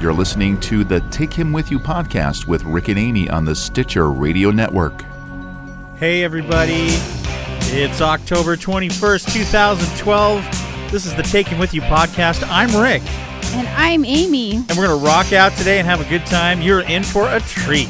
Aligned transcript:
You're 0.00 0.12
listening 0.12 0.60
to 0.60 0.84
the 0.84 1.00
Take 1.10 1.32
Him 1.32 1.52
With 1.52 1.70
You 1.70 1.78
podcast 1.78 2.46
with 2.46 2.62
Rick 2.64 2.88
and 2.88 2.98
Amy 2.98 3.28
on 3.30 3.44
the 3.44 3.54
Stitcher 3.54 4.10
Radio 4.10 4.50
Network. 4.50 5.02
Hey, 5.98 6.22
everybody. 6.22 6.88
It's 7.68 8.00
October 8.02 8.56
21st, 8.56 9.32
2012. 9.32 10.90
This 10.92 11.06
is 11.06 11.14
the 11.14 11.22
Take 11.22 11.48
Him 11.48 11.58
With 11.58 11.72
You 11.72 11.80
podcast. 11.82 12.46
I'm 12.48 12.68
Rick, 12.80 13.02
And 13.54 13.66
I'm 13.68 14.04
Amy. 14.04 14.56
and 14.56 14.68
we're 14.76 14.86
going 14.86 14.98
to 15.00 15.04
rock 15.04 15.32
out 15.32 15.52
today 15.56 15.78
and 15.78 15.88
have 15.88 16.00
a 16.00 16.08
good 16.08 16.26
time. 16.26 16.60
You're 16.60 16.82
in 16.82 17.02
for 17.02 17.28
a 17.28 17.40
treat. 17.40 17.88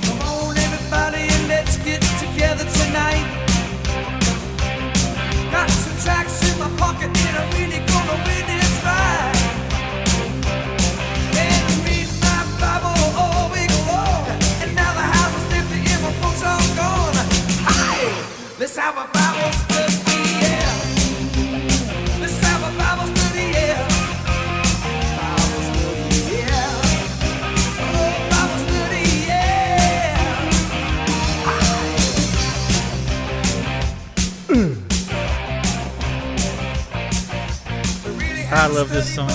I 38.49 38.69
love 38.69 38.91
this 38.91 39.13
song. 39.13 39.29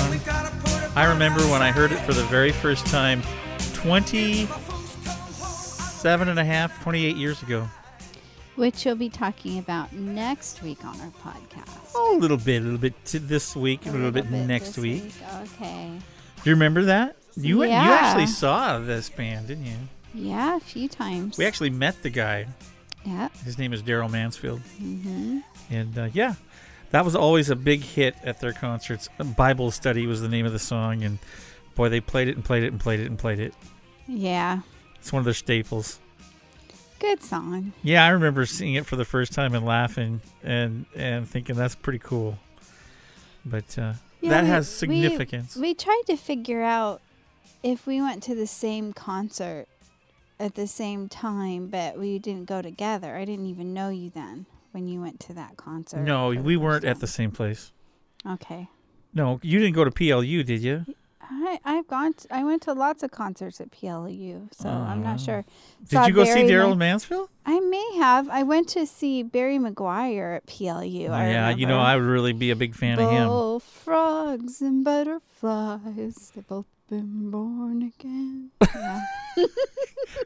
I 0.96 1.04
remember 1.06 1.42
when 1.44 1.62
I 1.62 1.70
heard 1.72 1.92
it 1.92 2.00
for 2.00 2.14
the 2.14 2.24
very 2.24 2.54
first 2.54 2.86
time 2.88 3.22
27 3.74 6.30
and 6.30 6.40
a 6.40 6.45
half, 6.45 6.81
28 6.84 7.18
years 7.18 7.44
ago. 7.44 7.68
Which 8.56 8.86
you'll 8.86 8.95
be 8.95 9.09
talking 9.09 9.59
about 9.59 9.92
next 9.92 10.64
week 10.64 10.86
on 10.86 11.00
our 11.02 11.12
podcast. 11.23 11.92
Oh, 11.94 12.18
a 12.18 12.20
little 12.20 12.38
bit, 12.38 12.62
a 12.62 12.66
little 12.66 12.80
bit 12.80 13.03
to 13.06 13.20
this 13.20 13.56
week, 13.56 13.86
a 13.86 13.92
little, 13.92 14.12
bit, 14.12 14.31
next 14.31 14.76
this 14.76 14.78
week. 14.78 15.12
Okay. 15.42 15.92
Do 16.44 16.50
you 16.50 16.56
remember 16.56 16.84
that? 16.84 17.18
You 17.36 17.59
went, 17.59 17.72
you 17.72 17.78
actually 17.78 18.28
saw 18.28 18.80
this 18.80 19.09
band, 19.09 19.48
didn't 19.48 19.66
you? 19.66 19.78
Yeah, 20.14 20.56
a 20.56 20.59
few 20.59 20.88
times. 20.88 21.38
We 21.38 21.46
actually 21.46 21.70
met 21.70 22.02
the 22.02 22.09
guy. 22.09 22.48
Yeah. 23.03 23.30
His 23.44 23.58
name 23.58 23.73
is 23.73 23.84
Daryl 23.84 24.09
Mansfield. 24.09 24.62
Mm-hmm. 24.81 25.40
And 25.70 25.98
uh, 25.98 26.09
yeah, 26.14 26.36
that 26.92 27.03
was 27.06 27.16
always 27.16 27.50
a 27.50 27.56
big 27.56 27.81
hit 27.81 28.16
at 28.23 28.39
their 28.39 28.53
concerts. 28.53 29.09
Bible 29.38 29.72
study 29.72 30.06
was 30.08 30.22
the 30.22 30.30
name 30.30 30.45
of 30.45 30.53
the 30.53 30.59
song, 30.59 31.03
and 31.03 31.20
boy, 31.75 31.89
they 31.89 32.02
played 32.02 32.28
it 32.28 32.36
and 32.36 32.44
played 32.45 32.64
it 32.64 32.67
and 32.72 32.80
played 32.80 33.00
it 33.00 33.08
and 33.08 33.17
played 33.17 33.39
it. 33.39 33.53
Yeah. 34.08 34.59
It's 35.00 35.12
one 35.12 35.19
of 35.22 35.25
their 35.25 35.34
staples. 35.34 36.00
Good 37.00 37.23
song. 37.23 37.73
Yeah, 37.81 38.06
I 38.06 38.09
remember 38.09 38.45
seeing 38.45 38.75
it 38.75 38.86
for 38.86 38.95
the 38.95 39.06
first 39.06 39.34
time 39.34 39.56
and 39.56 39.66
laughing 39.66 40.22
and 40.44 40.86
and 40.95 41.28
thinking 41.28 41.56
that's 41.56 41.73
pretty 41.75 41.97
cool. 42.00 42.38
But 43.44 43.78
uh, 43.80 43.94
Yeah, 44.22 44.30
that 44.31 44.44
we- 44.44 44.50
has 44.50 44.67
we- 44.69 44.78
significance. 45.02 45.56
We 45.56 45.73
tried 45.73 46.03
to 46.08 46.16
figure 46.17 46.62
out 46.62 47.02
if 47.64 47.88
we 47.88 48.02
went 48.02 48.22
to 48.23 48.36
the 48.36 48.45
same 48.45 48.94
concert 48.94 49.66
at 50.39 50.53
the 50.56 50.67
same 50.67 51.09
time, 51.09 51.67
but 51.67 51.97
we 51.97 52.19
didn't 52.19 52.45
go 52.45 52.62
together. 52.62 53.16
I 53.16 53.25
didn't 53.25 53.47
even 53.47 53.73
know 53.73 53.89
you 53.89 54.12
then 54.12 54.45
when 54.72 54.88
you 54.88 55.02
went 55.02 55.19
to 55.22 55.33
that 55.33 55.58
concert. 55.58 56.02
no, 56.02 56.30
we 56.30 56.58
weren't 56.58 56.86
at 56.86 57.00
the 57.00 57.08
same 57.08 57.31
place. 57.31 57.72
Okay. 58.27 58.67
No, 59.13 59.39
you 59.44 59.59
didn't 59.59 59.75
go 59.75 59.83
to 59.83 59.91
PLU, 59.91 60.44
did 60.44 60.61
you? 60.61 60.86
I 61.33 61.59
I've 61.63 61.88
gone. 61.88 62.13
To, 62.13 62.36
I 62.36 62.44
went 62.44 62.61
to 62.63 62.73
lots 62.73 63.03
of 63.03 63.11
concerts 63.11 63.61
at 63.61 63.72
PLU, 63.72 64.50
so 64.52 64.67
I'm 64.69 65.02
not 65.02 65.16
Oh. 65.16 65.23
sure. 65.23 65.45
Did 65.81 65.89
Saw 65.89 66.05
you 66.08 66.13
go 66.13 66.23
see 66.25 66.44
Daryl 66.44 66.78
Mansfield? 66.78 67.30
I 67.45 67.59
may 67.61 67.95
have. 67.97 68.28
I 68.30 68.44
went 68.44 68.67
to 68.69 68.86
see 68.86 69.23
Barry 69.23 69.58
McGuire 69.58 70.35
at 70.38 70.46
PLU. 70.46 71.07
Oh, 71.07 71.12
yeah, 71.22 71.50
you 71.50 71.66
know. 71.67 71.79
I 71.79 71.96
would 71.96 72.06
really 72.06 72.34
be 72.34 72.51
a 72.51 72.56
big 72.56 72.75
fan 72.75 73.00
of 73.00 73.09
him. 73.09 73.28
Bullfrogs 73.28 74.62
and 74.62 74.84
butterflies, 74.84 76.31
they've 76.35 76.47
both 76.47 76.66
been 76.91 77.31
born 77.31 77.81
again. 77.97 78.52
Yeah. 78.62 79.02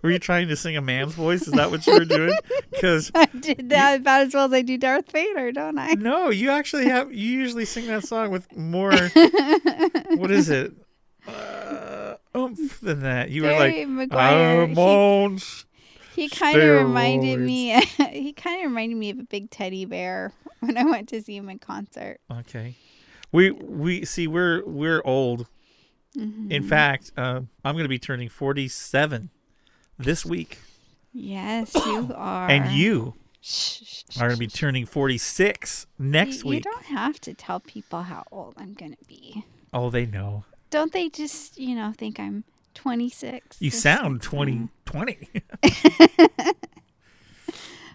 Were 0.02 0.10
you 0.10 0.18
trying 0.18 0.48
to 0.48 0.56
sing 0.56 0.76
a 0.76 0.82
man's 0.82 1.14
voice? 1.14 1.44
Is 1.48 1.54
that 1.54 1.70
what 1.70 1.86
you 1.86 1.94
were 1.94 2.06
doing? 2.06 2.36
Because 2.72 3.10
I 3.16 3.26
did 3.28 3.70
that 3.70 4.02
about 4.02 4.24
as 4.24 4.34
well 4.34 4.46
as 4.48 4.54
I 4.54 4.62
do 4.62 4.78
Darth 4.78 5.10
Vader, 5.10 5.54
don't 5.54 5.78
I? 5.78 5.94
no, 5.94 6.30
you 6.30 6.50
actually 6.50 6.90
have. 6.90 7.14
You 7.14 7.30
usually 7.40 7.64
sing 7.64 7.88
that 7.88 8.04
song 8.06 8.32
with 8.32 8.54
more. 8.54 8.92
what 10.18 10.30
is 10.30 10.50
it? 10.50 10.74
Uh, 11.26 12.16
oomph 12.36 12.82
than 12.82 13.00
that. 13.02 13.30
You 13.30 13.44
were 13.44 13.52
like, 13.54 13.76
McGuire. 13.76 14.64
I'm 14.64 15.38
he- 15.38 16.24
He 16.24 16.30
kind 16.30 16.60
of 16.60 16.82
reminded 16.86 17.40
me. 17.40 17.80
he 18.12 18.34
kind 18.34 18.62
of 18.66 18.72
reminded 18.72 18.98
me 18.98 19.12
of 19.12 19.20
a 19.20 19.24
big 19.24 19.50
teddy 19.50 19.86
bear 19.86 20.34
when 20.60 20.78
I 20.78 20.84
went 20.84 21.08
to 21.10 21.22
see 21.22 21.38
him 21.38 21.48
in 21.48 21.60
concert. 21.60 22.20
Okay. 22.30 22.76
We 23.32 23.52
we 23.52 24.04
see 24.04 24.28
we're 24.28 24.66
we're 24.66 25.02
old. 25.06 25.48
Mm-hmm. 26.18 26.52
In 26.52 26.64
fact, 26.64 27.12
uh, 27.18 27.42
I'm 27.64 27.76
going 27.76 27.84
to 27.86 27.90
be 27.90 28.00
turning 28.00 28.30
47 28.30 29.30
this 29.98 30.26
week, 30.26 30.60
Yes, 31.14 31.74
you 31.86 32.12
are. 32.16 32.50
and 32.50 32.72
you 32.72 33.14
Shh, 33.42 33.82
shh, 33.86 34.04
are 34.18 34.28
going 34.28 34.32
to 34.34 34.38
be 34.40 34.48
turning 34.48 34.86
46 34.86 35.88
next 36.00 36.44
you, 36.44 36.50
week. 36.50 36.66
You 36.66 36.72
don't 36.72 36.86
have 36.86 37.20
to 37.22 37.34
tell 37.34 37.60
people 37.60 38.02
how 38.04 38.24
old 38.32 38.56
I'm 38.58 38.74
gonna 38.74 38.96
be. 39.08 39.46
Oh, 39.74 39.90
they 39.90 40.06
know. 40.06 40.44
Don't 40.72 40.92
they 40.92 41.10
just, 41.10 41.58
you 41.60 41.76
know, 41.76 41.94
think 41.98 42.20
I'm 42.20 42.44
26? 42.74 43.58
You 43.62 43.70
sound 43.72 44.22
20 44.22 44.68
20. 44.86 45.30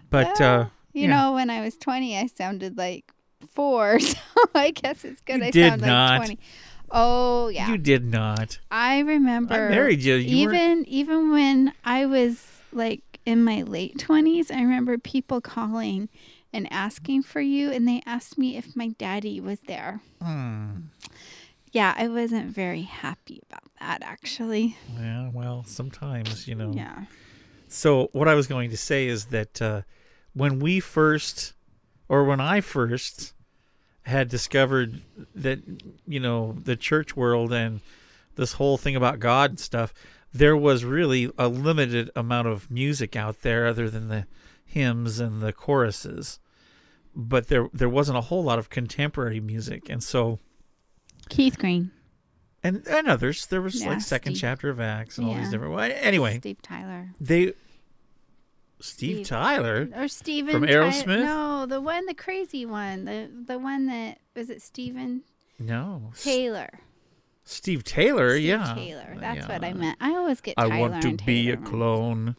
but 0.09 0.39
Well, 0.39 0.61
uh, 0.61 0.65
You 0.93 1.03
yeah. 1.03 1.07
know, 1.09 1.33
when 1.33 1.49
I 1.49 1.61
was 1.61 1.77
20, 1.77 2.17
I 2.17 2.27
sounded 2.27 2.77
like 2.77 3.11
four, 3.53 3.99
so 3.99 4.17
I 4.55 4.71
guess 4.71 5.03
it's 5.05 5.21
good. 5.21 5.39
You 5.39 5.45
I 5.45 5.51
did 5.51 5.69
sound 5.69 5.81
not. 5.81 6.19
like 6.19 6.27
20. 6.27 6.39
Oh 6.91 7.47
yeah, 7.47 7.69
you 7.69 7.77
did 7.77 8.05
not. 8.05 8.59
I 8.69 8.99
remember. 8.99 9.53
I 9.53 9.69
married 9.69 10.01
you. 10.01 10.15
You 10.15 10.45
were 10.47 10.53
even 10.53 10.85
even 10.87 11.31
when 11.31 11.73
I 11.83 12.05
was 12.05 12.45
like 12.71 13.19
in 13.25 13.43
my 13.43 13.61
late 13.63 13.97
20s, 13.97 14.51
I 14.51 14.61
remember 14.61 14.97
people 14.97 15.41
calling 15.41 16.09
and 16.53 16.71
asking 16.71 17.23
for 17.23 17.41
you, 17.41 17.71
and 17.71 17.87
they 17.87 18.01
asked 18.05 18.37
me 18.37 18.57
if 18.57 18.75
my 18.75 18.89
daddy 18.97 19.39
was 19.39 19.59
there. 19.61 20.01
Hmm. 20.21 20.71
Yeah, 21.71 21.93
I 21.97 22.09
wasn't 22.09 22.47
very 22.47 22.81
happy 22.81 23.41
about 23.49 23.71
that 23.79 24.01
actually. 24.03 24.75
Yeah, 24.99 25.29
well, 25.33 25.63
sometimes, 25.65 26.47
you 26.47 26.55
know. 26.55 26.73
Yeah. 26.75 27.05
So 27.69 28.09
what 28.11 28.27
I 28.27 28.35
was 28.35 28.47
going 28.47 28.69
to 28.71 28.77
say 28.77 29.07
is 29.07 29.25
that 29.27 29.61
uh, 29.61 29.83
when 30.33 30.59
we 30.59 30.81
first, 30.81 31.53
or 32.09 32.25
when 32.25 32.41
I 32.41 32.59
first 32.59 33.33
had 34.11 34.29
discovered 34.29 35.01
that 35.33 35.59
you 36.07 36.19
know 36.19 36.53
the 36.63 36.75
church 36.75 37.15
world 37.15 37.51
and 37.51 37.79
this 38.35 38.53
whole 38.53 38.77
thing 38.77 38.95
about 38.95 39.19
God 39.19 39.51
and 39.51 39.59
stuff, 39.59 39.93
there 40.33 40.55
was 40.55 40.85
really 40.85 41.31
a 41.37 41.47
limited 41.47 42.09
amount 42.15 42.47
of 42.47 42.69
music 42.71 43.15
out 43.15 43.41
there 43.41 43.65
other 43.67 43.89
than 43.89 44.07
the 44.07 44.25
hymns 44.65 45.19
and 45.19 45.41
the 45.41 45.51
choruses, 45.51 46.39
but 47.15 47.47
there 47.47 47.67
there 47.73 47.89
wasn't 47.89 48.17
a 48.17 48.21
whole 48.21 48.43
lot 48.43 48.59
of 48.59 48.69
contemporary 48.69 49.39
music, 49.41 49.89
and 49.89 50.01
so 50.03 50.39
Keith 51.29 51.57
Green. 51.57 51.91
and 52.63 52.85
and 52.87 53.07
others 53.07 53.45
there 53.47 53.61
was 53.61 53.81
Yeah, 53.81 53.89
like 53.89 54.01
second 54.01 54.33
Steve. 54.35 54.41
chapter 54.41 54.69
of 54.69 54.79
Acts 54.79 55.17
and 55.17 55.27
all 55.27 55.35
these 55.35 55.49
different. 55.51 55.73
well, 55.73 55.91
Anyway, 56.01 56.37
Steve 56.39 56.61
Tyler. 56.61 57.09
they. 57.19 57.53
Steve, 58.81 59.17
Steve. 59.17 59.27
Tyler. 59.27 59.89
Or 59.95 60.07
Steven 60.07 60.51
From 60.53 60.63
Ty- 60.65 60.73
Aerosmith? 60.73 61.23
no, 61.23 61.65
the 61.65 61.79
one, 61.81 62.05
the 62.05 62.13
crazy 62.13 62.65
one. 62.65 63.05
The 63.05 63.29
the 63.47 63.57
one 63.59 63.85
that 63.87 64.19
was 64.35 64.49
it 64.49 64.61
Steven 64.61 65.21
No. 65.59 66.11
Taylor. 66.21 66.69
Steve 67.43 67.83
Taylor, 67.83 68.31
Steve 68.35 68.45
yeah. 68.45 68.73
Taylor. 68.75 69.15
That's 69.19 69.39
Yeah. 69.47 69.47
what 69.53 69.63
I 69.63 69.73
meant. 69.73 69.97
I 69.99 70.11
always 70.11 70.41
get 70.41 70.55
I 70.57 70.69
Tyler 70.69 70.79
want 70.89 71.01
to 71.01 71.17
be 71.25 71.49
a 71.49 71.55
Taylor 71.55 71.67
clone. 71.67 72.35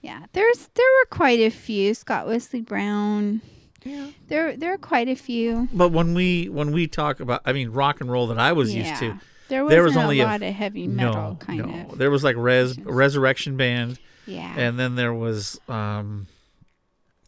Yeah, 0.00 0.26
there's 0.32 0.68
there 0.74 0.86
were 1.00 1.06
quite 1.10 1.40
a 1.40 1.50
few. 1.50 1.94
Scott 1.94 2.26
Wesley 2.26 2.60
Brown. 2.60 3.40
Yeah. 3.84 4.08
There 4.28 4.56
there 4.56 4.72
are 4.72 4.78
quite 4.78 5.08
a 5.08 5.14
few. 5.16 5.68
But 5.72 5.90
when 5.90 6.14
we 6.14 6.48
when 6.48 6.72
we 6.72 6.86
talk 6.86 7.20
about 7.20 7.42
I 7.44 7.52
mean 7.52 7.70
rock 7.70 8.00
and 8.00 8.10
roll 8.10 8.26
that 8.28 8.38
I 8.38 8.52
was 8.52 8.74
used 8.74 8.96
to. 9.00 9.18
There 9.48 9.68
there 9.68 9.82
was 9.82 9.96
only 9.96 10.20
a 10.20 10.24
a- 10.24 10.26
lot 10.26 10.42
of 10.42 10.54
heavy 10.54 10.86
metal 10.88 11.12
No, 11.14 11.36
kind 11.38 11.58
no. 11.58 11.86
of. 11.92 11.98
There 11.98 12.10
was 12.10 12.24
like 12.24 12.36
Res 12.38 12.78
Resurrection 12.78 13.56
Band 13.58 13.98
yeah. 14.26 14.54
and 14.56 14.78
then 14.78 14.94
there 14.96 15.12
was 15.14 15.60
um 15.68 16.26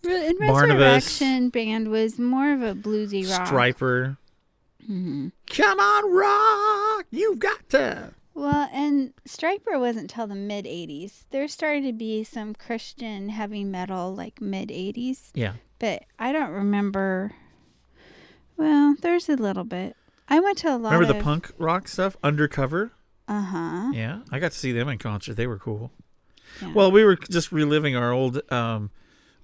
Re- 0.05 0.29
and 0.29 0.39
Barnabas, 0.39 0.81
Resurrection 0.81 1.49
Band 1.51 1.89
was 1.89 2.19
more 2.19 2.53
of 2.53 2.63
a 2.63 2.75
bluesy 2.75 3.29
rock. 3.29 3.49
Stryper. 3.49 4.17
hmm 4.87 5.29
Come 5.49 5.81
on, 5.81 6.13
rock! 6.15 7.07
You've 7.11 7.39
got 7.41 7.69
to. 7.71 8.11
Well, 8.35 8.69
and 8.73 9.15
Stryper 9.27 9.81
wasn't 9.81 10.11
till 10.11 10.27
the 10.27 10.35
mid 10.35 10.65
'80s. 10.67 11.25
There 11.31 11.49
started 11.49 11.83
to 11.85 11.93
be 11.93 12.23
some 12.23 12.55
Christian 12.55 13.31
heavy 13.31 13.65
metal 13.65 14.15
like 14.15 14.41
mid 14.41 14.69
'80s, 14.69 15.31
Yeah. 15.35 15.55
but 15.81 16.05
I 16.19 16.33
don't 16.33 16.51
remember. 16.51 17.33
Well, 18.57 18.95
there's 19.01 19.29
a 19.29 19.37
little 19.37 19.65
bit. 19.65 19.97
I 20.29 20.41
went 20.41 20.59
to 20.59 20.69
a 20.69 20.77
lot 20.77 20.93
Remember 20.93 21.11
of 21.11 21.17
the 21.17 21.23
punk 21.25 21.53
rock 21.59 21.89
stuff? 21.89 22.17
Undercover? 22.23 22.93
Uh 23.29 23.41
huh. 23.43 23.91
Yeah, 23.93 24.21
I 24.31 24.39
got 24.39 24.53
to 24.53 24.59
see 24.59 24.73
them 24.73 24.89
in 24.89 24.99
concert. 24.99 25.35
They 25.35 25.47
were 25.47 25.59
cool. 25.59 25.91
Yeah. 26.61 26.73
Well, 26.73 26.91
we 26.91 27.05
were 27.05 27.17
just 27.17 27.53
reliving 27.53 27.97
our 27.97 28.13
old, 28.13 28.41
um, 28.53 28.91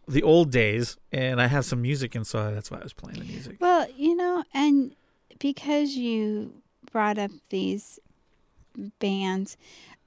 the 0.08 0.22
old 0.22 0.50
days, 0.50 0.96
and 1.12 1.40
I 1.40 1.46
have 1.46 1.64
some 1.64 1.82
music 1.82 2.14
inside. 2.14 2.54
That's 2.54 2.70
why 2.70 2.78
I 2.78 2.82
was 2.82 2.92
playing 2.92 3.18
the 3.18 3.24
music. 3.24 3.56
Well, 3.60 3.86
you 3.96 4.16
know, 4.16 4.44
and 4.52 4.94
because 5.38 5.96
you 5.96 6.62
brought 6.90 7.18
up 7.18 7.30
these 7.50 7.98
bands, 8.98 9.56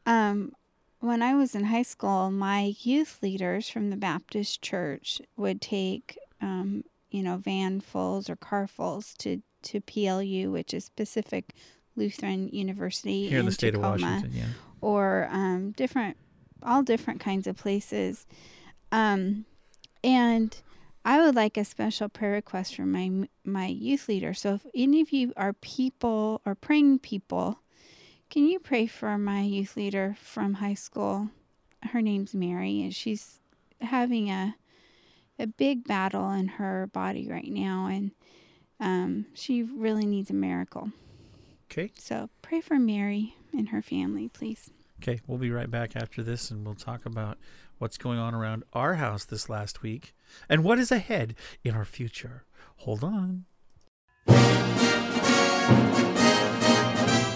um, 0.05 0.53
when 0.99 1.21
I 1.21 1.35
was 1.35 1.55
in 1.55 1.65
high 1.65 1.83
school, 1.83 2.31
my 2.31 2.73
youth 2.79 3.19
leaders 3.21 3.69
from 3.69 3.89
the 3.89 3.95
Baptist 3.95 4.61
church 4.61 5.21
would 5.37 5.61
take, 5.61 6.17
um, 6.41 6.83
you 7.11 7.21
know, 7.21 7.37
van 7.37 7.81
vanfuls 7.81 8.29
or 8.29 8.35
carfuls 8.35 9.15
to, 9.17 9.41
to 9.63 9.81
PLU, 9.81 10.51
which 10.51 10.73
is 10.73 10.89
Pacific 10.89 11.53
Lutheran 11.95 12.49
University 12.49 13.27
Here 13.27 13.39
in 13.39 13.45
the 13.45 13.51
state 13.51 13.71
Tacoma 13.71 13.95
of 13.95 14.01
Washington, 14.01 14.31
yeah. 14.33 14.45
or 14.81 15.29
um, 15.31 15.71
different, 15.71 16.17
all 16.63 16.83
different 16.83 17.19
kinds 17.19 17.47
of 17.47 17.57
places. 17.57 18.25
Um, 18.91 19.45
and 20.03 20.55
I 21.03 21.21
would 21.21 21.35
like 21.35 21.57
a 21.57 21.65
special 21.65 22.09
prayer 22.09 22.33
request 22.33 22.75
from 22.75 22.91
my 22.91 23.27
my 23.43 23.67
youth 23.67 24.07
leader. 24.07 24.33
So 24.33 24.55
if 24.55 24.65
any 24.73 25.01
of 25.01 25.11
you 25.11 25.33
are 25.37 25.53
people 25.53 26.41
or 26.45 26.55
praying 26.55 26.99
people, 26.99 27.59
can 28.29 28.47
you 28.47 28.59
pray 28.59 28.87
for 28.87 29.17
my 29.17 29.41
youth 29.41 29.75
leader 29.77 30.15
from 30.19 30.55
high 30.55 30.73
school? 30.73 31.29
Her 31.83 32.01
name's 32.01 32.33
Mary, 32.33 32.81
and 32.81 32.93
she's 32.93 33.39
having 33.81 34.31
a 34.31 34.55
a 35.37 35.47
big 35.47 35.85
battle 35.85 36.31
in 36.31 36.47
her 36.47 36.87
body 36.87 37.27
right 37.29 37.51
now, 37.51 37.87
and 37.87 38.11
um, 38.79 39.25
she 39.33 39.61
really 39.63 40.05
needs 40.05 40.29
a 40.29 40.33
miracle. 40.33 40.91
Okay. 41.71 41.91
So 41.97 42.29
pray 42.41 42.61
for 42.61 42.79
Mary 42.79 43.35
and 43.53 43.69
her 43.69 43.81
family, 43.81 44.29
please. 44.29 44.71
Okay, 45.07 45.21
we'll 45.27 45.37
be 45.37 45.51
right 45.51 45.69
back 45.69 45.95
after 45.95 46.23
this 46.23 46.49
and 46.49 46.65
we'll 46.65 46.73
talk 46.73 47.05
about 47.05 47.37
what's 47.77 47.95
going 47.95 48.17
on 48.17 48.33
around 48.33 48.63
our 48.73 48.95
house 48.95 49.23
this 49.23 49.49
last 49.49 49.83
week 49.83 50.15
and 50.49 50.63
what 50.63 50.79
is 50.79 50.91
ahead 50.91 51.35
in 51.63 51.75
our 51.75 51.85
future. 51.85 52.43
Hold 52.77 53.03
on. 53.03 53.45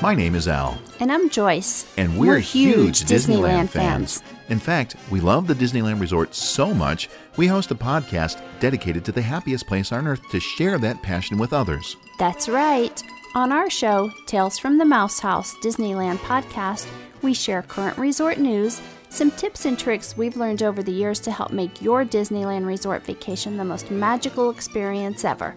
My 0.01 0.16
name 0.16 0.33
is 0.33 0.48
Al, 0.48 0.80
And 1.00 1.12
I'm 1.12 1.30
Joyce. 1.30 1.86
and 1.95 2.18
we're, 2.18 2.39
huge, 2.39 3.01
Disneyland, 3.01 3.69
fans. 3.69 4.24
In 4.48 4.57
fact, 4.57 4.95
we 5.12 5.19
love 5.19 5.45
the 5.45 5.54
Disneyland 5.54 6.01
Resort 6.01 6.33
so 6.33 6.74
much, 6.74 7.07
we 7.38 7.45
host 7.45 7.69
a 7.69 7.75
podcast 7.75 8.42
dedicated 8.60 9.06
to 9.06 9.12
the 9.12 9.21
happiest 9.21 9.68
place 9.68 9.92
on 9.92 10.07
earth 10.07 10.27
to 10.31 10.39
share 10.39 10.80
that 10.80 11.04
passion 11.04 11.38
with 11.38 11.54
others. 11.54 11.98
That's 12.18 12.50
right. 12.50 13.04
On 13.36 13.51
our 13.51 13.69
show, 13.69 14.12
Tales 14.25 14.57
from 14.57 14.80
the 14.80 14.86
Mouse 14.86 15.19
House 15.19 15.54
Disneyland 15.57 16.18
podcast, 16.18 16.88
we 17.21 17.33
share 17.33 17.62
current 17.62 17.98
resort 17.98 18.38
news, 18.38 18.81
some 19.10 19.31
tips 19.31 19.66
and 19.66 19.77
tricks 19.77 20.16
we've 20.16 20.38
learned 20.38 20.63
over 20.63 20.83
the 20.83 20.92
years 20.92 21.19
to 21.21 21.31
help 21.31 21.51
make 21.51 21.81
your 21.81 22.06
Disneyland 22.06 22.66
resort 22.66 23.06
vacation 23.06 23.57
the 23.57 23.66
most 23.66 23.92
magical 23.92 24.50
experience 24.50 25.25
ever. 25.25 25.56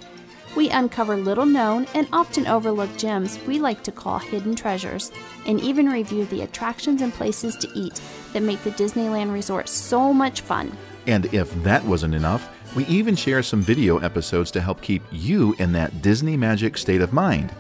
We 0.55 0.69
uncover 0.69 1.17
little 1.17 1.47
known 1.47 1.87
and 1.95 2.07
often 2.13 2.47
overlooked 2.47 2.99
gems 2.99 3.39
we 3.47 3.59
like 3.59 3.83
to 3.85 3.93
call 3.93 4.19
hidden 4.19 4.55
treasures, 4.55 5.11
and 5.47 5.61
even 5.61 5.89
review 5.89 6.27
the 6.27 6.43
attractions 6.43 7.01
and 7.01 7.13
places 7.13 7.57
to 7.57 7.69
eat 7.75 8.01
that 8.33 8.43
make 8.43 8.63
the 8.63 8.71
Disneyland 8.73 9.33
resort 9.33 9.69
so 9.69 10.13
much 10.13 10.43
fun. 10.43 10.77
And 11.07 11.33
if 11.35 11.51
that 11.63 11.85
wasn't 11.85 12.15
enough, 12.15 12.49
we 12.77 12.85
even 12.87 13.17
share 13.17 13.43
some 13.43 13.61
video 13.61 13.99
episodes 13.99 14.51
to 14.53 14.61
help 14.61 14.81
keep 14.81 15.03
you 15.11 15.55
in 15.59 15.73
that 15.73 16.03
Disney 16.03 16.37
magic 16.37 16.79
state 16.79 17.01
of 17.01 17.13
mind. 17.13 17.53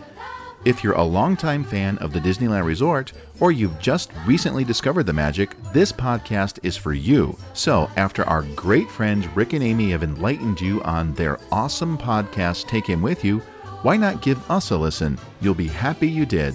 If 0.64 0.84
you're 0.84 0.94
a 0.94 1.02
longtime 1.02 1.64
fan 1.64 1.98
of 1.98 2.12
the 2.12 2.20
Disneyland 2.20 2.64
Resort, 2.64 3.12
or 3.40 3.50
you've 3.50 3.80
just 3.80 4.12
recently 4.24 4.62
discovered 4.62 5.06
the 5.06 5.12
magic, 5.12 5.56
this 5.72 5.90
podcast 5.90 6.60
is 6.62 6.76
for 6.76 6.92
you. 6.92 7.36
So, 7.52 7.90
after 7.96 8.22
our 8.24 8.42
great 8.54 8.88
friends 8.88 9.26
Rick 9.28 9.54
and 9.54 9.64
Amy 9.64 9.90
have 9.90 10.04
enlightened 10.04 10.60
you 10.60 10.80
on 10.84 11.14
their 11.14 11.40
awesome 11.50 11.98
podcast, 11.98 12.68
Take 12.68 12.86
Him 12.86 13.02
With 13.02 13.24
You, 13.24 13.40
why 13.82 13.96
not 13.96 14.22
give 14.22 14.48
us 14.48 14.70
a 14.70 14.76
listen? 14.76 15.18
You'll 15.40 15.54
be 15.54 15.66
happy 15.66 16.08
you 16.08 16.24
did. 16.24 16.54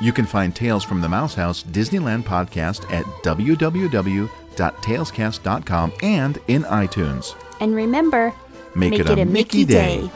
You 0.00 0.14
can 0.14 0.24
find 0.24 0.56
Tales 0.56 0.82
from 0.82 1.02
the 1.02 1.10
Mouse 1.10 1.34
House 1.34 1.62
Disneyland 1.62 2.24
podcast 2.24 2.90
at 2.90 3.04
www.talescast.com 3.22 5.92
and 6.02 6.38
in 6.48 6.62
iTunes. 6.62 7.34
And 7.60 7.76
remember, 7.76 8.32
Make, 8.74 8.94
it, 8.94 9.10
a, 9.10 9.26
Mickey, 9.26 9.66
day. 9.66 10.00
And 10.00 10.10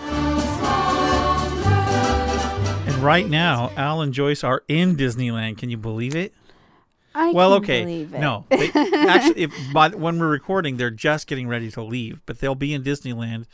right 3.06 3.28
now, 3.28 3.70
Al 3.76 4.00
and 4.00 4.12
Joyce 4.12 4.42
are 4.42 4.62
in 4.68 4.96
Disneyland. 4.96 5.58
Can 5.58 5.70
you 5.70 5.76
believe 5.76 6.16
it? 6.16 6.34
I 7.14 7.32
well, 7.32 7.54
okay. 7.54 7.82
believe 7.82 8.12
it. 8.12 8.20
No, 8.20 8.44
they, 8.50 8.70
actually, 8.74 9.42
if, 9.44 9.52
by, 9.72 9.88
when 9.88 10.18
we're 10.18 10.28
recording, 10.28 10.76
they're 10.76 10.90
just 10.90 11.26
getting 11.26 11.48
ready 11.48 11.70
to 11.70 11.82
leave, 11.82 12.20
but 12.26 12.40
they'll 12.40 12.54
be 12.54 12.74
in 12.74 12.82
Disneyland 12.82 13.46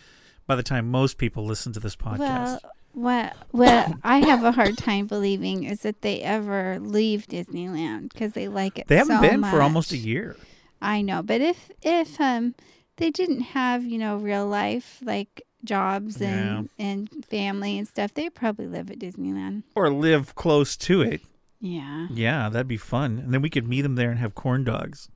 by 0.46 0.56
the 0.56 0.62
time 0.64 0.90
most 0.90 1.16
people 1.16 1.44
listen 1.44 1.72
to 1.74 1.80
this 1.80 1.94
podcast. 1.94 2.18
Well, 2.18 2.60
what 2.94 3.36
what 3.52 3.92
I 4.02 4.18
have 4.18 4.44
a 4.44 4.52
hard 4.52 4.76
time 4.76 5.06
believing 5.06 5.64
is 5.64 5.80
that 5.80 6.02
they 6.02 6.20
ever 6.20 6.78
leave 6.80 7.26
Disneyland 7.26 8.12
because 8.12 8.32
they 8.32 8.48
like 8.48 8.78
it. 8.78 8.88
they 8.88 8.96
haven't 8.96 9.16
so 9.16 9.22
been 9.22 9.44
for 9.44 9.62
almost 9.62 9.92
a 9.92 9.96
year. 9.96 10.36
I 10.80 11.00
know, 11.00 11.22
but 11.22 11.40
if 11.40 11.70
if 11.80 12.20
um 12.20 12.54
they 12.96 13.10
didn't 13.10 13.40
have 13.40 13.84
you 13.84 13.96
know 13.98 14.16
real 14.16 14.46
life 14.46 14.98
like 15.02 15.42
jobs 15.64 16.20
and 16.20 16.68
and 16.78 17.24
family 17.26 17.78
and 17.78 17.86
stuff, 17.88 18.14
they'd 18.14 18.34
probably 18.34 18.66
live 18.66 18.90
at 18.90 18.98
Disneyland. 18.98 19.62
Or 19.74 19.90
live 19.90 20.34
close 20.34 20.76
to 20.78 21.02
it. 21.02 21.20
Yeah, 21.60 22.08
Yeah, 22.10 22.48
that'd 22.48 22.66
be 22.66 22.76
fun. 22.76 23.18
And 23.18 23.32
then 23.32 23.40
we 23.40 23.48
could 23.48 23.68
meet 23.68 23.82
them 23.82 23.94
there 23.94 24.10
and 24.10 24.18
have 24.18 24.34
corn 24.34 24.64
dogs. 24.64 25.08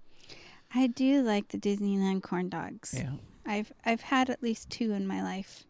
I 0.72 0.86
do 0.86 1.22
like 1.22 1.48
the 1.48 1.58
Disneyland 1.58 2.22
corn 2.22 2.48
dogs. 2.48 2.94
Yeah. 2.96 3.14
I've 3.44 3.72
I've 3.84 4.02
had 4.02 4.30
at 4.30 4.42
least 4.42 4.70
two 4.70 4.92
in 4.92 5.06
my 5.06 5.22
life. 5.22 5.64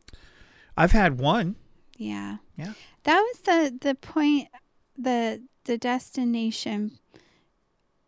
I've 0.77 0.93
had 0.93 1.19
one. 1.19 1.57
Yeah. 1.97 2.37
Yeah. 2.59 2.75
That 3.05 3.21
was 3.21 3.41
the 3.41 3.79
the 3.81 3.95
point 3.95 4.49
the 4.99 5.43
the 5.65 5.79
destination 5.79 6.99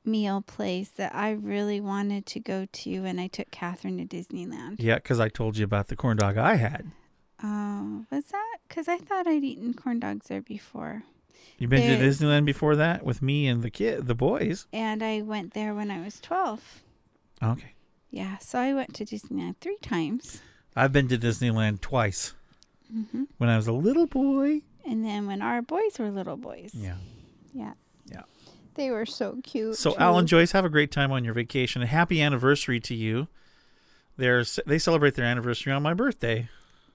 meal 0.09 0.41
place 0.43 0.89
that 0.97 1.15
I 1.15 1.31
really 1.33 1.81
wanted 1.81 2.27
to 2.27 2.41
go 2.41 2.67
to 2.71 3.01
when 3.03 3.19
I 3.19 3.27
took 3.29 3.51
Catherine 3.51 3.99
to 3.99 4.05
Disneyland. 4.17 4.77
Yeah, 4.79 4.97
because 4.97 5.21
I 5.21 5.29
told 5.29 5.57
you 5.57 5.65
about 5.65 5.89
the 5.89 5.97
corn 5.97 6.17
dog 6.17 6.37
I 6.39 6.55
had. 6.57 6.91
Oh, 7.43 8.05
was 8.11 8.25
that? 8.27 8.57
Because 8.69 8.89
I 8.89 8.99
thought 8.99 9.27
I'd 9.27 9.45
eaten 9.45 9.75
corn 9.75 10.01
dogs 10.01 10.27
there 10.27 10.43
before, 10.43 11.05
You've 11.59 11.71
been 11.71 11.83
to 11.89 11.97
There- 11.97 12.09
Disneyland 12.11 12.45
before 12.45 12.77
that 12.77 13.05
with 13.05 13.21
me 13.23 13.47
and 13.49 13.63
the 13.63 13.71
kid, 13.71 14.07
the 14.07 14.15
boys? 14.15 14.67
and 14.73 15.03
I 15.03 15.23
went 15.23 15.55
there 15.55 15.75
when 15.75 15.91
I 15.91 16.00
was 16.05 16.21
twelve. 16.21 16.83
Okay. 17.43 17.73
Yeah, 18.11 18.38
so 18.38 18.59
I 18.59 18.73
went 18.75 18.95
to 18.95 19.05
Disneyland 19.05 19.57
three 19.61 19.79
times, 19.83 20.41
I've 20.75 20.93
been 20.93 21.09
to 21.09 21.19
Disneyland 21.19 21.81
twice. 21.81 22.35
hmm 22.93 23.25
When 23.38 23.50
I 23.50 23.57
was 23.57 23.67
a 23.67 23.73
little 23.73 24.07
boy. 24.07 24.62
and 24.85 25.05
then 25.05 25.27
when 25.27 25.43
our 25.43 25.61
boys 25.62 25.99
were 25.99 26.11
little 26.11 26.37
boys. 26.37 26.71
Yeah. 26.75 26.97
Yeah. 27.53 27.75
They 28.78 28.90
were 28.90 29.04
so 29.06 29.40
cute. 29.42 29.76
So, 29.76 29.90
too. 29.92 29.99
Al 29.99 30.18
and 30.18 30.26
Joyce, 30.28 30.52
have 30.52 30.64
a 30.64 30.68
great 30.70 30.90
time 30.90 31.12
on 31.12 31.25
your 31.25 31.35
vacation. 31.35 31.82
A 31.82 31.87
happy 31.87 32.23
anniversary 32.23 32.80
to 32.80 32.94
you. 32.94 33.28
They're, 34.16 34.44
they 34.66 34.78
celebrate 34.78 35.14
their 35.16 35.25
anniversary 35.26 35.73
on 35.73 35.82
my 35.82 35.94
birthday. 35.94 36.49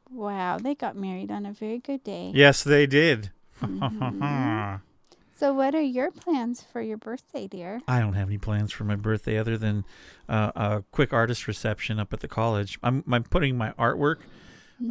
Wow, 0.09 0.57
they 0.59 0.75
got 0.75 0.95
married 0.95 1.29
on 1.29 1.45
a 1.45 1.51
very 1.53 1.79
good 1.79 2.03
day. 2.03 2.31
Yes, 2.33 2.63
they 2.63 2.87
did. 2.87 3.29
Mhm. 3.61 4.81
So, 5.35 5.51
what 5.51 5.75
are 5.75 5.81
your 5.81 6.09
plans 6.11 6.63
for 6.71 6.79
your 6.79 6.95
birthday, 6.95 7.47
dear? 7.47 7.81
I 7.87 7.99
don't 7.99 8.13
have 8.13 8.29
any 8.29 8.37
plans 8.37 8.71
for 8.71 8.85
my 8.85 8.95
birthday 8.95 9.37
other 9.37 9.57
than 9.57 9.83
uh, 10.29 10.51
a 10.55 10.83
quick 10.91 11.11
artist 11.11 11.47
reception 11.47 11.99
up 11.99 12.13
at 12.13 12.21
the 12.21 12.27
college. 12.29 12.79
I'm, 12.81 13.03
I'm 13.11 13.23
putting 13.23 13.57
my 13.57 13.71
artwork, 13.71 14.19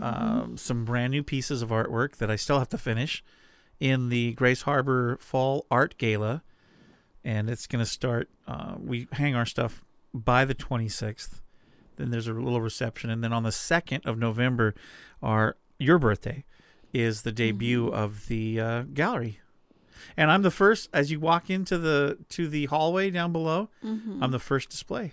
um, 0.02 0.58
some 0.58 0.84
brand 0.84 1.12
new 1.12 1.22
pieces 1.22 1.62
of 1.62 1.70
artwork 1.70 2.16
that 2.16 2.30
I 2.30 2.36
still 2.36 2.58
have 2.58 2.68
to 2.70 2.76
finish, 2.76 3.24
in 3.80 4.10
the 4.10 4.32
Grace 4.32 4.62
Harbor 4.62 5.16
Fall 5.20 5.64
Art 5.70 5.94
Gala, 5.96 6.42
and 7.24 7.48
it's 7.48 7.66
going 7.66 7.84
to 7.84 7.90
start. 7.90 8.28
Uh, 8.46 8.74
we 8.78 9.08
hang 9.12 9.34
our 9.34 9.46
stuff 9.46 9.84
by 10.12 10.44
the 10.44 10.54
26th. 10.54 11.40
Then 11.96 12.10
there's 12.10 12.28
a 12.28 12.32
little 12.32 12.60
reception, 12.60 13.10
and 13.10 13.22
then 13.22 13.32
on 13.32 13.42
the 13.42 13.50
2nd 13.50 14.06
of 14.06 14.18
November, 14.18 14.74
our 15.22 15.56
your 15.78 15.98
birthday 15.98 16.44
is 16.92 17.22
the 17.22 17.32
debut 17.32 17.88
of 17.88 18.28
the 18.28 18.60
uh, 18.60 18.82
gallery. 18.94 19.40
And 20.16 20.30
I'm 20.30 20.42
the 20.42 20.50
first 20.50 20.88
as 20.92 21.10
you 21.10 21.20
walk 21.20 21.48
into 21.50 21.78
the 21.78 22.18
to 22.30 22.48
the 22.48 22.66
hallway 22.66 23.10
down 23.10 23.32
below. 23.32 23.68
Mm-hmm. 23.84 24.22
I'm 24.22 24.30
the 24.30 24.38
first 24.38 24.68
display. 24.70 25.12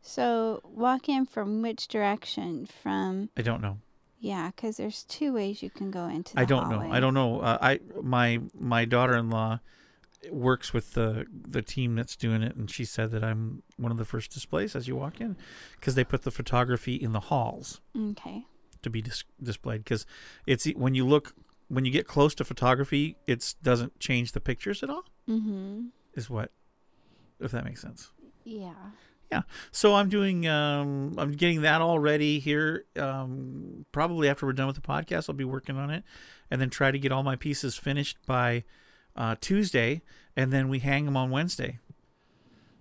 So, 0.00 0.60
walk 0.64 1.08
in 1.08 1.26
from 1.26 1.62
which 1.62 1.86
direction? 1.88 2.66
From 2.66 3.30
I 3.36 3.42
don't 3.42 3.62
know. 3.62 3.78
yeah, 4.20 4.50
because 4.54 4.76
there's 4.76 5.04
two 5.04 5.32
ways 5.32 5.62
you 5.62 5.70
can 5.70 5.90
go 5.90 6.06
into. 6.06 6.34
The 6.34 6.40
I 6.40 6.44
don't 6.44 6.68
know. 6.68 6.80
I 6.80 7.00
don't 7.00 7.14
know. 7.14 7.40
Uh, 7.40 7.58
I 7.60 7.80
my 8.00 8.40
my 8.58 8.84
daughter-in-law 8.84 9.60
works 10.30 10.72
with 10.72 10.92
the 10.94 11.26
the 11.30 11.62
team 11.62 11.96
that's 11.96 12.16
doing 12.16 12.42
it, 12.42 12.54
and 12.56 12.70
she 12.70 12.84
said 12.84 13.10
that 13.10 13.24
I'm 13.24 13.62
one 13.76 13.90
of 13.92 13.98
the 13.98 14.04
first 14.04 14.30
displays 14.32 14.76
as 14.76 14.86
you 14.86 14.96
walk 14.96 15.20
in, 15.20 15.36
because 15.78 15.94
they 15.94 16.04
put 16.04 16.22
the 16.22 16.30
photography 16.30 16.94
in 16.94 17.12
the 17.12 17.20
halls 17.20 17.80
Okay. 17.98 18.44
to 18.82 18.90
be 18.90 19.02
dis- 19.02 19.24
displayed. 19.42 19.84
Because 19.84 20.06
it's 20.46 20.66
when 20.76 20.94
you 20.94 21.06
look 21.06 21.34
when 21.68 21.84
you 21.84 21.90
get 21.90 22.06
close 22.06 22.34
to 22.36 22.44
photography, 22.44 23.16
it 23.26 23.54
doesn't 23.62 23.98
change 23.98 24.32
the 24.32 24.40
pictures 24.40 24.82
at 24.82 24.90
all. 24.90 25.04
Mm-hmm. 25.28 25.86
Is 26.14 26.28
what, 26.28 26.50
if 27.40 27.50
that 27.52 27.64
makes 27.64 27.80
sense. 27.80 28.10
Yeah. 28.44 28.74
Yeah. 29.30 29.42
So 29.70 29.94
I'm 29.94 30.10
doing, 30.10 30.46
um, 30.46 31.14
I'm 31.16 31.32
getting 31.32 31.62
that 31.62 31.80
all 31.80 31.98
ready 31.98 32.38
here. 32.38 32.84
Um, 32.98 33.86
probably 33.90 34.28
after 34.28 34.44
we're 34.44 34.52
done 34.52 34.66
with 34.66 34.76
the 34.76 34.82
podcast, 34.82 35.30
I'll 35.30 35.34
be 35.34 35.44
working 35.44 35.78
on 35.78 35.88
it, 35.88 36.04
and 36.50 36.60
then 36.60 36.68
try 36.68 36.90
to 36.90 36.98
get 36.98 37.12
all 37.12 37.22
my 37.22 37.36
pieces 37.36 37.76
finished 37.76 38.18
by 38.26 38.64
uh, 39.16 39.36
Tuesday, 39.40 40.02
and 40.36 40.52
then 40.52 40.68
we 40.68 40.80
hang 40.80 41.04
them 41.04 41.16
on 41.16 41.30
Wednesday, 41.30 41.78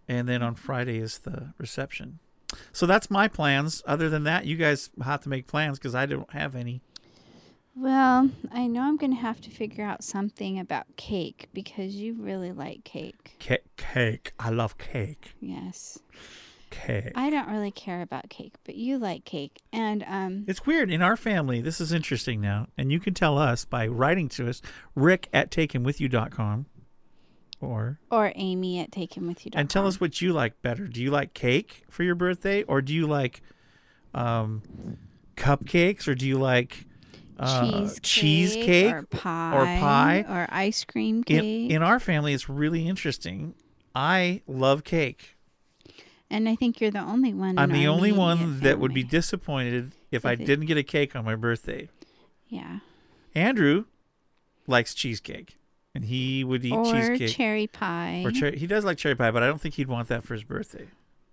and 0.07 0.27
then 0.27 0.41
on 0.41 0.55
Friday 0.55 0.97
is 0.97 1.19
the 1.19 1.53
reception. 1.57 2.19
So 2.71 2.85
that's 2.85 3.09
my 3.09 3.27
plans. 3.27 3.81
Other 3.85 4.09
than 4.09 4.23
that, 4.25 4.45
you 4.45 4.57
guys 4.57 4.89
have 5.03 5.21
to 5.21 5.29
make 5.29 5.47
plans 5.47 5.79
because 5.79 5.95
I 5.95 6.05
don't 6.05 6.31
have 6.33 6.55
any. 6.55 6.81
Well, 7.75 8.29
I 8.51 8.67
know 8.67 8.81
I'm 8.81 8.97
going 8.97 9.15
to 9.15 9.21
have 9.21 9.39
to 9.41 9.50
figure 9.50 9.85
out 9.85 10.03
something 10.03 10.59
about 10.59 10.97
cake 10.97 11.47
because 11.53 11.95
you 11.95 12.13
really 12.13 12.51
like 12.51 12.83
cake. 12.83 13.38
Ca- 13.39 13.63
cake. 13.77 14.33
I 14.38 14.50
love 14.50 14.77
cake. 14.77 15.35
Yes. 15.39 16.00
Cake. 16.72 17.12
I 17.16 17.30
don't 17.30 17.48
really 17.50 17.70
care 17.72 18.01
about 18.01 18.30
cake, 18.30 18.54
but 18.63 18.75
you 18.75 18.98
like 18.98 19.24
cake. 19.25 19.62
And 19.72 20.04
um 20.08 20.46
It's 20.48 20.66
weird 20.66 20.90
in 20.90 21.01
our 21.01 21.16
family. 21.16 21.62
This 21.62 21.80
is 21.80 21.92
interesting 21.94 22.42
now, 22.42 22.68
and 22.78 22.92
you 22.92 23.00
can 23.00 23.13
tell 23.13 23.38
us 23.38 23.63
by 23.66 23.86
writing 23.88 24.28
to 24.30 24.50
us, 24.50 24.62
Rick 24.96 25.28
at 25.32 25.51
takehimwithyou.com, 25.51 26.66
or 27.60 28.00
or 28.10 28.32
Amy 28.36 28.80
at 28.80 28.92
takehimwithyou.com. 28.92 29.60
and 29.60 29.70
tell 29.70 29.86
us 29.86 30.01
what 30.01 30.22
you 30.22 30.34
like 30.34 30.62
better. 30.62 30.88
Do 30.88 31.01
you 31.01 31.12
like 31.12 31.34
cake 31.34 31.84
for 31.90 32.04
your 32.04 32.16
birthday, 32.16 32.63
or 32.63 32.82
do 32.82 32.94
you 32.94 33.06
like 33.06 33.42
um, 34.13 34.63
cupcakes, 35.36 36.08
or 36.08 36.16
do 36.16 36.28
you 36.28 36.38
like 36.38 36.86
uh, 37.40 37.72
cheesecake, 37.72 38.01
cheesecake 38.04 38.94
or 38.94 39.04
pie 39.04 39.54
or 39.56 39.66
pie? 39.66 40.25
or 40.28 40.48
ice 40.50 40.84
cream 40.84 41.24
cake. 41.24 41.38
In, 41.72 41.78
in 41.78 41.84
our 41.84 42.00
family, 42.00 42.34
it's 42.34 42.50
really 42.50 42.88
interesting. 42.88 43.56
I 43.94 44.42
love 44.48 44.84
cake. 44.84 45.38
And 46.31 46.50
I 46.50 46.55
think 46.55 46.81
you're 46.81 46.91
the 46.91 47.00
only 47.01 47.33
one. 47.33 47.57
I'm 47.59 47.71
the 47.71 47.88
only 47.88 48.11
one 48.11 48.59
that 48.61 48.79
would 48.79 48.93
be 48.93 49.03
disappointed 49.03 49.91
if 50.11 50.25
I 50.25 50.31
it- 50.33 50.45
didn't 50.45 50.65
get 50.65 50.77
a 50.77 50.83
cake 50.83 51.15
on 51.15 51.25
my 51.25 51.35
birthday. 51.35 51.89
Yeah. 52.50 52.79
Andrew 53.35 53.85
likes 54.67 54.93
cheesecake, 54.93 55.57
and 55.95 56.05
he 56.05 56.43
would 56.43 56.63
eat 56.65 56.71
cheesecake. 56.71 56.93
Or 56.93 57.07
cheesecake. 57.17 57.35
cherry 57.38 57.67
pie. 57.67 58.23
or 58.25 58.31
cherry. 58.31 58.57
He 58.57 58.67
does 58.67 58.83
like 58.83 58.97
cherry 58.97 59.15
pie, 59.15 59.31
but 59.31 59.43
I 59.43 59.47
don't 59.47 59.61
think 59.61 59.75
he'd 59.75 59.88
want 59.88 60.07
that 60.09 60.23
for 60.23 60.33
his 60.33 60.43
birthday. 60.43 60.88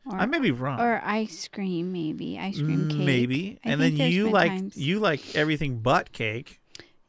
or, 0.07 0.17
I 0.19 0.27
may 0.27 0.39
be 0.39 0.51
wrong. 0.53 0.81
or 0.81 1.01
ice 1.05 1.49
cream, 1.49 1.93
maybe 1.93 2.39
ice 2.39 2.57
cream 2.59 2.89
mm, 2.89 2.91
cake. 2.91 2.99
Maybe. 3.07 3.59
I 3.65 3.71
and 3.71 3.81
then 3.81 3.97
you 3.97 4.31
like 4.31 4.51
times- 4.51 4.77
you 4.77 5.01
like 5.01 5.35
everything 5.37 5.79
but 5.81 6.13
cake. 6.13 6.61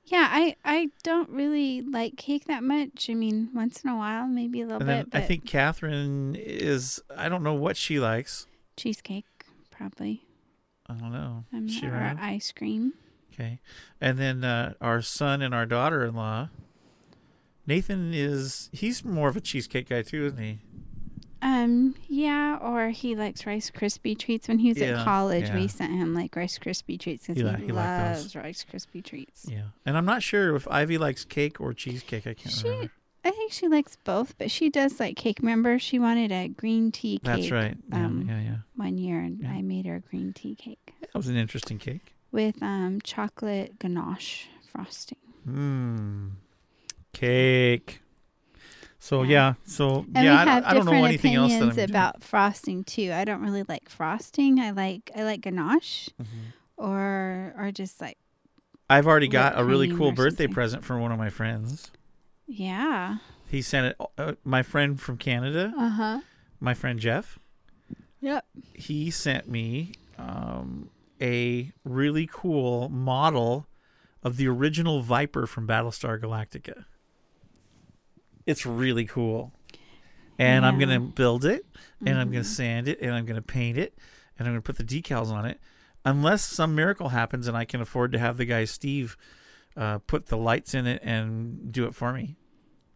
Yeah, 0.10 0.28
I 0.32 0.56
I 0.66 0.90
don't 1.04 1.30
really 1.30 1.82
like 1.82 2.18
cake 2.18 2.46
that 2.46 2.64
much. 2.64 3.10
I 3.12 3.14
mean, 3.14 3.50
once 3.54 3.84
in 3.84 3.92
a 3.92 3.96
while, 3.96 4.28
maybe 4.28 4.62
a 4.62 4.66
little 4.66 4.80
bit. 4.80 5.12
But 5.12 5.22
I 5.22 5.22
think 5.24 5.46
Catherine 5.46 6.36
is. 6.36 7.02
I 7.16 7.30
don't 7.30 7.44
know 7.44 7.54
what 7.54 7.78
she 7.78 8.00
likes. 8.00 8.48
cheesecake 8.76 9.26
probably. 9.70 10.26
I 10.88 10.94
don't 10.94 11.12
know. 11.12 11.46
I'm 11.54 11.68
she 11.68 11.86
not, 11.86 11.94
around? 11.94 12.18
ice 12.20 12.52
cream. 12.52 12.94
Okay. 13.32 13.60
And 14.02 14.18
then 14.18 14.44
uh, 14.44 14.74
our 14.82 15.04
son 15.04 15.44
and 15.44 15.54
our 15.54 15.68
daughter-in-law. 15.68 16.50
Nathan 17.68 18.12
is. 18.12 18.70
He's 18.74 19.06
more 19.06 19.30
of 19.30 19.38
a 19.38 19.42
cheesecake 19.42 19.90
guy 19.90 20.02
too, 20.02 20.26
isn't 20.26 20.40
he? 20.40 20.60
Um, 21.42 21.96
yeah, 22.08 22.58
or 22.62 22.90
he 22.90 23.16
likes 23.16 23.46
Rice 23.46 23.72
Krispie 23.72 24.18
treats. 24.18 24.48
When 24.48 24.60
he 24.60 24.70
was 24.70 24.78
Yeah, 24.78 25.00
at 25.00 25.06
college, 25.06 25.46
yeah. 25.46 25.56
we 25.56 25.68
sent 25.68 25.94
him 25.94 26.14
like 26.14 26.36
Rice 26.36 26.60
Krispie 26.60 27.00
treats 27.00 27.28
because 27.28 27.42
He 27.42 27.48
he, 27.62 27.66
he 27.68 27.72
loves 27.72 28.36
Rice 28.36 28.66
Krispie 28.70 29.04
treats. 29.04 29.46
Yeah. 29.48 29.64
And 29.86 29.98
I'm 29.98 30.06
not 30.06 30.22
sure 30.24 30.56
if 30.56 30.68
Ivy 30.68 30.98
likes 30.98 31.24
cake 31.26 31.62
or 31.62 31.74
cheesecake. 31.74 32.28
I 32.28 32.34
can't 32.34 32.52
She, 32.54 32.68
remember. 32.68 32.92
I 33.24 33.32
think 33.32 33.52
she 33.52 33.68
likes 33.68 33.98
both, 34.04 34.38
but 34.38 34.50
she 34.52 34.70
does 34.70 35.00
like 35.00 35.16
cake. 35.18 35.40
Remember, 35.40 35.78
she 35.80 36.00
wanted 36.00 36.32
a 36.32 36.48
green 36.50 36.92
tea 36.92 37.20
cake. 37.20 37.24
That's 37.24 37.52
right. 37.52 37.78
Yeah, 37.90 38.06
um, 38.06 38.26
yeah, 38.28 38.40
yeah. 38.42 38.56
One 38.76 38.98
year, 38.98 39.20
and. 39.20 39.46
I 39.48 39.62
made 39.62 39.86
her 39.86 39.96
a 39.96 40.00
green 40.00 40.34
tea 40.34 40.56
cake 40.56 40.94
That 41.02 41.14
was 41.14 41.28
an 41.28 41.36
interesting 41.38 41.78
cake. 41.80 42.16
with 42.32 42.62
um 42.64 43.00
chocolate 43.04 43.80
ganache 43.80 44.48
frosting. 44.72 45.18
Mmm. 45.48 46.32
Cake. 47.14 48.02
So 49.00 49.24
Yeah. 49.24 49.54
so 49.66 50.06
And 50.14 50.16
yeah, 50.16 50.22
we 50.24 50.28
I, 50.30 50.32
have 50.38 50.46
don't- 50.64 50.72
I 50.72 50.74
don't 50.74 50.86
know 50.86 50.92
different 50.92 51.06
anything 51.08 51.36
else 51.36 51.52
that 51.52 51.56
I'm 51.58 51.70
opinions 51.70 51.76
doing. 51.78 51.90
about 51.90 52.24
frosting 52.24 52.84
too. 52.84 53.12
I 53.14 53.24
don't 53.26 53.42
really 53.42 53.64
like 53.64 53.90
frosting. 53.90 54.60
I 54.60 54.72
like 54.72 55.10
I 55.16 55.24
like 55.24 55.42
ganache, 55.42 56.10
Mhm. 56.22 56.26
or 56.78 57.54
or 57.58 57.72
just 57.72 58.02
like 58.02 58.18
I've 58.90 59.08
already 59.08 59.28
got 59.28 59.58
a 59.60 59.64
really 59.64 59.88
cool 59.96 60.12
birthday 60.12 60.44
something. 60.46 60.54
present 60.54 60.84
from 60.84 61.02
one 61.02 61.12
of 61.12 61.18
my 61.18 61.30
friends. 61.30 61.92
yeah. 62.48 63.18
He 63.48 63.62
sent 63.64 63.88
it. 63.88 63.98
Uh, 64.18 64.34
my 64.44 64.62
friend 64.64 65.00
from 65.02 65.18
Canada, 65.18 65.74
Uh 65.78 65.90
huh. 65.90 66.20
my 66.60 66.74
friend 66.76 67.00
Jeff. 67.00 67.40
Yep. 68.22 68.46
He 68.74 69.10
sent 69.12 69.48
me 69.50 69.94
um, 70.18 70.90
a 71.22 71.72
really 71.86 72.28
cool 72.32 72.90
model 72.90 73.66
of 74.24 74.36
the 74.38 74.48
original 74.48 75.02
Viper 75.02 75.48
from 75.48 75.66
Battlestar 75.68 76.20
Galactica. 76.22 76.84
It's 78.50 78.66
really 78.66 79.06
cool, 79.06 79.54
and 80.40 80.66
I'm 80.66 80.80
gonna 80.80 81.00
build 81.00 81.46
it, 81.46 81.66
and 82.06 82.18
I'm 82.18 82.30
Mhm. 82.30 82.34
gonna 82.34 82.44
sand 82.44 82.88
it, 82.88 83.00
and 83.02 83.14
I'm 83.14 83.26
gonna 83.26 83.42
paint 83.42 83.78
it, 83.78 83.98
and 84.38 84.48
I'm 84.48 84.54
gonna 84.54 84.62
put 84.62 84.78
the 84.78 84.84
decals 84.84 85.28
on 85.32 85.46
it. 85.46 85.60
Unless 86.04 86.46
some 86.46 86.74
miracle 86.76 87.10
happens 87.10 87.48
and 87.48 87.56
I 87.56 87.66
can 87.66 87.82
afford 87.82 88.12
to 88.14 88.20
have 88.20 88.38
the 88.38 88.46
guy 88.46 88.66
Steve 88.66 89.18
uh, 89.78 90.00
put 90.00 90.26
the 90.28 90.38
lights 90.38 90.74
in 90.74 90.88
it 90.88 91.00
and 91.04 91.72
do 91.72 91.86
it 91.86 91.94
for 91.94 92.12
me, 92.12 92.36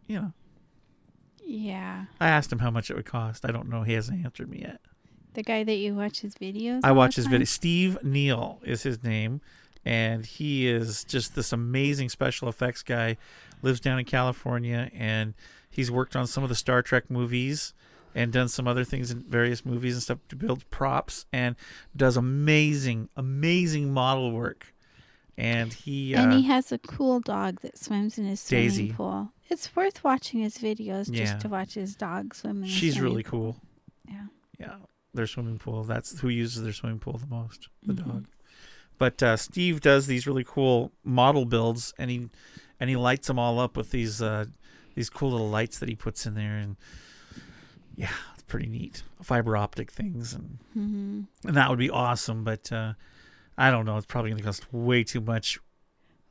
you 0.07 0.19
know. 0.19 0.33
Yeah. 1.45 2.05
I 2.19 2.27
asked 2.29 2.51
him 2.51 2.59
how 2.59 2.71
much 2.71 2.89
it 2.89 2.95
would 2.95 3.05
cost. 3.05 3.45
I 3.45 3.51
don't 3.51 3.69
know. 3.69 3.83
He 3.83 3.93
hasn't 3.93 4.25
answered 4.25 4.49
me 4.49 4.61
yet. 4.61 4.81
The 5.33 5.43
guy 5.43 5.63
that 5.63 5.75
you 5.75 5.93
watch 5.95 6.21
his 6.21 6.33
videos. 6.35 6.81
I 6.83 6.91
watch 6.91 7.15
his 7.15 7.25
time? 7.25 7.31
video. 7.33 7.45
Steve 7.45 8.03
Neill 8.03 8.59
is 8.65 8.83
his 8.83 9.03
name, 9.03 9.39
and 9.85 10.25
he 10.25 10.67
is 10.67 11.03
just 11.03 11.35
this 11.35 11.53
amazing 11.53 12.09
special 12.09 12.47
effects 12.49 12.83
guy. 12.83 13.17
Lives 13.63 13.79
down 13.79 13.97
in 13.97 14.05
California, 14.05 14.91
and 14.93 15.33
he's 15.69 15.89
worked 15.89 16.15
on 16.15 16.27
some 16.27 16.43
of 16.43 16.49
the 16.49 16.55
Star 16.55 16.81
Trek 16.83 17.09
movies 17.09 17.73
and 18.13 18.31
done 18.31 18.47
some 18.47 18.67
other 18.67 18.83
things 18.83 19.09
in 19.09 19.23
various 19.23 19.65
movies 19.65 19.93
and 19.95 20.03
stuff 20.03 20.19
to 20.29 20.35
build 20.35 20.69
props, 20.69 21.25
and 21.33 21.55
does 21.95 22.15
amazing, 22.15 23.09
amazing 23.17 23.91
model 23.91 24.31
work. 24.31 24.71
And 25.35 25.73
he, 25.73 26.13
And 26.13 26.31
uh, 26.31 26.35
he 26.35 26.43
has 26.43 26.71
a 26.71 26.77
cool 26.77 27.19
dog 27.19 27.61
that 27.61 27.75
swims 27.79 28.19
in 28.19 28.25
his 28.25 28.39
swimming 28.39 28.67
Daisy. 28.69 28.91
pool. 28.93 29.31
It's 29.49 29.75
worth 29.75 30.03
watching 30.03 30.41
his 30.41 30.59
videos 30.59 31.09
Yeah. 31.11 31.23
just 31.25 31.39
to 31.39 31.47
watch 31.49 31.73
his 31.73 31.95
dog 31.95 32.35
swim 32.35 32.63
she's 32.67 32.99
really 32.99 33.23
pool. 33.23 33.53
cool. 33.53 34.13
Yeah. 34.13 34.25
yeah, 34.59 34.75
their 35.15 35.25
swimming 35.25 35.57
pool. 35.57 35.83
That's 35.85 36.19
who 36.19 36.29
uses 36.29 36.61
their 36.61 36.73
swimming 36.73 36.99
pool 36.99 37.17
the 37.17 37.25
most, 37.25 37.67
the 37.81 37.93
Mhm. 37.93 38.05
dog. 38.05 38.25
But 38.99 39.23
uh, 39.23 39.37
Steve 39.37 39.81
does 39.81 40.05
these 40.05 40.27
really 40.27 40.43
cool 40.43 40.91
model 41.03 41.45
builds, 41.45 41.95
and 41.97 42.11
he 42.11 42.29
and 42.83 42.89
he 42.89 42.97
lights 42.97 43.27
them 43.27 43.39
all 43.39 43.61
up 43.61 43.77
with 43.77 43.91
these 43.91 44.21
uh, 44.21 44.43
these 44.93 45.09
cool 45.09 45.31
little 45.31 45.49
lights 45.49 45.79
that 45.79 45.87
he 45.87 45.95
puts 45.95 46.25
in 46.25 46.33
there, 46.33 46.57
and 46.57 46.75
yeah, 47.95 48.09
it's 48.33 48.43
pretty 48.43 48.67
neat. 48.67 49.03
Fiber 49.21 49.55
optic 49.55 49.89
things, 49.89 50.33
and 50.33 50.57
hmm 50.73 51.21
and 51.45 51.55
that 51.55 51.69
would 51.69 51.79
be 51.79 51.89
awesome. 51.89 52.43
But 52.43 52.73
uh, 52.73 52.93
I 53.57 53.71
don't 53.71 53.85
know. 53.85 53.95
It's 53.95 54.05
probably 54.05 54.31
going 54.31 54.39
to 54.39 54.43
cost 54.43 54.73
way 54.73 55.05
too 55.05 55.21
much. 55.21 55.59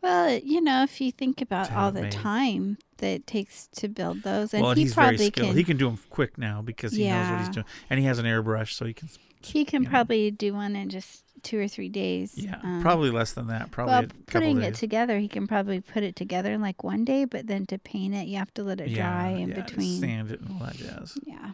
Well, 0.02 0.36
you 0.44 0.60
know, 0.60 0.82
if 0.82 1.00
you 1.00 1.10
think 1.10 1.40
about 1.40 1.72
all 1.72 1.90
the 1.90 2.02
made. 2.02 2.12
time 2.12 2.76
that 2.98 3.06
it 3.06 3.26
takes 3.26 3.68
to 3.76 3.88
build 3.88 4.22
those, 4.22 4.52
and 4.52 4.62
well, 4.62 4.74
he 4.74 4.82
he's 4.82 4.92
very 4.92 5.16
probably 5.16 5.26
skilled. 5.28 5.48
can. 5.48 5.56
He 5.56 5.64
can 5.64 5.78
do 5.78 5.86
them 5.86 5.98
quick 6.10 6.36
now 6.36 6.60
because 6.60 6.92
he 6.92 7.08
knows 7.08 7.30
what 7.30 7.38
he's 7.38 7.48
doing, 7.48 7.66
and 7.88 7.98
he 7.98 8.04
has 8.04 8.18
an 8.18 8.26
airbrush, 8.26 8.74
so 8.74 8.84
he 8.84 8.92
can. 8.92 9.08
he 9.40 9.64
can 9.64 9.84
you 9.84 9.88
know. 9.88 9.90
probably 9.90 10.30
do 10.30 10.52
one 10.52 10.76
and 10.76 10.90
just 10.90 11.24
two 11.42 11.58
or 11.58 11.68
three 11.68 11.88
days. 11.88 12.34
Yeah, 12.36 12.58
Um, 12.62 12.82
probably 12.82 13.10
less 13.10 13.32
than 13.32 13.48
that. 13.48 13.70
Probably 13.70 13.92
well, 13.92 14.00
a 14.00 14.06
couple 14.06 14.22
putting 14.26 14.62
it 14.62 14.74
together, 14.74 15.18
he 15.18 15.28
can 15.28 15.46
probably 15.46 15.80
put 15.80 16.02
it 16.02 16.16
together 16.16 16.52
in 16.52 16.60
like 16.60 16.82
one 16.84 17.04
day, 17.04 17.24
but 17.24 17.46
then 17.46 17.66
to 17.66 17.78
paint 17.78 18.14
it, 18.14 18.26
you 18.26 18.38
have 18.38 18.52
to 18.54 18.62
let 18.62 18.80
it 18.80 18.92
dry 18.94 19.28
in 19.28 19.48
yeah, 19.48 19.62
between. 19.62 20.00
sand 20.00 20.30
it 20.30 20.40
and 20.40 20.50
all 20.52 20.66
that 20.66 20.76
jazz. 20.76 21.18
Yeah. 21.24 21.52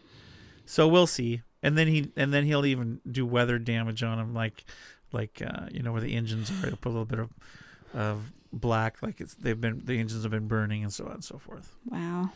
So 0.66 0.86
we'll 0.86 1.06
see. 1.06 1.42
And 1.62 1.76
then 1.76 1.88
he 1.88 2.12
and 2.16 2.32
then 2.32 2.44
he'll 2.44 2.66
even 2.66 3.00
do 3.10 3.26
weather 3.26 3.58
damage 3.58 4.02
on 4.02 4.18
him, 4.18 4.34
like 4.34 4.64
like 5.12 5.42
uh, 5.44 5.66
you 5.72 5.82
know 5.82 5.92
where 5.92 6.00
the 6.00 6.14
engines 6.14 6.50
are. 6.50 6.66
He'll 6.68 6.76
put 6.76 6.90
a 6.90 6.94
little 6.96 7.04
bit 7.04 7.18
of 7.18 7.30
of 7.94 8.32
black, 8.52 9.02
like 9.02 9.20
it's 9.20 9.34
they've 9.34 9.60
been 9.60 9.82
the 9.84 9.98
engines 9.98 10.22
have 10.22 10.30
been 10.30 10.46
burning 10.46 10.82
and 10.82 10.92
so 10.92 11.06
on 11.06 11.12
and 11.12 11.24
so 11.24 11.38
forth. 11.38 11.74
Wow. 11.86 12.30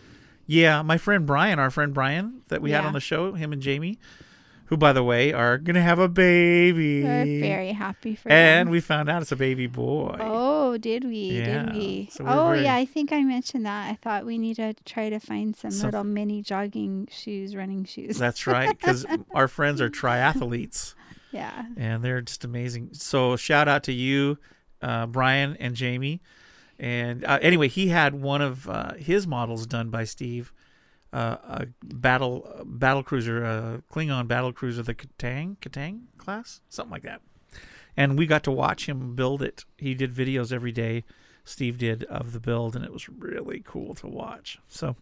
Yeah, 0.47 0.83
my 0.83 0.99
friend 0.99 1.25
Brian, 1.25 1.59
our 1.59 1.71
friend 1.71 1.95
Brian 1.95 2.43
that 2.49 2.61
we 2.61 2.73
had 2.73 2.85
on 2.85 2.93
the 2.93 3.01
show, 3.01 3.33
him 3.33 3.53
and 3.53 3.63
Jamie, 3.63 3.99
who 4.73 4.77
by 4.79 4.91
the 4.95 5.03
way 5.03 5.35
are 5.35 5.59
gonna 5.59 5.83
have 5.83 5.99
a 5.99 6.09
baby. 6.09 7.03
We're 7.05 7.41
very 7.41 7.73
happy 7.73 8.15
for 8.17 8.31
and 8.31 8.37
them. 8.39 8.61
And 8.63 8.71
we 8.71 8.81
found 8.81 9.11
out 9.11 9.21
it's 9.21 9.31
a 9.31 9.37
baby 9.37 9.67
boy. 9.67 10.17
Oh, 10.19 10.79
did 10.79 11.05
we? 11.05 11.41
Yeah, 11.41 11.65
Did 11.65 11.75
we? 11.75 12.09
so 12.11 12.25
oh, 12.27 12.47
very- 12.53 12.63
yeah. 12.65 12.75
I 12.77 12.87
think 12.87 13.13
I 13.13 13.23
mentioned 13.23 13.67
that. 13.67 13.91
I 13.91 13.97
thought 14.01 14.25
we 14.25 14.39
need 14.39 14.57
to 14.57 14.73
try 14.87 15.11
to 15.11 15.21
find 15.21 15.55
some 15.55 15.71
Some- 15.73 15.89
little 15.89 16.05
mini 16.05 16.41
jogging 16.41 17.07
shoes, 17.13 17.55
running 17.55 17.85
shoes. 17.85 18.17
That's 18.17 18.47
right, 18.47 18.71
because 18.75 19.05
our 19.35 19.47
friends 19.47 19.79
are 19.83 19.91
triathletes. 19.91 20.95
yeah. 21.33 21.67
and 21.77 22.03
they're 22.03 22.23
just 22.23 22.43
amazing. 22.43 22.91
So 22.95 23.37
shout 23.37 23.69
out 23.69 23.83
to 23.85 23.93
you, 23.93 24.39
uh, 24.81 25.05
Brian 25.07 25.55
and 25.61 25.75
Jamie, 25.77 26.23
And 26.79 27.27
uh, 27.27 27.41
anyway, 27.43 27.69
he 27.69 27.89
had 27.89 28.15
one 28.15 28.41
of 28.41 28.67
uh, 28.71 28.95
his 28.95 29.27
models 29.27 29.67
done 29.67 29.91
by 29.91 30.05
Steve, 30.05 30.51
uh, 31.13 31.37
a 31.45 31.67
battle 31.83 32.63
battle 32.65 33.03
cruiser, 33.03 33.45
uh, 33.45 33.79
Klingon 33.93 34.27
battle 34.27 34.53
cruiser, 34.53 34.83
the 34.83 34.95
K't'inga 34.95 35.57
K't'inga 35.59 36.01
class, 36.19 36.61
something 36.69 36.93
like 36.93 37.03
that. 37.03 37.21
And 37.97 38.17
we 38.17 38.27
got 38.27 38.43
to 38.45 38.51
watch 38.51 38.87
him 38.89 39.15
build 39.15 39.43
it. 39.43 39.65
He 39.77 39.95
did 39.95 40.15
videos 40.15 40.53
every 40.53 40.73
day. 40.73 41.05
Steve 41.45 41.77
did 41.77 42.05
of 42.05 42.33
the 42.33 42.41
build, 42.41 42.77
and 42.77 42.85
it 42.85 42.93
was 42.93 43.09
really 43.09 43.63
cool 43.65 43.95
to 43.97 44.07
watch. 44.07 44.59
So 44.69 44.97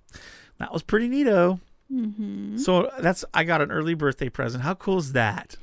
that 0.58 0.72
was 0.72 0.82
pretty 0.82 1.08
neato. 1.08 1.60
Mm-hmm. 1.92 2.56
So 2.56 2.90
that's 3.00 3.24
I 3.34 3.44
got 3.44 3.60
an 3.60 3.70
early 3.70 3.94
birthday 3.94 4.28
present. 4.28 4.62
How 4.64 4.74
cool 4.74 4.98
is 4.98 5.12
that? 5.12 5.56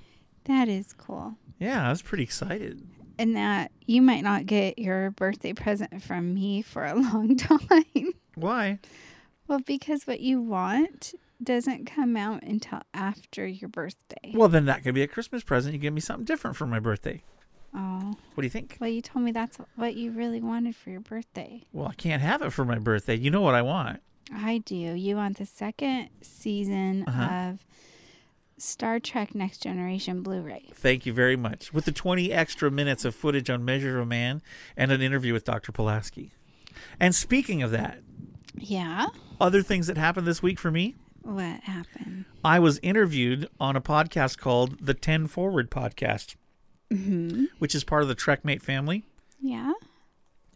That 0.45 0.67
is 0.67 0.93
cool. 0.93 1.35
Yeah, 1.59 1.87
I 1.87 1.89
was 1.89 2.01
pretty 2.01 2.23
excited. 2.23 2.87
And 3.19 3.35
that 3.35 3.71
you 3.85 4.01
might 4.01 4.23
not 4.23 4.45
get 4.45 4.77
your 4.77 5.11
birthday 5.11 5.53
present 5.53 6.03
from 6.03 6.33
me 6.33 6.61
for 6.61 6.85
a 6.85 6.93
long 6.99 7.35
time. 7.35 8.13
Why? 8.35 8.79
Well, 9.47 9.59
because 9.59 10.03
what 10.05 10.19
you 10.19 10.41
want 10.41 11.13
doesn't 11.41 11.85
come 11.85 12.17
out 12.17 12.41
until 12.43 12.81
after 12.93 13.45
your 13.45 13.69
birthday. 13.69 14.31
Well, 14.33 14.49
then 14.49 14.65
that 14.65 14.83
could 14.83 14.95
be 14.95 15.03
a 15.03 15.07
Christmas 15.07 15.43
present. 15.43 15.73
You 15.73 15.79
give 15.79 15.93
me 15.93 16.01
something 16.01 16.25
different 16.25 16.57
for 16.57 16.65
my 16.65 16.79
birthday. 16.79 17.21
Oh, 17.75 18.15
What 18.33 18.41
do 18.41 18.45
you 18.45 18.49
think? 18.49 18.77
well, 18.79 18.89
you 18.89 19.01
told 19.01 19.23
me 19.23 19.31
that's 19.31 19.57
what 19.75 19.95
you 19.95 20.11
really 20.11 20.41
wanted 20.41 20.75
for 20.75 20.89
your 20.89 20.99
birthday. 21.01 21.63
Well, 21.73 21.87
I 21.89 21.93
can't 21.93 22.21
have 22.21 22.41
it 22.41 22.51
for 22.51 22.65
my 22.65 22.79
birthday. 22.79 23.15
You 23.15 23.29
know 23.29 23.41
what 23.41 23.53
I 23.55 23.61
want. 23.61 24.01
I 24.33 24.59
do. 24.59 24.75
You 24.75 25.15
want 25.17 25.37
the 25.37 25.45
second 25.45 26.09
season 26.21 27.03
Uh-huh. 27.07 27.49
of 27.51 27.65
Star 28.57 28.99
Trek 28.99 29.35
Next 29.35 29.59
Generation 29.61 30.23
Blu 30.23 30.41
ray. 30.41 30.69
Thank 30.73 31.05
you 31.05 31.13
very 31.13 31.35
much. 31.35 31.71
With 31.73 31.85
the 31.85 31.91
20 31.91 32.31
extra 32.33 32.71
minutes 32.71 33.05
of 33.05 33.13
footage 33.13 33.49
on 33.49 33.63
Measure 33.63 33.97
of 33.97 34.03
a 34.03 34.05
Man 34.07 34.41
and 34.75 34.91
an 34.91 35.01
interview 35.01 35.33
with 35.33 35.43
Dr. 35.45 35.71
Pulaski. 35.71 36.31
And 36.99 37.13
speaking 37.13 37.61
of 37.61 37.69
that, 37.71 37.99
Yeah? 38.57 39.07
other 39.39 39.61
things 39.61 39.87
that 39.87 39.97
happened 39.97 40.25
this 40.27 40.41
week 40.41 40.57
for 40.59 40.71
me, 40.71 40.95
What 41.21 41.61
happened? 41.63 42.25
I 42.43 42.57
was 42.59 42.79
interviewed 42.81 43.47
on 43.59 43.75
a 43.75 43.81
podcast 43.81 44.37
called 44.39 44.79
the 44.85 44.93
10 44.93 45.27
Forward 45.27 45.69
Podcast, 45.69 46.35
Mm-hmm. 46.91 47.45
which 47.59 47.75
is 47.75 47.83
part 47.83 48.01
of 48.01 48.07
the 48.07 48.15
Trekmate 48.15 48.61
family. 48.61 49.03
Yeah? 49.41 49.73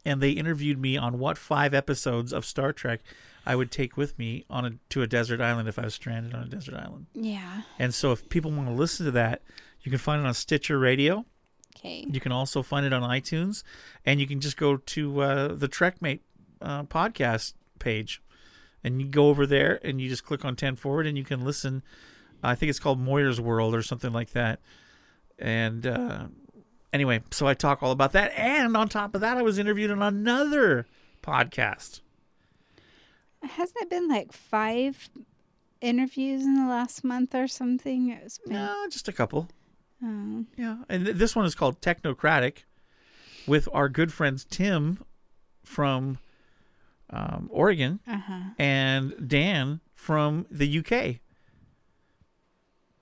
and 0.03 0.19
they 0.19 0.31
interviewed 0.31 0.79
me 0.79 0.97
on 0.97 1.19
what 1.19 1.37
five 1.37 1.75
episodes 1.75 2.33
of 2.33 2.43
Star 2.43 2.73
Trek 2.73 3.01
I 3.45 3.55
would 3.55 3.69
take 3.69 3.97
with 3.97 4.17
me 4.17 4.45
on 4.49 4.65
a 4.65 4.71
to 4.89 5.03
a 5.03 5.07
desert 5.07 5.39
island 5.39 5.67
if 5.69 5.77
I 5.77 5.83
was 5.83 5.93
stranded 5.93 6.33
on 6.33 6.41
a 6.41 6.47
desert 6.47 6.73
island. 6.73 7.05
Yeah. 7.13 7.61
And 7.77 7.93
so 7.93 8.11
if 8.11 8.27
people 8.27 8.49
want 8.49 8.67
to 8.67 8.73
listen 8.73 9.05
to 9.05 9.11
that, 9.11 9.43
you 9.83 9.91
can 9.91 9.99
find 9.99 10.23
it 10.23 10.27
on 10.27 10.33
Stitcher 10.33 10.79
Radio. 10.79 11.25
Okay. 11.77 12.03
You 12.09 12.19
can 12.19 12.31
also 12.31 12.63
find 12.63 12.83
it 12.83 12.93
on 12.93 13.03
iTunes, 13.03 13.61
and 14.03 14.19
you 14.19 14.25
can 14.25 14.39
just 14.39 14.57
go 14.57 14.77
to 14.77 15.21
uh, 15.21 15.47
the 15.49 15.67
Trekmate 15.67 16.21
uh, 16.63 16.83
podcast 16.83 17.53
page, 17.81 18.21
and 18.83 19.01
you 19.01 19.07
go 19.09 19.27
over 19.27 19.45
there 19.45 19.79
and 19.83 19.99
you 19.99 20.07
just 20.07 20.23
click 20.23 20.45
on 20.45 20.55
Ten 20.55 20.77
Forward, 20.77 21.05
and 21.05 21.17
you 21.17 21.25
can 21.25 21.43
listen. 21.43 21.83
I 22.41 22.55
think 22.55 22.69
it's 22.69 22.79
called 22.79 22.99
Moyer's 22.99 23.41
World 23.41 23.75
or 23.75 23.81
something 23.81 24.13
like 24.13 24.31
that. 24.31 24.59
And 25.37 25.85
uh, 25.85 26.25
anyway, 26.93 27.21
so 27.31 27.47
I 27.47 27.53
talk 27.53 27.83
all 27.83 27.91
about 27.91 28.13
that, 28.13 28.31
and 28.37 28.77
on 28.77 28.87
top 28.87 29.13
of 29.15 29.21
that, 29.21 29.37
I 29.37 29.41
was 29.41 29.57
interviewed 29.59 29.91
on 29.91 30.01
another 30.01 30.85
podcast. 31.21 32.01
Hasn't 33.43 33.77
it 33.81 33.89
been 33.89 34.07
like 34.07 34.31
five 34.31 35.09
interviews 35.81 36.43
in 36.43 36.55
the 36.55 36.69
last 36.69 37.03
month 37.03 37.33
or 37.33 37.47
something? 37.47 38.11
It's 38.11 38.37
been. 38.37 38.53
No, 38.53 38.85
just 38.89 39.07
a 39.07 39.11
couple. 39.11 39.49
Oh. 40.03 40.45
Yeah, 40.57 40.77
and 40.89 41.05
th- 41.05 41.17
this 41.17 41.35
one 41.35 41.45
is 41.45 41.55
called 41.55 41.81
Technocratic, 41.81 42.63
with 43.47 43.67
our 43.73 43.89
good 43.89 44.13
friends 44.13 44.45
Tim 44.49 45.03
from 45.63 46.19
um, 47.11 47.47
Oregon 47.51 47.99
Uh 48.07 48.17
huh. 48.17 48.39
and 48.57 49.27
Dan 49.27 49.81
from 49.93 50.45
the 50.49 50.79
UK. 50.79 51.19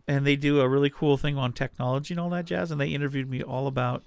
And 0.08 0.26
they 0.26 0.36
do 0.36 0.60
a 0.60 0.68
really 0.68 0.90
cool 0.90 1.18
thing 1.18 1.38
on 1.38 1.54
technology 1.54 2.14
and 2.14 2.20
all 2.20 2.30
that 2.32 2.46
jazz. 2.46 2.72
And 2.72 2.82
they 2.82 2.90
interviewed 2.90 3.30
me 3.30 3.44
all 3.44 3.68
about 3.68 4.04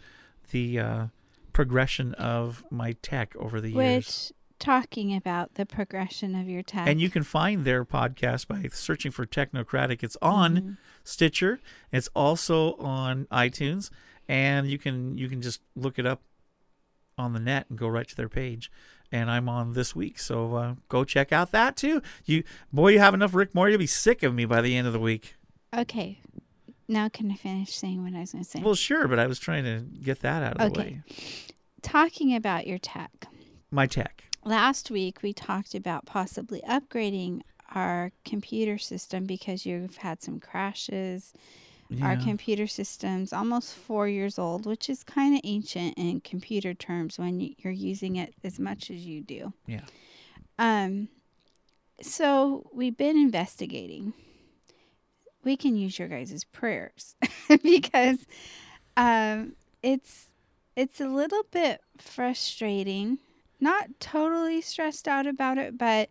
the 0.51 0.79
uh, 0.79 1.07
progression 1.53 2.15
of 2.15 2.65
my 2.71 2.93
tech 3.03 3.37
over 3.37 3.61
the 3.61 3.71
years. 3.71 4.33
Talking 4.59 5.15
about 5.15 5.55
the 5.55 5.67
progression 5.67 6.35
of 6.35 6.49
your 6.49 6.63
tech. 6.63 6.89
And 6.89 7.01
you 7.01 7.09
can 7.11 7.23
find 7.23 7.65
their 7.65 7.85
podcast 7.85 8.49
by 8.49 8.69
searching 8.73 9.11
for 9.13 9.27
Technocratic. 9.27 10.03
It's 10.03 10.17
on 10.23 10.57
Mhm. 10.57 10.77
Stitcher. 11.05 11.61
It's 11.91 12.09
also 12.15 12.75
on 12.77 13.27
iTunes, 13.27 13.91
and 14.29 14.69
you 14.71 14.79
can 14.79 15.19
you 15.19 15.29
can 15.29 15.43
just 15.43 15.61
look 15.75 15.99
it 15.99 16.07
up 16.07 16.23
on 17.19 17.33
the 17.33 17.41
net 17.41 17.67
and 17.69 17.77
go 17.77 17.89
right 17.89 18.07
to 18.07 18.15
their 18.15 18.29
page. 18.29 18.71
And 19.13 19.31
I'm 19.31 19.47
on 19.49 19.75
this 19.75 19.95
week, 19.95 20.19
so 20.19 20.55
uh, 20.57 20.75
go 20.89 21.05
check 21.05 21.33
out 21.33 21.53
that 21.53 21.77
too. 21.77 22.01
You 22.25 22.45
boy, 22.73 22.93
you 22.93 22.99
have 22.99 23.13
enough 23.13 23.35
Rick 23.35 23.55
Moore. 23.55 23.69
You'll 23.69 23.79
be 23.79 23.87
sick 23.87 24.23
of 24.23 24.35
me 24.35 24.47
by 24.47 24.63
the 24.63 24.75
end 24.75 24.87
of 24.87 24.95
the 24.95 24.99
week. 24.99 25.35
Okay. 25.77 26.19
Now 26.89 27.09
can 27.11 27.31
I 27.31 27.35
finish 27.35 27.75
saying 27.75 28.03
what 28.03 28.15
I 28.15 28.21
was 28.21 28.33
going 28.33 28.43
to 28.45 28.49
say? 28.51 28.61
Well, 28.63 28.75
sure, 28.75 29.07
but 29.09 29.19
I 29.19 29.27
was 29.27 29.39
trying 29.39 29.65
to 29.65 29.81
get 30.03 30.21
that 30.21 30.43
out 30.43 30.53
of 30.61 30.73
the 30.73 30.81
Okay. 30.81 30.91
way. 30.91 31.03
Talking 31.83 32.35
about 32.35 32.67
your 32.67 32.79
tech. 32.79 33.27
My 33.71 33.87
tech. 33.87 34.25
Last 34.45 34.91
week 34.91 35.23
we 35.23 35.33
talked 35.33 35.75
about 35.75 36.07
possibly 36.07 36.63
upgrading 36.69 37.43
our 37.75 38.13
computer 38.25 38.79
system 38.79 39.25
because 39.25 39.65
you've 39.67 39.97
had 39.99 40.23
some 40.23 40.41
crashes. 40.41 41.33
Our 42.01 42.17
computer 42.17 42.67
system's 42.67 43.33
almost 43.33 43.75
four 43.75 44.09
years 44.09 44.39
old, 44.39 44.67
which 44.67 44.89
is 44.89 45.03
kind 45.03 45.35
of 45.35 45.41
ancient 45.45 45.95
in 45.99 46.21
computer 46.21 46.75
terms 46.75 47.19
when 47.19 47.55
you're 47.59 47.73
using 47.73 48.17
it 48.17 48.35
as 48.45 48.59
much 48.59 48.91
as 48.91 49.05
you 49.05 49.21
do. 49.21 49.53
Yeah. 49.67 49.83
Um, 50.59 51.09
so 52.01 52.69
we've 52.73 52.97
been 52.97 53.17
investigating. 53.17 54.13
We 55.45 55.57
can 55.57 55.77
use 55.77 55.99
your 55.99 56.09
guys' 56.09 56.45
prayers 56.45 57.17
because 57.63 58.19
um, 58.97 59.55
it's 59.83 60.27
it's 60.77 61.01
a 61.01 61.09
little 61.09 61.43
bit 61.51 61.81
frustrating. 61.99 63.19
Not 63.61 64.01
totally 64.01 64.61
stressed 64.61 65.07
out 65.07 65.27
about 65.27 65.59
it, 65.59 65.79
but 65.79 66.11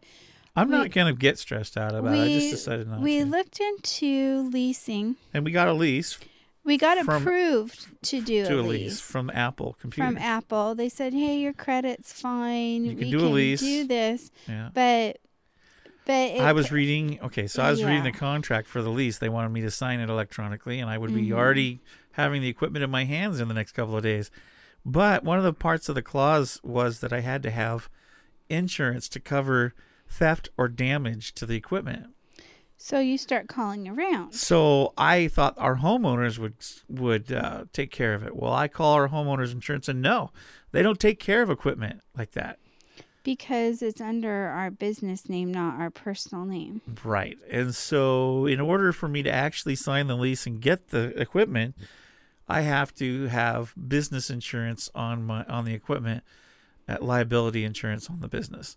I'm 0.55 0.69
we- 0.69 0.77
not 0.77 0.91
gonna 0.91 1.13
get 1.13 1.37
stressed 1.39 1.77
out 1.77 1.95
about 1.95 2.13
it. 2.15 2.21
I 2.21 2.27
just 2.27 2.49
decided 2.51 2.87
not 2.87 2.99
we 3.01 3.19
to. 3.19 3.25
looked 3.25 3.59
into 3.59 4.49
leasing. 4.51 5.15
and 5.33 5.45
we 5.45 5.51
got 5.51 5.67
a 5.67 5.73
lease 5.73 6.17
We 6.63 6.77
got 6.77 6.97
From- 7.03 7.23
approved 7.23 7.87
to 8.03 8.21
do 8.21 8.45
to 8.45 8.59
a 8.59 8.61
a 8.61 8.63
lease. 8.63 8.81
lease 8.81 9.01
from 9.01 9.31
Apple 9.31 9.75
Computer. 9.81 10.07
from 10.07 10.17
Apple. 10.19 10.75
They 10.75 10.89
said, 10.89 11.11
"Hey, 11.13 11.39
your 11.39 11.53
credit's 11.53 12.13
fine. 12.13 12.85
You 12.85 12.91
can 12.95 13.05
we 13.05 13.11
do 13.11 13.17
a 13.17 13.21
can 13.21 13.33
lease." 13.33 13.61
do 13.61 13.87
this." 13.87 14.29
yeah. 14.47 14.69
But 14.73 15.17
but 16.05 16.13
it, 16.13 16.41
I 16.41 16.51
was 16.53 16.71
reading. 16.71 17.19
Okay, 17.21 17.47
so 17.47 17.63
I 17.63 17.71
was 17.71 17.83
reading 17.83 18.03
the 18.03 18.11
contract 18.11 18.67
for 18.67 18.81
the 18.83 18.89
lease. 18.91 19.17
They 19.19 19.29
wanted 19.29 19.49
me 19.49 19.61
to 19.61 19.71
sign 19.71 19.99
it 20.01 20.09
electronically, 20.09 20.79
and 20.79 20.89
I 20.89 20.97
would 20.99 21.13
be 21.13 21.27
Mhm. 21.29 21.33
already 21.33 21.79
having 22.13 22.41
the 22.43 22.47
equipment 22.49 22.83
in 22.83 22.91
my 22.91 23.05
hands 23.05 23.39
in 23.39 23.47
the 23.47 23.53
next 23.55 23.71
couple 23.71 23.95
of 23.97 24.03
days. 24.03 24.29
But 24.85 25.23
one 25.23 25.37
of 25.39 25.43
the 25.43 25.53
parts 25.53 25.89
of 25.89 25.95
the 25.95 26.01
clause 26.03 26.59
was 26.63 26.99
that 26.99 27.11
I 27.13 27.21
had 27.21 27.41
to 27.43 27.51
have 27.51 27.89
insurance 28.49 29.07
to 29.09 29.19
cover 29.19 29.73
theft 30.11 30.49
or 30.57 30.67
damage 30.67 31.33
to 31.33 31.45
the 31.45 31.55
equipment. 31.55 32.07
so 32.77 32.99
you 32.99 33.17
start 33.17 33.47
calling 33.47 33.87
around. 33.87 34.33
So 34.33 34.93
I 34.97 35.27
thought 35.27 35.55
our 35.57 35.77
homeowners 35.77 36.37
would 36.37 36.55
would 36.89 37.31
uh, 37.31 37.65
take 37.73 37.91
care 37.91 38.13
of 38.13 38.23
it. 38.23 38.35
Well, 38.35 38.53
I 38.53 38.67
call 38.67 38.93
our 38.93 39.09
homeowners 39.09 39.51
insurance, 39.51 39.87
and 39.87 40.01
no, 40.01 40.31
they 40.71 40.81
don't 40.81 40.99
take 40.99 41.19
care 41.19 41.41
of 41.41 41.49
equipment 41.49 42.01
like 42.17 42.31
that. 42.31 42.59
Because 43.23 43.83
it's 43.83 44.01
under 44.01 44.47
our 44.47 44.71
business 44.71 45.29
name, 45.29 45.51
not 45.51 45.79
our 45.79 45.91
personal 45.91 46.43
name. 46.43 46.81
Right. 47.03 47.37
And 47.51 47.75
so, 47.75 48.47
in 48.47 48.59
order 48.59 48.91
for 48.91 49.07
me 49.07 49.21
to 49.21 49.31
actually 49.31 49.75
sign 49.75 50.07
the 50.07 50.15
lease 50.15 50.47
and 50.47 50.59
get 50.59 50.87
the 50.87 51.13
equipment, 51.21 51.75
I 52.47 52.61
have 52.61 52.95
to 52.95 53.27
have 53.27 53.75
business 53.87 54.31
insurance 54.31 54.89
on 54.95 55.23
my 55.23 55.43
on 55.45 55.65
the 55.65 55.73
equipment, 55.75 56.23
liability 56.99 57.63
insurance 57.63 58.09
on 58.09 58.21
the 58.21 58.27
business. 58.27 58.75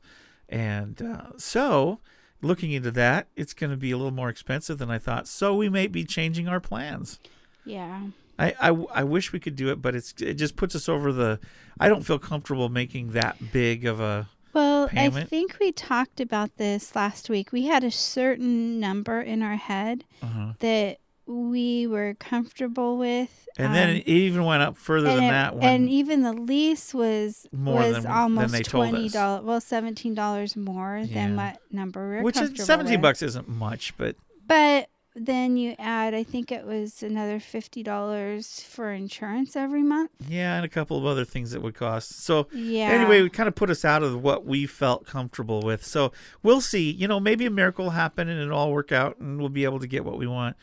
And 0.49 1.01
uh, 1.03 1.31
so, 1.37 2.01
looking 2.43 2.73
into 2.73 2.91
that, 2.93 3.29
it's 3.37 3.55
going 3.55 3.71
to 3.71 3.77
be 3.77 3.91
a 3.91 3.97
little 3.97 4.13
more 4.13 4.29
expensive 4.29 4.79
than 4.79 4.91
I 4.91 4.99
thought. 4.99 5.27
So, 5.29 5.55
we 5.57 5.69
may 5.69 5.87
be 5.87 6.05
changing 6.05 6.49
our 6.49 6.61
plans. 6.61 7.19
Yeah. 7.65 8.03
I, 8.39 8.55
I, 8.61 8.69
I 8.93 9.05
wish 9.05 9.33
we 9.33 9.39
could 9.41 9.57
do 9.57 9.69
it, 9.71 9.81
but 9.81 9.95
it's 9.95 10.13
it 10.21 10.35
just 10.35 10.57
puts 10.57 10.75
us 10.75 10.89
over 10.89 11.13
the. 11.13 11.39
I 11.79 11.89
don't 11.89 12.03
feel 12.03 12.19
comfortable 12.19 12.69
making 12.69 13.13
that 13.13 13.53
big 13.53 13.87
of 13.87 14.01
a. 14.01 14.29
Well, 14.53 14.89
I 14.95 15.09
think 15.11 15.57
we 15.61 15.73
talked 15.73 16.21
about 16.21 16.57
this 16.59 16.95
last 16.95 17.29
week. 17.29 17.51
We 17.53 17.67
had 17.67 17.83
a 17.83 17.91
certain 17.91 18.79
number 18.79 19.21
in 19.21 19.43
our 19.43 19.57
head 19.57 20.05
Uh-huh. 20.23 20.53
that 20.61 20.99
we 21.27 21.87
were 21.87 22.15
comfortable 22.15 22.99
with. 22.99 23.49
And 23.57 23.75
then 23.75 23.91
um, 23.91 23.97
it 23.97 24.09
even 24.09 24.45
went 24.45 24.63
up 24.63 24.77
further 24.77 25.15
than 25.15 25.25
it- 25.25 25.31
that. 25.31 25.55
When, 25.57 25.63
and 25.65 25.89
even 25.89 26.23
the 26.23 26.33
lease 26.33 26.93
was 26.93 27.47
More 27.53 27.77
was 27.77 27.93
than- 27.95 28.03
than 28.05 28.13
almost 28.13 28.53
they 28.53 28.63
twenty 28.63 29.09
dollars. 29.09 29.45
Well, 29.45 29.61
seventeen 29.61 30.15
dollars 30.15 30.57
more 30.57 31.05
than 31.07 31.37
what 31.37 31.59
number 31.71 32.09
we 32.11 32.17
were 32.17 32.23
which 32.23 32.37
is 32.37 32.65
seventeen 32.65 32.95
with. 32.95 33.03
bucks 33.03 33.23
isn't 33.23 33.49
much, 33.49 33.97
but 33.97 34.17
But 34.47 34.89
then 35.17 35.57
you 35.57 35.77
add, 35.79 36.13
I 36.13 36.25
think 36.25 36.51
it 36.51 36.67
was 36.67 37.01
another 37.01 37.39
fifty 37.39 37.85
dollars 37.85 38.61
for 38.61 38.91
insurance 38.91 39.55
every 39.55 39.85
month. 39.85 40.11
Yeah, 40.29 40.57
and 40.57 40.65
a 40.65 40.69
couple 40.69 40.99
of 40.99 41.07
other 41.07 41.25
things 41.25 41.53
that 41.53 41.63
would 41.63 41.77
cost. 41.77 42.25
So 42.25 42.49
Yeah. 42.53 42.89
anyway, 42.91 43.23
we 43.23 43.31
kind 43.31 43.47
of 43.49 43.55
put 43.55 43.71
us 43.71 43.85
out 43.85 44.03
of 44.03 44.21
what 44.21 44.45
we 44.45 44.67
felt 44.67 45.07
comfortable 45.07 45.63
with. 45.63 45.85
So 45.85 46.11
we'll 46.43 46.61
see. 46.61 46.91
You 46.91 47.07
know, 47.07 47.21
maybe 47.21 47.47
a 47.47 47.51
miracle 47.51 47.85
will 47.85 47.93
happen 47.93 48.29
and 48.29 48.41
it'll 48.43 48.59
all 48.59 48.73
work 48.73 48.91
out 48.91 49.19
and 49.21 49.39
we'll 49.39 49.49
be 49.49 49.63
able 49.63 49.79
to 49.79 49.87
get 49.87 50.05
what 50.05 50.19
we 50.19 50.27
want 50.27 50.57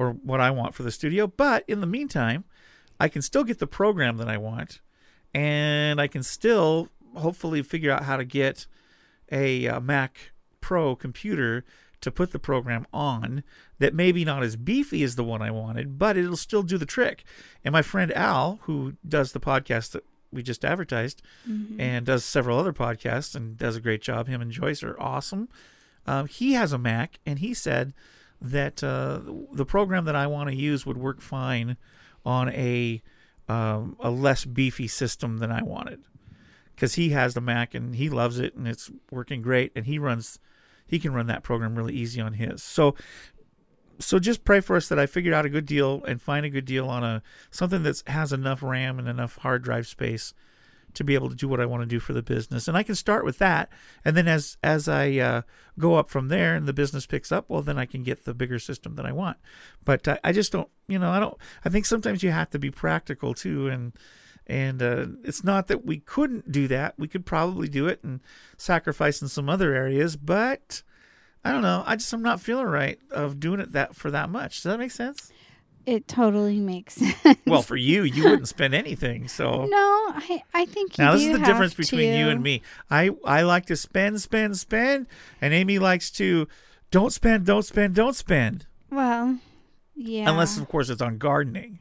or 0.00 0.12
what 0.12 0.40
I 0.40 0.50
want 0.50 0.74
for 0.74 0.82
the 0.82 0.90
studio. 0.90 1.26
But 1.26 1.62
in 1.68 1.80
the 1.80 1.86
meantime, 1.86 2.44
I 2.98 3.08
can 3.08 3.20
still 3.20 3.44
get 3.44 3.58
the 3.58 3.66
program 3.66 4.16
that 4.16 4.28
I 4.28 4.38
want 4.38 4.80
and 5.34 6.00
I 6.00 6.06
can 6.06 6.22
still 6.22 6.88
hopefully 7.16 7.62
figure 7.62 7.92
out 7.92 8.04
how 8.04 8.16
to 8.16 8.24
get 8.24 8.66
a 9.30 9.68
uh, 9.68 9.80
Mac 9.80 10.32
Pro 10.62 10.96
computer 10.96 11.64
to 12.00 12.10
put 12.10 12.32
the 12.32 12.38
program 12.38 12.86
on 12.94 13.44
that 13.78 13.92
maybe 13.94 14.24
not 14.24 14.42
as 14.42 14.56
beefy 14.56 15.02
as 15.02 15.16
the 15.16 15.24
one 15.24 15.42
I 15.42 15.50
wanted, 15.50 15.98
but 15.98 16.16
it'll 16.16 16.36
still 16.36 16.62
do 16.62 16.78
the 16.78 16.86
trick. 16.86 17.24
And 17.62 17.72
my 17.74 17.82
friend 17.82 18.10
Al, 18.14 18.58
who 18.62 18.94
does 19.06 19.32
the 19.32 19.40
podcast 19.40 19.90
that 19.90 20.04
we 20.32 20.42
just 20.42 20.64
advertised 20.64 21.20
and 21.78 22.06
does 22.06 22.24
several 22.24 22.58
other 22.58 22.72
podcasts 22.72 23.34
and 23.34 23.58
does 23.58 23.76
a 23.76 23.80
great 23.80 24.00
job, 24.00 24.28
him 24.28 24.40
and 24.40 24.50
Joyce 24.50 24.82
are 24.82 24.98
awesome. 24.98 25.50
Um, 26.06 26.26
he 26.26 26.54
has 26.54 26.72
a 26.72 26.78
Mac, 26.78 27.18
and 27.26 27.40
he 27.40 27.52
said 27.52 27.92
that 28.40 28.82
uh, 28.82 29.20
the 29.52 29.66
program 29.66 30.04
that 30.06 30.16
I 30.16 30.26
want 30.26 30.48
to 30.50 30.56
use 30.56 30.86
would 30.86 30.96
work 30.96 31.20
fine 31.20 31.76
on 32.24 32.48
a 32.50 33.02
um, 33.48 33.96
a 34.00 34.10
less 34.10 34.44
beefy 34.44 34.86
system 34.86 35.38
than 35.38 35.50
I 35.50 35.62
wanted 35.62 36.04
because 36.74 36.94
he 36.94 37.10
has 37.10 37.34
the 37.34 37.40
Mac 37.40 37.74
and 37.74 37.96
he 37.96 38.08
loves 38.08 38.38
it 38.38 38.54
and 38.54 38.68
it's 38.68 38.90
working 39.10 39.42
great 39.42 39.72
and 39.74 39.86
he 39.86 39.98
runs 39.98 40.38
he 40.86 40.98
can 40.98 41.12
run 41.12 41.26
that 41.26 41.42
program 41.42 41.76
really 41.76 41.94
easy 41.94 42.20
on 42.20 42.34
his. 42.34 42.62
So 42.62 42.94
so 43.98 44.18
just 44.18 44.44
pray 44.44 44.60
for 44.60 44.76
us 44.76 44.88
that 44.88 44.98
I 44.98 45.06
figure 45.06 45.34
out 45.34 45.44
a 45.44 45.50
good 45.50 45.66
deal 45.66 46.02
and 46.06 46.22
find 46.22 46.46
a 46.46 46.50
good 46.50 46.64
deal 46.64 46.88
on 46.88 47.04
a 47.04 47.22
something 47.50 47.82
that 47.82 48.02
has 48.06 48.32
enough 48.32 48.62
RAM 48.62 48.98
and 48.98 49.08
enough 49.08 49.36
hard 49.38 49.62
drive 49.62 49.86
space 49.86 50.32
to 50.94 51.04
be 51.04 51.14
able 51.14 51.28
to 51.28 51.34
do 51.34 51.48
what 51.48 51.60
I 51.60 51.66
want 51.66 51.82
to 51.82 51.86
do 51.86 52.00
for 52.00 52.12
the 52.12 52.22
business. 52.22 52.68
And 52.68 52.76
I 52.76 52.82
can 52.82 52.94
start 52.94 53.24
with 53.24 53.38
that, 53.38 53.70
and 54.04 54.16
then 54.16 54.28
as 54.28 54.56
as 54.62 54.88
I 54.88 55.12
uh, 55.16 55.42
go 55.78 55.94
up 55.94 56.10
from 56.10 56.28
there 56.28 56.54
and 56.54 56.66
the 56.66 56.72
business 56.72 57.06
picks 57.06 57.32
up, 57.32 57.46
well, 57.48 57.62
then 57.62 57.78
I 57.78 57.86
can 57.86 58.02
get 58.02 58.24
the 58.24 58.34
bigger 58.34 58.58
system 58.58 58.96
that 58.96 59.06
I 59.06 59.12
want. 59.12 59.38
But 59.84 60.06
I, 60.06 60.18
I 60.24 60.32
just 60.32 60.52
don't, 60.52 60.68
you 60.88 60.98
know, 60.98 61.10
I 61.10 61.20
don't. 61.20 61.36
I 61.64 61.68
think 61.68 61.86
sometimes 61.86 62.22
you 62.22 62.30
have 62.30 62.50
to 62.50 62.58
be 62.58 62.70
practical 62.70 63.34
too, 63.34 63.68
and 63.68 63.92
and 64.46 64.82
uh, 64.82 65.06
it's 65.24 65.44
not 65.44 65.68
that 65.68 65.86
we 65.86 65.98
couldn't 65.98 66.50
do 66.50 66.66
that. 66.68 66.98
We 66.98 67.08
could 67.08 67.24
probably 67.24 67.68
do 67.68 67.86
it 67.86 68.02
and 68.02 68.20
sacrifice 68.56 69.22
in 69.22 69.28
some 69.28 69.48
other 69.48 69.74
areas, 69.74 70.16
but 70.16 70.82
I 71.44 71.52
don't 71.52 71.62
know. 71.62 71.84
I 71.86 71.96
just 71.96 72.12
I'm 72.12 72.22
not 72.22 72.40
feeling 72.40 72.66
right 72.66 72.98
of 73.10 73.40
doing 73.40 73.60
it 73.60 73.72
that 73.72 73.94
for 73.94 74.10
that 74.10 74.28
much. 74.28 74.56
Does 74.56 74.64
that 74.64 74.78
make 74.78 74.90
sense? 74.90 75.32
It 75.86 76.06
totally 76.06 76.58
makes 76.60 76.94
sense. 77.22 77.38
Well, 77.46 77.62
for 77.62 77.76
you, 77.76 78.02
you 78.02 78.24
wouldn't 78.24 78.48
spend 78.48 78.74
anything. 78.74 79.28
So 79.28 79.64
no, 79.70 79.78
I 80.14 80.42
I 80.54 80.64
think 80.66 80.98
you 80.98 81.04
now 81.04 81.12
this 81.12 81.22
is 81.24 81.32
the 81.38 81.44
difference 81.44 81.74
between 81.74 82.12
you 82.14 82.28
and 82.28 82.42
me. 82.42 82.62
I 82.90 83.10
I 83.24 83.42
like 83.42 83.66
to 83.66 83.76
spend, 83.76 84.20
spend, 84.20 84.58
spend, 84.58 85.06
and 85.40 85.52
Amy 85.54 85.78
likes 85.78 86.10
to 86.12 86.46
don't 86.90 87.12
spend, 87.12 87.46
don't 87.46 87.64
spend, 87.64 87.94
don't 87.94 88.14
spend. 88.16 88.66
Well, 88.90 89.38
yeah. 89.96 90.28
Unless 90.30 90.58
of 90.58 90.68
course 90.68 90.90
it's 90.90 91.02
on 91.02 91.18
gardening. 91.18 91.80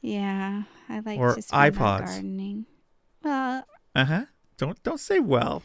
yeah, 0.00 0.62
I 0.88 1.00
like 1.00 1.18
or 1.18 1.34
to 1.34 1.42
spend 1.42 1.76
on 1.78 1.98
iPods. 2.00 2.06
gardening. 2.06 2.66
Well, 3.22 3.64
Uh 3.94 4.04
huh. 4.04 4.24
Don't 4.56 4.82
don't 4.82 5.00
say 5.00 5.20
well. 5.20 5.62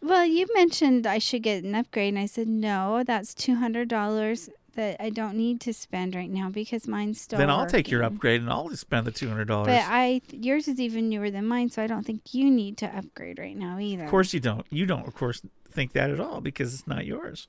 well, 0.00 0.24
you 0.24 0.46
mentioned 0.54 1.06
I 1.06 1.18
should 1.18 1.42
get 1.42 1.64
an 1.64 1.74
upgrade, 1.74 2.14
and 2.14 2.18
I 2.18 2.26
said 2.26 2.48
no. 2.48 3.02
That's 3.04 3.34
two 3.34 3.56
hundred 3.56 3.88
dollars 3.88 4.48
that 4.78 4.96
I 5.00 5.10
don't 5.10 5.36
need 5.36 5.60
to 5.62 5.74
spend 5.74 6.14
right 6.14 6.30
now 6.30 6.48
because 6.48 6.86
mine's 6.86 7.20
still. 7.20 7.38
then 7.38 7.50
I'll 7.50 7.66
take 7.66 7.90
your 7.90 8.02
upgrade 8.04 8.40
and 8.40 8.48
I'll 8.50 8.68
just 8.68 8.82
spend 8.82 9.06
the 9.06 9.10
two 9.10 9.28
hundred 9.28 9.48
dollars. 9.48 9.66
But 9.66 9.82
I 9.86 10.22
yours 10.32 10.68
is 10.68 10.78
even 10.80 11.08
newer 11.08 11.30
than 11.30 11.46
mine, 11.46 11.68
so 11.68 11.82
I 11.82 11.86
don't 11.86 12.06
think 12.06 12.32
you 12.32 12.50
need 12.50 12.78
to 12.78 12.86
upgrade 12.86 13.38
right 13.38 13.56
now 13.56 13.78
either. 13.78 14.04
Of 14.04 14.10
course 14.10 14.32
you 14.32 14.40
don't. 14.40 14.64
You 14.70 14.86
don't, 14.86 15.06
of 15.06 15.14
course, 15.14 15.42
think 15.70 15.92
that 15.92 16.10
at 16.10 16.20
all 16.20 16.40
because 16.40 16.72
it's 16.74 16.86
not 16.86 17.04
yours. 17.04 17.48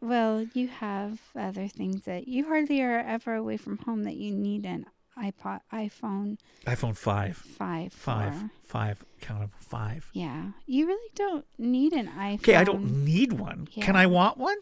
Well, 0.00 0.46
you 0.54 0.68
have 0.68 1.18
other 1.34 1.66
things 1.66 2.02
that 2.04 2.28
you 2.28 2.46
hardly 2.46 2.80
are 2.82 3.00
ever 3.00 3.34
away 3.34 3.56
from 3.56 3.78
home 3.78 4.04
that 4.04 4.14
you 4.16 4.32
need 4.32 4.64
an 4.64 4.86
iPod, 5.20 5.60
iPhone 5.72 6.38
iPhone 6.66 6.96
five, 6.96 7.36
five, 7.36 7.92
five, 7.92 8.34
five. 8.64 9.04
Count 9.20 9.42
'em, 9.42 9.50
five. 9.58 10.08
Yeah, 10.12 10.50
you 10.66 10.86
really 10.86 11.10
don't 11.16 11.44
need 11.58 11.92
an 11.92 12.06
iPhone. 12.06 12.34
Okay, 12.36 12.54
I 12.54 12.62
don't 12.62 13.04
need 13.04 13.32
one. 13.32 13.66
Can 13.66 13.96
I 13.96 14.06
want 14.06 14.38
one? 14.38 14.58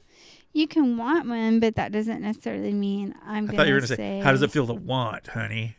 You 0.56 0.66
can 0.66 0.96
want 0.96 1.28
one, 1.28 1.60
but 1.60 1.76
that 1.76 1.92
doesn't 1.92 2.22
necessarily 2.22 2.72
mean 2.72 3.14
I'm 3.26 3.44
I 3.44 3.46
gonna 3.48 3.58
thought 3.58 3.66
you 3.66 3.74
were 3.74 3.80
going 3.80 3.88
to 3.88 3.96
say. 3.96 3.96
say, 3.96 4.20
"How 4.20 4.32
does 4.32 4.40
it 4.40 4.50
feel 4.50 4.66
to 4.68 4.72
want, 4.72 5.26
honey?" 5.26 5.76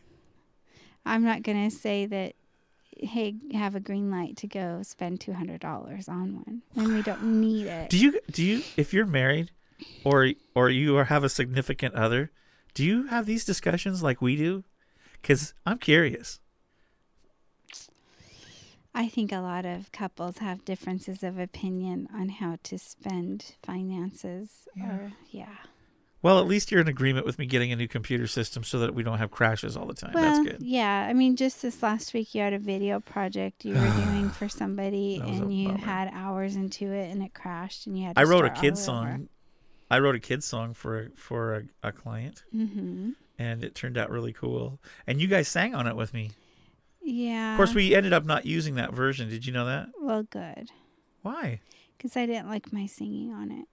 I'm 1.04 1.24
not 1.24 1.42
gonna 1.42 1.72
say 1.72 2.06
that. 2.06 2.36
Hey, 2.96 3.34
have 3.54 3.74
a 3.74 3.80
green 3.80 4.08
light 4.12 4.36
to 4.36 4.46
go 4.46 4.82
spend 4.84 5.20
two 5.20 5.32
hundred 5.32 5.60
dollars 5.60 6.08
on 6.08 6.36
one 6.36 6.62
when 6.74 6.94
we 6.94 7.02
don't 7.02 7.40
need 7.40 7.66
it. 7.78 7.90
Do 7.90 7.98
you 7.98 8.20
do 8.30 8.44
you 8.44 8.62
if 8.76 8.94
you're 8.94 9.04
married, 9.04 9.50
or 10.04 10.30
or 10.54 10.70
you 10.70 10.94
have 10.94 11.24
a 11.24 11.28
significant 11.28 11.96
other, 11.96 12.30
do 12.72 12.84
you 12.84 13.08
have 13.08 13.26
these 13.26 13.44
discussions 13.44 14.00
like 14.04 14.22
we 14.22 14.36
do? 14.36 14.62
Because 15.20 15.54
I'm 15.66 15.78
curious. 15.78 16.38
I 18.94 19.08
think 19.08 19.30
a 19.32 19.38
lot 19.38 19.64
of 19.64 19.92
couples 19.92 20.38
have 20.38 20.64
differences 20.64 21.22
of 21.22 21.38
opinion 21.38 22.08
on 22.12 22.28
how 22.30 22.58
to 22.64 22.78
spend 22.78 23.54
finances. 23.62 24.66
Or 24.80 25.12
yeah. 25.30 25.46
Well, 26.20 26.40
at 26.40 26.48
least 26.48 26.72
you're 26.72 26.80
in 26.80 26.88
agreement 26.88 27.24
with 27.26 27.38
me 27.38 27.46
getting 27.46 27.70
a 27.70 27.76
new 27.76 27.86
computer 27.86 28.26
system 28.26 28.64
so 28.64 28.80
that 28.80 28.92
we 28.94 29.04
don't 29.04 29.18
have 29.18 29.30
crashes 29.30 29.76
all 29.76 29.86
the 29.86 29.94
time. 29.94 30.10
Well, 30.14 30.24
That's 30.24 30.40
good. 30.52 30.62
yeah. 30.62 31.06
I 31.08 31.12
mean, 31.12 31.36
just 31.36 31.62
this 31.62 31.80
last 31.80 32.12
week, 32.12 32.34
you 32.34 32.40
had 32.42 32.52
a 32.52 32.58
video 32.58 32.98
project 32.98 33.64
you 33.64 33.74
were 33.74 33.80
doing 34.04 34.28
for 34.38 34.48
somebody, 34.48 35.18
That 35.20 35.28
was 35.28 35.38
a 35.38 35.42
and 35.42 35.52
you 35.54 35.68
bummer. 35.68 35.78
had 35.78 36.10
hours 36.12 36.56
into 36.56 36.90
it, 36.92 37.10
and 37.12 37.22
it 37.22 37.34
crashed, 37.34 37.86
and 37.86 37.96
you 37.96 38.06
had. 38.06 38.16
To 38.16 38.20
I 38.20 38.24
wrote 38.24 38.44
a 38.44 38.50
kid 38.50 38.76
song. 38.76 39.28
I 39.90 40.00
wrote 40.00 40.16
a 40.16 40.20
kid 40.20 40.42
song 40.42 40.74
for 40.74 41.10
for 41.14 41.54
a, 41.54 41.62
a 41.88 41.92
client, 41.92 42.42
Mm-hmm. 42.54 43.10
and 43.38 43.62
it 43.62 43.76
turned 43.76 43.96
out 43.96 44.10
really 44.10 44.32
cool. 44.32 44.80
And 45.06 45.20
you 45.20 45.28
guys 45.28 45.46
sang 45.46 45.74
on 45.76 45.86
it 45.86 45.94
with 45.94 46.12
me. 46.12 46.32
Yeah. 47.10 47.52
Of 47.52 47.56
course, 47.56 47.74
we 47.74 47.94
ended 47.94 48.12
up 48.12 48.24
not 48.26 48.44
using 48.44 48.74
that 48.74 48.92
version. 48.92 49.28
Did 49.30 49.46
you 49.46 49.52
know 49.52 49.64
that? 49.66 49.88
Well, 50.00 50.24
good, 50.24 50.70
Why? 51.22 51.60
because 51.96 52.16
I 52.16 52.26
didn't 52.26 52.48
like 52.48 52.72
my 52.72 52.86
singing 52.86 53.32
on 53.32 53.50
it. 53.50 53.66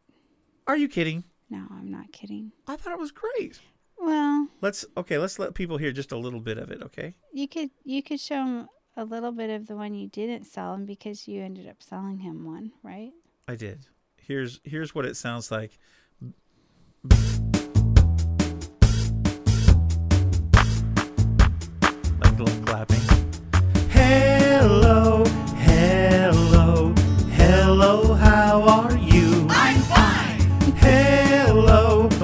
Are 0.68 0.78
you 0.78 0.88
kidding? 0.88 1.24
No, 1.50 1.66
I'm 1.70 1.92
not 1.92 2.12
kidding. 2.12 2.52
I 2.68 2.76
thought 2.76 2.94
it 2.94 3.00
was 3.00 3.12
great. 3.12 3.60
Well, 4.00 4.48
Let's 4.62 4.86
okay. 4.98 5.18
Let's 5.18 5.38
let 5.38 5.54
people 5.54 5.78
hear 5.78 5.92
just 5.92 6.12
a 6.12 6.18
little 6.18 6.40
bit 6.40 6.58
of 6.58 6.72
it. 6.72 6.82
Okay. 6.82 7.16
you 7.34 7.48
could 7.48 7.70
you 7.84 8.02
could 8.02 8.20
show 8.20 8.44
him 8.44 8.68
a 8.98 9.04
little 9.06 9.32
bit 9.32 9.50
of 9.50 9.68
the 9.68 9.76
one 9.76 9.94
you 9.94 10.08
didn't 10.08 10.46
sell 10.46 10.74
him 10.74 10.86
because 10.86 11.28
you 11.28 11.42
ended 11.44 11.68
up 11.68 11.84
selling 11.84 12.20
him 12.20 12.46
one, 12.46 12.72
right? 12.84 13.12
I 13.48 13.56
did. 13.56 13.86
Here's 14.18 14.60
here's 14.64 14.96
what 14.96 15.06
it 15.06 15.16
sounds 15.18 15.52
like. 15.52 15.78
Like 22.22 22.40
little 22.40 22.64
clapping. 22.66 23.05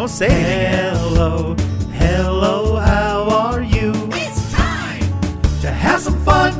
Don't 0.01 0.09
say 0.09 0.25
it. 0.25 0.97
Hello, 0.97 1.55
hello, 1.93 2.77
how 2.77 3.29
are 3.29 3.61
you? 3.61 3.93
It's 4.13 4.51
time 4.51 4.99
to 5.61 5.69
have 5.69 6.01
some 6.01 6.19
fun 6.25 6.55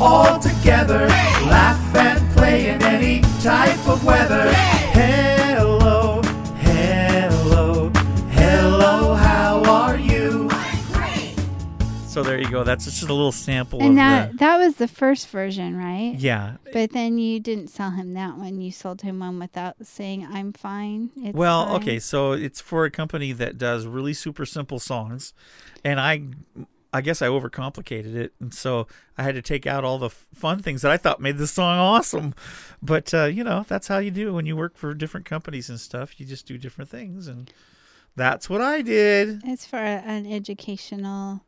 all 0.00 0.40
together. 0.40 1.06
Laugh 1.46 1.94
and 1.94 2.28
play 2.36 2.70
in 2.70 2.82
any 2.82 3.20
type 3.40 3.86
of 3.86 4.04
weather. 4.04 4.52
Hello, 4.52 5.35
So 12.16 12.22
there 12.22 12.40
you 12.40 12.50
go. 12.50 12.64
That's 12.64 12.86
just 12.86 13.02
a 13.02 13.12
little 13.12 13.30
sample 13.30 13.78
And 13.82 13.90
of 13.90 13.96
that 13.96 14.32
the. 14.32 14.36
that 14.38 14.56
was 14.56 14.76
the 14.76 14.88
first 14.88 15.28
version, 15.28 15.76
right? 15.76 16.14
Yeah. 16.16 16.56
But 16.72 16.92
then 16.92 17.18
you 17.18 17.40
didn't 17.40 17.68
sell 17.68 17.90
him 17.90 18.14
that 18.14 18.38
one. 18.38 18.58
You 18.62 18.72
sold 18.72 19.02
him 19.02 19.18
one 19.18 19.38
without 19.38 19.74
saying 19.84 20.26
"I'm 20.32 20.54
fine." 20.54 21.10
It's 21.18 21.36
Well, 21.36 21.66
fine." 21.66 21.76
okay, 21.82 21.98
so 21.98 22.32
it's 22.32 22.58
for 22.58 22.86
a 22.86 22.90
company 22.90 23.32
that 23.32 23.58
does 23.58 23.84
really 23.86 24.14
super 24.14 24.46
simple 24.46 24.78
songs, 24.78 25.34
and 25.84 26.00
I, 26.00 26.22
I 26.90 27.02
guess 27.02 27.20
I 27.20 27.26
overcomplicated 27.26 28.14
it, 28.14 28.32
and 28.40 28.54
so 28.54 28.86
I 29.18 29.22
had 29.22 29.34
to 29.34 29.42
take 29.42 29.66
out 29.66 29.84
all 29.84 29.98
the 29.98 30.08
fun 30.08 30.62
things 30.62 30.80
that 30.80 30.90
I 30.92 30.96
thought 30.96 31.20
made 31.20 31.36
the 31.36 31.46
song 31.46 31.76
awesome. 31.78 32.34
But 32.82 33.12
uh, 33.12 33.24
you 33.24 33.44
know, 33.44 33.66
that's 33.68 33.88
how 33.88 33.98
you 33.98 34.10
do 34.10 34.32
when 34.32 34.46
you 34.46 34.56
work 34.56 34.78
for 34.78 34.94
different 34.94 35.26
companies 35.26 35.68
and 35.68 35.78
stuff. 35.78 36.18
You 36.18 36.24
just 36.24 36.46
do 36.46 36.56
different 36.56 36.88
things, 36.88 37.28
and 37.28 37.52
that's 38.16 38.48
what 38.48 38.62
I 38.62 38.80
did. 38.80 39.42
It's 39.44 39.66
for 39.66 39.76
an 39.76 40.24
educational 40.24 41.42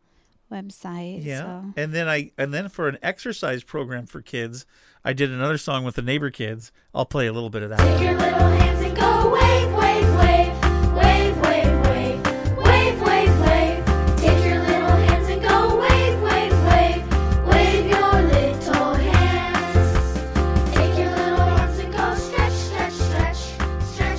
website. 0.51 1.25
Yeah. 1.25 1.41
So. 1.41 1.65
And 1.77 1.93
then 1.93 2.09
I 2.09 2.33
and 2.39 2.53
then 2.53 2.69
for 2.69 2.89
an 2.89 2.99
exercise 3.03 3.63
program 3.63 4.07
for 4.07 4.21
kids, 4.23 4.67
I 5.05 5.13
did 5.13 5.31
another 5.31 5.59
song 5.59 5.85
with 5.85 5.95
the 5.95 6.03
neighbor 6.03 6.31
kids. 6.31 6.73
I'll 6.95 7.07
play 7.07 7.27
a 7.27 7.33
little 7.33 7.51
bit 7.51 7.63
of 7.63 7.71
that. 7.71 7.79
Take 7.79 8.01
your 8.01 8.19
little 8.19 8.49
hands 8.49 8.85
and 8.85 8.97
go 8.97 9.33
wave, 9.33 9.73
wave, 9.75 10.17
wave, 10.17 10.57
wave, 10.97 11.37
wave, 11.43 11.77
wave, 11.85 12.23
wave, 12.57 13.01
wave, 13.03 13.41
wave. 13.41 13.85
Take 14.17 14.45
your 14.45 14.61
little 14.61 14.97
hands 14.97 15.29
and 15.29 15.43
go 15.43 15.79
wave, 15.81 16.21
wave, 16.23 16.53
wave, 16.65 17.47
wave 17.47 17.87
your 17.87 18.23
little 18.23 18.95
hands. 18.95 20.75
Take 20.75 20.99
your 20.99 21.11
little 21.11 21.37
hands 21.37 21.79
and 21.79 21.93
go 21.93 22.15
stretch, 22.15 22.53
stretch, 22.53 22.93
stretch, 22.93 23.37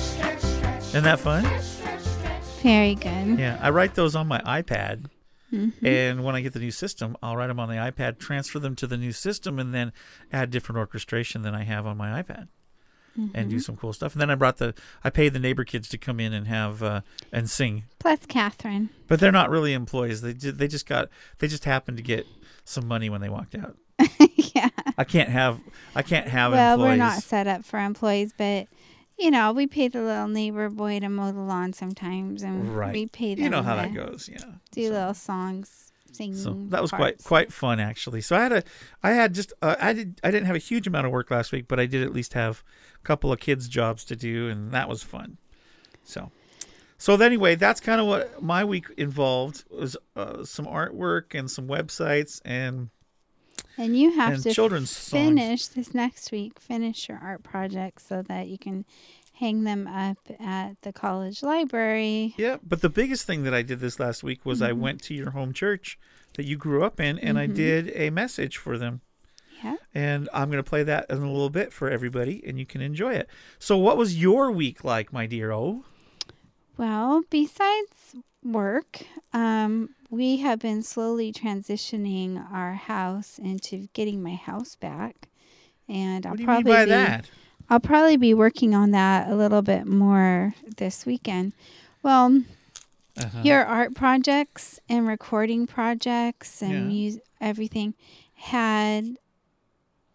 stretch. 0.00 0.82
Isn't 0.88 1.04
that 1.04 1.20
fun? 1.20 1.44
Very 2.62 2.94
good. 2.94 3.38
Yeah, 3.38 3.58
I 3.62 3.70
write 3.70 3.94
those 3.94 4.14
on 4.14 4.26
my 4.28 4.40
iPad. 4.40 5.06
Mm-hmm. 5.52 5.84
And 5.86 6.24
when 6.24 6.34
I 6.36 6.40
get 6.40 6.52
the 6.52 6.60
new 6.60 6.70
system, 6.70 7.16
I'll 7.22 7.36
write 7.36 7.48
them 7.48 7.58
on 7.60 7.68
the 7.68 7.74
iPad, 7.74 8.18
transfer 8.18 8.58
them 8.58 8.76
to 8.76 8.86
the 8.86 8.96
new 8.96 9.12
system, 9.12 9.58
and 9.58 9.74
then 9.74 9.92
add 10.32 10.50
different 10.50 10.78
orchestration 10.78 11.42
than 11.42 11.54
I 11.54 11.64
have 11.64 11.86
on 11.86 11.96
my 11.96 12.22
iPad, 12.22 12.48
and 13.16 13.32
Mm-hmm. 13.34 13.48
do 13.48 13.58
some 13.60 13.76
cool 13.76 13.92
stuff. 13.92 14.12
And 14.12 14.20
then 14.22 14.30
I 14.30 14.36
brought 14.36 14.58
the, 14.58 14.74
I 15.02 15.10
paid 15.10 15.32
the 15.32 15.40
neighbor 15.40 15.64
kids 15.64 15.88
to 15.88 15.98
come 15.98 16.20
in 16.20 16.32
and 16.32 16.46
have 16.46 16.82
uh, 16.82 17.00
and 17.32 17.50
sing, 17.50 17.84
Plus 17.98 18.24
Catherine. 18.26 18.90
but 19.08 19.18
they're 19.18 19.32
not 19.32 19.50
really 19.50 19.72
employees. 19.72 20.20
They 20.22 20.32
they 20.32 20.68
just 20.68 20.86
got 20.86 21.08
they 21.38 21.48
just 21.48 21.64
happened 21.64 21.96
to 21.96 22.02
get 22.04 22.26
some 22.64 22.86
money 22.86 23.10
when 23.10 23.20
they 23.20 23.28
walked 23.28 23.56
out. 23.56 23.76
yeah. 24.54 24.68
I 24.96 25.04
can't 25.04 25.28
have 25.28 25.58
I 25.96 26.02
can't 26.02 26.28
have 26.28 26.52
Well, 26.52 26.74
employees. 26.74 26.90
we're 26.92 26.96
not 26.96 27.22
set 27.22 27.46
up 27.48 27.64
for 27.64 27.80
employees, 27.80 28.32
but 28.36 28.68
you 29.20 29.30
know, 29.30 29.52
we 29.52 29.66
pay 29.66 29.88
the 29.88 30.00
little 30.02 30.28
neighbor 30.28 30.68
boy 30.70 30.98
to 31.00 31.08
mow 31.08 31.30
the 31.32 31.40
lawn 31.40 31.72
sometimes, 31.72 32.42
and 32.42 32.74
Right. 32.76 32.92
we 32.94 33.06
pay 33.06 33.34
them 33.34 33.44
you 33.44 33.50
know 33.50 33.62
how 33.62 33.76
that 33.76 33.92
goes. 33.94 34.28
Yeah. 34.32 34.38
do 34.72 34.86
So- 34.86 34.92
little 34.92 35.14
songs, 35.14 35.92
singing. 36.12 36.36
So 36.36 36.56
that 36.70 36.80
was 36.82 36.90
quite 36.90 37.22
quite 37.22 37.52
fun 37.52 37.78
actually. 37.80 38.20
So 38.22 38.36
I 38.36 38.40
had 38.40 38.52
a 38.52 38.62
I 39.02 39.10
had 39.10 39.34
just 39.34 39.52
uh, 39.62 39.76
I 39.80 39.92
did 39.92 40.20
I 40.24 40.30
didn't 40.30 40.46
have 40.46 40.56
a 40.56 40.60
huge 40.60 40.86
amount 40.86 41.06
of 41.06 41.12
work 41.12 41.30
last 41.30 41.52
week, 41.52 41.66
but 41.68 41.78
I 41.78 41.86
did 41.86 42.02
at 42.02 42.12
least 42.12 42.32
have 42.34 42.62
a 42.96 43.04
couple 43.06 43.32
of 43.32 43.38
kids 43.40 43.68
jobs 43.68 44.04
to 44.06 44.16
do 44.16 44.48
and 44.48 44.72
that 44.72 44.88
was 44.88 45.02
fun. 45.02 45.36
So 46.04 46.30
so 46.98 47.14
anyway, 47.14 47.54
that's 47.54 47.80
kind 47.80 48.00
of 48.00 48.06
what 48.06 48.42
my 48.42 48.64
week 48.64 48.86
involved 48.98 49.64
was 49.70 49.96
uh, 50.16 50.44
some 50.44 50.66
artwork 50.66 51.34
and 51.38 51.50
some 51.50 51.66
websites 51.66 52.40
and 52.44 52.90
And 53.76 53.96
you 53.96 54.12
have 54.12 54.34
and 54.34 54.42
to 54.42 54.52
children's 54.52 54.90
songs. 54.90 55.10
finish 55.10 55.66
this 55.68 55.94
next 55.94 56.32
week. 56.32 56.58
Finish 56.58 57.08
your 57.08 57.18
art 57.18 57.42
project 57.42 58.02
so 58.02 58.22
that 58.22 58.48
you 58.48 58.58
can 58.58 58.84
hang 59.34 59.64
them 59.64 59.86
up 59.86 60.18
at 60.38 60.74
the 60.82 60.92
college 60.92 61.42
library. 61.42 62.34
yeah, 62.36 62.58
but 62.62 62.82
the 62.82 62.90
biggest 62.90 63.26
thing 63.26 63.42
that 63.44 63.54
I 63.54 63.62
did 63.62 63.80
this 63.80 63.98
last 63.98 64.22
week 64.22 64.44
was 64.44 64.60
I 64.60 64.72
went 64.72 65.02
to 65.04 65.14
your 65.14 65.30
home 65.30 65.54
church 65.54 65.98
that 66.34 66.44
you 66.44 66.58
grew 66.58 66.84
up 66.84 67.00
in 67.00 67.18
and 67.18 67.38
I 67.38 67.46
did 67.46 67.90
a 67.94 68.10
message 68.10 68.58
for 68.58 68.76
them. 68.76 69.00
Yeah. 69.62 69.76
and 69.94 70.26
I'm 70.32 70.50
going 70.50 70.62
to 70.62 70.68
play 70.68 70.82
that 70.84 71.10
in 71.10 71.18
a 71.18 71.30
little 71.30 71.50
bit 71.50 71.70
for 71.70 71.90
everybody, 71.90 72.42
and 72.46 72.58
you 72.58 72.64
can 72.64 72.80
enjoy 72.80 73.12
it. 73.12 73.28
So, 73.58 73.76
what 73.76 73.98
was 73.98 74.16
your 74.16 74.50
week 74.50 74.84
like, 74.84 75.12
my 75.12 75.26
dear 75.26 75.52
O? 75.52 75.84
Well, 76.78 77.22
besides 77.28 78.16
work, 78.42 79.02
um, 79.34 79.90
we 80.10 80.38
have 80.38 80.58
been 80.58 80.82
slowly 80.82 81.32
transitioning 81.32 82.50
our 82.52 82.74
house 82.74 83.38
into 83.38 83.88
getting 83.92 84.22
my 84.22 84.34
house 84.34 84.74
back, 84.76 85.28
and 85.88 86.26
I'll 86.26 86.34
do 86.34 86.42
you 86.42 86.48
mean 86.48 86.62
probably 86.64 86.84
be 86.84 86.90
that? 86.90 87.30
I'll 87.68 87.80
probably 87.80 88.16
be 88.16 88.34
working 88.34 88.74
on 88.74 88.90
that 88.90 89.28
a 89.30 89.36
little 89.36 89.62
bit 89.62 89.86
more 89.86 90.54
this 90.76 91.06
weekend. 91.06 91.52
Well, 92.02 92.42
Uh-huh. 93.16 93.40
your 93.42 93.64
art 93.64 93.94
projects 93.94 94.80
and 94.88 95.06
recording 95.06 95.66
projects 95.66 96.62
and 96.62 96.92
Yeah. 96.92 97.20
everything 97.40 97.94
had 98.34 99.18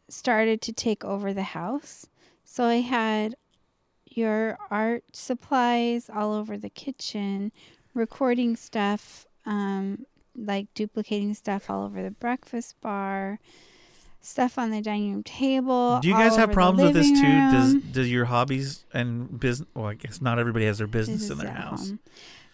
started 0.10 0.62
to 0.62 0.74
take 0.74 1.04
over 1.04 1.34
the 1.34 1.44
house. 1.44 2.08
So 2.44 2.66
I 2.66 2.82
had 2.82 3.36
your 4.06 4.58
art 4.70 5.04
supplies 5.16 6.10
all 6.10 6.34
over 6.34 6.58
the 6.58 6.70
kitchen, 6.70 7.52
recording 7.94 8.56
stuff, 8.56 9.25
um, 9.46 10.06
like 10.38 10.68
duplicating 10.74 11.34
stuff 11.34 11.70
all 11.70 11.84
over 11.86 12.02
the 12.04 12.12
breakfast 12.12 12.76
bar, 12.82 13.40
stuff 14.22 14.58
on 14.58 14.72
the 14.72 14.82
dining 14.82 15.14
room 15.14 15.24
table. 15.24 16.00
Do 16.02 16.08
you 16.08 16.14
guys 16.16 16.36
have 16.36 16.52
problems 16.52 16.84
with 16.84 16.94
this 16.94 17.10
too? 17.10 17.52
Does 17.52 17.74
room. 17.74 17.84
do 17.92 18.04
your 18.04 18.26
hobbies 18.26 18.86
and 18.94 19.40
business? 19.40 19.70
Well, 19.76 19.86
I 19.88 19.94
guess 19.94 20.22
not 20.22 20.40
everybody 20.40 20.66
has 20.66 20.80
their 20.80 20.88
business 20.88 21.30
in 21.30 21.38
their 21.38 21.52
house. 21.52 21.90
home. 21.90 22.00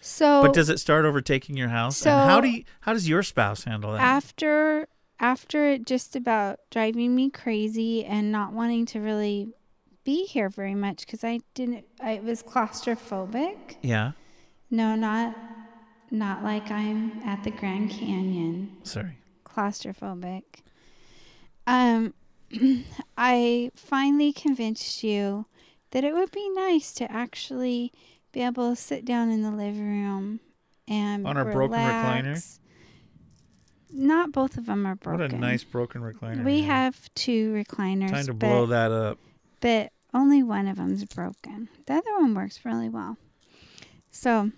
So 0.00 0.42
But 0.42 0.52
does 0.52 0.68
it 0.68 0.78
start 0.78 1.04
overtaking 1.04 1.56
your 1.56 1.68
house? 1.68 2.04
and 2.04 2.28
how 2.28 2.40
do 2.40 2.48
you, 2.48 2.64
how 2.80 2.92
does 2.92 3.08
your 3.08 3.22
spouse 3.22 3.64
handle 3.64 3.92
that? 3.92 4.00
after 4.00 4.88
after 5.20 5.68
it 5.68 5.86
just 5.86 6.16
about 6.16 6.58
driving 6.70 7.14
me 7.14 7.30
crazy 7.30 8.04
and 8.04 8.32
not 8.32 8.52
wanting 8.52 8.84
to 8.86 8.98
really 9.00 9.50
be 10.04 10.24
here 10.24 10.48
very 10.48 10.74
much 10.74 11.06
because 11.06 11.22
I 11.22 11.38
didn't 11.54 11.84
I 12.00 12.20
was 12.24 12.42
claustrophobic. 12.42 13.76
yeah. 13.82 14.12
No, 14.70 14.96
not 14.96 15.36
not 16.12 16.44
like 16.44 16.70
I'm 16.70 17.20
at 17.24 17.42
the 17.42 17.50
Grand 17.50 17.90
Canyon. 17.90 18.76
Sorry. 18.84 19.18
Claustrophobic. 19.44 20.42
Um 21.66 22.14
I 23.16 23.70
finally 23.74 24.32
convinced 24.32 25.02
you 25.02 25.46
that 25.90 26.04
it 26.04 26.12
would 26.14 26.30
be 26.30 26.48
nice 26.50 26.92
to 26.94 27.10
actually 27.10 27.92
be 28.30 28.42
able 28.42 28.70
to 28.70 28.76
sit 28.76 29.04
down 29.04 29.30
in 29.30 29.42
the 29.42 29.50
living 29.50 30.04
room 30.04 30.40
and 30.86 31.26
On 31.26 31.36
our 31.36 31.44
broken 31.50 31.78
recliner? 31.78 32.22
relax. 32.22 32.60
Not 33.90 34.32
both 34.32 34.56
of 34.56 34.66
them 34.66 34.86
are 34.86 34.94
broken. 34.96 35.20
What 35.20 35.32
a 35.32 35.36
nice 35.38 35.64
broken 35.64 36.00
recliner. 36.02 36.44
We 36.44 36.62
have 36.62 37.12
two 37.14 37.52
recliners, 37.52 38.10
time 38.10 38.26
to 38.26 38.34
but, 38.34 38.46
blow 38.46 38.66
that 38.66 38.90
up. 38.90 39.18
but 39.60 39.92
only 40.14 40.42
one 40.42 40.66
of 40.66 40.76
them's 40.76 41.04
broken. 41.04 41.68
The 41.86 41.94
other 41.94 42.12
one 42.20 42.34
works 42.34 42.60
really 42.64 42.88
well. 42.88 43.16
So, 44.10 44.50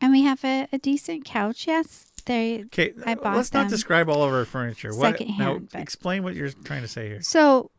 and 0.00 0.12
we 0.12 0.22
have 0.22 0.44
a, 0.44 0.68
a 0.72 0.78
decent 0.78 1.24
couch. 1.24 1.66
Yes, 1.66 2.10
they. 2.26 2.64
Okay, 2.66 2.92
I 3.04 3.14
bought 3.14 3.36
let's 3.36 3.52
not 3.52 3.68
describe 3.68 4.08
all 4.08 4.22
of 4.22 4.32
our 4.32 4.44
furniture. 4.44 4.94
What 4.94 5.20
now? 5.38 5.58
but- 5.72 5.80
Explain 5.80 6.22
what 6.22 6.34
you're 6.34 6.50
trying 6.50 6.82
to 6.82 6.88
say 6.88 7.08
here. 7.08 7.22
So, 7.22 7.70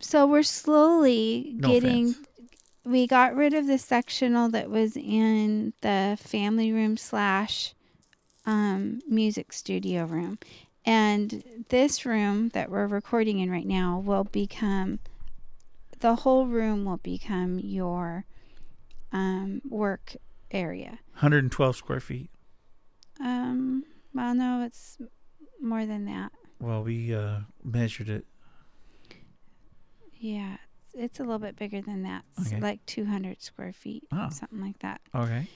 so 0.00 0.26
we're 0.26 0.42
slowly 0.42 1.54
No 1.58 1.68
getting. 1.68 2.10
offense. 2.10 2.26
We 2.84 3.08
got 3.08 3.34
rid 3.34 3.52
of 3.52 3.66
the 3.66 3.78
sectional 3.78 4.48
that 4.50 4.70
was 4.70 4.96
in 4.96 5.72
the 5.80 6.16
family 6.20 6.70
room 6.70 6.96
slash 6.96 7.74
um, 8.44 9.00
music 9.08 9.52
studio 9.52 10.04
room. 10.04 10.38
And 10.84 11.42
this 11.68 12.06
room 12.06 12.50
that 12.50 12.70
we're 12.70 12.86
recording 12.86 13.40
in 13.40 13.50
right 13.50 13.66
now 13.66 13.98
will 13.98 14.22
become 14.22 15.00
the 15.98 16.14
whole 16.14 16.46
room 16.46 16.84
will 16.84 16.98
become 16.98 17.58
your 17.58 18.24
um, 19.12 19.62
work 19.68 20.14
area. 20.50 20.98
112 21.14 21.76
square 21.76 22.00
feet. 22.00 22.30
Um, 23.20 23.84
well, 24.14 24.34
no, 24.34 24.62
it's 24.64 24.98
more 25.60 25.86
than 25.86 26.04
that. 26.06 26.32
Well, 26.60 26.82
we 26.82 27.14
uh, 27.14 27.40
measured 27.64 28.08
it. 28.08 28.24
Yeah, 30.18 30.56
it's, 30.78 30.94
it's 30.94 31.20
a 31.20 31.22
little 31.22 31.38
bit 31.38 31.56
bigger 31.56 31.80
than 31.82 32.02
that. 32.04 32.24
It's 32.38 32.48
Okay. 32.52 32.60
like 32.60 32.84
200 32.86 33.42
square 33.42 33.72
feet, 33.72 34.04
Oh. 34.12 34.28
something 34.30 34.60
like 34.60 34.78
that. 34.80 35.00
Okay. 35.14 35.46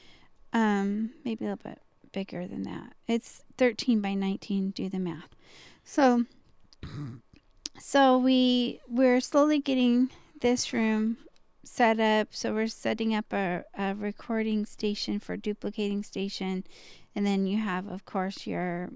Um, 0.53 1.11
maybe 1.25 1.45
a 1.45 1.49
little 1.55 1.71
bit 1.71 1.81
bigger 2.13 2.47
than 2.47 2.63
that. 2.65 2.93
It's 3.07 3.43
13 3.57 4.01
by 4.01 4.15
19. 4.15 4.71
Do 4.71 4.89
the 4.89 4.99
math. 4.99 5.29
So, 5.85 6.25
so 7.79 8.19
we 8.19 8.81
we're 8.89 9.21
slowly 9.21 9.59
getting 9.61 10.11
this 10.41 10.73
room 10.73 11.17
set 11.65 12.01
up. 12.01 12.29
So 12.31 12.53
we're 12.55 12.69
setting 12.69 13.15
up 13.15 13.33
a, 13.33 13.65
a 13.77 13.95
recording 13.95 14.67
station 14.67 15.19
for 15.21 15.37
duplicating 15.37 16.03
station, 16.03 16.65
and 17.15 17.27
then 17.27 17.47
you 17.47 17.59
have, 17.59 17.87
of 17.89 18.05
course, 18.05 18.47
your 18.47 18.91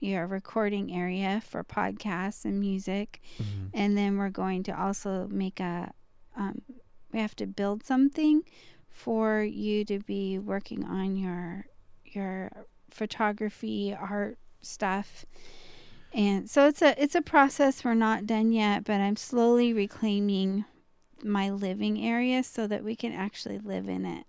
your 0.00 0.26
recording 0.26 0.92
area 0.94 1.40
for 1.46 1.64
podcasts 1.64 2.44
and 2.44 2.60
music, 2.60 3.22
Mhm. 3.38 3.70
and 3.72 3.96
then 3.96 4.18
we're 4.18 4.28
going 4.30 4.62
to 4.64 4.72
also 4.78 5.28
make 5.28 5.60
a. 5.60 5.92
Um, 6.36 6.62
we 7.12 7.20
have 7.20 7.36
to 7.36 7.46
build 7.46 7.84
something 7.84 8.42
for 8.90 9.42
you 9.42 9.84
to 9.84 10.00
be 10.00 10.38
working 10.38 10.84
on 10.84 11.16
your 11.16 11.66
your 12.04 12.50
photography 12.90 13.94
art 13.94 14.38
stuff 14.62 15.24
and 16.12 16.48
so 16.48 16.66
it's 16.68 16.80
a 16.80 17.00
it's 17.02 17.14
a 17.14 17.20
process 17.22 17.84
we're 17.84 17.94
not 17.94 18.24
done 18.26 18.52
yet 18.52 18.84
but 18.84 19.00
i'm 19.00 19.16
slowly 19.16 19.72
reclaiming 19.72 20.64
my 21.24 21.50
living 21.50 22.04
area 22.04 22.42
so 22.42 22.66
that 22.66 22.84
we 22.84 22.94
can 22.94 23.12
actually 23.12 23.58
live 23.58 23.88
in 23.88 24.04
it 24.06 24.24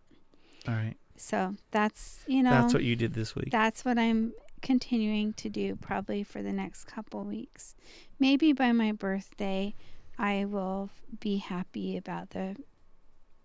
All 0.67 0.73
right. 0.73 0.95
so 1.17 1.55
that's 1.71 2.19
you 2.27 2.41
know 2.41 2.49
That's 2.51 2.73
what 2.73 2.83
you 2.83 2.95
did 2.95 3.13
this 3.13 3.35
week. 3.35 3.51
that's 3.51 3.83
what 3.85 3.97
i'm 3.99 4.33
continuing 4.61 5.33
to 5.33 5.49
do 5.49 5.75
probably 5.75 6.23
for 6.23 6.41
the 6.41 6.51
next 6.53 6.85
couple 6.85 7.23
weeks 7.23 7.75
maybe 8.19 8.53
by 8.53 8.71
my 8.71 8.91
birthday 8.91 9.75
i 10.17 10.45
will 10.45 10.89
be 11.19 11.37
happy 11.37 11.97
about 11.97 12.31
the 12.31 12.55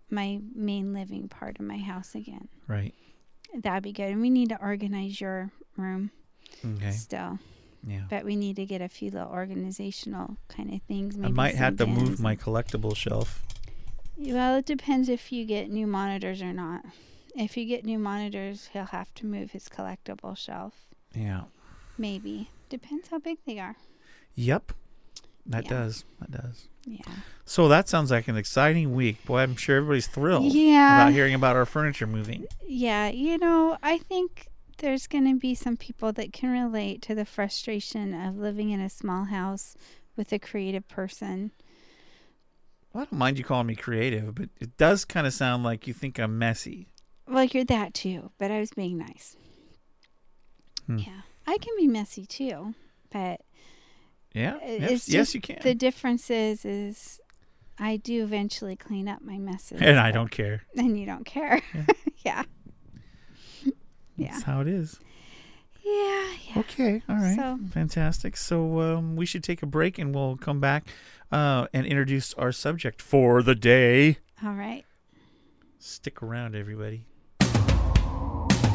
my 0.09 0.39
main 0.55 0.93
living 0.93 1.27
part 1.27 1.59
of 1.59 1.65
my 1.65 1.77
house 1.77 2.15
again 2.15 2.47
right. 2.67 2.93
That'd 3.53 3.83
be 3.83 3.91
good. 3.91 4.09
And 4.11 4.21
we 4.21 4.29
need 4.29 4.47
to 4.49 4.61
organize 4.61 5.19
your 5.19 5.51
room 5.75 6.09
Okay. 6.65 6.91
still. 6.91 7.37
Yeah. 7.85 8.01
But 8.09 8.25
we 8.25 8.35
need 8.35 8.55
to 8.57 8.65
get 8.65 8.81
a 8.81 8.87
few 8.89 9.09
little 9.11 9.29
organizational 9.29 10.37
kind 10.49 10.73
of 10.73 10.81
things. 10.83 11.17
I 11.21 11.29
might 11.29 11.55
have 11.55 11.77
to 11.77 11.87
move 11.87 12.19
my 12.19 12.35
collectible 12.35 12.95
shelf. 12.95 13.43
Well, 14.17 14.57
it 14.57 14.65
depends 14.65 15.09
if 15.09 15.31
you 15.31 15.45
get 15.45 15.69
new 15.69 15.87
monitors 15.87 16.41
or 16.41 16.53
not. 16.53 16.85
If 17.35 17.57
you 17.57 17.65
get 17.65 17.85
new 17.85 17.97
monitors, 17.97 18.69
he'll 18.73 18.85
have 18.85 19.13
to 19.15 19.25
move 19.25 19.51
his 19.51 19.67
collectible 19.67 20.37
shelf. 20.37 20.73
Yeah. 21.15 21.43
Maybe. 21.97 22.49
Depends 22.69 23.07
how 23.09 23.19
big 23.19 23.39
they 23.47 23.57
are. 23.57 23.75
Yep. 24.35 24.73
That 25.45 25.63
Yeah. 25.65 25.69
does. 25.69 26.05
That 26.19 26.31
does. 26.31 26.67
Yeah. 26.85 26.99
So 27.45 27.67
that 27.67 27.89
sounds 27.89 28.11
like 28.11 28.27
an 28.27 28.37
exciting 28.37 28.93
week. 28.93 29.25
Boy, 29.25 29.39
I'm 29.39 29.55
sure 29.55 29.77
everybody's 29.77 30.07
thrilled 30.07 30.53
Yeah. 30.53 31.01
about 31.03 31.13
hearing 31.13 31.33
about 31.33 31.55
our 31.55 31.65
furniture 31.65 32.05
moving. 32.07 32.45
Yeah, 32.67 33.09
you 33.09 33.37
know, 33.37 33.77
I 33.81 33.97
think 33.97 34.47
there's 34.77 35.07
going 35.07 35.25
to 35.31 35.39
be 35.39 35.53
some 35.55 35.77
people 35.77 36.11
that 36.13 36.33
can 36.33 36.51
relate 36.51 37.01
to 37.03 37.15
the 37.15 37.25
frustration 37.25 38.13
of 38.13 38.37
living 38.37 38.69
in 38.71 38.79
a 38.81 38.89
small 38.89 39.25
house 39.25 39.75
with 40.15 40.31
a 40.33 40.39
creative 40.39 40.87
person. 40.87 41.51
Well, 42.93 43.03
I 43.03 43.05
don't 43.05 43.19
mind 43.19 43.37
you 43.37 43.43
calling 43.43 43.67
me 43.67 43.75
creative, 43.75 44.35
but 44.35 44.49
it 44.59 44.75
does 44.77 45.05
kind 45.05 45.25
of 45.25 45.33
sound 45.33 45.63
like 45.63 45.87
you 45.87 45.93
think 45.93 46.19
I'm 46.19 46.37
messy. 46.37 46.87
Well, 47.27 47.45
you're 47.45 47.63
that 47.65 47.93
too, 47.93 48.31
but 48.37 48.51
I 48.51 48.59
was 48.59 48.71
being 48.71 48.97
nice. 48.97 49.37
Hmm. 50.87 50.97
Yeah. 50.97 51.21
I 51.47 51.57
can 51.57 51.75
be 51.77 51.87
messy 51.87 52.25
too, 52.25 52.73
but 53.11 53.41
Yeah. 54.33 54.57
Yes, 54.65 55.07
yes, 55.09 55.33
you 55.33 55.41
can. 55.41 55.59
the 55.61 55.73
difference 55.75 56.29
is 56.29 56.65
is 56.65 57.19
I 57.79 57.97
do 57.97 58.23
eventually 58.23 58.75
clean 58.75 59.07
up 59.07 59.21
my 59.21 59.37
messes. 59.37 59.81
and 59.81 59.97
I 59.99 60.11
don't 60.11 60.29
care. 60.31 60.63
And 60.77 60.99
you 60.99 61.05
don't 61.05 61.25
care. 61.25 61.61
yeah. 61.73 61.85
Yeah. 62.23 62.43
That's 64.25 64.43
how 64.43 64.61
it 64.61 64.67
is. 64.67 64.99
Yeah. 65.83 66.27
Yeah. 66.53 66.59
Okay. 66.59 67.01
All 67.09 67.15
right. 67.15 67.35
So- 67.35 67.59
Fantastic. 67.71 68.37
So 68.37 68.79
um, 68.81 69.15
we 69.15 69.25
should 69.25 69.43
take 69.43 69.63
a 69.63 69.65
break 69.65 69.97
and 69.97 70.13
we'll 70.13 70.37
come 70.37 70.59
back 70.59 70.87
uh, 71.31 71.67
and 71.73 71.85
introduce 71.85 72.33
our 72.35 72.51
subject 72.51 73.01
for 73.01 73.41
the 73.41 73.55
day. 73.55 74.17
All 74.43 74.53
right. 74.53 74.85
Stick 75.79 76.21
around, 76.21 76.55
everybody. 76.55 77.05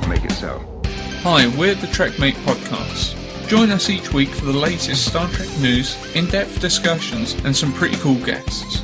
Make 0.08 0.24
it 0.24 0.32
so. 0.32 0.82
Hi, 1.22 1.48
we're 1.58 1.74
the 1.74 1.88
Trekmate 1.88 2.34
Podcast. 2.44 3.16
Join 3.48 3.70
us 3.70 3.90
each 3.90 4.12
week 4.12 4.28
for 4.28 4.44
the 4.46 4.52
latest 4.52 5.06
Star 5.06 5.28
Trek 5.28 5.48
news, 5.60 5.96
in 6.16 6.26
depth 6.26 6.60
discussions, 6.60 7.34
and 7.44 7.54
some 7.54 7.72
pretty 7.72 7.96
cool 7.96 8.14
guests. 8.24 8.80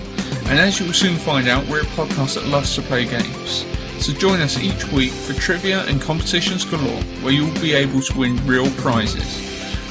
And 0.48 0.58
as 0.58 0.78
you 0.80 0.86
will 0.86 0.92
soon 0.92 1.16
find 1.16 1.48
out, 1.48 1.66
we're 1.68 1.80
a 1.82 1.84
podcast 1.84 2.34
that 2.34 2.46
loves 2.46 2.74
to 2.74 2.82
play 2.82 3.04
games. 3.04 3.64
So 4.02 4.12
join 4.12 4.40
us 4.40 4.58
each 4.58 4.90
week 4.90 5.12
for 5.12 5.32
trivia 5.34 5.84
and 5.84 6.00
competitions 6.00 6.64
galore, 6.64 7.00
where 7.22 7.32
you'll 7.32 7.54
be 7.60 7.72
able 7.72 8.00
to 8.00 8.18
win 8.18 8.44
real 8.44 8.68
prizes. 8.72 9.38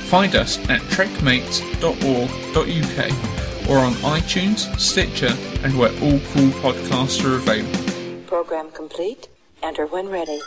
Find 0.10 0.36
us 0.36 0.58
at 0.70 0.82
trekmate.org.uk 0.82 3.70
or 3.70 3.78
on 3.78 3.94
iTunes, 3.94 4.78
Stitcher, 4.78 5.34
and 5.64 5.80
where 5.80 5.92
all 6.04 6.20
cool 6.34 6.50
podcasts 6.60 7.24
are 7.24 7.38
available. 7.38 8.28
Program 8.28 8.70
complete. 8.72 9.30
Enter 9.64 9.86
when 9.86 10.10
ready. 10.10 10.42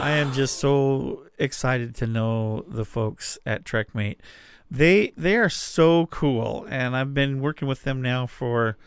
I 0.00 0.12
am 0.12 0.32
just 0.32 0.58
so 0.58 1.24
excited 1.38 1.94
to 1.96 2.06
know 2.06 2.64
the 2.66 2.86
folks 2.86 3.38
at 3.44 3.64
TrekMate. 3.64 4.16
They 4.70 5.12
they 5.18 5.36
are 5.36 5.50
so 5.50 6.06
cool, 6.06 6.66
and 6.70 6.96
I've 6.96 7.12
been 7.12 7.42
working 7.42 7.68
with 7.68 7.82
them 7.82 8.00
now 8.00 8.26
for 8.26 8.78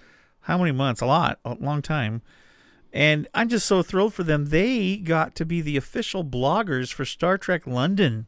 how 0.42 0.58
many 0.58 0.72
months? 0.72 1.02
A 1.02 1.06
lot, 1.06 1.40
a 1.46 1.56
long 1.60 1.82
time. 1.82 2.22
And 2.92 3.28
I'm 3.36 3.50
just 3.50 3.68
so 3.68 3.84
thrilled 3.84 4.14
for 4.16 4.24
them. 4.24 4.46
They 4.46 4.98
got 4.98 5.36
to 5.36 5.46
be 5.46 5.62
the 5.62 5.78
official 5.78 6.24
bloggers 6.26 6.92
for 6.92 7.06
Star 7.06 7.38
Trek 7.38 7.68
London. 7.68 8.26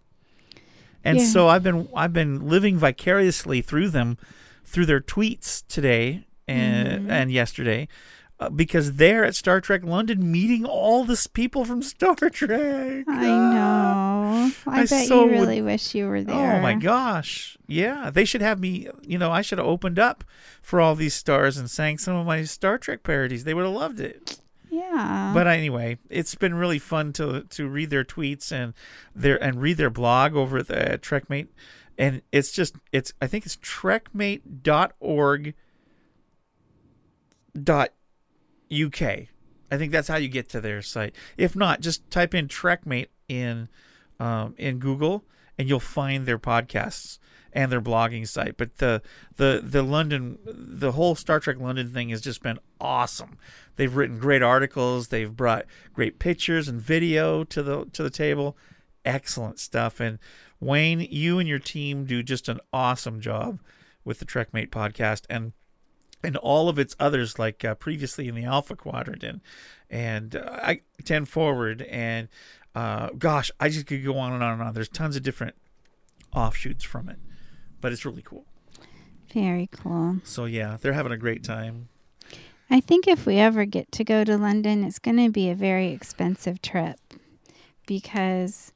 And 1.04 1.17
Yeah. 1.17 1.26
so 1.26 1.47
I've 1.47 1.63
been 1.63 1.88
I've 1.95 2.13
been 2.13 2.47
living 2.47 2.78
vicariously 2.78 3.62
through 3.62 3.89
them 3.89 4.17
through 4.63 4.86
their 4.86 5.02
tweets 5.02 5.63
today 5.67 6.26
and 6.47 7.12
and 7.12 7.32
yesterday 7.32 7.88
uh, 8.41 8.49
because 8.49 8.93
they're 8.93 9.23
at 9.23 9.36
Star 9.36 9.62
Trek 9.62 9.84
London 9.86 10.30
meeting 10.32 10.65
all 10.65 11.06
this 11.06 11.27
people 11.27 11.63
from 11.63 11.82
Star 11.82 12.15
Trek. 12.32 13.06
I 13.08 13.27
know. 13.27 14.51
I, 14.67 14.82
I 14.82 14.86
bet 14.86 15.08
so 15.08 15.19
you 15.25 15.32
would- 15.32 15.39
really 15.39 15.62
wish 15.62 15.93
you 15.95 16.08
were 16.08 16.21
there. 16.23 16.58
Oh 16.58 16.62
my 16.62 16.73
gosh. 16.73 17.58
Yeah, 17.67 18.10
they 18.10 18.25
should 18.25 18.41
have 18.41 18.60
me, 18.60 18.89
you 19.04 19.17
know, 19.17 19.32
I 19.32 19.41
should 19.41 19.60
have 19.60 19.67
opened 19.67 19.99
up 19.99 20.23
for 20.62 20.82
all 20.82 20.95
these 20.95 21.13
stars 21.13 21.58
and 21.58 21.69
sang 21.69 21.97
some 21.99 22.15
of 22.15 22.25
my 22.25 22.43
Star 22.43 22.77
Trek 22.77 23.04
parodies. 23.04 23.43
They 23.45 23.54
would 23.54 23.63
have 23.65 23.73
loved 23.73 23.99
it. 24.01 24.39
Yeah. 24.69 25.32
But 25.34 25.47
anyway, 25.47 25.99
it's 26.10 26.34
been 26.36 26.56
really 26.56 26.80
fun 26.80 27.13
to 27.13 27.43
to 27.43 27.67
read 27.67 27.89
their 27.91 28.04
tweets 28.06 28.51
and 28.51 28.73
their 29.15 29.41
and 29.43 29.62
read 29.62 29.77
their 29.77 29.89
blog 29.89 30.36
over 30.36 30.58
at 30.60 30.67
the 30.67 30.93
at 30.93 31.01
Trekmate 31.01 31.49
and 31.97 32.21
it's 32.32 32.51
just 32.54 32.75
it's 32.93 33.12
I 33.21 33.27
think 33.27 33.45
it's 33.45 33.58
trekmate.org 33.58 35.54
dot 37.62 37.89
uk. 38.72 39.02
I 39.02 39.78
think 39.78 39.92
that's 39.92 40.08
how 40.08 40.18
you 40.18 40.28
get 40.28 40.50
to 40.50 40.62
their 40.62 40.82
site. 40.82 41.16
If 41.38 41.56
not, 41.56 41.82
just 41.82 42.10
type 42.12 42.34
in 42.34 42.48
Trekmate 42.48 43.08
in 43.28 43.70
um, 44.20 44.54
in 44.58 44.80
Google 44.80 45.24
and 45.58 45.70
you'll 45.70 45.80
find 45.80 46.26
their 46.26 46.40
podcasts 46.40 47.20
and 47.54 47.72
their 47.72 47.82
blogging 47.82 48.28
site. 48.28 48.58
But 48.58 48.78
the 48.78 49.02
the 49.36 49.62
the 49.64 49.84
London 49.84 50.38
the 50.46 50.94
whole 50.94 51.16
Star 51.16 51.40
Trek 51.40 51.60
London 51.60 51.90
thing 51.90 52.10
has 52.10 52.22
just 52.22 52.42
been 52.42 52.60
awesome. 52.80 53.38
They've 53.76 53.96
written 53.96 54.20
great 54.20 54.42
articles. 54.42 55.10
They've 55.10 55.36
brought 55.36 55.66
great 55.94 56.20
pictures 56.20 56.68
and 56.68 56.82
video 56.82 57.44
to 57.46 57.62
the 57.64 57.86
to 57.94 58.04
the 58.04 58.10
table. 58.10 58.58
Excellent 59.06 59.60
stuff. 59.60 60.00
And 60.00 60.20
Wayne, 60.60 61.00
you 61.00 61.40
and 61.40 61.48
your 61.48 61.60
team 61.60 62.06
do 62.06 62.24
just 62.24 62.48
an 62.50 62.60
awesome 62.72 63.20
job 63.20 63.60
with 64.04 64.20
the 64.20 64.26
Trekmate 64.26 64.70
podcast 64.70 65.24
and 65.30 65.54
and 66.24 66.38
all 66.38 66.70
of 66.70 66.78
its 66.80 66.96
others 67.00 67.40
like 67.40 67.66
uh, 67.66 67.76
previously 67.76 68.28
in 68.28 68.36
the 68.36 68.46
Alpha 68.46 68.76
Quadrant 68.76 69.24
and 69.24 69.42
and 69.90 70.36
uh, 70.36 70.60
I 70.62 70.82
ten 71.04 71.26
forward 71.26 71.82
and 71.84 72.28
uh, 72.74 73.10
gosh, 73.18 73.52
I 73.60 73.70
just 73.70 73.88
could 73.88 74.04
go 74.04 74.18
on 74.18 74.34
and 74.34 74.44
on 74.44 74.54
and 74.54 74.62
on. 74.62 74.74
There's 74.74 74.90
tons 74.90 75.16
of 75.16 75.24
different 75.24 75.56
offshoots 76.34 76.84
from 76.84 77.10
it, 77.10 77.18
but 77.82 77.92
it's 77.92 78.06
really 78.06 78.22
cool. 78.24 78.46
Very 79.34 79.70
cool. 79.72 80.18
So 80.24 80.46
yeah, 80.46 80.78
they're 80.80 80.94
having 80.94 81.12
a 81.12 81.18
great 81.18 81.44
time. 81.44 81.90
I 82.70 82.80
think 82.80 83.08
if 83.08 83.26
we 83.26 83.38
ever 83.38 83.66
get 83.66 83.92
to 83.94 84.04
go 84.06 84.24
to 84.24 84.38
London, 84.38 84.86
it's 84.86 85.00
going 85.00 85.18
to 85.18 85.30
be 85.30 85.50
a 85.50 85.56
very 85.56 85.88
expensive 85.88 86.62
trip 86.62 87.00
because 87.86 88.72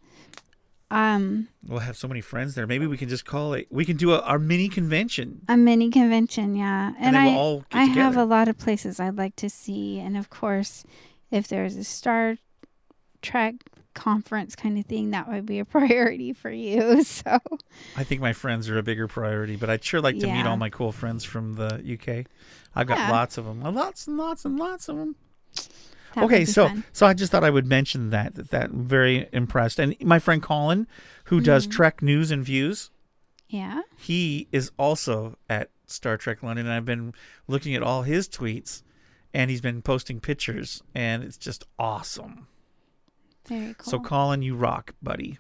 um 0.92 1.48
We'll 1.68 1.80
have 1.80 1.98
so 1.98 2.08
many 2.08 2.22
friends 2.22 2.56
there. 2.56 2.68
Maybe 2.68 2.86
we 2.88 2.98
can 2.98 3.10
just 3.10 3.26
call 3.26 3.54
it. 3.54 3.68
We 3.72 3.86
can 3.86 3.98
do 3.98 4.14
a, 4.14 4.20
our 4.22 4.38
mini 4.40 4.70
convention. 4.70 5.42
a 5.48 5.58
mini 5.58 5.90
convention, 5.90 6.56
yeah. 6.56 6.94
And, 7.00 7.16
then 7.16 7.28
I 7.28 7.36
we'll 7.36 7.66
I 7.72 7.86
have 7.86 8.16
a 8.18 8.26
lot 8.26 8.48
of 8.48 8.58
places 8.58 9.00
I'd 9.00 9.18
like 9.18 9.36
to 9.38 9.50
see 9.50 10.00
and 10.00 10.16
of 10.16 10.30
course, 10.30 10.84
if 11.32 11.48
there's 11.48 11.76
a 11.76 11.84
Star 11.84 12.38
Trek 13.22 13.56
conference 13.96 14.56
kind 14.56 14.78
of 14.78 14.86
thing, 14.86 15.12
that 15.12 15.28
would 15.28 15.46
be 15.46 15.58
a 15.60 15.66
priority 15.76 16.34
for 16.34 16.52
you. 16.52 17.04
So, 17.04 17.40
I 17.96 18.04
think 18.04 18.22
my 18.22 18.34
friends 18.34 18.70
are 18.70 18.78
a 18.78 18.84
bigger 18.84 19.08
priority, 19.08 19.56
but 19.56 19.70
I'd 19.70 19.84
sure 19.84 20.02
like 20.02 20.20
to 20.20 20.28
meet 20.28 20.46
all 20.46 20.58
my 20.58 20.70
cool 20.70 20.92
friends 20.92 21.24
from 21.24 21.56
the 21.56 21.76
UK. 22.00 22.28
I've 22.76 22.88
got 22.88 22.98
Yeah. 22.98 23.12
lots 23.12 23.38
of 23.38 23.46
them, 23.46 23.62
lots 23.62 24.06
and 24.08 24.18
lots 24.18 24.46
and 24.46 24.60
lots 24.60 24.90
of 24.90 24.98
them. 24.98 25.16
That 26.16 26.24
okay, 26.26 26.44
so 26.46 26.68
fun. 26.68 26.84
so 26.94 27.06
I 27.06 27.14
just 27.14 27.32
thought 27.32 27.44
I 27.44 27.50
would 27.50 27.68
mention 27.68 28.10
that 28.10 28.36
that, 28.36 28.50
that 28.52 28.70
I'm 28.72 28.86
very 28.88 29.28
impressed. 29.32 29.80
And 29.80 29.96
my 30.02 30.20
friend 30.20 30.42
Colin, 30.42 30.88
who 31.26 31.40
does 31.42 31.64
Mm-hmm. 31.68 31.76
Trek 31.76 32.02
news 32.02 32.32
and 32.32 32.44
views, 32.44 32.90
yeah. 33.48 33.82
he 33.98 34.48
is 34.52 34.72
also 34.78 35.38
at 35.50 35.70
Star 35.86 36.18
Trek 36.18 36.42
London, 36.44 36.66
and 36.66 36.74
I've 36.74 36.86
been 36.86 37.14
looking 37.48 37.76
at 37.76 37.84
all 37.84 38.02
his 38.04 38.28
tweets, 38.28 38.82
and 39.34 39.50
he's 39.52 39.62
been 39.62 39.82
posting 39.82 40.20
pictures, 40.20 40.82
and 40.96 41.24
it's 41.24 41.38
just 41.38 41.64
awesome. 41.78 42.48
Very 43.48 43.76
cool. 43.78 43.92
So, 43.92 44.00
Colin, 44.00 44.42
you 44.42 44.56
rock, 44.56 44.96
buddy. 45.04 45.38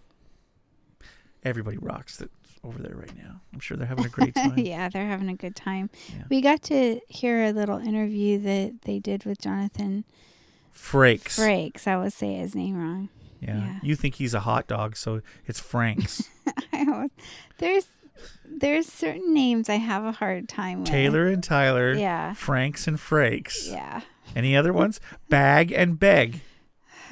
Everybody 1.43 1.77
rocks 1.77 2.17
that's 2.17 2.31
over 2.63 2.81
there 2.81 2.95
right 2.95 3.15
now. 3.17 3.41
I'm 3.53 3.59
sure 3.59 3.77
they're 3.77 3.85
having 3.87 4.05
a 4.05 4.09
great 4.09 4.33
time. 4.35 4.57
yeah, 4.57 4.89
they're 4.89 5.07
having 5.07 5.29
a 5.29 5.35
good 5.35 5.55
time. 5.55 5.89
Yeah. 6.09 6.23
We 6.29 6.41
got 6.41 6.63
to 6.63 6.99
hear 7.07 7.43
a 7.45 7.51
little 7.51 7.77
interview 7.77 8.39
that 8.39 8.81
they 8.83 8.99
did 8.99 9.25
with 9.25 9.39
Jonathan 9.39 10.05
Frakes. 10.75 11.39
Frakes. 11.39 11.87
I 11.87 11.97
would 11.97 12.13
say 12.13 12.35
his 12.35 12.55
name 12.55 12.77
wrong. 12.77 13.09
Yeah. 13.39 13.57
Yeah. 13.57 13.79
You 13.81 13.95
think 13.95 14.15
he's 14.15 14.33
a 14.33 14.41
hot 14.41 14.67
dog, 14.67 14.95
so 14.95 15.21
it's 15.45 15.59
Frank's. 15.59 16.29
I 16.73 16.85
always, 16.91 17.11
there's 17.57 17.87
there's 18.45 18.85
certain 18.87 19.33
names 19.33 19.69
I 19.69 19.75
have 19.75 20.05
a 20.05 20.11
hard 20.11 20.47
time 20.47 20.79
with. 20.79 20.89
Taylor 20.89 21.27
and 21.27 21.43
Tyler. 21.43 21.93
Yeah. 21.93 22.33
Franks 22.33 22.87
and 22.87 22.97
Frakes. 22.97 23.69
Yeah. 23.69 24.01
Any 24.35 24.55
other 24.55 24.73
ones? 24.73 24.99
Bag 25.29 25.71
and 25.71 25.99
Beg. 25.99 26.41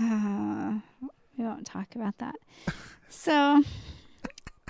Uh, 0.02 0.76
we 1.38 1.44
won't 1.44 1.66
talk 1.66 1.96
about 1.96 2.18
that. 2.20 2.36
So, 3.10 3.64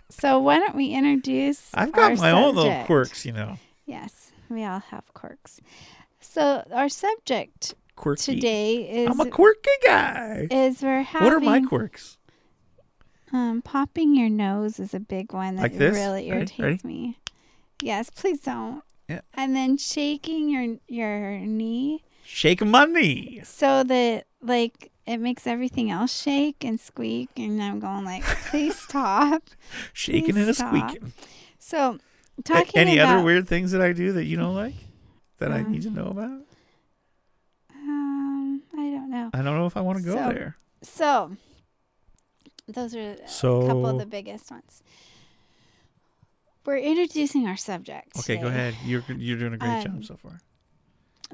so 0.10 0.40
why 0.40 0.60
don't 0.60 0.76
we 0.76 0.88
introduce? 0.88 1.70
I've 1.74 1.92
got 1.92 2.18
my 2.18 2.32
own 2.32 2.56
little 2.56 2.84
quirks, 2.86 3.26
you 3.26 3.32
know. 3.32 3.58
Yes, 3.86 4.32
we 4.50 4.64
all 4.64 4.80
have 4.80 5.14
quirks. 5.14 5.62
So 6.20 6.66
our 6.72 6.90
subject 6.90 7.76
Quirky. 7.96 8.36
today 8.36 9.04
is 9.04 9.10
I'm 9.10 9.20
a 9.20 9.30
quirky 9.30 9.70
guy. 9.86 10.48
is 10.50 10.82
we're 10.82 11.02
having 11.04 11.26
What 11.26 11.34
are 11.34 11.40
my 11.40 11.62
quirks? 11.62 12.18
um 13.32 13.62
popping 13.62 14.16
your 14.16 14.30
nose 14.30 14.80
is 14.80 14.94
a 14.94 15.00
big 15.00 15.34
one 15.34 15.56
that 15.56 15.62
Like 15.64 15.78
this? 15.78 15.96
really 15.96 16.28
irritates 16.30 16.60
Ready? 16.60 16.80
me. 16.84 17.20
Yes, 17.82 18.10
please 18.10 18.40
don't. 18.42 18.84
Yeah. 19.10 19.22
And 19.34 19.56
then 19.56 19.78
shaking 19.78 20.50
your 20.50 20.78
your 20.88 21.38
knee 21.40 22.04
Shake 22.26 22.64
my 22.64 22.86
knee. 22.86 23.42
so 23.44 23.84
that 23.84 24.26
like 24.42 24.92
it 25.06 25.18
makes 25.18 25.46
everything 25.46 25.92
else 25.92 26.16
shake 26.22 26.64
and 26.64 26.80
squeak 26.80 27.30
and 27.38 27.62
I'm 27.62 27.80
going 27.80 28.06
like 28.06 28.24
please 28.24 28.78
stop. 28.88 29.44
Shaking 29.94 30.34
Please 30.36 30.38
and 30.42 30.50
a 30.50 30.54
squeaking. 30.54 31.14
So 31.60 31.98
talking 32.46 32.62
about 32.70 32.76
Any 32.76 32.98
about, 32.98 33.16
other 33.18 33.24
weird 33.26 33.48
things 33.48 33.72
that 33.72 33.82
I 33.82 33.94
do 33.94 34.14
that 34.14 34.26
you 34.26 34.38
don't 34.38 34.56
like 34.56 34.76
that 35.40 35.52
I 35.52 35.60
Um, 35.62 35.72
need 35.72 35.82
to 35.84 35.90
know 35.90 36.06
about? 36.08 36.42
I 38.84 38.92
don't 38.92 39.10
know. 39.10 39.30
I 39.34 39.38
don't 39.42 39.58
know 39.58 39.66
if 39.66 39.78
I 39.78 39.82
want 39.82 40.00
to 40.00 40.04
go 40.04 40.16
so- 40.16 40.28
there. 40.34 40.58
So, 40.82 41.38
those 42.68 42.94
are 42.94 43.14
a 43.14 43.18
couple 43.68 43.88
of 43.88 43.98
the 44.00 44.06
biggest 44.06 44.52
ones. 44.52 44.84
We're 46.66 46.78
introducing 46.78 47.48
our 47.48 47.56
subject. 47.58 48.18
Okay, 48.20 48.38
go 48.38 48.48
ahead. 48.48 48.76
You're 48.86 49.04
you're 49.18 49.38
doing 49.38 49.54
a 49.54 49.58
great 49.58 49.70
Um, 49.70 49.84
job 49.84 50.06
so 50.06 50.18
far. 50.18 50.40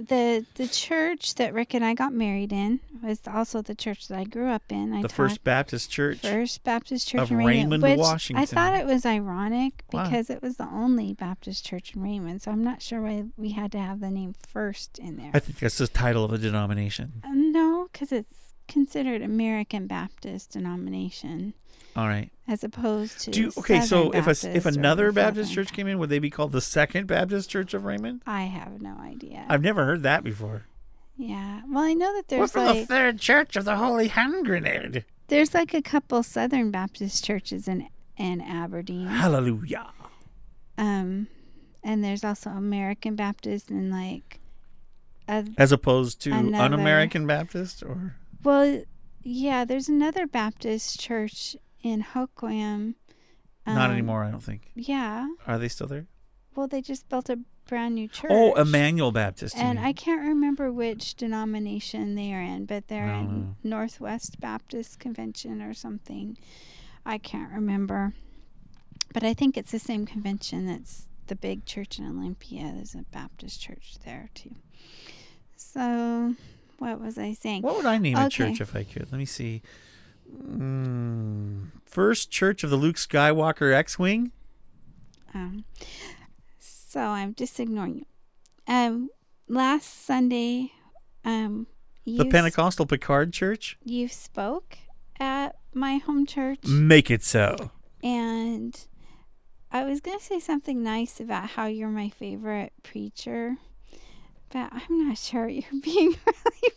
The 0.07 0.45
the 0.55 0.67
church 0.67 1.35
that 1.35 1.53
Rick 1.53 1.73
and 1.73 1.83
I 1.83 1.93
got 1.93 2.13
married 2.13 2.53
in 2.53 2.79
was 3.03 3.19
also 3.27 3.61
the 3.61 3.75
church 3.75 4.07
that 4.07 4.17
I 4.17 4.23
grew 4.23 4.47
up 4.47 4.63
in. 4.69 4.93
I 4.93 5.01
The 5.01 5.09
First 5.09 5.43
Baptist 5.43 5.91
Church. 5.91 6.19
First 6.19 6.63
Baptist 6.63 7.07
Church 7.07 7.21
of 7.21 7.31
in 7.31 7.37
Raymond, 7.37 7.71
Raymond, 7.71 7.83
which 7.83 7.99
Washington. 7.99 8.41
I 8.41 8.45
thought 8.45 8.79
it 8.79 8.85
was 8.85 9.05
ironic 9.05 9.83
because 9.91 10.29
it 10.29 10.41
was 10.41 10.55
the 10.57 10.67
only 10.67 11.13
Baptist 11.13 11.65
church 11.65 11.95
in 11.95 12.01
Raymond. 12.01 12.41
So 12.41 12.51
I'm 12.51 12.63
not 12.63 12.81
sure 12.81 13.01
why 13.01 13.25
we 13.35 13.51
had 13.51 13.71
to 13.73 13.79
have 13.79 13.99
the 13.99 14.09
name 14.09 14.35
First 14.47 14.99
in 14.99 15.17
there. 15.17 15.31
I 15.33 15.39
think 15.39 15.59
that's 15.59 15.77
the 15.77 15.87
title 15.87 16.23
of 16.23 16.31
a 16.31 16.37
denomination. 16.37 17.21
Uh, 17.25 17.31
no, 17.33 17.89
because 17.91 18.11
it's 18.11 18.53
considered 18.67 19.21
American 19.21 19.87
Baptist 19.87 20.51
denomination 20.51 21.53
All 21.95 22.07
right. 22.07 22.29
as 22.47 22.63
opposed 22.63 23.19
to 23.21 23.31
Do 23.31 23.41
you, 23.41 23.51
okay, 23.57 23.81
so 23.81 24.11
Southern 24.11 24.29
if 24.29 24.43
a, 24.43 24.55
if 24.57 24.65
another 24.65 25.11
Baptist 25.11 25.49
Southern 25.49 25.65
church 25.65 25.73
came 25.75 25.87
in, 25.87 25.99
would 25.99 26.09
they 26.09 26.19
be 26.19 26.29
called 26.29 26.51
the 26.51 26.61
Second 26.61 27.07
Baptist 27.07 27.49
Church 27.49 27.73
of 27.73 27.83
Raymond? 27.85 28.21
I 28.27 28.43
have 28.43 28.81
no 28.81 28.95
idea. 29.01 29.45
I've 29.49 29.61
never 29.63 29.85
heard 29.85 30.03
that 30.03 30.23
before. 30.23 30.65
yeah, 31.17 31.61
well, 31.69 31.83
I 31.83 31.93
know 31.93 32.13
that 32.15 32.27
there's 32.27 32.39
We're 32.39 32.47
from 32.47 32.77
the 32.77 32.85
Third 32.85 33.19
Church 33.19 33.55
of 33.55 33.65
the 33.65 33.75
Holy 33.75 34.07
Hand 34.07 34.45
Grenade. 34.45 35.03
there's 35.27 35.53
like 35.53 35.73
a 35.73 35.81
couple 35.81 36.23
Southern 36.23 36.71
Baptist 36.71 37.23
churches 37.25 37.67
in 37.67 37.87
in 38.17 38.39
Aberdeen. 38.41 39.07
Hallelujah. 39.07 39.91
Um, 40.77 41.27
and 41.83 42.03
there's 42.03 42.23
also 42.23 42.49
American 42.51 43.15
Baptist 43.15 43.69
and 43.69 43.91
like, 43.91 44.39
uh, 45.27 45.43
As 45.57 45.71
opposed 45.71 46.21
to 46.21 46.31
Another- 46.31 46.63
un-American 46.65 47.25
Baptist, 47.27 47.83
or 47.83 48.15
well, 48.43 48.83
yeah, 49.23 49.65
there's 49.65 49.89
another 49.89 50.25
Baptist 50.27 50.99
church 50.99 51.55
in 51.81 52.03
Hoquiam. 52.03 52.95
not 53.65 53.89
um, 53.89 53.91
anymore? 53.91 54.23
I 54.23 54.31
don't 54.31 54.43
think. 54.43 54.71
Yeah, 54.75 55.27
Are 55.47 55.57
they 55.57 55.67
still 55.67 55.87
there? 55.87 56.07
well, 56.55 56.67
they 56.67 56.81
just 56.81 57.07
built 57.07 57.29
a 57.29 57.39
brand 57.67 57.95
new 57.95 58.07
church. 58.07 58.31
Oh, 58.33 58.53
Emmanuel 58.55 59.11
Baptist. 59.11 59.55
And. 59.55 59.79
I 59.79 59.93
can't 59.93 60.27
remember 60.27 60.71
which 60.71 61.15
denomination 61.15 62.15
they 62.15 62.33
are 62.33 62.41
in, 62.41 62.65
but 62.65 62.87
they're 62.87 63.07
don't 63.07 63.19
in 63.19 63.41
know. 63.41 63.55
Northwest 63.63 64.39
Baptist 64.39 64.99
Convention 64.99 65.61
or 65.61 65.73
something. 65.73 66.37
I 67.05 67.17
can't 67.17 67.51
remember. 67.53 68.13
But 69.13 69.23
I 69.23 69.33
think 69.33 69.57
it's 69.57 69.71
the 69.71 69.79
same 69.79 70.05
convention 70.05 70.67
that's 70.67 71.07
the 71.27 71.35
big 71.35 71.65
church 71.65 71.97
in 71.97 72.05
Olympia. 72.05 72.71
There's 72.75 72.95
a 72.95 73.05
Baptist 73.11 73.61
church 73.61 73.95
there 74.03 74.29
too. 74.33 74.55
So, 75.55 76.35
what 76.79 76.99
was 76.99 77.17
I 77.17 77.33
saying? 77.33 77.61
What 77.61 77.77
would 77.77 77.85
I 77.85 77.97
name 77.97 78.17
a 78.17 78.29
church 78.29 78.61
if 78.61 78.75
I 78.75 78.83
could? 78.83 79.11
Let 79.11 79.17
me 79.17 79.25
see. 79.25 79.61
Mm, 80.29 81.71
First 81.85 82.31
Church 82.31 82.63
of 82.63 82.69
the 82.69 82.75
Luke 82.75 82.95
Skywalker 82.97 83.73
X-wing. 83.73 84.31
Um, 85.33 85.65
so 86.59 87.01
I'm 87.01 87.35
just 87.35 87.59
ignoring 87.59 87.97
you. 87.97 88.05
Um, 88.67 89.09
last 89.47 90.05
Sunday, 90.05 90.71
um, 91.25 91.67
you 92.03 92.17
The 92.17 92.25
Pentecostal 92.25 92.85
Picard 92.85 93.33
Church. 93.33 93.77
you 93.83 94.07
spoke 94.07 94.77
at 95.19 95.55
my 95.73 95.97
home 95.97 96.25
church. 96.25 96.65
Make 96.65 97.11
it 97.11 97.23
so. 97.23 97.71
And 98.01 98.79
I 99.71 99.83
was 99.83 99.99
going 100.01 100.17
to 100.17 100.23
say 100.23 100.39
something 100.39 100.81
nice 100.81 101.19
about 101.19 101.49
how 101.49 101.65
you're 101.67 101.89
my 101.89 102.09
favorite 102.09 102.73
preacher, 102.81 103.57
but 104.51 104.71
I'm 104.71 105.07
not 105.07 105.17
sure. 105.17 105.47
You're 105.47 105.63
being 105.81 106.15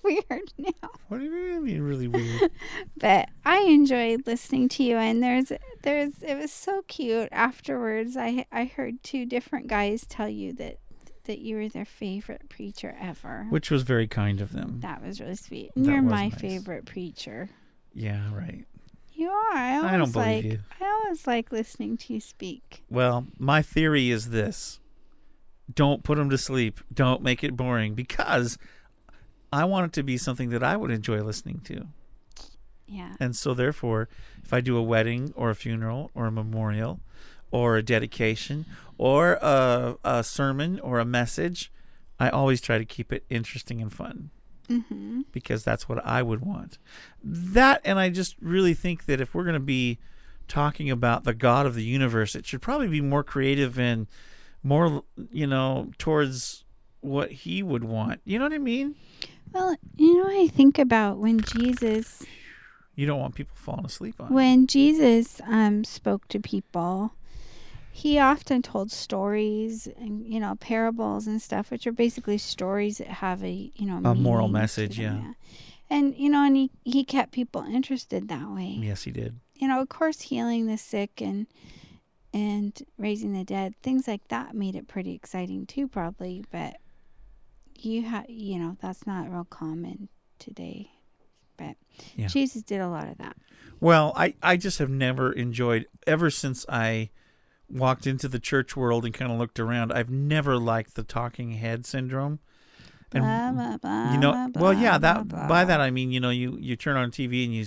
really 0.05 0.23
weird 0.31 0.53
now. 0.59 0.91
What 1.09 1.18
do 1.18 1.25
you 1.25 1.61
mean, 1.61 1.83
really 1.83 2.09
weird? 2.09 2.51
But 2.99 3.29
I 3.45 3.61
enjoyed 3.62 4.27
listening 4.27 4.68
to 4.70 4.83
you, 4.85 4.97
and 4.97 5.23
there's, 5.23 5.51
there's, 5.83 6.23
it 6.23 6.37
was 6.39 6.53
so 6.53 6.83
cute. 6.89 7.29
Afterwards, 7.33 8.16
I, 8.16 8.47
I 8.53 8.66
heard 8.66 9.03
two 9.03 9.27
different 9.27 9.66
guys 9.66 10.07
tell 10.07 10.29
you 10.29 10.53
that, 10.55 10.79
that 11.25 11.39
you 11.41 11.57
were 11.57 11.68
their 11.68 11.85
favorite 11.85 12.49
preacher 12.49 12.97
ever. 13.01 13.47
Which 13.51 13.70
was 13.70 13.83
very 13.83 14.07
kind 14.07 14.41
of 14.41 14.53
them. 14.53 14.81
that 14.81 15.03
was 15.05 15.20
really 15.20 15.35
sweet. 15.37 15.70
And 15.75 15.85
That 15.87 15.93
you're 15.93 16.03
my 16.03 16.29
nice. 16.29 16.41
favorite 16.41 16.85
preacher. 16.87 17.49
Yeah, 17.95 18.23
right. 18.35 18.64
You 19.14 19.29
are. 19.29 19.57
I 19.57 19.77
always 19.77 19.91
I 19.93 19.97
don't 19.99 20.12
believe 20.12 20.27
like. 20.27 20.45
you. 20.45 20.59
I 20.81 20.85
always 21.05 21.27
like 21.27 21.53
listening 21.53 21.97
to 21.99 22.14
you 22.14 22.20
speak. 22.20 22.83
Well, 22.89 23.27
my 23.39 23.61
theory 23.62 24.11
is 24.11 24.31
this: 24.31 24.81
don't 25.73 26.03
put 26.03 26.19
them 26.19 26.31
to 26.31 26.39
sleep. 26.39 26.81
Don't 26.93 27.23
make 27.23 27.43
it 27.45 27.57
boring 27.57 27.95
because 27.95 28.59
I 29.53 29.65
want 29.65 29.87
it 29.87 29.93
to 29.95 30.03
be 30.03 30.17
something 30.17 30.51
that 30.51 30.63
I 30.63 30.77
would 30.77 30.91
enjoy 30.91 31.23
listening 31.23 31.61
to. 31.65 31.87
Yeah. 32.87 33.15
And 33.21 33.35
so, 33.35 33.55
therefore, 33.55 34.09
if 34.43 34.53
I 34.53 34.61
do 34.61 34.77
a 34.77 34.83
wedding 34.83 35.33
or 35.35 35.51
a 35.51 35.55
funeral 35.55 36.11
or 36.15 36.27
a 36.27 36.33
memorial 36.33 37.01
or 37.51 37.77
a 37.77 37.83
dedication 37.83 38.67
or 38.99 39.35
a, 39.41 39.97
a 40.05 40.25
sermon 40.25 40.79
or 40.81 40.99
a 40.99 41.05
message, 41.05 41.73
I 42.21 42.29
always 42.29 42.61
try 42.61 42.79
to 42.79 42.85
keep 42.85 43.13
it 43.13 43.25
interesting 43.31 43.81
and 43.81 43.93
fun 43.93 44.31
Mm-hmm. 44.69 45.23
because 45.33 45.65
that's 45.65 45.89
what 45.89 46.05
I 46.07 46.23
would 46.23 46.41
want. 46.41 46.79
That, 47.23 47.83
and 47.85 47.99
I 47.99 48.09
just 48.09 48.37
really 48.41 48.73
think 48.75 49.05
that 49.07 49.21
if 49.21 49.35
we're 49.35 49.43
going 49.43 49.55
to 49.55 49.61
be 49.61 49.99
talking 50.49 50.91
about 50.91 51.25
the 51.25 51.35
God 51.35 51.67
of 51.67 51.75
the 51.75 51.83
universe, 51.83 52.35
it 52.35 52.47
should 52.47 52.63
probably 52.63 52.89
be 52.89 53.01
more 53.01 53.25
creative 53.25 53.79
and 53.79 54.07
more, 54.63 55.03
you 55.31 55.47
know, 55.47 55.91
towards 55.99 56.65
what 57.01 57.31
He 57.31 57.63
would 57.63 57.85
want. 57.85 58.21
You 58.25 58.39
know 58.39 58.45
what 58.45 58.53
I 58.53 58.59
mean? 58.59 58.95
Well, 59.53 59.77
you 59.97 60.17
know, 60.17 60.29
I 60.43 60.49
think 60.49 60.79
about 60.79 61.19
when 61.19 61.41
Jesus, 61.41 62.23
You 62.95 63.07
don't 63.07 63.21
want 63.21 63.35
people 63.35 63.55
falling 63.57 63.85
asleep 63.85 64.15
on. 64.21 64.29
it. 64.29 64.33
when 64.33 64.67
Jesus 64.67 65.41
um, 65.47 65.85
spoke 65.85 66.27
to 66.29 66.41
people, 66.41 67.13
he 67.91 68.19
often 68.19 68.63
told 68.63 68.91
stories 68.91 69.87
and 69.99 70.27
you 70.27 70.41
know 70.41 70.55
parables 70.61 71.27
and 71.27 71.43
stuff, 71.43 71.71
which 71.71 71.87
are 71.87 71.93
basically 71.93 72.39
stories 72.39 72.99
that 72.99 73.09
have 73.09 73.45
a 73.45 73.71
you 73.75 73.87
know 73.87 74.01
A 74.11 74.15
moral 74.15 74.49
message, 74.49 74.97
them, 74.97 75.05
yeah. 75.19 75.33
And 75.95 76.17
you 76.17 76.31
know, 76.31 76.43
and 76.47 76.57
he 76.57 76.71
he 76.85 77.05
kept 77.05 77.33
people 77.33 77.63
interested 77.63 78.29
that 78.29 78.49
way. 78.49 78.79
Yes, 78.81 79.03
He 79.03 79.11
did. 79.11 79.39
You 79.57 79.69
know, 79.69 79.81
of 79.83 79.91
course, 79.91 80.23
healing 80.23 80.67
the 80.67 80.79
sick 80.79 81.21
and 81.21 81.47
and 82.33 82.78
raising 82.99 83.33
the 83.33 83.45
dead, 83.45 83.74
things 83.83 84.09
like 84.09 84.28
that 84.28 84.55
made 84.55 84.74
it 84.74 84.89
pretty 84.89 85.14
exciting 85.14 85.66
too, 85.66 85.87
probably. 85.89 86.45
But 86.51 86.76
you 87.78 88.03
have, 88.03 88.28
you 88.28 88.59
know, 88.59 88.76
that's 88.80 89.07
not 89.07 89.30
real 89.30 89.45
common 89.45 90.09
today. 90.39 90.91
But 91.57 91.76
Yeah. 92.16 92.28
Jesus 92.28 92.62
did 92.62 92.80
a 92.80 92.89
lot 92.89 93.09
of 93.09 93.18
that. 93.18 93.37
Well, 93.80 94.12
I, 94.16 94.35
I 94.43 94.57
just 94.57 94.78
have 94.78 94.91
never 94.91 95.33
enjoyed 95.33 95.87
ever 96.07 96.30
since 96.30 96.64
I 96.68 97.11
walked 97.68 98.07
into 98.07 98.28
the 98.28 98.39
church 98.39 98.76
world 98.76 99.05
and 99.05 99.12
kind 99.12 99.33
of 99.33 99.39
looked 99.39 99.59
around. 99.59 99.93
I've 99.93 100.11
never 100.11 100.57
liked 100.57 100.95
the 100.95 101.03
talking 101.03 101.53
head 101.53 101.85
syndrome. 101.87 102.39
And 103.14 103.24
Blah, 103.24 103.53
blah, 103.53 103.76
blah, 103.76 104.12
you 104.12 104.18
know, 104.18 104.51
well, 104.55 104.72
yeah, 104.72 104.97
that 104.97 105.28
by 105.28 105.66
that 105.66 105.83
I 105.83 105.91
mean, 105.91 106.12
you 106.12 106.18
know, 106.20 106.30
you 106.30 106.57
you 106.59 106.76
turn 106.76 106.97
on 106.97 107.11
TV 107.11 107.45
and 107.45 107.55
you 107.55 107.66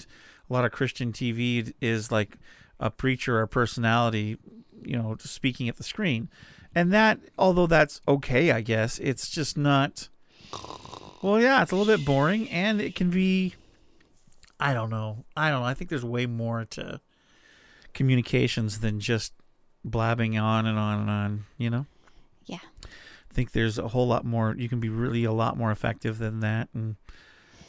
a 0.49 0.53
lot 0.53 0.65
of 0.65 0.71
Christian 0.71 1.11
TV 1.11 1.71
is 1.81 2.11
like 2.11 2.39
a 2.79 2.89
preacher 2.89 3.39
or 3.39 3.47
personality, 3.47 4.37
you 4.83 4.97
know, 4.97 5.15
speaking 5.19 5.69
at 5.69 5.77
the 5.77 5.83
screen. 5.83 6.29
And 6.73 6.91
that 6.93 7.19
although 7.37 7.67
that's 7.67 8.01
okay, 8.07 8.51
I 8.51 8.61
guess, 8.61 8.99
it's 8.99 9.29
just 9.29 9.57
not 9.57 10.09
Well, 11.21 11.39
yeah, 11.41 11.61
it's 11.61 11.71
a 11.71 11.75
little 11.75 11.95
bit 11.95 12.05
boring 12.05 12.49
and 12.49 12.81
it 12.81 12.95
can 12.95 13.09
be 13.09 13.55
I 14.59 14.73
don't 14.73 14.89
know. 14.89 15.25
I 15.35 15.49
don't 15.49 15.61
know. 15.61 15.65
I 15.67 15.73
think 15.73 15.89
there's 15.89 16.05
way 16.05 16.25
more 16.25 16.65
to 16.71 17.01
communications 17.93 18.79
than 18.79 18.99
just 18.99 19.33
blabbing 19.83 20.37
on 20.37 20.65
and 20.65 20.77
on 20.77 20.99
and 20.99 21.09
on, 21.09 21.45
you 21.57 21.69
know? 21.69 21.85
Yeah. 22.45 22.59
I 22.83 23.33
think 23.33 23.51
there's 23.51 23.77
a 23.77 23.89
whole 23.89 24.07
lot 24.07 24.23
more. 24.23 24.55
You 24.57 24.69
can 24.69 24.79
be 24.79 24.89
really 24.89 25.23
a 25.25 25.31
lot 25.31 25.57
more 25.57 25.71
effective 25.71 26.19
than 26.19 26.39
that, 26.39 26.69
and 26.73 26.95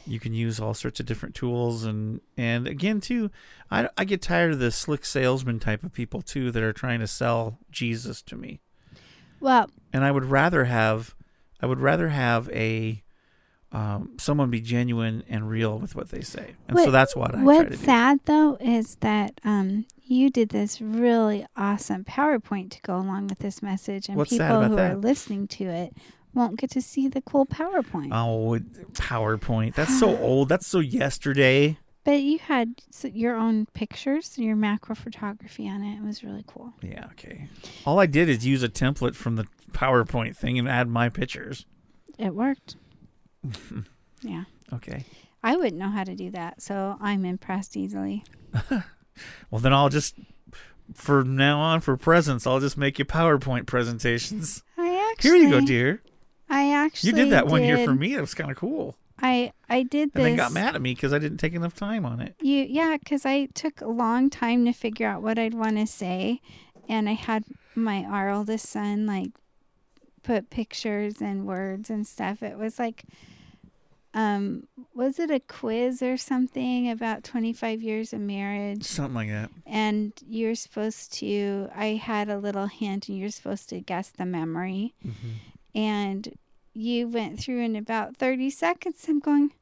you 0.06 0.20
can 0.20 0.34
use 0.34 0.60
all 0.60 0.74
sorts 0.74 1.00
of 1.00 1.06
different 1.06 1.34
tools. 1.34 1.84
And 1.84 2.20
and 2.36 2.66
again, 2.66 3.00
too, 3.00 3.30
I 3.70 3.88
I 3.96 4.04
get 4.04 4.22
tired 4.22 4.52
of 4.52 4.58
the 4.58 4.70
slick 4.70 5.04
salesman 5.04 5.58
type 5.58 5.82
of 5.84 5.92
people 5.92 6.22
too 6.22 6.50
that 6.50 6.62
are 6.62 6.72
trying 6.72 7.00
to 7.00 7.06
sell 7.06 7.58
Jesus 7.70 8.22
to 8.22 8.36
me. 8.36 8.60
Well, 9.40 9.70
And 9.92 10.04
I 10.04 10.10
would 10.10 10.24
rather 10.24 10.64
have, 10.64 11.14
I 11.60 11.66
would 11.66 11.80
rather 11.80 12.08
have 12.08 12.48
a. 12.50 13.02
Um, 13.72 14.12
someone 14.18 14.48
be 14.48 14.60
genuine 14.60 15.24
and 15.28 15.50
real 15.50 15.78
with 15.78 15.96
what 15.96 16.10
they 16.10 16.22
say, 16.22 16.54
and 16.68 16.78
so 16.78 16.90
that's 16.92 17.16
what 17.16 17.34
I 17.34 17.42
what's 17.42 17.80
sad 17.80 18.20
though 18.24 18.56
is 18.60 18.94
that 19.00 19.40
um, 19.44 19.86
you 20.04 20.30
did 20.30 20.50
this 20.50 20.80
really 20.80 21.44
awesome 21.56 22.04
PowerPoint 22.04 22.70
to 22.70 22.80
go 22.82 22.96
along 22.96 23.26
with 23.26 23.40
this 23.40 23.62
message, 23.62 24.08
and 24.08 24.16
What's 24.16 24.30
people 24.30 24.62
who 24.62 24.78
are 24.78 24.94
listening 24.94 25.48
to 25.48 25.64
it 25.64 25.94
won't 26.36 26.58
get 26.58 26.70
to 26.70 26.82
see 26.82 27.08
the 27.08 27.20
cool 27.22 27.46
PowerPoint. 27.46 28.10
Oh, 28.12 28.60
PowerPoint. 28.92 29.74
That's 29.74 29.98
so 29.98 30.16
old. 30.20 30.48
That's 30.48 30.66
so 30.66 30.78
yesterday. 30.78 31.78
But 32.04 32.20
you 32.22 32.38
had 32.38 32.74
your 33.02 33.34
own 33.34 33.66
pictures, 33.74 34.38
your 34.38 34.54
macro 34.54 34.94
photography 34.94 35.68
on 35.68 35.82
it. 35.82 35.96
It 35.96 36.04
was 36.04 36.22
really 36.22 36.44
cool. 36.46 36.72
Yeah, 36.80 37.06
okay. 37.12 37.48
All 37.84 37.98
I 37.98 38.06
did 38.06 38.28
is 38.28 38.46
use 38.46 38.62
a 38.62 38.68
template 38.68 39.16
from 39.16 39.34
the 39.34 39.46
PowerPoint 39.72 40.36
thing 40.36 40.56
and 40.56 40.68
add 40.68 40.88
my 40.88 41.08
pictures. 41.08 41.66
It 42.16 42.32
worked. 42.32 42.76
yeah. 44.22 44.44
Okay. 44.72 45.04
I 45.42 45.56
wouldn't 45.56 45.76
know 45.76 45.88
how 45.88 46.04
to 46.04 46.14
do 46.14 46.30
that, 46.30 46.62
so 46.62 46.96
I'm 47.00 47.24
impressed 47.24 47.76
easily. 47.76 48.24
Well, 49.50 49.60
then 49.60 49.72
I'll 49.72 49.88
just, 49.88 50.14
for 50.94 51.24
now 51.24 51.58
on, 51.58 51.80
for 51.80 51.96
presents, 51.96 52.46
I'll 52.46 52.60
just 52.60 52.76
make 52.76 52.98
you 52.98 53.04
PowerPoint 53.04 53.66
presentations. 53.66 54.62
I 54.76 55.10
actually 55.12 55.30
Here 55.30 55.38
you 55.38 55.50
go, 55.50 55.60
dear. 55.60 56.02
I 56.48 56.72
actually 56.72 57.10
You 57.10 57.16
did 57.16 57.30
that 57.32 57.46
one 57.46 57.62
year 57.62 57.84
for 57.84 57.94
me. 57.94 58.14
That 58.14 58.20
was 58.20 58.34
kind 58.34 58.50
of 58.50 58.56
cool. 58.56 58.96
I 59.18 59.52
I 59.68 59.82
did 59.82 60.12
this. 60.12 60.20
And 60.20 60.26
then 60.26 60.36
got 60.36 60.52
mad 60.52 60.74
at 60.74 60.82
me 60.82 60.94
because 60.94 61.12
I 61.12 61.18
didn't 61.18 61.38
take 61.38 61.54
enough 61.54 61.74
time 61.74 62.04
on 62.04 62.20
it. 62.20 62.34
You 62.40 62.66
yeah, 62.68 62.96
because 62.98 63.24
I 63.24 63.46
took 63.46 63.80
a 63.80 63.88
long 63.88 64.30
time 64.30 64.64
to 64.66 64.72
figure 64.72 65.08
out 65.08 65.22
what 65.22 65.38
I'd 65.38 65.54
want 65.54 65.76
to 65.76 65.86
say, 65.86 66.40
and 66.88 67.08
I 67.08 67.12
had 67.12 67.44
my 67.74 68.04
our 68.04 68.30
oldest 68.30 68.66
son 68.68 69.06
like 69.06 69.30
put 70.22 70.50
pictures 70.50 71.22
and 71.22 71.46
words 71.46 71.88
and 71.88 72.06
stuff. 72.06 72.42
It 72.42 72.58
was 72.58 72.78
like, 72.78 73.04
um, 74.12 74.66
was 74.94 75.18
it 75.18 75.30
a 75.30 75.40
quiz 75.40 76.02
or 76.02 76.16
something 76.18 76.90
about 76.90 77.24
twenty 77.24 77.54
five 77.54 77.82
years 77.82 78.12
of 78.12 78.20
marriage? 78.20 78.84
Something 78.84 79.14
like 79.14 79.28
that. 79.28 79.50
And 79.64 80.12
you're 80.28 80.54
supposed 80.56 81.12
to. 81.14 81.70
I 81.74 81.86
had 81.94 82.28
a 82.28 82.38
little 82.38 82.66
hint, 82.66 83.08
and 83.08 83.18
you're 83.18 83.30
supposed 83.30 83.70
to 83.70 83.80
guess 83.80 84.10
the 84.10 84.26
memory, 84.26 84.94
and 85.76 86.36
you 86.74 87.06
went 87.06 87.38
through 87.38 87.60
in 87.62 87.76
about 87.76 88.16
thirty 88.16 88.50
seconds. 88.50 89.04
I'm 89.08 89.20
going. 89.20 89.52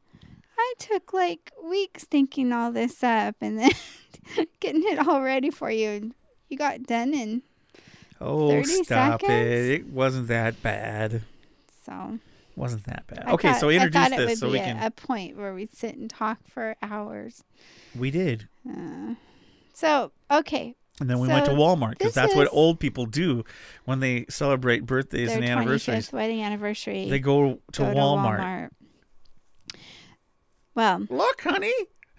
I 0.56 0.74
took 0.78 1.12
like 1.12 1.50
weeks 1.62 2.04
thinking 2.04 2.52
all 2.52 2.70
this 2.72 3.02
up 3.02 3.34
and 3.40 3.58
then 3.58 3.72
getting 4.60 4.84
it 4.84 5.06
all 5.06 5.20
ready 5.20 5.50
for 5.50 5.70
you. 5.70 5.88
and 5.90 6.14
You 6.48 6.56
got 6.56 6.84
done 6.84 7.12
in 7.12 7.42
Oh, 8.20 8.48
30 8.48 8.84
stop 8.84 9.20
seconds? 9.20 9.30
it. 9.30 9.70
It 9.80 9.86
wasn't 9.88 10.28
that 10.28 10.62
bad. 10.62 11.22
so. 11.84 12.18
Wasn't 12.56 12.84
that 12.84 13.04
bad. 13.08 13.24
I 13.26 13.32
okay, 13.32 13.50
thought- 13.50 13.60
so 13.60 13.68
I 13.68 13.72
introduce 13.72 14.06
it 14.12 14.16
this 14.16 14.28
would 14.28 14.38
so 14.38 14.46
be 14.46 14.52
we 14.52 14.58
can. 14.60 14.80
a 14.80 14.90
point 14.92 15.36
where 15.36 15.52
we'd 15.52 15.74
sit 15.76 15.96
and 15.96 16.08
talk 16.08 16.38
for 16.48 16.76
hours. 16.80 17.42
we 17.98 18.12
did. 18.12 18.48
Uh, 18.66 19.14
so 19.72 20.12
okay, 20.30 20.76
And 21.00 21.10
then 21.10 21.18
we 21.18 21.26
went 21.26 21.46
to 21.46 21.52
Walmart 21.52 21.98
because 21.98 22.14
that's 22.14 22.34
what 22.36 22.48
old 22.52 22.78
people 22.78 23.04
do 23.06 23.44
when 23.84 23.98
they 24.00 24.26
celebrate 24.28 24.86
birthdays 24.86 25.32
and 25.32 25.44
anniversaries. 25.44 26.06
fifth 26.06 26.12
wedding 26.14 26.42
anniversary. 26.42 27.10
They 27.10 27.18
go 27.18 27.58
to 27.72 27.82
go 27.82 27.88
Walmart. 27.88 28.38
Walmart. 28.40 28.70
Well, 30.74 31.06
Look, 31.10 31.42
honey, 31.42 31.72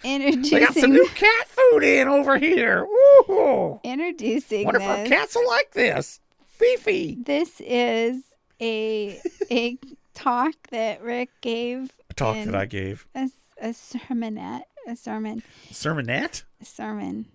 introducing 0.03 0.59
they 0.59 0.65
got 0.65 0.73
some 0.75 0.91
new 0.91 1.07
cat 1.15 1.47
food 1.47 1.83
in 1.83 2.07
over 2.07 2.37
here. 2.37 2.83
Ooh, 2.85 3.79
introducing 3.83 4.65
wonder 4.65 4.79
if 4.81 4.87
our 4.87 5.05
cats 5.05 5.35
will 5.35 5.47
like 5.47 5.71
this. 5.71 6.19
Fifi. 6.45 7.17
This 7.21 7.61
is 7.61 8.23
a 8.61 9.19
a 9.51 9.77
talk 10.13 10.53
that 10.71 11.01
Rick 11.01 11.29
gave. 11.41 11.91
A 12.09 12.13
talk 12.13 12.35
that 12.45 12.55
I 12.55 12.65
gave. 12.65 13.07
a, 13.13 13.29
a 13.61 13.69
sermonette, 13.69 14.63
a 14.87 14.95
sermon, 14.95 15.43
Sermonette? 15.69 16.43
a 16.61 16.65
sermon, 16.65 17.25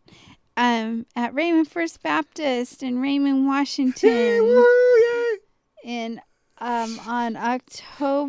um, 0.60 1.06
at 1.16 1.32
Raymond 1.34 1.68
First 1.68 2.02
Baptist 2.02 2.82
in 2.82 3.00
Raymond, 3.00 3.46
Washington, 3.46 4.42
Woo, 4.42 4.66
yay. 5.00 5.36
in 5.84 6.20
um 6.58 7.00
on 7.06 7.36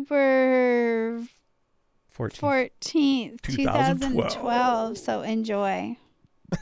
October 0.06 0.42
14. 2.10 2.38
fourteenth, 2.40 3.42
two 3.42 3.64
thousand 3.64 4.00
2012. 4.12 4.98
So 4.98 5.22
enjoy. 5.22 5.96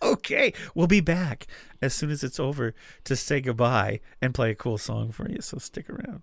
Okay, 0.00 0.52
we'll 0.76 0.86
be 0.86 1.00
back 1.00 1.48
as 1.82 1.92
soon 1.92 2.10
as 2.12 2.22
it's 2.22 2.38
over 2.38 2.72
to 3.02 3.16
say 3.16 3.40
goodbye 3.40 3.98
and 4.22 4.32
play 4.32 4.52
a 4.52 4.54
cool 4.54 4.78
song 4.78 5.10
for 5.10 5.28
you. 5.28 5.40
So 5.40 5.58
stick 5.58 5.90
around. 5.90 6.22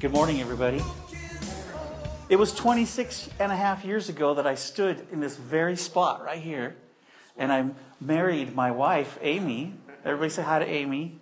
Good 0.00 0.12
morning, 0.12 0.40
everybody. 0.40 0.82
It 2.30 2.36
was 2.36 2.54
26 2.54 3.28
and 3.38 3.52
a 3.52 3.54
half 3.54 3.84
years 3.84 4.08
ago 4.08 4.32
that 4.32 4.46
I 4.46 4.54
stood 4.54 5.06
in 5.12 5.20
this 5.20 5.36
very 5.36 5.76
spot 5.76 6.24
right 6.24 6.40
here, 6.40 6.74
and 7.36 7.52
I 7.52 7.68
married 8.00 8.54
my 8.54 8.70
wife, 8.70 9.18
Amy. 9.20 9.74
Everybody 10.02 10.30
say 10.30 10.40
hi 10.40 10.60
to 10.60 10.66
Amy. 10.66 11.18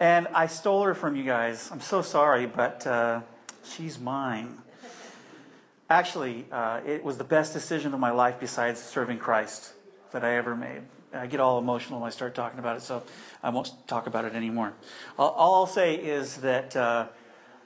And 0.00 0.28
I 0.34 0.48
stole 0.48 0.82
her 0.82 0.94
from 0.94 1.16
you 1.16 1.24
guys. 1.24 1.70
I'm 1.72 1.80
so 1.80 2.02
sorry, 2.02 2.44
but 2.44 2.86
uh, 2.86 3.22
she's 3.64 3.98
mine. 3.98 4.58
Actually, 5.88 6.44
uh, 6.52 6.82
it 6.84 7.02
was 7.02 7.16
the 7.16 7.24
best 7.24 7.54
decision 7.54 7.94
of 7.94 8.00
my 8.00 8.10
life 8.10 8.38
besides 8.38 8.82
serving 8.82 9.16
Christ 9.16 9.72
that 10.12 10.22
I 10.22 10.36
ever 10.36 10.54
made. 10.54 10.82
I 11.18 11.26
get 11.26 11.40
all 11.40 11.58
emotional 11.58 12.00
when 12.00 12.08
I 12.08 12.10
start 12.10 12.34
talking 12.34 12.58
about 12.58 12.76
it, 12.76 12.82
so 12.82 13.02
I 13.42 13.50
won't 13.50 13.70
talk 13.86 14.06
about 14.06 14.24
it 14.24 14.34
anymore. 14.34 14.74
All, 15.18 15.34
I'll 15.38 15.66
say 15.66 15.94
is 15.94 16.36
that 16.38 16.76
uh, 16.76 17.08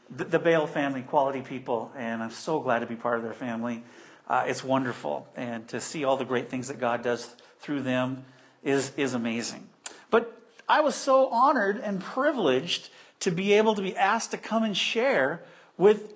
the, 0.09 0.25
the 0.25 0.39
Bale 0.39 0.67
family, 0.67 1.03
quality 1.03 1.41
people, 1.41 1.93
and 1.97 2.23
I'm 2.23 2.31
so 2.31 2.61
glad 2.61 2.81
to 2.81 2.87
be 2.87 2.97
part 2.97 3.19
of 3.19 3.25
their 3.25 3.35
family. 3.35 3.83
Uh, 4.29 4.45
it's 4.47 4.63
wonderful, 4.63 5.29
and 5.37 5.67
to 5.69 5.81
see 5.81 6.05
all 6.05 6.17
the 6.17 6.25
great 6.25 6.49
things 6.49 6.69
that 6.69 6.79
God 6.79 7.03
does 7.03 7.35
through 7.61 7.83
them 7.83 8.25
is 8.63 8.93
is 8.97 9.15
amazing. 9.15 9.69
But 10.11 10.41
I 10.69 10.81
was 10.81 10.95
so 10.95 11.29
honored 11.29 11.79
and 11.79 12.01
privileged 12.01 12.91
to 13.21 13.31
be 13.31 13.55
able 13.55 13.75
to 13.75 13.83
be 13.83 13.97
asked 13.97 14.31
to 14.31 14.39
come 14.39 14.63
and 14.63 14.77
share 14.77 15.43
with 15.77 16.15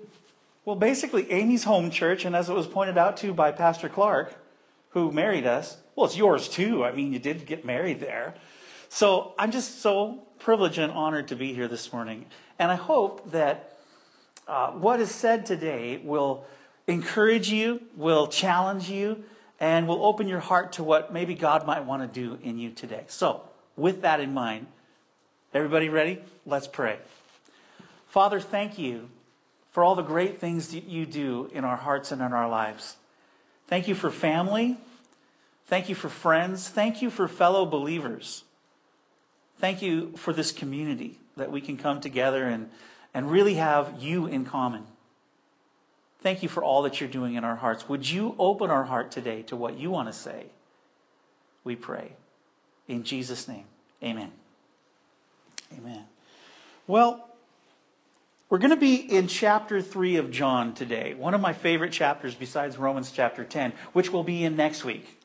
well, 0.64 0.76
basically, 0.76 1.30
Amy's 1.30 1.64
home 1.64 1.90
church, 1.90 2.24
and 2.24 2.34
as 2.34 2.48
it 2.48 2.54
was 2.54 2.66
pointed 2.66 2.96
out 2.96 3.18
to 3.18 3.34
by 3.34 3.52
Pastor 3.52 3.90
Clark, 3.90 4.34
who 4.94 5.10
married 5.10 5.44
us, 5.44 5.76
well, 5.94 6.06
it's 6.06 6.16
yours 6.16 6.48
too. 6.48 6.84
I 6.84 6.92
mean, 6.92 7.12
you 7.12 7.18
did 7.18 7.46
get 7.46 7.64
married 7.64 8.00
there. 8.00 8.34
So 8.88 9.34
I'm 9.36 9.50
just 9.50 9.80
so 9.80 10.22
privileged 10.38 10.78
and 10.78 10.92
honored 10.92 11.28
to 11.28 11.36
be 11.36 11.52
here 11.52 11.66
this 11.66 11.92
morning. 11.92 12.26
And 12.60 12.70
I 12.70 12.76
hope 12.76 13.32
that 13.32 13.76
uh, 14.46 14.70
what 14.70 15.00
is 15.00 15.10
said 15.10 15.46
today 15.46 16.00
will 16.02 16.46
encourage 16.86 17.50
you, 17.50 17.80
will 17.96 18.28
challenge 18.28 18.88
you, 18.88 19.24
and 19.58 19.88
will 19.88 20.04
open 20.04 20.28
your 20.28 20.40
heart 20.40 20.72
to 20.74 20.84
what 20.84 21.12
maybe 21.12 21.34
God 21.34 21.66
might 21.66 21.84
want 21.84 22.02
to 22.02 22.08
do 22.08 22.38
in 22.42 22.58
you 22.58 22.70
today. 22.70 23.04
So, 23.08 23.42
with 23.76 24.02
that 24.02 24.20
in 24.20 24.32
mind, 24.32 24.68
everybody 25.52 25.88
ready? 25.88 26.20
Let's 26.46 26.68
pray. 26.68 26.98
Father, 28.06 28.38
thank 28.38 28.78
you 28.78 29.08
for 29.72 29.82
all 29.82 29.96
the 29.96 30.02
great 30.02 30.38
things 30.38 30.68
that 30.68 30.84
you 30.84 31.04
do 31.04 31.50
in 31.52 31.64
our 31.64 31.76
hearts 31.76 32.12
and 32.12 32.22
in 32.22 32.32
our 32.32 32.48
lives. 32.48 32.96
Thank 33.66 33.88
you 33.88 33.94
for 33.94 34.10
family. 34.10 34.76
Thank 35.66 35.88
you 35.88 35.94
for 35.94 36.08
friends. 36.08 36.68
Thank 36.68 37.02
you 37.02 37.10
for 37.10 37.26
fellow 37.26 37.64
believers. 37.64 38.44
Thank 39.58 39.82
you 39.82 40.12
for 40.16 40.32
this 40.32 40.52
community 40.52 41.18
that 41.36 41.50
we 41.50 41.60
can 41.60 41.76
come 41.76 42.00
together 42.00 42.44
and, 42.44 42.70
and 43.12 43.30
really 43.30 43.54
have 43.54 44.02
you 44.02 44.26
in 44.26 44.44
common. 44.44 44.86
Thank 46.20 46.42
you 46.42 46.48
for 46.48 46.62
all 46.62 46.82
that 46.82 47.00
you're 47.00 47.08
doing 47.08 47.34
in 47.34 47.44
our 47.44 47.56
hearts. 47.56 47.88
Would 47.88 48.08
you 48.08 48.34
open 48.38 48.70
our 48.70 48.84
heart 48.84 49.10
today 49.10 49.42
to 49.42 49.56
what 49.56 49.78
you 49.78 49.90
want 49.90 50.08
to 50.08 50.12
say? 50.12 50.46
We 51.64 51.76
pray. 51.76 52.12
In 52.88 53.04
Jesus' 53.04 53.48
name, 53.48 53.64
amen. 54.02 54.32
Amen. 55.76 56.04
Well, 56.86 57.28
we're 58.50 58.58
going 58.58 58.70
to 58.70 58.76
be 58.76 58.96
in 58.96 59.26
chapter 59.26 59.80
3 59.80 60.16
of 60.16 60.30
John 60.30 60.74
today, 60.74 61.14
one 61.14 61.34
of 61.34 61.40
my 61.40 61.52
favorite 61.54 61.92
chapters 61.92 62.34
besides 62.34 62.76
Romans 62.76 63.10
chapter 63.10 63.42
10, 63.42 63.72
which 63.94 64.12
we'll 64.12 64.22
be 64.22 64.44
in 64.44 64.54
next 64.54 64.84
week. 64.84 65.20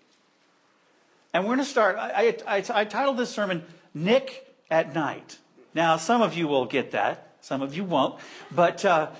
And 1.33 1.43
we're 1.43 1.55
going 1.55 1.65
to 1.65 1.65
start, 1.65 1.97
I, 1.97 2.35
I, 2.47 2.57
I, 2.57 2.63
I 2.73 2.85
titled 2.85 3.17
this 3.17 3.29
sermon, 3.29 3.63
Nick 3.93 4.55
at 4.71 4.95
Night. 4.95 5.37
Now, 5.73 5.97
some 5.97 6.21
of 6.21 6.33
you 6.35 6.47
will 6.47 6.65
get 6.65 6.91
that, 6.91 7.35
some 7.41 7.61
of 7.61 7.75
you 7.75 7.83
won't, 7.83 8.19
but 8.51 8.83
uh, 8.85 9.11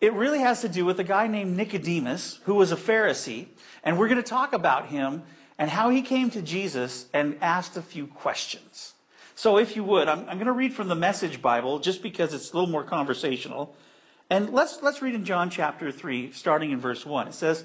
it 0.00 0.12
really 0.14 0.40
has 0.40 0.62
to 0.62 0.68
do 0.68 0.84
with 0.84 0.98
a 0.98 1.04
guy 1.04 1.26
named 1.26 1.56
Nicodemus, 1.56 2.40
who 2.44 2.54
was 2.54 2.72
a 2.72 2.76
Pharisee, 2.76 3.46
and 3.84 3.98
we're 3.98 4.08
going 4.08 4.22
to 4.22 4.28
talk 4.28 4.54
about 4.54 4.86
him 4.86 5.22
and 5.58 5.70
how 5.70 5.90
he 5.90 6.02
came 6.02 6.30
to 6.30 6.42
Jesus 6.42 7.06
and 7.12 7.36
asked 7.40 7.76
a 7.76 7.82
few 7.82 8.06
questions. 8.06 8.94
So, 9.38 9.58
if 9.58 9.76
you 9.76 9.84
would, 9.84 10.08
I'm, 10.08 10.20
I'm 10.20 10.38
going 10.38 10.46
to 10.46 10.52
read 10.52 10.72
from 10.72 10.88
the 10.88 10.94
Message 10.94 11.42
Bible 11.42 11.78
just 11.78 12.02
because 12.02 12.32
it's 12.32 12.52
a 12.52 12.54
little 12.54 12.70
more 12.70 12.82
conversational. 12.82 13.76
And 14.30 14.50
let's, 14.54 14.82
let's 14.82 15.02
read 15.02 15.14
in 15.14 15.26
John 15.26 15.50
chapter 15.50 15.92
3, 15.92 16.32
starting 16.32 16.70
in 16.70 16.80
verse 16.80 17.04
1. 17.04 17.28
It 17.28 17.34
says, 17.34 17.62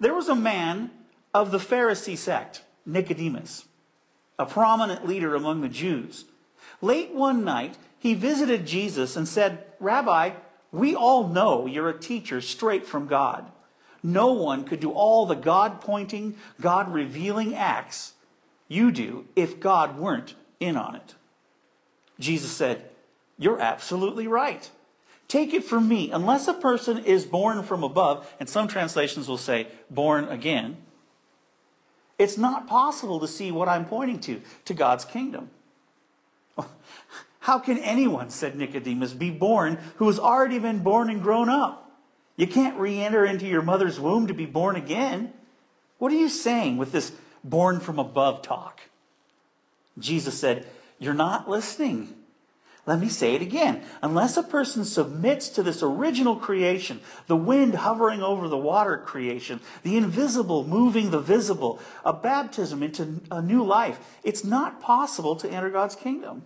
There 0.00 0.14
was 0.14 0.30
a 0.30 0.34
man 0.34 0.90
of 1.34 1.50
the 1.50 1.58
Pharisee 1.58 2.16
sect, 2.16 2.64
Nicodemus, 2.86 3.66
a 4.38 4.46
prominent 4.46 5.06
leader 5.06 5.34
among 5.34 5.60
the 5.60 5.68
Jews. 5.68 6.24
Late 6.80 7.12
one 7.12 7.44
night, 7.44 7.76
he 7.98 8.14
visited 8.14 8.66
Jesus 8.66 9.14
and 9.14 9.28
said, 9.28 9.66
Rabbi, 9.80 10.30
we 10.72 10.94
all 10.94 11.28
know 11.28 11.66
you're 11.66 11.90
a 11.90 11.98
teacher 11.98 12.40
straight 12.40 12.86
from 12.86 13.06
God. 13.06 13.52
No 14.02 14.32
one 14.32 14.64
could 14.64 14.80
do 14.80 14.90
all 14.90 15.26
the 15.26 15.36
God 15.36 15.82
pointing, 15.82 16.36
God 16.58 16.90
revealing 16.90 17.54
acts 17.54 18.14
you 18.66 18.90
do 18.90 19.26
if 19.36 19.60
God 19.60 19.98
weren't 19.98 20.34
in 20.62 20.76
on 20.76 20.94
it. 20.96 21.14
Jesus 22.18 22.50
said, 22.50 22.88
You're 23.38 23.60
absolutely 23.60 24.26
right. 24.26 24.70
Take 25.28 25.54
it 25.54 25.64
from 25.64 25.88
me, 25.88 26.10
unless 26.10 26.46
a 26.46 26.54
person 26.54 27.04
is 27.04 27.24
born 27.24 27.62
from 27.62 27.82
above, 27.82 28.30
and 28.38 28.48
some 28.48 28.68
translations 28.68 29.28
will 29.28 29.38
say 29.38 29.66
born 29.90 30.28
again, 30.28 30.76
it's 32.18 32.38
not 32.38 32.66
possible 32.66 33.18
to 33.20 33.26
see 33.26 33.50
what 33.50 33.68
I'm 33.68 33.86
pointing 33.86 34.20
to, 34.20 34.42
to 34.66 34.74
God's 34.74 35.04
kingdom. 35.04 35.50
How 37.40 37.58
can 37.58 37.78
anyone, 37.78 38.30
said 38.30 38.56
Nicodemus, 38.56 39.12
be 39.12 39.30
born 39.30 39.78
who 39.96 40.06
has 40.06 40.18
already 40.18 40.58
been 40.58 40.82
born 40.82 41.10
and 41.10 41.22
grown 41.22 41.48
up? 41.48 41.90
You 42.36 42.46
can't 42.46 42.78
re 42.78 43.00
enter 43.00 43.24
into 43.24 43.46
your 43.46 43.62
mother's 43.62 43.98
womb 43.98 44.28
to 44.28 44.34
be 44.34 44.46
born 44.46 44.76
again. 44.76 45.32
What 45.98 46.12
are 46.12 46.16
you 46.16 46.28
saying 46.28 46.76
with 46.76 46.92
this 46.92 47.12
born 47.42 47.80
from 47.80 47.98
above 47.98 48.42
talk? 48.42 48.80
Jesus 49.98 50.38
said, 50.38 50.66
You're 50.98 51.14
not 51.14 51.48
listening. 51.48 52.14
Let 52.84 52.98
me 52.98 53.08
say 53.08 53.36
it 53.36 53.42
again. 53.42 53.82
Unless 54.02 54.36
a 54.36 54.42
person 54.42 54.84
submits 54.84 55.48
to 55.50 55.62
this 55.62 55.84
original 55.84 56.34
creation, 56.34 57.00
the 57.28 57.36
wind 57.36 57.76
hovering 57.76 58.22
over 58.22 58.48
the 58.48 58.58
water 58.58 58.98
creation, 58.98 59.60
the 59.84 59.96
invisible 59.96 60.66
moving 60.66 61.10
the 61.10 61.20
visible, 61.20 61.78
a 62.04 62.12
baptism 62.12 62.82
into 62.82 63.20
a 63.30 63.40
new 63.40 63.62
life, 63.62 64.00
it's 64.24 64.42
not 64.42 64.80
possible 64.80 65.36
to 65.36 65.48
enter 65.48 65.70
God's 65.70 65.94
kingdom. 65.94 66.42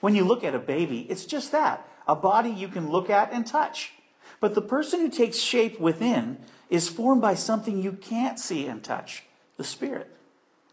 When 0.00 0.14
you 0.14 0.24
look 0.24 0.44
at 0.44 0.54
a 0.54 0.58
baby, 0.58 1.06
it's 1.10 1.26
just 1.26 1.52
that 1.52 1.86
a 2.06 2.14
body 2.14 2.50
you 2.50 2.68
can 2.68 2.90
look 2.90 3.10
at 3.10 3.32
and 3.32 3.46
touch. 3.46 3.92
But 4.40 4.54
the 4.54 4.62
person 4.62 5.00
who 5.00 5.10
takes 5.10 5.38
shape 5.38 5.80
within 5.80 6.38
is 6.70 6.88
formed 6.88 7.22
by 7.22 7.34
something 7.34 7.80
you 7.80 7.92
can't 7.92 8.38
see 8.38 8.66
and 8.66 8.82
touch 8.82 9.24
the 9.56 9.64
Spirit 9.64 10.10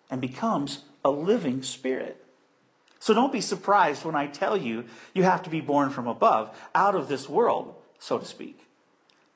and 0.10 0.20
becomes 0.20 0.84
a 1.04 1.12
living 1.12 1.64
spirit. 1.64 2.24
So 3.00 3.14
don't 3.14 3.34
be 3.34 3.42
surprised 3.42 4.06
when 4.06 4.16
I 4.16 4.28
tell 4.28 4.56
you 4.56 4.86
you 5.14 5.24
have 5.24 5.44
to 5.44 5.50
be 5.50 5.62
born 5.62 5.90
from 5.90 6.08
above, 6.08 6.56
out 6.76 6.96
of 6.96 7.08
this 7.08 7.28
world, 7.28 7.74
so 8.00 8.20
to 8.20 8.26
speak. 8.26 8.60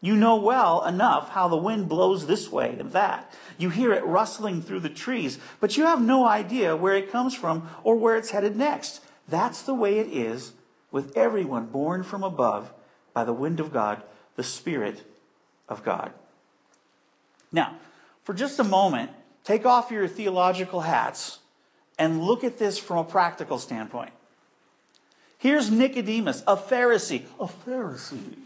You 0.01 0.15
know 0.15 0.35
well 0.35 0.85
enough 0.85 1.29
how 1.29 1.47
the 1.47 1.57
wind 1.57 1.89
blows 1.89 2.27
this 2.27 2.51
way 2.51 2.75
and 2.79 2.91
that. 2.91 3.33
You 3.57 3.71
hear 3.71 3.91
it 3.91 4.05
rustling 4.05 4.61
through 4.61 4.81
the 4.81 4.89
trees, 4.89 5.39
but 5.59 5.77
you 5.77 5.85
have 5.85 5.99
no 5.99 6.27
idea 6.27 6.75
where 6.75 6.95
it 6.95 7.11
comes 7.11 7.33
from 7.33 7.67
or 7.83 7.95
where 7.95 8.15
it's 8.15 8.29
headed 8.29 8.55
next. 8.55 9.01
That's 9.27 9.63
the 9.63 9.73
way 9.73 9.97
it 9.97 10.07
is 10.07 10.53
with 10.91 11.17
everyone 11.17 11.65
born 11.65 12.03
from 12.03 12.23
above 12.23 12.71
by 13.13 13.23
the 13.23 13.33
wind 13.33 13.59
of 13.59 13.73
God, 13.73 14.03
the 14.35 14.43
Spirit 14.43 15.01
of 15.67 15.83
God. 15.83 16.11
Now, 17.51 17.77
for 18.23 18.35
just 18.35 18.59
a 18.59 18.63
moment, 18.63 19.09
take 19.43 19.65
off 19.65 19.89
your 19.89 20.07
theological 20.07 20.81
hats 20.81 21.39
and 21.97 22.21
look 22.21 22.43
at 22.43 22.57
this 22.57 22.77
from 22.77 22.97
a 22.97 23.03
practical 23.03 23.57
standpoint. 23.57 24.11
Here's 25.37 25.69
Nicodemus, 25.69 26.43
a 26.47 26.57
Pharisee. 26.57 27.25
A 27.39 27.47
Pharisee. 27.47 28.37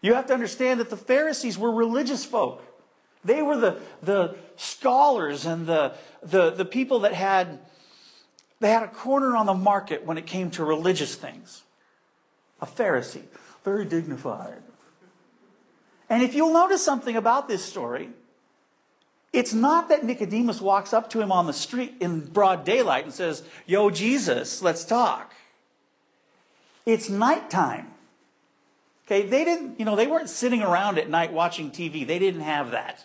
You 0.00 0.14
have 0.14 0.26
to 0.26 0.34
understand 0.34 0.80
that 0.80 0.90
the 0.90 0.96
Pharisees 0.96 1.56
were 1.56 1.70
religious 1.70 2.24
folk. 2.24 2.64
They 3.24 3.40
were 3.40 3.56
the, 3.56 3.80
the 4.02 4.36
scholars 4.56 5.46
and 5.46 5.66
the, 5.66 5.94
the, 6.22 6.50
the 6.50 6.64
people 6.64 7.00
that 7.00 7.12
had, 7.12 7.60
they 8.58 8.70
had 8.70 8.82
a 8.82 8.88
corner 8.88 9.36
on 9.36 9.46
the 9.46 9.54
market 9.54 10.04
when 10.04 10.18
it 10.18 10.26
came 10.26 10.50
to 10.52 10.64
religious 10.64 11.14
things. 11.14 11.62
A 12.60 12.66
Pharisee, 12.66 13.22
very 13.64 13.84
dignified. 13.84 14.62
And 16.10 16.22
if 16.22 16.34
you'll 16.34 16.52
notice 16.52 16.84
something 16.84 17.16
about 17.16 17.46
this 17.46 17.64
story, 17.64 18.10
it's 19.32 19.54
not 19.54 19.88
that 19.88 20.04
Nicodemus 20.04 20.60
walks 20.60 20.92
up 20.92 21.08
to 21.10 21.20
him 21.20 21.32
on 21.32 21.46
the 21.46 21.52
street 21.52 21.94
in 22.00 22.20
broad 22.20 22.64
daylight 22.64 23.04
and 23.04 23.12
says, 23.12 23.42
Yo, 23.66 23.88
Jesus, 23.88 24.60
let's 24.60 24.84
talk. 24.84 25.32
It's 26.84 27.08
nighttime. 27.08 27.88
Okay, 29.06 29.26
they 29.26 29.44
didn't, 29.44 29.78
you 29.78 29.84
know, 29.84 29.96
they 29.96 30.06
weren't 30.06 30.28
sitting 30.28 30.62
around 30.62 30.98
at 30.98 31.08
night 31.08 31.32
watching 31.32 31.70
TV. 31.70 32.06
They 32.06 32.18
didn't 32.18 32.42
have 32.42 32.72
that. 32.72 33.04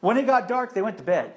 When 0.00 0.16
it 0.16 0.26
got 0.26 0.46
dark, 0.46 0.74
they 0.74 0.82
went 0.82 0.98
to 0.98 1.04
bed. 1.04 1.32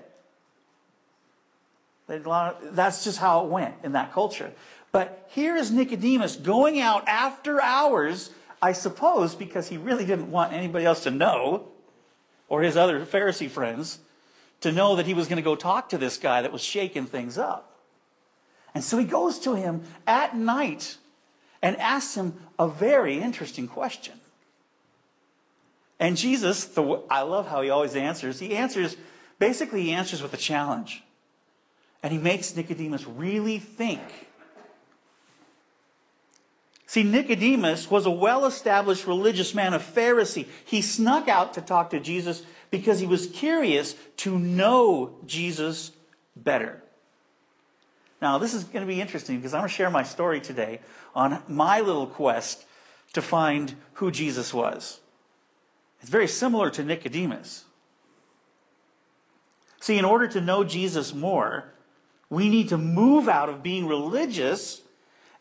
That's 2.07 3.03
just 3.03 3.19
how 3.19 3.45
it 3.45 3.49
went 3.49 3.75
in 3.83 3.93
that 3.93 4.13
culture. 4.13 4.51
But 4.91 5.27
here 5.29 5.55
is 5.55 5.71
Nicodemus 5.71 6.35
going 6.35 6.79
out 6.79 7.07
after 7.07 7.61
hours, 7.61 8.31
I 8.61 8.73
suppose, 8.73 9.35
because 9.35 9.67
he 9.67 9.77
really 9.77 10.05
didn't 10.05 10.31
want 10.31 10.53
anybody 10.53 10.85
else 10.85 11.03
to 11.03 11.11
know 11.11 11.67
or 12.49 12.61
his 12.61 12.75
other 12.75 13.05
Pharisee 13.05 13.49
friends 13.49 13.99
to 14.61 14.71
know 14.71 14.95
that 14.95 15.05
he 15.05 15.13
was 15.13 15.27
going 15.27 15.37
to 15.37 15.43
go 15.43 15.55
talk 15.55 15.89
to 15.89 15.97
this 15.97 16.17
guy 16.17 16.41
that 16.41 16.51
was 16.51 16.61
shaking 16.61 17.05
things 17.05 17.37
up. 17.37 17.79
And 18.75 18.83
so 18.83 18.97
he 18.97 19.05
goes 19.05 19.39
to 19.39 19.55
him 19.55 19.83
at 20.05 20.35
night 20.35 20.97
and 21.61 21.77
asks 21.77 22.15
him 22.15 22.33
a 22.57 22.67
very 22.67 23.19
interesting 23.19 23.67
question. 23.67 24.19
And 25.99 26.15
Jesus, 26.15 26.65
the, 26.65 27.01
I 27.09 27.21
love 27.21 27.47
how 27.47 27.61
he 27.61 27.69
always 27.69 27.95
answers. 27.95 28.39
He 28.39 28.55
answers, 28.55 28.95
basically, 29.37 29.83
he 29.83 29.91
answers 29.91 30.21
with 30.21 30.33
a 30.33 30.37
challenge. 30.37 31.03
And 32.01 32.13
he 32.13 32.19
makes 32.19 32.55
Nicodemus 32.55 33.05
really 33.05 33.59
think. 33.59 34.28
See, 36.89 37.03
Nicodemus 37.03 37.91
was 37.91 38.07
a 38.07 38.09
well 38.09 38.47
established 38.47 39.05
religious 39.05 39.53
man, 39.53 39.75
a 39.75 39.79
Pharisee. 39.79 40.47
He 40.65 40.81
snuck 40.81 41.27
out 41.27 41.53
to 41.53 41.61
talk 41.61 41.91
to 41.91 41.99
Jesus 41.99 42.41
because 42.71 42.99
he 42.99 43.05
was 43.05 43.27
curious 43.27 43.93
to 44.17 44.39
know 44.39 45.15
Jesus 45.27 45.91
better. 46.35 46.81
Now, 48.23 48.39
this 48.39 48.55
is 48.55 48.63
going 48.63 48.83
to 48.83 48.91
be 48.91 48.99
interesting 48.99 49.35
because 49.35 49.53
I'm 49.53 49.59
going 49.59 49.69
to 49.69 49.75
share 49.75 49.91
my 49.91 50.01
story 50.01 50.41
today 50.41 50.79
on 51.13 51.43
my 51.47 51.79
little 51.79 52.07
quest 52.07 52.65
to 53.13 53.21
find 53.21 53.75
who 53.93 54.09
Jesus 54.09 54.51
was. 54.51 54.99
It's 56.01 56.09
very 56.09 56.27
similar 56.27 56.71
to 56.71 56.83
Nicodemus. 56.83 57.65
See, 59.79 59.99
in 59.99 60.05
order 60.05 60.27
to 60.29 60.41
know 60.41 60.63
Jesus 60.63 61.13
more, 61.13 61.71
we 62.31 62.49
need 62.49 62.69
to 62.69 62.79
move 62.79 63.29
out 63.29 63.47
of 63.47 63.61
being 63.61 63.85
religious 63.85 64.81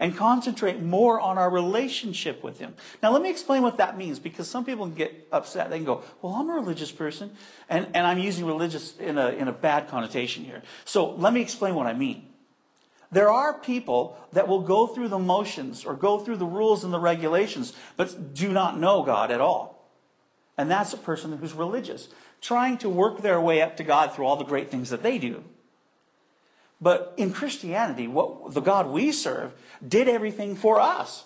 and 0.00 0.16
concentrate 0.16 0.80
more 0.80 1.20
on 1.20 1.38
our 1.38 1.50
relationship 1.50 2.42
with 2.42 2.58
Him. 2.58 2.74
Now, 3.02 3.10
let 3.10 3.22
me 3.22 3.30
explain 3.30 3.62
what 3.62 3.78
that 3.78 3.96
means 3.96 4.18
because 4.18 4.48
some 4.48 4.64
people 4.64 4.86
get 4.86 5.28
upset. 5.32 5.70
They 5.70 5.78
can 5.78 5.86
go, 5.86 6.02
Well, 6.22 6.34
I'm 6.34 6.48
a 6.48 6.54
religious 6.54 6.92
person, 6.92 7.32
and, 7.68 7.88
and 7.94 8.06
I'm 8.06 8.18
using 8.18 8.46
religious 8.46 8.96
in 8.98 9.18
a, 9.18 9.28
in 9.30 9.48
a 9.48 9.52
bad 9.52 9.88
connotation 9.88 10.44
here. 10.44 10.62
So, 10.84 11.10
let 11.10 11.32
me 11.32 11.40
explain 11.40 11.74
what 11.74 11.86
I 11.86 11.94
mean. 11.94 12.26
There 13.10 13.30
are 13.30 13.54
people 13.54 14.18
that 14.32 14.48
will 14.48 14.60
go 14.60 14.86
through 14.86 15.08
the 15.08 15.18
motions 15.18 15.84
or 15.84 15.94
go 15.94 16.18
through 16.18 16.36
the 16.36 16.46
rules 16.46 16.84
and 16.84 16.92
the 16.92 17.00
regulations, 17.00 17.72
but 17.96 18.34
do 18.34 18.52
not 18.52 18.78
know 18.78 19.02
God 19.02 19.30
at 19.30 19.40
all. 19.40 19.88
And 20.58 20.70
that's 20.70 20.92
a 20.92 20.98
person 20.98 21.36
who's 21.38 21.54
religious, 21.54 22.08
trying 22.40 22.78
to 22.78 22.88
work 22.88 23.22
their 23.22 23.40
way 23.40 23.62
up 23.62 23.76
to 23.78 23.84
God 23.84 24.12
through 24.12 24.26
all 24.26 24.36
the 24.36 24.44
great 24.44 24.70
things 24.70 24.90
that 24.90 25.02
they 25.02 25.18
do. 25.18 25.42
But 26.80 27.14
in 27.16 27.32
Christianity, 27.32 28.06
what 28.06 28.54
the 28.54 28.60
God 28.60 28.88
we 28.88 29.10
serve 29.12 29.52
did 29.86 30.08
everything 30.08 30.54
for 30.54 30.80
us. 30.80 31.24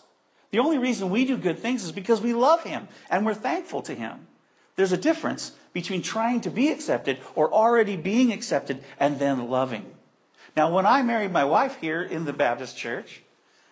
The 0.50 0.58
only 0.58 0.78
reason 0.78 1.10
we 1.10 1.24
do 1.24 1.36
good 1.36 1.58
things 1.58 1.84
is 1.84 1.92
because 1.92 2.20
we 2.20 2.34
love 2.34 2.62
him 2.62 2.88
and 3.10 3.24
we're 3.24 3.34
thankful 3.34 3.82
to 3.82 3.94
him. 3.94 4.26
There's 4.76 4.92
a 4.92 4.98
difference 4.98 5.52
between 5.72 6.02
trying 6.02 6.40
to 6.42 6.50
be 6.50 6.70
accepted 6.70 7.18
or 7.34 7.52
already 7.52 7.96
being 7.96 8.32
accepted 8.32 8.82
and 8.98 9.18
then 9.18 9.48
loving. 9.48 9.94
Now, 10.56 10.72
when 10.74 10.86
I 10.86 11.02
married 11.02 11.32
my 11.32 11.44
wife 11.44 11.78
here 11.80 12.02
in 12.02 12.24
the 12.24 12.32
Baptist 12.32 12.76
church 12.76 13.22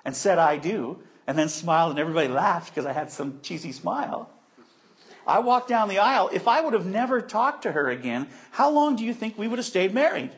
and 0.05 0.17
said 0.17 0.39
I 0.39 0.57
do, 0.57 1.03
and 1.27 1.39
then 1.39 1.49
smiled 1.49 1.91
and 1.91 1.99
everybody 1.99 2.29
laughed 2.29 2.75
because 2.75 2.87
I 2.87 2.93
had 2.93 3.11
some 3.11 3.41
cheesy 3.43 3.73
smile, 3.73 4.31
I 5.27 5.39
walked 5.41 5.69
down 5.69 5.89
the 5.89 5.99
aisle. 5.99 6.31
If 6.33 6.49
I 6.49 6.61
would 6.61 6.73
have 6.73 6.87
never 6.87 7.21
talked 7.21 7.63
to 7.63 7.73
her 7.73 7.89
again, 7.89 8.29
how 8.51 8.71
long 8.71 8.97
do 8.97 9.05
you 9.05 9.15
think 9.15 9.39
we 9.39 9.47
would 9.47 9.59
have 9.59 9.67
stayed 9.67 9.95
married? 9.95 10.31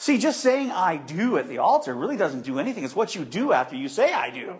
See, 0.00 0.16
just 0.16 0.40
saying 0.40 0.70
I 0.70 0.96
do 0.96 1.36
at 1.36 1.46
the 1.46 1.58
altar 1.58 1.94
really 1.94 2.16
doesn't 2.16 2.40
do 2.40 2.58
anything. 2.58 2.84
It's 2.84 2.96
what 2.96 3.14
you 3.14 3.22
do 3.22 3.52
after 3.52 3.76
you 3.76 3.86
say 3.86 4.14
I 4.14 4.30
do. 4.30 4.54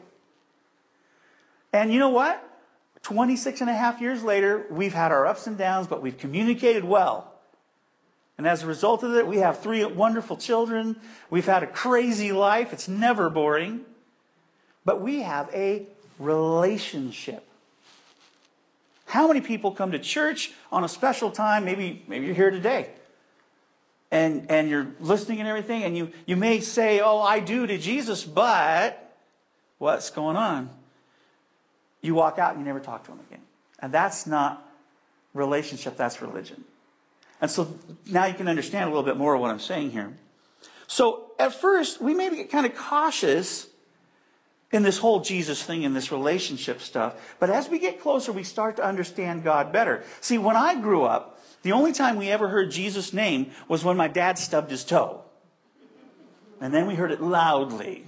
And 1.72 1.91
you 1.91 1.99
know 1.99 2.11
what? 2.11 2.47
26 3.05 3.62
and 3.62 3.70
a 3.70 3.72
half 3.72 4.03
years 4.03 4.22
later, 4.22 4.66
we've 4.68 4.93
had 4.93 5.12
our 5.12 5.26
ups 5.26 5.47
and 5.47 5.57
downs, 5.57 5.86
but 5.86 6.03
we've 6.03 6.18
communicated 6.18 6.84
well. 6.84 7.32
And 8.36 8.47
as 8.47 8.62
a 8.62 8.66
result 8.66 9.03
of 9.03 9.14
it, 9.14 9.26
we 9.26 9.38
have 9.38 9.61
three 9.61 9.82
wonderful 9.82 10.36
children. 10.36 11.01
We've 11.30 11.47
had 11.47 11.62
a 11.62 11.66
crazy 11.66 12.32
life. 12.32 12.74
It's 12.74 12.86
never 12.86 13.30
boring. 13.30 13.86
But 14.84 15.01
we 15.01 15.22
have 15.22 15.49
a 15.55 15.86
relationship. 16.18 17.49
How 19.07 19.26
many 19.26 19.41
people 19.41 19.72
come 19.72 19.93
to 19.93 19.99
church 19.99 20.53
on 20.70 20.84
a 20.84 20.88
special 20.88 21.30
time? 21.30 21.64
Maybe, 21.64 22.05
maybe 22.09 22.26
you're 22.26 22.34
here 22.34 22.51
today. 22.51 22.91
And, 24.11 24.50
and 24.50 24.68
you're 24.68 24.88
listening 25.00 25.38
and 25.40 25.48
everything, 25.48 25.84
and 25.84 25.96
you, 25.96 26.11
you 26.26 26.36
may 26.36 26.61
say, 26.61 27.00
Oh, 27.00 27.20
I 27.20 27.40
do 27.40 27.66
to 27.66 27.78
Jesus, 27.78 28.24
but 28.24 29.14
what's 29.78 30.11
going 30.11 30.36
on? 30.36 30.70
You 32.02 32.14
walk 32.14 32.38
out 32.38 32.52
and 32.52 32.61
you 32.61 32.66
never 32.66 32.80
talk 32.80 33.04
to 33.04 33.12
him 33.12 33.20
again. 33.28 33.42
And 33.78 33.92
that's 33.92 34.26
not 34.26 34.66
relationship, 35.34 35.96
that's 35.96 36.20
religion. 36.20 36.64
And 37.40 37.50
so 37.50 37.74
now 38.06 38.26
you 38.26 38.34
can 38.34 38.48
understand 38.48 38.84
a 38.84 38.88
little 38.88 39.02
bit 39.02 39.16
more 39.16 39.34
of 39.34 39.40
what 39.40 39.50
I'm 39.50 39.61
saying 39.61 39.92
here. 39.92 40.12
So 40.86 41.30
at 41.38 41.54
first, 41.54 42.00
we 42.00 42.14
may 42.14 42.34
get 42.34 42.50
kind 42.50 42.66
of 42.66 42.74
cautious 42.74 43.68
in 44.72 44.82
this 44.82 44.98
whole 44.98 45.20
Jesus 45.20 45.62
thing 45.62 45.84
and 45.84 45.96
this 45.96 46.12
relationship 46.12 46.80
stuff. 46.80 47.14
But 47.38 47.50
as 47.50 47.68
we 47.68 47.78
get 47.78 48.00
closer, 48.00 48.32
we 48.32 48.44
start 48.44 48.76
to 48.76 48.84
understand 48.84 49.42
God 49.42 49.72
better. 49.72 50.04
See, 50.20 50.38
when 50.38 50.56
I 50.56 50.80
grew 50.80 51.04
up, 51.04 51.39
the 51.62 51.72
only 51.72 51.92
time 51.92 52.16
we 52.16 52.28
ever 52.28 52.48
heard 52.48 52.70
Jesus' 52.70 53.12
name 53.12 53.50
was 53.68 53.84
when 53.84 53.96
my 53.96 54.08
dad 54.08 54.38
stubbed 54.38 54.70
his 54.70 54.84
toe. 54.84 55.22
And 56.61 56.72
then 56.72 56.86
we 56.86 56.94
heard 56.94 57.11
it 57.11 57.20
loudly. 57.20 58.04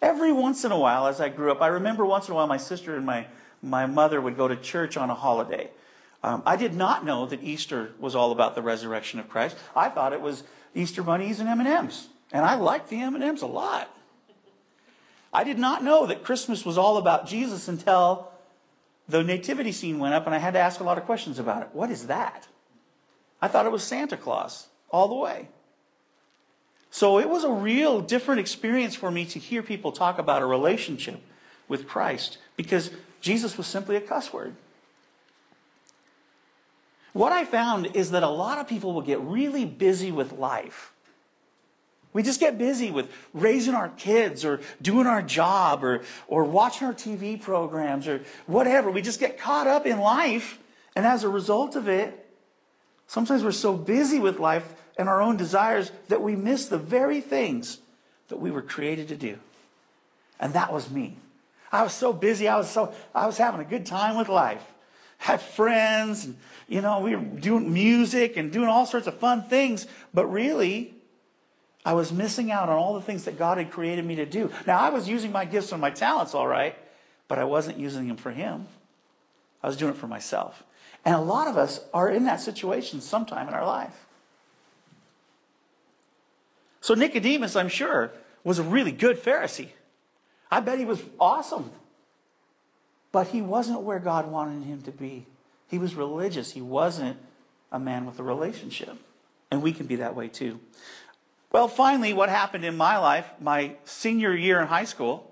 Every 0.00 0.32
once 0.32 0.64
in 0.64 0.72
a 0.72 0.78
while, 0.78 1.06
as 1.06 1.20
I 1.20 1.28
grew 1.28 1.52
up, 1.52 1.62
I 1.62 1.68
remember 1.68 2.04
once 2.04 2.26
in 2.26 2.32
a 2.32 2.34
while 2.34 2.46
my 2.46 2.56
sister 2.56 2.96
and 2.96 3.06
my, 3.06 3.26
my 3.62 3.86
mother 3.86 4.20
would 4.20 4.36
go 4.36 4.48
to 4.48 4.56
church 4.56 4.96
on 4.96 5.10
a 5.10 5.14
holiday. 5.14 5.70
Um, 6.24 6.42
I 6.46 6.56
did 6.56 6.74
not 6.74 7.04
know 7.04 7.26
that 7.26 7.42
Easter 7.42 7.92
was 7.98 8.14
all 8.14 8.32
about 8.32 8.54
the 8.54 8.62
resurrection 8.62 9.20
of 9.20 9.28
Christ. 9.28 9.56
I 9.74 9.88
thought 9.88 10.12
it 10.12 10.20
was 10.20 10.44
Easter 10.74 11.02
bunnies 11.02 11.40
and 11.40 11.48
M&Ms. 11.48 12.08
And 12.32 12.44
I 12.44 12.54
liked 12.54 12.88
the 12.88 13.00
M&Ms 13.00 13.42
a 13.42 13.46
lot. 13.46 13.88
I 15.32 15.44
did 15.44 15.58
not 15.58 15.82
know 15.82 16.06
that 16.06 16.24
Christmas 16.24 16.64
was 16.64 16.78
all 16.78 16.96
about 16.96 17.26
Jesus 17.26 17.66
until 17.68 18.28
the 19.08 19.22
nativity 19.22 19.72
scene 19.72 19.98
went 19.98 20.14
up 20.14 20.26
and 20.26 20.34
I 20.34 20.38
had 20.38 20.54
to 20.54 20.60
ask 20.60 20.80
a 20.80 20.84
lot 20.84 20.98
of 20.98 21.04
questions 21.04 21.38
about 21.38 21.62
it. 21.62 21.68
What 21.72 21.90
is 21.90 22.06
that? 22.06 22.48
I 23.42 23.48
thought 23.48 23.66
it 23.66 23.72
was 23.72 23.82
Santa 23.82 24.16
Claus 24.16 24.68
all 24.90 25.08
the 25.08 25.16
way. 25.16 25.48
So 26.90 27.18
it 27.18 27.28
was 27.28 27.42
a 27.42 27.50
real 27.50 28.00
different 28.00 28.40
experience 28.40 28.94
for 28.94 29.10
me 29.10 29.24
to 29.26 29.38
hear 29.38 29.62
people 29.62 29.90
talk 29.90 30.18
about 30.18 30.42
a 30.42 30.46
relationship 30.46 31.20
with 31.66 31.88
Christ 31.88 32.38
because 32.56 32.90
Jesus 33.20 33.58
was 33.58 33.66
simply 33.66 33.96
a 33.96 34.00
cuss 34.00 34.32
word. 34.32 34.54
What 37.12 37.32
I 37.32 37.44
found 37.44 37.96
is 37.96 38.12
that 38.12 38.22
a 38.22 38.28
lot 38.28 38.58
of 38.58 38.68
people 38.68 38.92
will 38.92 39.02
get 39.02 39.20
really 39.20 39.64
busy 39.64 40.12
with 40.12 40.32
life. 40.32 40.92
We 42.12 42.22
just 42.22 42.40
get 42.40 42.58
busy 42.58 42.90
with 42.90 43.10
raising 43.32 43.74
our 43.74 43.88
kids 43.88 44.44
or 44.44 44.60
doing 44.82 45.06
our 45.06 45.22
job 45.22 45.82
or, 45.82 46.02
or 46.28 46.44
watching 46.44 46.86
our 46.86 46.92
TV 46.92 47.40
programs 47.40 48.06
or 48.06 48.22
whatever. 48.46 48.90
We 48.90 49.00
just 49.00 49.18
get 49.18 49.38
caught 49.38 49.66
up 49.66 49.86
in 49.86 49.98
life. 49.98 50.58
And 50.94 51.06
as 51.06 51.24
a 51.24 51.28
result 51.28 51.74
of 51.74 51.88
it, 51.88 52.21
sometimes 53.06 53.44
we're 53.44 53.52
so 53.52 53.74
busy 53.74 54.18
with 54.18 54.38
life 54.38 54.74
and 54.98 55.08
our 55.08 55.22
own 55.22 55.36
desires 55.36 55.90
that 56.08 56.22
we 56.22 56.36
miss 56.36 56.66
the 56.66 56.78
very 56.78 57.20
things 57.20 57.78
that 58.28 58.38
we 58.38 58.50
were 58.50 58.62
created 58.62 59.08
to 59.08 59.16
do. 59.16 59.38
And 60.40 60.54
that 60.54 60.72
was 60.72 60.90
me. 60.90 61.16
I 61.70 61.82
was 61.82 61.92
so 61.92 62.12
busy. 62.12 62.48
I 62.48 62.56
was 62.56 62.68
so, 62.68 62.92
I 63.14 63.26
was 63.26 63.38
having 63.38 63.60
a 63.60 63.64
good 63.64 63.86
time 63.86 64.16
with 64.18 64.28
life. 64.28 64.62
Had 65.18 65.40
friends 65.40 66.24
and, 66.24 66.36
you 66.68 66.80
know, 66.80 67.00
we 67.00 67.14
were 67.14 67.22
doing 67.22 67.72
music 67.72 68.36
and 68.36 68.52
doing 68.52 68.68
all 68.68 68.86
sorts 68.86 69.06
of 69.06 69.16
fun 69.18 69.44
things. 69.44 69.86
But 70.12 70.26
really, 70.26 70.94
I 71.84 71.94
was 71.94 72.12
missing 72.12 72.50
out 72.50 72.68
on 72.68 72.76
all 72.76 72.94
the 72.94 73.00
things 73.00 73.24
that 73.24 73.38
God 73.38 73.58
had 73.58 73.70
created 73.70 74.04
me 74.04 74.16
to 74.16 74.26
do. 74.26 74.50
Now, 74.66 74.78
I 74.78 74.90
was 74.90 75.08
using 75.08 75.32
my 75.32 75.44
gifts 75.44 75.72
and 75.72 75.80
my 75.80 75.90
talents, 75.90 76.34
all 76.34 76.46
right, 76.46 76.76
but 77.28 77.38
I 77.38 77.44
wasn't 77.44 77.78
using 77.78 78.08
them 78.08 78.16
for 78.16 78.30
Him. 78.30 78.66
I 79.62 79.66
was 79.66 79.76
doing 79.76 79.92
it 79.92 79.96
for 79.96 80.06
myself. 80.06 80.62
And 81.04 81.14
a 81.14 81.20
lot 81.20 81.48
of 81.48 81.56
us 81.56 81.80
are 81.92 82.08
in 82.08 82.24
that 82.24 82.40
situation 82.40 83.00
sometime 83.00 83.48
in 83.48 83.54
our 83.54 83.66
life. 83.66 84.06
So, 86.80 86.94
Nicodemus, 86.94 87.56
I'm 87.56 87.68
sure, 87.68 88.12
was 88.44 88.58
a 88.58 88.62
really 88.62 88.92
good 88.92 89.22
Pharisee. 89.22 89.68
I 90.50 90.60
bet 90.60 90.78
he 90.78 90.84
was 90.84 91.02
awesome. 91.18 91.70
But 93.12 93.28
he 93.28 93.42
wasn't 93.42 93.82
where 93.82 93.98
God 93.98 94.30
wanted 94.30 94.64
him 94.64 94.82
to 94.82 94.90
be. 94.90 95.26
He 95.68 95.78
was 95.78 95.94
religious, 95.94 96.52
he 96.52 96.60
wasn't 96.60 97.18
a 97.70 97.78
man 97.78 98.04
with 98.04 98.18
a 98.18 98.22
relationship. 98.22 98.96
And 99.50 99.62
we 99.62 99.72
can 99.72 99.86
be 99.86 99.96
that 99.96 100.16
way 100.16 100.28
too. 100.28 100.60
Well, 101.50 101.68
finally, 101.68 102.14
what 102.14 102.30
happened 102.30 102.64
in 102.64 102.76
my 102.76 102.96
life, 102.98 103.26
my 103.40 103.72
senior 103.84 104.34
year 104.34 104.60
in 104.60 104.66
high 104.66 104.84
school, 104.84 105.30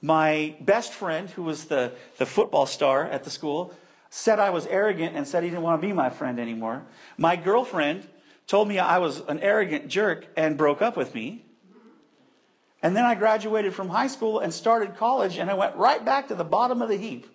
my 0.00 0.54
best 0.60 0.92
friend, 0.92 1.28
who 1.30 1.42
was 1.42 1.66
the, 1.66 1.92
the 2.16 2.26
football 2.26 2.66
star 2.66 3.04
at 3.04 3.24
the 3.24 3.30
school, 3.30 3.74
said 4.16 4.38
I 4.40 4.48
was 4.48 4.66
arrogant 4.66 5.14
and 5.14 5.28
said 5.28 5.42
he 5.42 5.50
didn't 5.50 5.62
want 5.62 5.80
to 5.80 5.86
be 5.86 5.92
my 5.92 6.08
friend 6.08 6.40
anymore. 6.40 6.82
My 7.18 7.36
girlfriend 7.36 8.08
told 8.46 8.66
me 8.66 8.78
I 8.78 8.96
was 8.96 9.20
an 9.28 9.40
arrogant 9.40 9.88
jerk 9.88 10.26
and 10.38 10.56
broke 10.56 10.80
up 10.80 10.96
with 10.96 11.14
me. 11.14 11.44
And 12.82 12.96
then 12.96 13.04
I 13.04 13.14
graduated 13.14 13.74
from 13.74 13.90
high 13.90 14.06
school 14.06 14.38
and 14.38 14.54
started 14.54 14.96
college, 14.96 15.36
and 15.36 15.50
I 15.50 15.54
went 15.54 15.76
right 15.76 16.02
back 16.02 16.28
to 16.28 16.34
the 16.34 16.44
bottom 16.44 16.80
of 16.80 16.88
the 16.88 16.96
heap. 16.96 17.26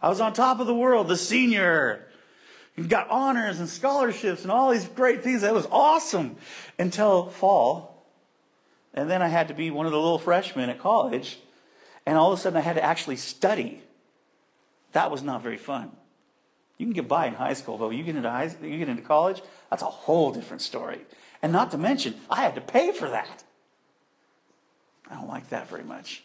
I 0.00 0.08
was 0.08 0.18
on 0.20 0.32
top 0.32 0.60
of 0.60 0.66
the 0.66 0.74
world, 0.74 1.08
the 1.08 1.16
senior. 1.16 2.06
Got 2.88 3.10
honors 3.10 3.60
and 3.60 3.68
scholarships 3.68 4.42
and 4.42 4.50
all 4.50 4.70
these 4.70 4.86
great 4.86 5.22
things. 5.22 5.42
That 5.42 5.52
was 5.52 5.66
awesome 5.70 6.36
until 6.78 7.28
fall. 7.28 8.06
And 8.94 9.10
then 9.10 9.20
I 9.20 9.28
had 9.28 9.48
to 9.48 9.54
be 9.54 9.70
one 9.70 9.84
of 9.84 9.92
the 9.92 9.98
little 9.98 10.18
freshmen 10.18 10.70
at 10.70 10.78
college. 10.78 11.38
And 12.06 12.16
all 12.16 12.32
of 12.32 12.38
a 12.38 12.40
sudden 12.40 12.56
I 12.56 12.62
had 12.62 12.76
to 12.76 12.84
actually 12.84 13.16
study. 13.16 13.82
That 14.92 15.10
was 15.10 15.22
not 15.22 15.42
very 15.42 15.58
fun. 15.58 15.90
You 16.78 16.86
can 16.86 16.94
get 16.94 17.08
by 17.08 17.26
in 17.26 17.34
high 17.34 17.54
school, 17.54 17.76
but 17.76 17.90
you 17.90 18.02
get 18.04 18.16
into 18.16 18.30
high, 18.30 18.50
you 18.62 18.78
get 18.78 18.88
into 18.88 19.02
college, 19.02 19.42
that's 19.68 19.82
a 19.82 19.86
whole 19.86 20.32
different 20.32 20.62
story. 20.62 21.00
And 21.42 21.52
not 21.52 21.72
to 21.72 21.78
mention, 21.78 22.14
I 22.30 22.42
had 22.42 22.54
to 22.54 22.60
pay 22.60 22.92
for 22.92 23.08
that. 23.10 23.44
I 25.10 25.14
don't 25.14 25.28
like 25.28 25.50
that 25.50 25.68
very 25.68 25.84
much. 25.84 26.22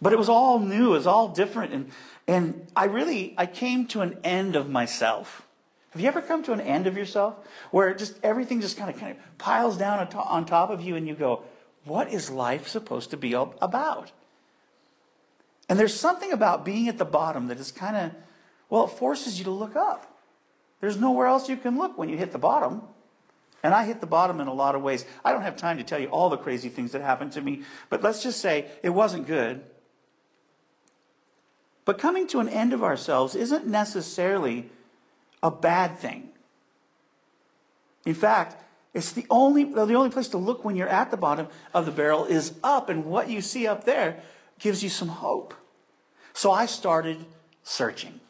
But 0.00 0.12
it 0.12 0.18
was 0.18 0.28
all 0.28 0.58
new, 0.58 0.90
it 0.90 0.98
was 0.98 1.06
all 1.06 1.28
different, 1.28 1.72
and 1.72 1.90
and 2.26 2.66
I 2.74 2.86
really 2.86 3.34
I 3.38 3.46
came 3.46 3.86
to 3.88 4.00
an 4.00 4.18
end 4.24 4.56
of 4.56 4.68
myself. 4.68 5.46
Have 5.90 6.00
you 6.00 6.08
ever 6.08 6.22
come 6.22 6.42
to 6.44 6.52
an 6.52 6.60
end 6.60 6.86
of 6.86 6.96
yourself 6.96 7.36
where 7.70 7.94
just 7.94 8.18
everything 8.22 8.60
just 8.60 8.76
kind 8.76 8.90
of 8.90 8.98
kind 8.98 9.12
of 9.12 9.38
piles 9.38 9.76
down 9.76 10.08
on 10.14 10.46
top 10.46 10.70
of 10.70 10.80
you 10.80 10.96
and 10.96 11.06
you 11.06 11.14
go, 11.14 11.42
what 11.84 12.10
is 12.12 12.30
life 12.30 12.66
supposed 12.66 13.10
to 13.10 13.16
be 13.16 13.34
about? 13.34 14.10
And 15.68 15.78
there's 15.78 15.94
something 15.94 16.32
about 16.32 16.64
being 16.64 16.88
at 16.88 16.98
the 16.98 17.04
bottom 17.04 17.48
that 17.48 17.60
is 17.60 17.70
kind 17.70 17.96
of, 17.96 18.12
well, 18.72 18.86
it 18.86 18.92
forces 18.92 19.38
you 19.38 19.44
to 19.44 19.50
look 19.50 19.76
up. 19.76 20.18
There's 20.80 20.96
nowhere 20.96 21.26
else 21.26 21.46
you 21.46 21.58
can 21.58 21.76
look 21.76 21.98
when 21.98 22.08
you 22.08 22.16
hit 22.16 22.32
the 22.32 22.38
bottom. 22.38 22.80
And 23.62 23.74
I 23.74 23.84
hit 23.84 24.00
the 24.00 24.06
bottom 24.06 24.40
in 24.40 24.46
a 24.46 24.54
lot 24.54 24.74
of 24.74 24.80
ways. 24.80 25.04
I 25.22 25.30
don't 25.30 25.42
have 25.42 25.56
time 25.56 25.76
to 25.76 25.84
tell 25.84 25.98
you 25.98 26.06
all 26.06 26.30
the 26.30 26.38
crazy 26.38 26.70
things 26.70 26.92
that 26.92 27.02
happened 27.02 27.32
to 27.32 27.42
me, 27.42 27.64
but 27.90 28.02
let's 28.02 28.22
just 28.22 28.40
say 28.40 28.70
it 28.82 28.88
wasn't 28.88 29.26
good. 29.26 29.62
But 31.84 31.98
coming 31.98 32.26
to 32.28 32.40
an 32.40 32.48
end 32.48 32.72
of 32.72 32.82
ourselves 32.82 33.34
isn't 33.34 33.66
necessarily 33.66 34.70
a 35.42 35.50
bad 35.50 35.98
thing. 35.98 36.30
In 38.06 38.14
fact, 38.14 38.56
it's 38.94 39.12
the 39.12 39.26
only, 39.28 39.64
the 39.64 39.82
only 39.82 40.08
place 40.08 40.28
to 40.28 40.38
look 40.38 40.64
when 40.64 40.76
you're 40.76 40.88
at 40.88 41.10
the 41.10 41.18
bottom 41.18 41.48
of 41.74 41.84
the 41.84 41.92
barrel 41.92 42.24
is 42.24 42.54
up, 42.64 42.88
and 42.88 43.04
what 43.04 43.28
you 43.28 43.42
see 43.42 43.66
up 43.66 43.84
there 43.84 44.22
gives 44.58 44.82
you 44.82 44.88
some 44.88 45.08
hope. 45.08 45.52
So 46.32 46.50
I 46.50 46.64
started 46.64 47.26
searching. 47.64 48.21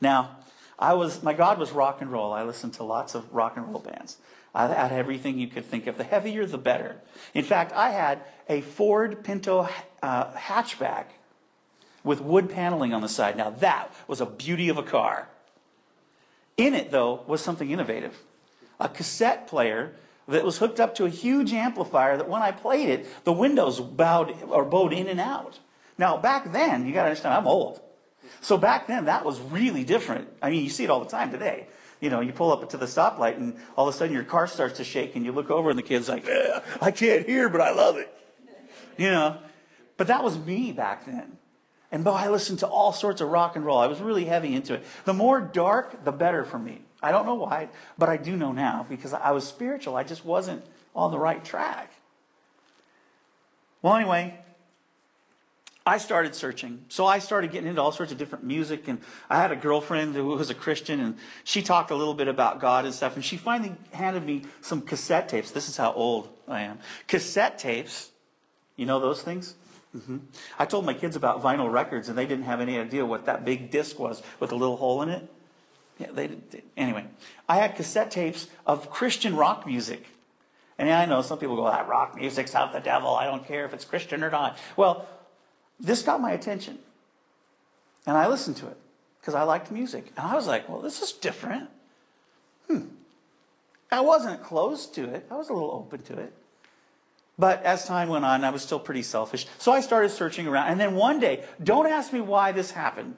Now, 0.00 0.36
I 0.78 0.94
was, 0.94 1.22
my 1.22 1.32
God 1.32 1.58
was 1.58 1.72
rock 1.72 2.00
and 2.00 2.10
roll. 2.12 2.32
I 2.32 2.42
listened 2.42 2.74
to 2.74 2.82
lots 2.82 3.14
of 3.14 3.32
rock 3.32 3.56
and 3.56 3.66
roll 3.68 3.80
bands. 3.80 4.18
I 4.54 4.68
had 4.68 4.92
everything 4.92 5.38
you 5.38 5.48
could 5.48 5.66
think 5.66 5.86
of. 5.86 5.98
The 5.98 6.04
heavier, 6.04 6.46
the 6.46 6.58
better. 6.58 6.96
In 7.34 7.44
fact, 7.44 7.72
I 7.72 7.90
had 7.90 8.20
a 8.48 8.62
Ford 8.62 9.22
Pinto 9.22 9.68
uh, 10.02 10.32
hatchback 10.32 11.06
with 12.04 12.20
wood 12.20 12.48
paneling 12.48 12.94
on 12.94 13.02
the 13.02 13.08
side. 13.08 13.36
Now, 13.36 13.50
that 13.50 13.94
was 14.06 14.20
a 14.20 14.26
beauty 14.26 14.68
of 14.68 14.78
a 14.78 14.82
car. 14.82 15.28
In 16.56 16.72
it, 16.74 16.90
though, 16.90 17.22
was 17.26 17.42
something 17.42 17.70
innovative 17.70 18.18
a 18.78 18.88
cassette 18.90 19.46
player 19.46 19.94
that 20.28 20.44
was 20.44 20.58
hooked 20.58 20.80
up 20.80 20.94
to 20.94 21.06
a 21.06 21.08
huge 21.08 21.52
amplifier 21.52 22.16
that 22.16 22.28
when 22.28 22.42
I 22.42 22.52
played 22.52 22.90
it, 22.90 23.24
the 23.24 23.32
windows 23.32 23.80
bowed 23.80 24.42
or 24.42 24.64
bowed 24.64 24.92
in 24.92 25.06
and 25.06 25.20
out. 25.20 25.58
Now, 25.98 26.16
back 26.16 26.52
then, 26.52 26.86
you 26.86 26.92
got 26.92 27.02
to 27.02 27.08
understand, 27.08 27.34
I'm 27.34 27.46
old. 27.46 27.80
So 28.40 28.56
back 28.56 28.86
then, 28.86 29.06
that 29.06 29.24
was 29.24 29.40
really 29.40 29.84
different. 29.84 30.28
I 30.42 30.50
mean, 30.50 30.64
you 30.64 30.70
see 30.70 30.84
it 30.84 30.90
all 30.90 31.00
the 31.00 31.10
time 31.10 31.30
today. 31.30 31.66
You 32.00 32.10
know, 32.10 32.20
you 32.20 32.32
pull 32.32 32.52
up 32.52 32.68
to 32.70 32.76
the 32.76 32.86
stoplight 32.86 33.36
and 33.36 33.56
all 33.76 33.88
of 33.88 33.94
a 33.94 33.96
sudden 33.96 34.14
your 34.14 34.24
car 34.24 34.46
starts 34.46 34.76
to 34.78 34.84
shake 34.84 35.16
and 35.16 35.24
you 35.24 35.32
look 35.32 35.50
over 35.50 35.70
and 35.70 35.78
the 35.78 35.82
kid's 35.82 36.08
like, 36.08 36.28
eh, 36.28 36.60
I 36.80 36.90
can't 36.90 37.26
hear, 37.26 37.48
but 37.48 37.60
I 37.60 37.72
love 37.72 37.96
it. 37.96 38.12
You 38.98 39.10
know, 39.10 39.38
but 39.96 40.06
that 40.08 40.22
was 40.22 40.38
me 40.38 40.72
back 40.72 41.06
then. 41.06 41.38
And 41.90 42.04
boy, 42.04 42.12
I 42.12 42.28
listened 42.28 42.58
to 42.60 42.66
all 42.66 42.92
sorts 42.92 43.20
of 43.20 43.28
rock 43.28 43.56
and 43.56 43.64
roll. 43.64 43.78
I 43.78 43.86
was 43.86 44.00
really 44.00 44.24
heavy 44.24 44.54
into 44.54 44.74
it. 44.74 44.84
The 45.04 45.14
more 45.14 45.40
dark, 45.40 46.04
the 46.04 46.12
better 46.12 46.44
for 46.44 46.58
me. 46.58 46.82
I 47.02 47.12
don't 47.12 47.26
know 47.26 47.34
why, 47.34 47.68
but 47.96 48.08
I 48.08 48.16
do 48.16 48.36
know 48.36 48.52
now 48.52 48.86
because 48.88 49.12
I 49.12 49.30
was 49.30 49.46
spiritual. 49.46 49.96
I 49.96 50.02
just 50.02 50.24
wasn't 50.24 50.64
on 50.94 51.10
the 51.12 51.18
right 51.18 51.44
track. 51.44 51.92
Well, 53.82 53.94
anyway, 53.94 54.38
I 55.86 55.98
started 55.98 56.34
searching. 56.34 56.84
So 56.88 57.06
I 57.06 57.20
started 57.20 57.52
getting 57.52 57.68
into 57.70 57.80
all 57.80 57.92
sorts 57.92 58.10
of 58.10 58.18
different 58.18 58.44
music. 58.44 58.88
And 58.88 58.98
I 59.30 59.40
had 59.40 59.52
a 59.52 59.56
girlfriend 59.56 60.16
who 60.16 60.26
was 60.26 60.50
a 60.50 60.54
Christian, 60.54 60.98
and 60.98 61.16
she 61.44 61.62
talked 61.62 61.92
a 61.92 61.94
little 61.94 62.14
bit 62.14 62.26
about 62.26 62.60
God 62.60 62.84
and 62.84 62.92
stuff. 62.92 63.14
And 63.14 63.24
she 63.24 63.36
finally 63.36 63.72
handed 63.92 64.26
me 64.26 64.42
some 64.60 64.82
cassette 64.82 65.28
tapes. 65.28 65.52
This 65.52 65.68
is 65.68 65.76
how 65.76 65.92
old 65.92 66.28
I 66.48 66.62
am. 66.62 66.80
Cassette 67.06 67.58
tapes. 67.58 68.10
You 68.74 68.84
know 68.84 68.98
those 68.98 69.22
things? 69.22 69.54
hmm 69.92 70.18
I 70.58 70.66
told 70.66 70.84
my 70.84 70.92
kids 70.92 71.14
about 71.14 71.40
vinyl 71.40 71.70
records, 71.72 72.08
and 72.08 72.18
they 72.18 72.26
didn't 72.26 72.44
have 72.44 72.60
any 72.60 72.78
idea 72.78 73.06
what 73.06 73.26
that 73.26 73.44
big 73.44 73.70
disc 73.70 73.98
was 73.98 74.22
with 74.40 74.50
a 74.50 74.56
little 74.56 74.76
hole 74.76 75.02
in 75.02 75.08
it. 75.08 75.30
Yeah, 75.98 76.08
they 76.12 76.26
did. 76.26 76.62
Anyway, 76.76 77.06
I 77.48 77.56
had 77.56 77.76
cassette 77.76 78.10
tapes 78.10 78.48
of 78.66 78.90
Christian 78.90 79.36
rock 79.36 79.66
music. 79.66 80.04
And 80.78 80.90
I 80.90 81.06
know 81.06 81.22
some 81.22 81.38
people 81.38 81.56
go, 81.56 81.64
that 81.64 81.88
rock 81.88 82.16
music's 82.16 82.54
of 82.54 82.72
the 82.72 82.80
devil. 82.80 83.14
I 83.14 83.24
don't 83.24 83.46
care 83.46 83.64
if 83.64 83.72
it's 83.72 83.84
Christian 83.86 84.22
or 84.22 84.30
not. 84.30 84.58
Well, 84.76 85.06
this 85.78 86.02
got 86.02 86.20
my 86.20 86.32
attention. 86.32 86.78
And 88.06 88.16
I 88.16 88.28
listened 88.28 88.56
to 88.58 88.68
it 88.68 88.76
because 89.20 89.34
I 89.34 89.42
liked 89.42 89.70
music. 89.70 90.12
And 90.16 90.26
I 90.26 90.34
was 90.34 90.46
like, 90.46 90.68
well, 90.68 90.80
this 90.80 91.02
is 91.02 91.12
different. 91.12 91.68
Hmm. 92.68 92.86
I 93.90 94.00
wasn't 94.00 94.42
closed 94.42 94.94
to 94.94 95.04
it, 95.04 95.26
I 95.30 95.36
was 95.36 95.48
a 95.48 95.52
little 95.52 95.70
open 95.70 96.02
to 96.02 96.18
it. 96.18 96.32
But 97.38 97.62
as 97.64 97.86
time 97.86 98.08
went 98.08 98.24
on, 98.24 98.44
I 98.44 98.50
was 98.50 98.62
still 98.62 98.80
pretty 98.80 99.02
selfish. 99.02 99.46
So 99.58 99.70
I 99.72 99.80
started 99.80 100.08
searching 100.08 100.46
around. 100.46 100.68
And 100.68 100.80
then 100.80 100.94
one 100.94 101.20
day, 101.20 101.44
don't 101.62 101.86
ask 101.86 102.12
me 102.12 102.20
why 102.20 102.52
this 102.52 102.70
happened. 102.70 103.16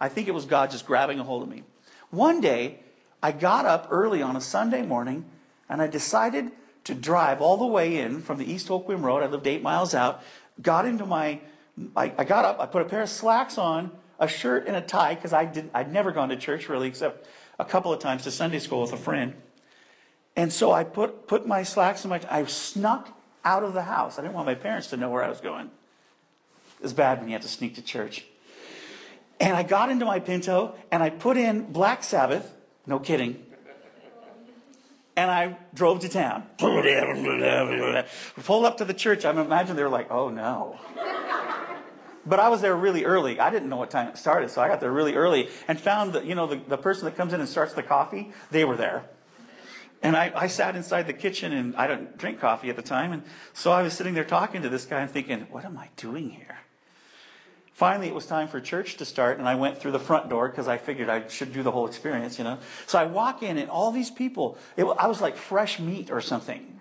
I 0.00 0.08
think 0.08 0.26
it 0.26 0.32
was 0.32 0.46
God 0.46 0.70
just 0.70 0.86
grabbing 0.86 1.20
a 1.20 1.22
hold 1.22 1.42
of 1.42 1.48
me. 1.48 1.62
One 2.10 2.40
day, 2.40 2.80
I 3.22 3.30
got 3.32 3.66
up 3.66 3.88
early 3.90 4.22
on 4.22 4.36
a 4.36 4.40
Sunday 4.40 4.82
morning 4.82 5.26
and 5.68 5.82
I 5.82 5.86
decided 5.86 6.50
to 6.84 6.94
drive 6.94 7.40
all 7.40 7.56
the 7.56 7.66
way 7.66 7.98
in 7.98 8.20
from 8.20 8.38
the 8.38 8.50
East 8.50 8.68
Hoquiam 8.68 9.02
Road. 9.02 9.22
I 9.22 9.26
lived 9.26 9.46
eight 9.46 9.62
miles 9.62 9.94
out. 9.94 10.22
Got 10.60 10.86
into 10.86 11.06
my, 11.06 11.40
I, 11.96 12.12
I 12.18 12.24
got 12.24 12.44
up, 12.44 12.60
I 12.60 12.66
put 12.66 12.82
a 12.82 12.84
pair 12.84 13.02
of 13.02 13.08
slacks 13.08 13.58
on, 13.58 13.90
a 14.18 14.28
shirt 14.28 14.66
and 14.66 14.76
a 14.76 14.80
tie, 14.80 15.14
because 15.14 15.32
I 15.32 15.44
did, 15.44 15.70
I'd 15.74 15.92
never 15.92 16.12
gone 16.12 16.28
to 16.28 16.36
church 16.36 16.68
really, 16.68 16.88
except 16.88 17.26
a 17.58 17.64
couple 17.64 17.92
of 17.92 18.00
times 18.00 18.24
to 18.24 18.30
Sunday 18.30 18.58
school 18.58 18.82
with 18.82 18.92
a 18.92 18.96
friend. 18.96 19.34
And 20.36 20.52
so 20.52 20.72
I 20.72 20.84
put, 20.84 21.26
put 21.26 21.46
my 21.46 21.62
slacks 21.62 22.04
in 22.04 22.10
my, 22.10 22.20
I 22.30 22.44
snuck 22.46 23.08
out 23.44 23.62
of 23.62 23.74
the 23.74 23.82
house. 23.82 24.18
I 24.18 24.22
didn't 24.22 24.34
want 24.34 24.46
my 24.46 24.54
parents 24.54 24.88
to 24.88 24.96
know 24.96 25.10
where 25.10 25.22
I 25.22 25.28
was 25.28 25.40
going. 25.40 25.66
It 26.78 26.82
was 26.82 26.92
bad 26.92 27.20
when 27.20 27.28
you 27.28 27.34
had 27.34 27.42
to 27.42 27.48
sneak 27.48 27.74
to 27.76 27.82
church. 27.82 28.24
And 29.40 29.56
I 29.56 29.62
got 29.62 29.90
into 29.90 30.04
my 30.04 30.20
Pinto 30.20 30.74
and 30.90 31.02
I 31.02 31.10
put 31.10 31.36
in 31.36 31.72
Black 31.72 32.04
Sabbath, 32.04 32.54
no 32.86 32.98
kidding. 32.98 33.44
And 35.14 35.30
I 35.30 35.58
drove 35.74 36.00
to 36.00 36.08
town. 36.08 36.44
Pulled 38.44 38.64
up 38.64 38.78
to 38.78 38.84
the 38.84 38.94
church. 38.94 39.24
I 39.24 39.30
imagine 39.30 39.76
they 39.76 39.82
were 39.82 39.88
like, 39.88 40.10
oh 40.10 40.30
no. 40.30 40.78
But 42.24 42.38
I 42.38 42.48
was 42.48 42.60
there 42.60 42.76
really 42.76 43.04
early. 43.04 43.40
I 43.40 43.50
didn't 43.50 43.68
know 43.68 43.76
what 43.76 43.90
time 43.90 44.08
it 44.08 44.16
started, 44.16 44.50
so 44.50 44.62
I 44.62 44.68
got 44.68 44.80
there 44.80 44.92
really 44.92 45.14
early 45.14 45.48
and 45.66 45.80
found 45.80 46.12
that, 46.12 46.24
you 46.24 46.34
know, 46.34 46.46
the, 46.46 46.56
the 46.56 46.78
person 46.78 47.04
that 47.06 47.16
comes 47.16 47.32
in 47.32 47.40
and 47.40 47.48
starts 47.48 47.74
the 47.74 47.82
coffee, 47.82 48.32
they 48.50 48.64
were 48.64 48.76
there. 48.76 49.04
And 50.02 50.16
I, 50.16 50.32
I 50.34 50.46
sat 50.48 50.76
inside 50.76 51.06
the 51.06 51.12
kitchen 51.12 51.52
and 51.52 51.76
I 51.76 51.86
didn't 51.86 52.18
drink 52.18 52.40
coffee 52.40 52.70
at 52.70 52.76
the 52.76 52.82
time. 52.82 53.12
And 53.12 53.22
so 53.52 53.72
I 53.72 53.82
was 53.82 53.92
sitting 53.92 54.14
there 54.14 54.24
talking 54.24 54.62
to 54.62 54.68
this 54.68 54.84
guy 54.84 55.00
and 55.00 55.10
thinking, 55.10 55.46
what 55.50 55.64
am 55.64 55.76
I 55.78 55.88
doing 55.96 56.30
here? 56.30 56.58
Finally, 57.72 58.08
it 58.08 58.14
was 58.14 58.26
time 58.26 58.48
for 58.48 58.60
church 58.60 58.96
to 58.98 59.04
start, 59.04 59.38
and 59.38 59.48
I 59.48 59.54
went 59.54 59.78
through 59.78 59.92
the 59.92 59.98
front 59.98 60.28
door 60.28 60.48
because 60.48 60.68
I 60.68 60.76
figured 60.76 61.08
I 61.08 61.26
should 61.28 61.52
do 61.52 61.62
the 61.62 61.70
whole 61.70 61.86
experience, 61.86 62.38
you 62.38 62.44
know. 62.44 62.58
So 62.86 62.98
I 62.98 63.06
walk 63.06 63.42
in, 63.42 63.56
and 63.56 63.70
all 63.70 63.90
these 63.90 64.10
people, 64.10 64.58
it, 64.76 64.84
I 64.84 65.06
was 65.06 65.20
like 65.20 65.36
fresh 65.36 65.80
meat 65.80 66.10
or 66.10 66.20
something. 66.20 66.78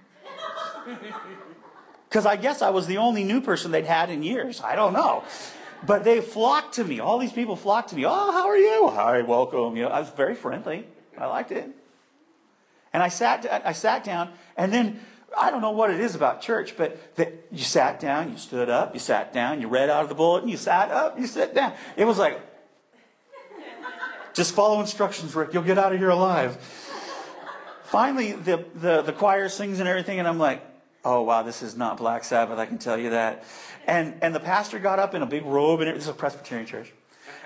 Because 2.11 2.25
I 2.25 2.35
guess 2.35 2.61
I 2.61 2.71
was 2.71 2.87
the 2.87 2.97
only 2.97 3.23
new 3.23 3.39
person 3.39 3.71
they'd 3.71 3.85
had 3.85 4.09
in 4.09 4.21
years. 4.21 4.59
I 4.59 4.75
don't 4.75 4.91
know. 4.91 5.23
But 5.87 6.03
they 6.03 6.19
flocked 6.19 6.73
to 6.75 6.83
me. 6.83 6.99
All 6.99 7.17
these 7.17 7.31
people 7.31 7.55
flocked 7.55 7.91
to 7.91 7.95
me. 7.95 8.05
Oh, 8.05 8.31
how 8.33 8.49
are 8.49 8.57
you? 8.57 8.89
Hi, 8.89 9.21
welcome. 9.21 9.77
You 9.77 9.83
know, 9.83 9.89
I 9.91 10.01
was 10.01 10.09
very 10.09 10.35
friendly. 10.35 10.85
I 11.17 11.27
liked 11.27 11.53
it. 11.53 11.69
And 12.91 13.01
I 13.01 13.07
sat, 13.07 13.47
I 13.65 13.71
sat 13.71 14.03
down, 14.03 14.29
and 14.57 14.73
then 14.73 14.99
I 15.37 15.51
don't 15.51 15.61
know 15.61 15.71
what 15.71 15.89
it 15.89 16.01
is 16.01 16.13
about 16.13 16.41
church, 16.41 16.75
but 16.75 17.15
that 17.15 17.31
you 17.49 17.63
sat 17.63 18.01
down, 18.01 18.33
you 18.33 18.37
stood 18.37 18.69
up, 18.69 18.93
you 18.93 18.99
sat 18.99 19.31
down, 19.31 19.61
you 19.61 19.69
read 19.69 19.89
out 19.89 20.03
of 20.03 20.09
the 20.09 20.15
bulletin, 20.15 20.49
you 20.49 20.57
sat 20.57 20.91
up, 20.91 21.17
you 21.17 21.27
sat 21.27 21.55
down. 21.55 21.71
It 21.95 22.03
was 22.03 22.17
like, 22.17 22.41
just 24.33 24.53
follow 24.53 24.81
instructions, 24.81 25.33
Rick. 25.33 25.53
You'll 25.53 25.63
get 25.63 25.77
out 25.77 25.93
of 25.93 25.99
here 25.99 26.09
alive. 26.09 26.57
Finally, 27.83 28.33
the, 28.33 28.65
the, 28.75 29.01
the 29.01 29.13
choir 29.13 29.47
sings 29.47 29.79
and 29.79 29.87
everything, 29.87 30.19
and 30.19 30.27
I'm 30.27 30.39
like, 30.39 30.61
oh, 31.03 31.21
wow, 31.21 31.43
this 31.43 31.61
is 31.61 31.75
not 31.75 31.97
Black 31.97 32.23
Sabbath, 32.23 32.59
I 32.59 32.65
can 32.65 32.77
tell 32.77 32.97
you 32.97 33.11
that. 33.11 33.43
And, 33.87 34.15
and 34.21 34.35
the 34.35 34.39
pastor 34.39 34.79
got 34.79 34.99
up 34.99 35.15
in 35.15 35.21
a 35.21 35.25
big 35.25 35.45
robe, 35.45 35.81
and 35.81 35.89
it 35.89 35.95
was 35.95 36.07
a 36.07 36.13
Presbyterian 36.13 36.67
church. 36.67 36.91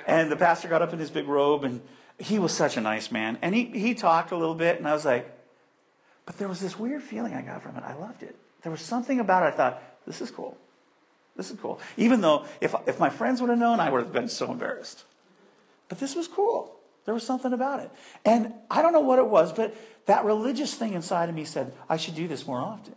And 0.08 0.32
the 0.32 0.36
pastor 0.36 0.68
got 0.68 0.82
up 0.82 0.94
in 0.94 1.00
his 1.00 1.10
big 1.10 1.28
robe, 1.28 1.64
and 1.64 1.82
he 2.20 2.40
was 2.40 2.52
such 2.52 2.78
a 2.78 2.82
nice 2.82 3.12
man. 3.12 3.38
And 3.42 3.56
he, 3.56 3.66
he 3.66 3.94
talked 3.94 4.32
a 4.32 4.38
little 4.38 4.56
bit, 4.56 4.78
and 4.78 4.88
I 4.88 4.94
was 4.94 5.06
like, 5.06 5.32
but 6.26 6.38
there 6.38 6.48
was 6.48 6.60
this 6.60 6.78
weird 6.78 7.04
feeling 7.04 7.34
I 7.34 7.42
got 7.42 7.62
from 7.62 7.76
it. 7.78 7.84
I 7.84 7.94
loved 7.94 8.24
it. 8.24 8.36
There 8.64 8.72
was 8.72 8.82
something 8.82 9.20
about 9.20 9.44
it. 9.44 9.48
I 9.48 9.52
thought, 9.52 9.82
this 10.06 10.22
is 10.22 10.32
cool. 10.32 10.58
This 11.36 11.52
is 11.52 11.60
cool. 11.60 11.80
Even 11.98 12.22
though 12.22 12.46
if, 12.62 12.74
if 12.88 13.00
my 13.00 13.10
friends 13.10 13.42
would 13.42 13.50
have 13.50 13.60
known, 13.60 13.80
I 13.80 13.90
would 13.90 14.02
have 14.02 14.14
been 14.14 14.30
so 14.30 14.52
embarrassed. 14.52 15.04
But 15.88 16.00
this 16.00 16.16
was 16.16 16.28
cool. 16.28 16.76
There 17.06 17.14
was 17.14 17.24
something 17.24 17.54
about 17.54 17.82
it. 17.82 17.92
And 18.24 18.54
I 18.72 18.82
don't 18.82 18.94
know 18.94 19.02
what 19.02 19.20
it 19.20 19.28
was, 19.28 19.54
but 19.54 19.76
that 20.08 20.26
religious 20.26 20.74
thing 20.74 20.94
inside 20.94 21.30
of 21.30 21.36
me 21.36 21.46
said, 21.46 21.74
I 21.88 21.98
should 21.98 22.16
do 22.16 22.28
this 22.28 22.48
more 22.48 22.58
often. 22.58 22.96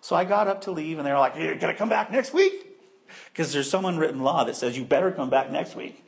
So 0.00 0.16
I 0.16 0.24
got 0.24 0.48
up 0.48 0.62
to 0.62 0.70
leave, 0.70 0.98
and 0.98 1.06
they 1.06 1.12
were 1.12 1.18
like, 1.18 1.36
You're 1.36 1.56
going 1.56 1.72
to 1.72 1.78
come 1.78 1.88
back 1.88 2.10
next 2.10 2.32
week? 2.32 2.66
Because 3.32 3.52
there's 3.52 3.70
some 3.70 3.84
unwritten 3.84 4.20
law 4.22 4.44
that 4.44 4.56
says 4.56 4.76
you 4.76 4.84
better 4.84 5.10
come 5.10 5.30
back 5.30 5.50
next 5.50 5.74
week. 5.74 6.04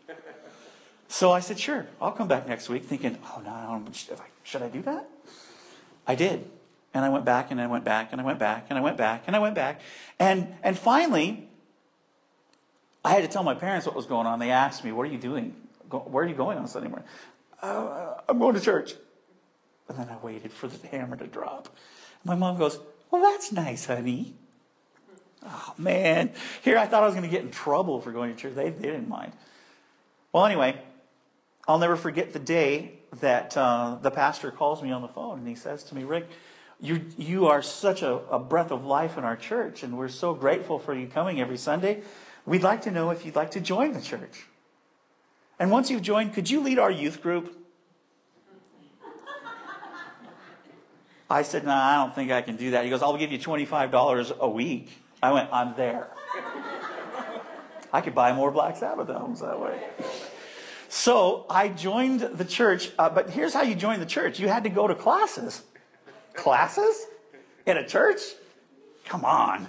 So 1.08 1.32
I 1.32 1.40
said, 1.40 1.58
Sure, 1.58 1.86
I'll 2.00 2.12
come 2.12 2.28
back 2.28 2.46
next 2.48 2.68
week, 2.68 2.84
thinking, 2.84 3.18
Oh, 3.24 3.42
no, 3.44 3.50
I 3.50 4.14
I, 4.14 4.26
should 4.44 4.62
I 4.62 4.68
do 4.68 4.82
that? 4.82 5.08
I 6.06 6.14
did. 6.14 6.48
And 6.92 7.04
I 7.04 7.08
went 7.08 7.24
back 7.24 7.50
and 7.50 7.60
I 7.60 7.66
went 7.66 7.84
back 7.84 8.12
and 8.12 8.20
I 8.20 8.24
went 8.24 8.38
back 8.38 8.66
and 8.68 8.78
I 8.78 8.80
went 8.80 8.96
back 8.96 9.24
and 9.26 9.36
I 9.36 9.38
went 9.38 9.54
back. 9.54 9.80
And, 10.18 10.54
and 10.62 10.76
finally, 10.76 11.48
I 13.04 13.10
had 13.10 13.22
to 13.22 13.28
tell 13.28 13.44
my 13.44 13.54
parents 13.54 13.86
what 13.86 13.94
was 13.94 14.06
going 14.06 14.26
on. 14.26 14.38
They 14.38 14.50
asked 14.50 14.84
me, 14.84 14.92
What 14.92 15.02
are 15.02 15.10
you 15.10 15.18
doing? 15.18 15.54
Where 15.90 16.24
are 16.24 16.28
you 16.28 16.34
going 16.34 16.58
on 16.58 16.66
Sunday 16.68 16.88
morning? 16.88 17.08
Uh, 17.62 18.14
I'm 18.28 18.38
going 18.38 18.54
to 18.54 18.60
church. 18.60 18.94
And 19.88 19.98
then 19.98 20.08
I 20.08 20.16
waited 20.24 20.52
for 20.52 20.68
the 20.68 20.86
hammer 20.86 21.16
to 21.16 21.26
drop. 21.26 21.68
My 22.24 22.34
mom 22.36 22.58
goes, 22.58 22.78
Well, 23.10 23.22
that's 23.22 23.52
nice, 23.52 23.86
honey. 23.86 24.34
Oh, 25.44 25.74
man. 25.78 26.32
Here 26.62 26.78
I 26.78 26.86
thought 26.86 27.02
I 27.02 27.06
was 27.06 27.14
going 27.14 27.28
to 27.28 27.30
get 27.30 27.42
in 27.42 27.50
trouble 27.50 28.00
for 28.00 28.12
going 28.12 28.34
to 28.34 28.40
church. 28.40 28.54
They, 28.54 28.70
they 28.70 28.88
didn't 28.88 29.08
mind. 29.08 29.32
Well, 30.32 30.44
anyway, 30.46 30.80
I'll 31.66 31.78
never 31.78 31.96
forget 31.96 32.32
the 32.32 32.38
day 32.38 32.92
that 33.20 33.56
uh, 33.56 33.96
the 34.00 34.10
pastor 34.10 34.50
calls 34.50 34.82
me 34.82 34.92
on 34.92 35.02
the 35.02 35.08
phone 35.08 35.38
and 35.38 35.48
he 35.48 35.54
says 35.54 35.82
to 35.84 35.94
me, 35.94 36.04
Rick, 36.04 36.28
you, 36.80 37.04
you 37.18 37.46
are 37.46 37.62
such 37.62 38.02
a, 38.02 38.20
a 38.30 38.38
breath 38.38 38.70
of 38.70 38.84
life 38.84 39.18
in 39.18 39.24
our 39.24 39.36
church, 39.36 39.82
and 39.82 39.98
we're 39.98 40.08
so 40.08 40.32
grateful 40.32 40.78
for 40.78 40.94
you 40.94 41.06
coming 41.06 41.40
every 41.40 41.58
Sunday. 41.58 42.02
We'd 42.46 42.62
like 42.62 42.82
to 42.82 42.90
know 42.90 43.10
if 43.10 43.26
you'd 43.26 43.36
like 43.36 43.50
to 43.52 43.60
join 43.60 43.92
the 43.92 44.00
church. 44.00 44.46
And 45.58 45.70
once 45.70 45.90
you've 45.90 46.00
joined, 46.00 46.32
could 46.32 46.48
you 46.48 46.60
lead 46.60 46.78
our 46.78 46.90
youth 46.90 47.20
group? 47.20 47.54
I 51.30 51.42
said, 51.42 51.64
No, 51.64 51.70
nah, 51.70 51.88
I 51.88 51.94
don't 51.96 52.14
think 52.14 52.32
I 52.32 52.42
can 52.42 52.56
do 52.56 52.72
that. 52.72 52.84
He 52.84 52.90
goes, 52.90 53.02
I'll 53.02 53.16
give 53.16 53.30
you 53.30 53.38
$25 53.38 54.38
a 54.38 54.48
week. 54.48 54.90
I 55.22 55.32
went, 55.32 55.48
I'm 55.52 55.76
there. 55.76 56.08
I 57.92 58.00
could 58.00 58.14
buy 58.14 58.32
more 58.32 58.50
Black 58.50 58.76
Sabbath 58.76 59.08
albums 59.08 59.40
that 59.40 59.60
way. 59.60 59.80
So 60.88 61.46
I 61.48 61.68
joined 61.68 62.20
the 62.20 62.44
church, 62.44 62.90
uh, 62.98 63.08
but 63.10 63.30
here's 63.30 63.54
how 63.54 63.62
you 63.62 63.76
join 63.76 64.00
the 64.00 64.06
church 64.06 64.40
you 64.40 64.48
had 64.48 64.64
to 64.64 64.70
go 64.70 64.88
to 64.88 64.94
classes. 64.94 65.62
Classes? 66.34 67.06
In 67.64 67.76
a 67.76 67.86
church? 67.86 68.20
Come 69.04 69.24
on. 69.24 69.68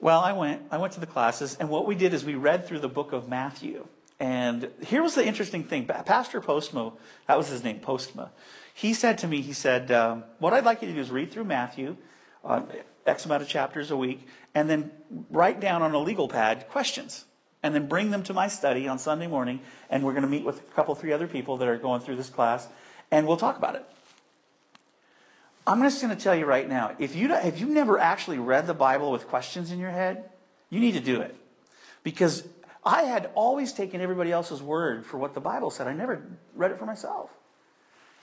Well, 0.00 0.18
I 0.18 0.32
went. 0.32 0.62
I 0.72 0.78
went 0.78 0.94
to 0.94 1.00
the 1.00 1.06
classes, 1.06 1.56
and 1.60 1.68
what 1.68 1.86
we 1.86 1.94
did 1.94 2.14
is 2.14 2.24
we 2.24 2.34
read 2.34 2.66
through 2.66 2.80
the 2.80 2.88
book 2.88 3.12
of 3.12 3.28
Matthew. 3.28 3.86
And 4.18 4.68
here 4.84 5.02
was 5.02 5.14
the 5.14 5.24
interesting 5.24 5.62
thing. 5.64 5.86
Pastor 5.86 6.40
Postma, 6.40 6.92
that 7.28 7.38
was 7.38 7.48
his 7.48 7.62
name, 7.62 7.78
Postma. 7.78 8.30
He 8.74 8.94
said 8.94 9.18
to 9.18 9.28
me, 9.28 9.42
he 9.42 9.52
said, 9.52 9.90
um, 9.90 10.24
what 10.38 10.52
I'd 10.52 10.64
like 10.64 10.82
you 10.82 10.88
to 10.88 10.94
do 10.94 11.00
is 11.00 11.10
read 11.10 11.30
through 11.30 11.44
Matthew, 11.44 11.96
uh, 12.44 12.62
X 13.06 13.24
amount 13.26 13.42
of 13.42 13.48
chapters 13.48 13.90
a 13.90 13.96
week, 13.96 14.26
and 14.54 14.68
then 14.68 14.90
write 15.30 15.60
down 15.60 15.82
on 15.82 15.92
a 15.92 15.98
legal 15.98 16.28
pad 16.28 16.68
questions 16.68 17.24
and 17.62 17.74
then 17.74 17.86
bring 17.86 18.10
them 18.10 18.22
to 18.24 18.34
my 18.34 18.48
study 18.48 18.88
on 18.88 18.98
Sunday 18.98 19.26
morning. 19.26 19.60
And 19.90 20.02
we're 20.02 20.12
going 20.12 20.24
to 20.24 20.28
meet 20.28 20.44
with 20.44 20.58
a 20.60 20.72
couple, 20.74 20.94
three 20.94 21.12
other 21.12 21.26
people 21.26 21.58
that 21.58 21.68
are 21.68 21.76
going 21.76 22.00
through 22.00 22.16
this 22.16 22.30
class, 22.30 22.66
and 23.10 23.26
we'll 23.26 23.36
talk 23.36 23.56
about 23.56 23.76
it. 23.76 23.84
I'm 25.66 25.80
just 25.82 26.02
going 26.02 26.14
to 26.16 26.20
tell 26.20 26.34
you 26.34 26.44
right 26.44 26.68
now 26.68 26.96
if, 26.98 27.14
you, 27.14 27.32
if 27.32 27.60
you've 27.60 27.70
never 27.70 27.98
actually 27.98 28.38
read 28.38 28.66
the 28.66 28.74
Bible 28.74 29.12
with 29.12 29.28
questions 29.28 29.70
in 29.70 29.78
your 29.78 29.90
head, 29.90 30.28
you 30.70 30.80
need 30.80 30.92
to 30.92 31.00
do 31.00 31.20
it. 31.20 31.36
Because 32.02 32.42
I 32.84 33.02
had 33.02 33.30
always 33.36 33.72
taken 33.72 34.00
everybody 34.00 34.32
else's 34.32 34.60
word 34.60 35.06
for 35.06 35.18
what 35.18 35.34
the 35.34 35.40
Bible 35.40 35.70
said, 35.70 35.86
I 35.86 35.92
never 35.92 36.26
read 36.54 36.72
it 36.72 36.78
for 36.78 36.86
myself. 36.86 37.30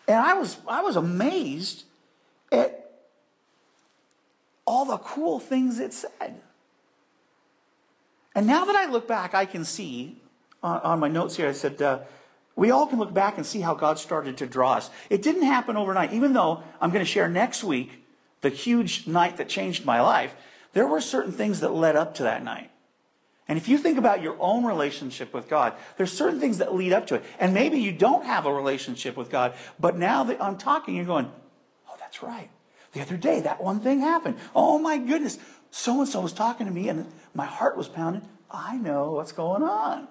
And 0.09 0.17
I 0.17 0.33
was, 0.33 0.57
I 0.67 0.81
was 0.81 0.95
amazed 0.95 1.83
at 2.51 2.93
all 4.65 4.85
the 4.85 4.97
cool 4.97 5.39
things 5.39 5.79
it 5.79 5.93
said. 5.93 6.41
And 8.33 8.47
now 8.47 8.65
that 8.65 8.75
I 8.75 8.89
look 8.89 9.07
back, 9.07 9.35
I 9.35 9.45
can 9.45 9.63
see 9.63 10.19
on, 10.63 10.79
on 10.81 10.99
my 10.99 11.09
notes 11.09 11.35
here, 11.35 11.47
I 11.47 11.51
said, 11.51 11.79
uh, 11.79 11.99
we 12.55 12.71
all 12.71 12.87
can 12.87 12.97
look 12.97 13.13
back 13.13 13.37
and 13.37 13.45
see 13.45 13.61
how 13.61 13.75
God 13.75 13.99
started 13.99 14.37
to 14.37 14.47
draw 14.47 14.73
us. 14.73 14.89
It 15.11 15.21
didn't 15.21 15.43
happen 15.43 15.77
overnight, 15.77 16.11
even 16.11 16.33
though 16.33 16.63
I'm 16.81 16.89
going 16.89 17.05
to 17.05 17.11
share 17.11 17.29
next 17.29 17.63
week 17.63 18.03
the 18.41 18.49
huge 18.49 19.05
night 19.05 19.37
that 19.37 19.47
changed 19.47 19.85
my 19.85 20.01
life. 20.01 20.35
There 20.73 20.87
were 20.87 21.01
certain 21.01 21.33
things 21.33 21.59
that 21.59 21.71
led 21.71 21.95
up 21.95 22.15
to 22.15 22.23
that 22.23 22.43
night. 22.43 22.68
And 23.49 23.57
if 23.57 23.67
you 23.67 23.79
think 23.79 23.97
about 23.97 24.21
your 24.21 24.37
own 24.39 24.63
relationship 24.63 25.33
with 25.33 25.49
God, 25.49 25.73
there's 25.97 26.13
certain 26.13 26.39
things 26.39 26.59
that 26.59 26.75
lead 26.75 26.93
up 26.93 27.07
to 27.07 27.15
it. 27.15 27.23
And 27.39 27.53
maybe 27.53 27.79
you 27.79 27.91
don't 27.91 28.23
have 28.23 28.45
a 28.45 28.53
relationship 28.53 29.17
with 29.17 29.31
God, 29.31 29.55
but 29.79 29.97
now 29.97 30.23
that 30.25 30.41
I'm 30.41 30.55
talking, 30.55 30.95
you're 30.95 31.05
going, 31.05 31.31
oh, 31.89 31.95
that's 31.99 32.21
right. 32.21 32.49
The 32.91 33.01
other 33.01 33.17
day, 33.17 33.41
that 33.41 33.61
one 33.61 33.79
thing 33.79 34.01
happened. 34.01 34.37
Oh 34.55 34.77
my 34.77 34.99
goodness. 34.99 35.39
So 35.71 35.99
and 35.99 36.07
so 36.07 36.21
was 36.21 36.31
talking 36.31 36.67
to 36.67 36.71
me 36.71 36.89
and 36.89 37.11
my 37.33 37.45
heart 37.45 37.75
was 37.75 37.87
pounding. 37.87 38.21
I 38.51 38.77
know 38.77 39.13
what's 39.13 39.31
going 39.31 39.63
on. 39.63 40.07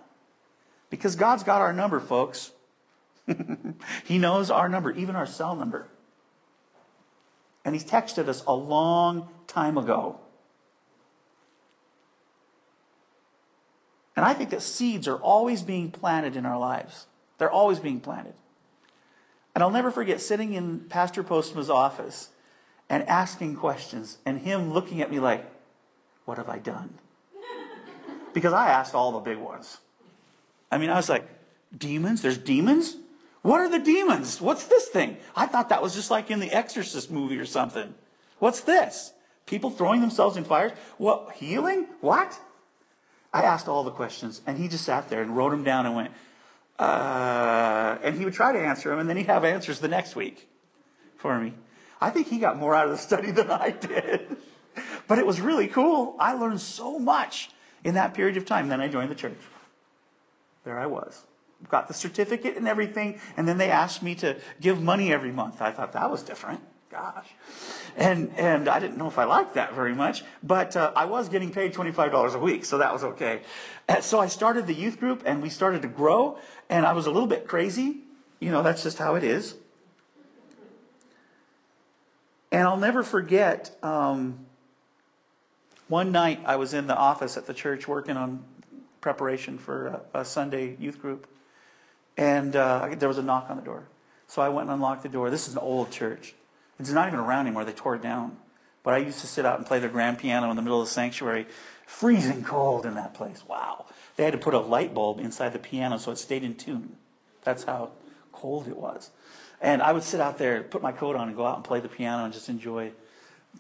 Because 0.91 1.15
God's 1.15 1.45
got 1.45 1.61
our 1.61 1.73
number, 1.73 2.01
folks. 2.01 2.51
he 4.05 4.19
knows 4.19 4.51
our 4.51 4.69
number, 4.69 4.91
even 4.91 5.15
our 5.15 5.27
cell 5.27 5.55
number. 5.55 5.87
And 7.65 7.75
He 7.75 7.81
texted 7.81 8.27
us 8.29 8.43
a 8.47 8.55
long 8.55 9.29
time 9.47 9.79
ago. 9.79 10.19
And 14.19 14.25
I 14.27 14.35
think 14.35 14.51
that 14.51 14.63
seeds 14.63 15.07
are 15.07 15.19
always 15.19 15.63
being 15.63 15.93
planted 15.93 16.35
in 16.35 16.45
our 16.45 16.59
lives. 16.59 17.07
They're 17.39 17.53
always 17.53 17.79
being 17.79 18.01
planted. 18.01 18.35
And 19.55 19.63
I'll 19.63 19.71
never 19.71 19.93
forget 19.93 20.21
sitting 20.21 20.55
in 20.55 20.81
Pastor 20.89 21.23
Postma's 21.23 21.71
office 21.71 22.31
and 22.89 23.09
asking 23.09 23.55
questions, 23.55 24.19
and 24.27 24.41
him 24.41 24.73
looking 24.73 25.01
at 25.03 25.13
me 25.13 25.21
like, 25.21 25.49
What 26.25 26.37
have 26.37 26.49
I 26.49 26.59
done? 26.59 26.95
Because 28.35 28.53
I 28.53 28.71
asked 28.71 28.93
all 28.93 29.13
the 29.13 29.21
big 29.21 29.39
ones. 29.39 29.79
I 30.69 30.79
mean, 30.79 30.91
I 30.91 30.97
was 30.97 31.09
like, 31.09 31.29
Demons? 31.79 32.21
There's 32.21 32.39
demons? 32.39 32.97
What 33.43 33.61
are 33.61 33.69
the 33.69 33.79
demons? 33.79 34.41
What's 34.41 34.65
this 34.65 34.89
thing? 34.89 35.17
I 35.37 35.47
thought 35.47 35.69
that 35.69 35.81
was 35.81 35.95
just 35.95 36.11
like 36.11 36.29
in 36.29 36.41
the 36.41 36.51
Exorcist 36.51 37.09
movie 37.09 37.39
or 37.39 37.47
something. 37.47 37.95
What's 38.41 38.63
this? 38.63 39.13
People 39.47 39.71
throwing 39.71 40.01
themselves 40.01 40.37
in 40.37 40.43
fires? 40.43 40.73
What? 40.97 41.35
Healing? 41.37 41.87
What? 42.01 42.37
I 43.33 43.43
asked 43.43 43.69
all 43.69 43.85
the 43.85 43.91
questions, 43.91 44.41
and 44.47 44.59
he 44.59 44.69
just 44.69 44.85
sat 44.85 45.09
there 45.09 45.21
and 45.21 45.37
wrote 45.37 45.51
them 45.51 45.65
down 45.65 45.87
and 45.87 45.95
went, 45.95 46.13
uh, 46.79 47.99
and 48.03 48.17
he 48.17 48.25
would 48.25 48.35
try 48.35 48.53
to 48.53 48.59
answer 48.59 48.89
them, 48.89 48.99
and 48.99 49.09
then 49.09 49.17
he'd 49.17 49.27
have 49.27 49.45
answers 49.45 49.81
the 49.81 49.89
next 49.89 50.17
week 50.17 50.49
for 51.17 51.39
me. 51.39 51.53
I 52.01 52.11
think 52.11 52.29
he 52.29 52.39
got 52.39 52.57
more 52.57 52.75
out 52.75 52.87
of 52.87 52.93
the 52.93 52.99
study 52.99 53.31
than 53.33 53.51
I 53.51 53.71
did. 53.71 54.37
But 55.07 55.19
it 55.19 55.27
was 55.27 55.41
really 55.41 55.67
cool. 55.67 56.15
I 56.19 56.35
learned 56.35 56.61
so 56.61 56.99
much 56.99 57.51
in 57.83 57.95
that 57.95 58.15
period 58.15 58.37
of 58.37 58.47
time. 58.47 58.69
Then 58.69 58.81
I 58.81 58.89
joined 58.89 59.11
the 59.11 59.17
church. 59.17 59.39
There 60.65 60.79
I 60.79 60.87
was. 60.87 61.25
Got 61.69 61.89
the 61.89 61.95
certificate 61.95 62.57
and 62.57 62.69
everything, 62.69 63.21
and 63.37 63.49
then 63.49 63.59
they 63.59 63.71
asked 63.71 64.03
me 64.03 64.15
to 64.17 64.37
give 64.61 64.81
money 64.81 65.13
every 65.13 65.33
month. 65.33 65.61
I 65.61 65.73
thought 65.73 65.93
that 65.95 66.11
was 66.11 66.23
different. 66.23 66.61
Gosh. 66.91 67.27
And, 67.99 68.31
and 68.37 68.69
I 68.69 68.79
didn't 68.79 68.97
know 68.97 69.09
if 69.09 69.19
I 69.19 69.25
liked 69.25 69.55
that 69.55 69.75
very 69.75 69.93
much, 69.93 70.23
but 70.41 70.77
uh, 70.77 70.93
I 70.95 71.07
was 71.07 71.29
getting 71.29 71.51
paid 71.51 71.75
$25 71.75 72.33
a 72.33 72.39
week, 72.39 72.65
so 72.65 72.79
that 72.79 72.93
was 72.93 73.03
okay. 73.03 73.41
And 73.89 74.05
so 74.05 74.21
I 74.21 74.29
started 74.29 74.69
the 74.69 74.75
youth 74.75 75.01
group, 75.01 75.25
and 75.27 75.43
we 75.43 75.49
started 75.49 75.83
to 75.83 75.89
grow, 75.89 76.39
and 76.71 76.87
I 76.87 76.93
was 76.93 77.07
a 77.07 77.11
little 77.11 77.27
bit 77.27 77.49
crazy. 77.49 77.97
You 78.39 78.53
know, 78.53 78.63
that's 78.63 78.85
just 78.85 78.99
how 78.99 79.17
it 79.17 79.25
is. 79.25 79.57
And 82.53 82.69
I'll 82.69 82.77
never 82.77 83.03
forget 83.03 83.77
um, 83.83 84.47
one 85.89 86.13
night 86.13 86.41
I 86.47 86.55
was 86.55 86.75
in 86.75 86.87
the 86.87 86.97
office 86.97 87.37
at 87.37 87.47
the 87.47 87.55
church 87.55 87.89
working 87.89 88.17
on 88.17 88.45
preparation 89.01 89.59
for 89.59 90.01
a, 90.15 90.21
a 90.21 90.25
Sunday 90.25 90.77
youth 90.79 91.03
group, 91.03 91.27
and 92.17 92.55
uh, 92.55 92.95
there 92.97 93.09
was 93.09 93.19
a 93.19 93.25
knock 93.25 93.51
on 93.51 93.57
the 93.57 93.63
door. 93.63 93.89
So 94.29 94.41
I 94.41 94.51
went 94.51 94.69
and 94.69 94.75
unlocked 94.75 95.03
the 95.03 95.09
door. 95.09 95.31
This 95.31 95.49
is 95.49 95.55
an 95.55 95.61
old 95.61 95.91
church. 95.91 96.35
It's 96.79 96.91
not 96.91 97.09
even 97.09 97.21
around 97.21 97.47
anymore. 97.47 97.65
They 97.65 97.73
tore 97.73 97.97
it 97.97 98.03
down. 98.03 98.37
But 98.83 98.95
I 98.95 98.99
used 98.99 99.21
to 99.21 99.27
sit 99.27 99.45
out 99.45 99.59
and 99.59 99.67
play 99.67 99.81
the 99.81 99.89
grand 99.89 100.19
piano 100.19 100.49
in 100.51 100.57
the 100.57 100.63
middle 100.63 100.81
of 100.81 100.87
the 100.87 100.93
sanctuary, 100.93 101.47
freezing 101.87 102.45
cold 102.45 102.87
in 102.87 102.95
that 102.95 103.15
place. 103.15 103.43
Wow. 103.47 103.87
They 104.17 104.25
had 104.25 104.33
to 104.33 104.39
put 104.39 104.55
a 104.55 104.59
light 104.59 104.95
bulb 104.95 105.21
inside 105.21 105.53
the 105.53 105.59
piano 105.59 105.99
so 105.99 106.13
it 106.13 106.19
stayed 106.19 106.45
in 106.45 106.55
tune. 106.55 106.97
That's 107.43 107.65
how 107.65 107.91
cold 108.33 108.69
it 108.69 108.77
was. 108.77 109.11
And 109.61 109.83
I 109.83 109.93
would 109.93 110.05
sit 110.05 110.21
out 110.21 110.39
there, 110.39 110.63
put 110.63 110.83
my 110.83 110.93
coat 110.93 111.17
on, 111.17 111.29
and 111.29 111.37
go 111.37 111.45
out 111.45 111.57
and 111.57 111.65
play 111.65 111.81
the 111.81 111.89
piano 111.89 112.25
and 112.25 112.33
just 112.33 112.49
enjoy 112.49 112.93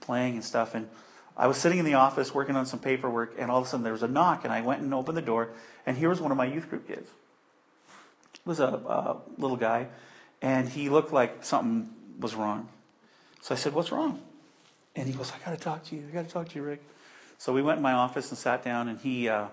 playing 0.00 0.34
and 0.34 0.44
stuff. 0.44 0.74
And 0.74 0.88
I 1.36 1.46
was 1.46 1.56
sitting 1.56 1.78
in 1.78 1.84
the 1.84 1.94
office 1.94 2.34
working 2.34 2.56
on 2.56 2.66
some 2.66 2.80
paperwork, 2.80 3.34
and 3.38 3.50
all 3.50 3.58
of 3.58 3.66
a 3.66 3.68
sudden 3.68 3.84
there 3.84 3.92
was 3.92 4.02
a 4.02 4.08
knock, 4.08 4.44
and 4.44 4.52
I 4.52 4.60
went 4.60 4.82
and 4.82 4.92
opened 4.94 5.16
the 5.16 5.22
door, 5.22 5.50
and 5.86 5.96
here 5.96 6.08
was 6.08 6.20
one 6.20 6.30
of 6.30 6.36
my 6.36 6.46
youth 6.46 6.68
group 6.68 6.86
kids. 6.86 7.08
It 8.34 8.46
was 8.46 8.60
a, 8.60 8.64
a 8.66 9.16
little 9.36 9.56
guy, 9.56 9.88
and 10.42 10.68
he 10.68 10.88
looked 10.88 11.12
like 11.12 11.44
something 11.44 11.90
was 12.18 12.34
wrong. 12.34 12.68
So 13.40 13.54
I 13.54 13.58
said, 13.58 13.74
What's 13.74 13.92
wrong? 13.92 14.20
And 14.96 15.06
he 15.06 15.14
goes, 15.14 15.32
I 15.32 15.44
got 15.44 15.56
to 15.56 15.62
talk 15.62 15.84
to 15.84 15.96
you. 15.96 16.04
I 16.10 16.14
got 16.14 16.26
to 16.26 16.30
talk 16.30 16.48
to 16.48 16.54
you, 16.56 16.62
Rick. 16.62 16.82
So 17.38 17.52
we 17.52 17.62
went 17.62 17.76
in 17.76 17.82
my 17.82 17.92
office 17.92 18.30
and 18.30 18.38
sat 18.38 18.64
down, 18.64 18.88
and 18.88 18.98
he, 18.98 19.28
uh, 19.28 19.46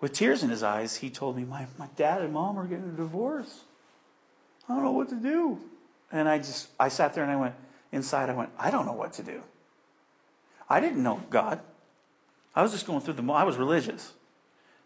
with 0.00 0.14
tears 0.14 0.42
in 0.42 0.48
his 0.48 0.62
eyes, 0.62 0.96
he 0.96 1.10
told 1.10 1.36
me, 1.36 1.44
my, 1.44 1.66
my 1.78 1.88
dad 1.96 2.22
and 2.22 2.32
mom 2.32 2.58
are 2.58 2.64
getting 2.64 2.88
a 2.88 2.96
divorce. 2.96 3.64
I 4.68 4.74
don't 4.74 4.84
know 4.84 4.92
what 4.92 5.10
to 5.10 5.16
do. 5.16 5.58
And 6.10 6.28
I 6.28 6.38
just, 6.38 6.68
I 6.78 6.88
sat 6.88 7.12
there 7.12 7.22
and 7.22 7.32
I 7.32 7.36
went, 7.36 7.54
inside, 7.92 8.30
I 8.30 8.34
went, 8.34 8.50
I 8.58 8.70
don't 8.70 8.86
know 8.86 8.92
what 8.92 9.12
to 9.14 9.22
do. 9.22 9.42
I 10.68 10.80
didn't 10.80 11.02
know 11.02 11.20
God. 11.28 11.60
I 12.54 12.62
was 12.62 12.72
just 12.72 12.86
going 12.86 13.00
through 13.00 13.14
the, 13.14 13.32
I 13.32 13.44
was 13.44 13.56
religious, 13.56 14.12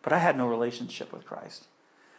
but 0.03 0.13
I 0.13 0.19
had 0.19 0.37
no 0.37 0.47
relationship 0.47 1.13
with 1.13 1.25
Christ. 1.25 1.67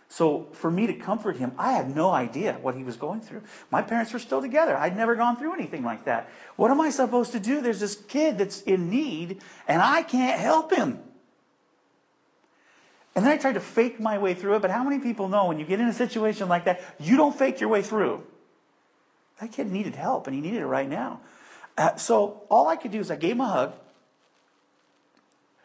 So 0.08 0.48
for 0.54 0.70
me 0.70 0.88
to 0.88 0.94
comfort 0.94 1.38
him, 1.38 1.52
I 1.58 1.74
had 1.74 1.94
no 1.96 2.12
idea 2.12 2.58
what 2.62 2.76
he 2.76 2.84
was 2.84 2.96
going 2.96 3.22
through. 3.22 3.42
My 3.72 3.82
parents 3.82 4.14
were 4.14 4.20
still 4.20 4.42
together. 4.42 4.78
I'd 4.78 4.96
never 4.96 5.16
gone 5.16 5.36
through 5.36 5.54
anything 5.54 5.84
like 5.84 6.06
that. 6.06 6.30
What 6.56 6.72
am 6.72 6.80
I 6.80 6.90
supposed 6.90 7.32
to 7.34 7.40
do? 7.40 7.60
There's 7.60 7.80
this 7.80 7.96
kid 7.96 8.38
that's 8.38 8.62
in 8.62 8.90
need, 8.90 9.42
and 9.68 9.82
I 9.82 10.04
can't 10.04 10.40
help 10.40 10.72
him. 10.72 11.00
And 13.16 13.26
then 13.26 13.32
I 13.32 13.38
tried 13.38 13.54
to 13.54 13.62
fake 13.62 14.00
my 14.00 14.18
way 14.18 14.34
through 14.34 14.56
it, 14.56 14.62
but 14.62 14.72
how 14.72 14.84
many 14.84 15.00
people 15.00 15.30
know 15.30 15.48
when 15.48 15.58
you 15.58 15.66
get 15.66 15.80
in 15.80 15.88
a 15.88 15.94
situation 15.94 16.50
like 16.50 16.66
that, 16.66 16.82
you 17.00 17.16
don't 17.16 17.36
fake 17.36 17.60
your 17.60 17.70
way 17.70 17.82
through? 17.82 18.24
That 19.40 19.52
kid 19.52 19.72
needed 19.72 19.96
help, 19.96 20.28
and 20.28 20.36
he 20.36 20.42
needed 20.42 20.62
it 20.62 20.68
right 20.68 20.88
now. 20.88 21.22
Uh, 21.78 21.96
so 21.96 22.44
all 22.50 22.68
I 22.68 22.76
could 22.76 22.92
do 22.92 23.00
is 23.00 23.12
I 23.12 23.16
gave 23.16 23.32
him 23.32 23.42
a 23.42 23.48
hug, 23.48 23.74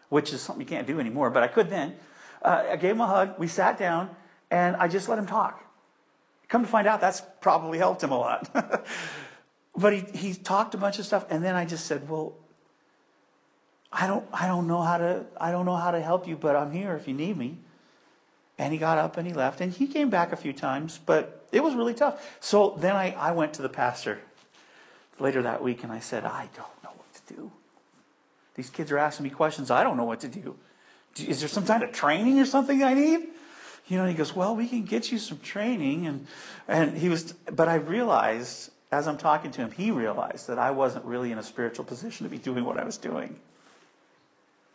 which 0.08 0.32
is 0.32 0.40
something 0.40 0.60
you 0.60 0.66
can't 0.68 0.86
do 0.86 0.98
anymore, 0.98 1.30
but 1.30 1.42
I 1.42 1.48
could 1.48 1.70
then. 1.70 1.94
Uh, 2.42 2.64
I 2.70 2.76
gave 2.76 2.92
him 2.92 3.00
a 3.00 3.06
hug. 3.06 3.38
We 3.38 3.46
sat 3.46 3.78
down, 3.78 4.10
and 4.50 4.76
I 4.76 4.88
just 4.88 5.08
let 5.08 5.18
him 5.18 5.26
talk. 5.26 5.64
Come 6.48 6.62
to 6.62 6.68
find 6.68 6.88
out, 6.88 7.00
that's 7.00 7.22
probably 7.40 7.78
helped 7.78 8.02
him 8.02 8.10
a 8.10 8.18
lot. 8.18 8.50
but 9.76 9.92
he, 9.92 10.00
he 10.16 10.34
talked 10.34 10.74
a 10.74 10.78
bunch 10.78 10.98
of 10.98 11.06
stuff, 11.06 11.24
and 11.30 11.44
then 11.44 11.54
I 11.54 11.64
just 11.64 11.86
said, 11.86 12.08
"Well, 12.08 12.34
I 13.92 14.06
don't 14.06 14.26
I 14.32 14.46
don't 14.48 14.66
know 14.66 14.82
how 14.82 14.98
to 14.98 15.26
I 15.40 15.52
don't 15.52 15.64
know 15.64 15.76
how 15.76 15.92
to 15.92 16.00
help 16.00 16.26
you, 16.26 16.36
but 16.36 16.56
I'm 16.56 16.72
here 16.72 16.96
if 16.96 17.06
you 17.06 17.14
need 17.14 17.36
me." 17.36 17.58
And 18.58 18.72
he 18.72 18.78
got 18.78 18.98
up 18.98 19.16
and 19.16 19.26
he 19.26 19.32
left, 19.32 19.60
and 19.60 19.72
he 19.72 19.86
came 19.86 20.10
back 20.10 20.32
a 20.32 20.36
few 20.36 20.52
times, 20.52 20.98
but 21.06 21.46
it 21.50 21.62
was 21.62 21.74
really 21.74 21.94
tough. 21.94 22.36
So 22.40 22.76
then 22.78 22.94
I, 22.94 23.12
I 23.12 23.32
went 23.32 23.54
to 23.54 23.62
the 23.62 23.70
pastor 23.70 24.20
later 25.18 25.40
that 25.42 25.62
week, 25.62 25.84
and 25.84 25.92
I 25.92 26.00
said, 26.00 26.24
"I 26.24 26.48
don't 26.56 26.82
know 26.82 26.90
what 26.96 27.14
to 27.14 27.34
do. 27.34 27.52
These 28.56 28.70
kids 28.70 28.90
are 28.90 28.98
asking 28.98 29.24
me 29.24 29.30
questions. 29.30 29.70
I 29.70 29.84
don't 29.84 29.96
know 29.96 30.04
what 30.04 30.20
to 30.20 30.28
do. 30.28 30.56
Is 31.16 31.40
there 31.40 31.48
some 31.48 31.64
kind 31.64 31.84
of 31.84 31.92
training 31.92 32.40
or 32.40 32.44
something 32.44 32.82
I 32.82 32.94
need?" 32.94 33.28
You 33.90 33.98
know, 33.98 34.06
he 34.06 34.14
goes, 34.14 34.34
well, 34.34 34.54
we 34.54 34.68
can 34.68 34.84
get 34.84 35.10
you 35.10 35.18
some 35.18 35.40
training. 35.40 36.06
And, 36.06 36.26
and 36.68 36.96
he 36.96 37.08
was, 37.08 37.32
but 37.50 37.68
I 37.68 37.74
realized 37.74 38.70
as 38.92 39.06
I'm 39.06 39.18
talking 39.18 39.50
to 39.52 39.60
him, 39.60 39.70
he 39.70 39.90
realized 39.90 40.48
that 40.48 40.58
I 40.58 40.70
wasn't 40.70 41.04
really 41.04 41.32
in 41.32 41.38
a 41.38 41.42
spiritual 41.42 41.84
position 41.84 42.24
to 42.24 42.30
be 42.30 42.38
doing 42.38 42.64
what 42.64 42.78
I 42.78 42.84
was 42.84 42.96
doing. 42.96 43.38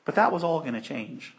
But 0.05 0.15
that 0.15 0.31
was 0.31 0.43
all 0.43 0.59
going 0.61 0.73
to 0.73 0.81
change. 0.81 1.33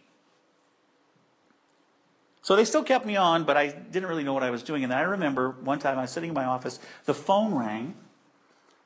So 2.43 2.55
they 2.55 2.65
still 2.65 2.85
kept 2.85 3.07
me 3.07 3.17
on, 3.17 3.45
but 3.45 3.57
I 3.57 3.69
didn't 3.69 4.09
really 4.09 4.25
know 4.25 4.35
what 4.35 4.43
I 4.43 4.51
was 4.51 4.63
doing. 4.63 4.85
And 4.85 4.93
I 4.93 5.01
remember 5.01 5.51
one 5.51 5.79
time 5.79 5.99
I 5.99 6.03
was 6.03 6.13
sitting 6.13 6.29
in 6.29 6.35
my 6.35 6.45
office, 6.45 6.79
the 7.05 7.15
phone 7.15 7.55
rang, 7.55 7.95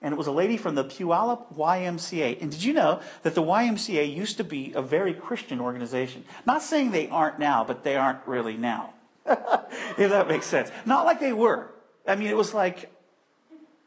and 0.03 0.14
it 0.14 0.16
was 0.16 0.26
a 0.26 0.32
lady 0.32 0.57
from 0.57 0.74
the 0.74 0.84
Puyallup 0.84 1.55
YMCA. 1.55 2.40
And 2.40 2.51
did 2.51 2.62
you 2.62 2.72
know 2.72 3.01
that 3.22 3.34
the 3.34 3.42
YMCA 3.42 4.14
used 4.14 4.38
to 4.38 4.44
be 4.44 4.72
a 4.74 4.80
very 4.80 5.12
Christian 5.12 5.61
organization? 5.61 6.24
Not 6.46 6.62
saying 6.62 6.90
they 6.90 7.09
aren't 7.09 7.38
now, 7.38 7.64
but 7.64 7.84
they 7.84 7.96
aren't 7.96 8.26
really 8.26 8.57
now. 8.57 8.94
if 9.26 10.11
that 10.11 10.26
makes 10.26 10.46
sense. 10.46 10.70
Not 10.86 11.05
like 11.05 11.20
they 11.20 11.34
were. 11.34 11.70
I 12.07 12.16
mean, 12.16 12.28
it 12.28 12.36
was 12.36 12.55
like 12.55 12.90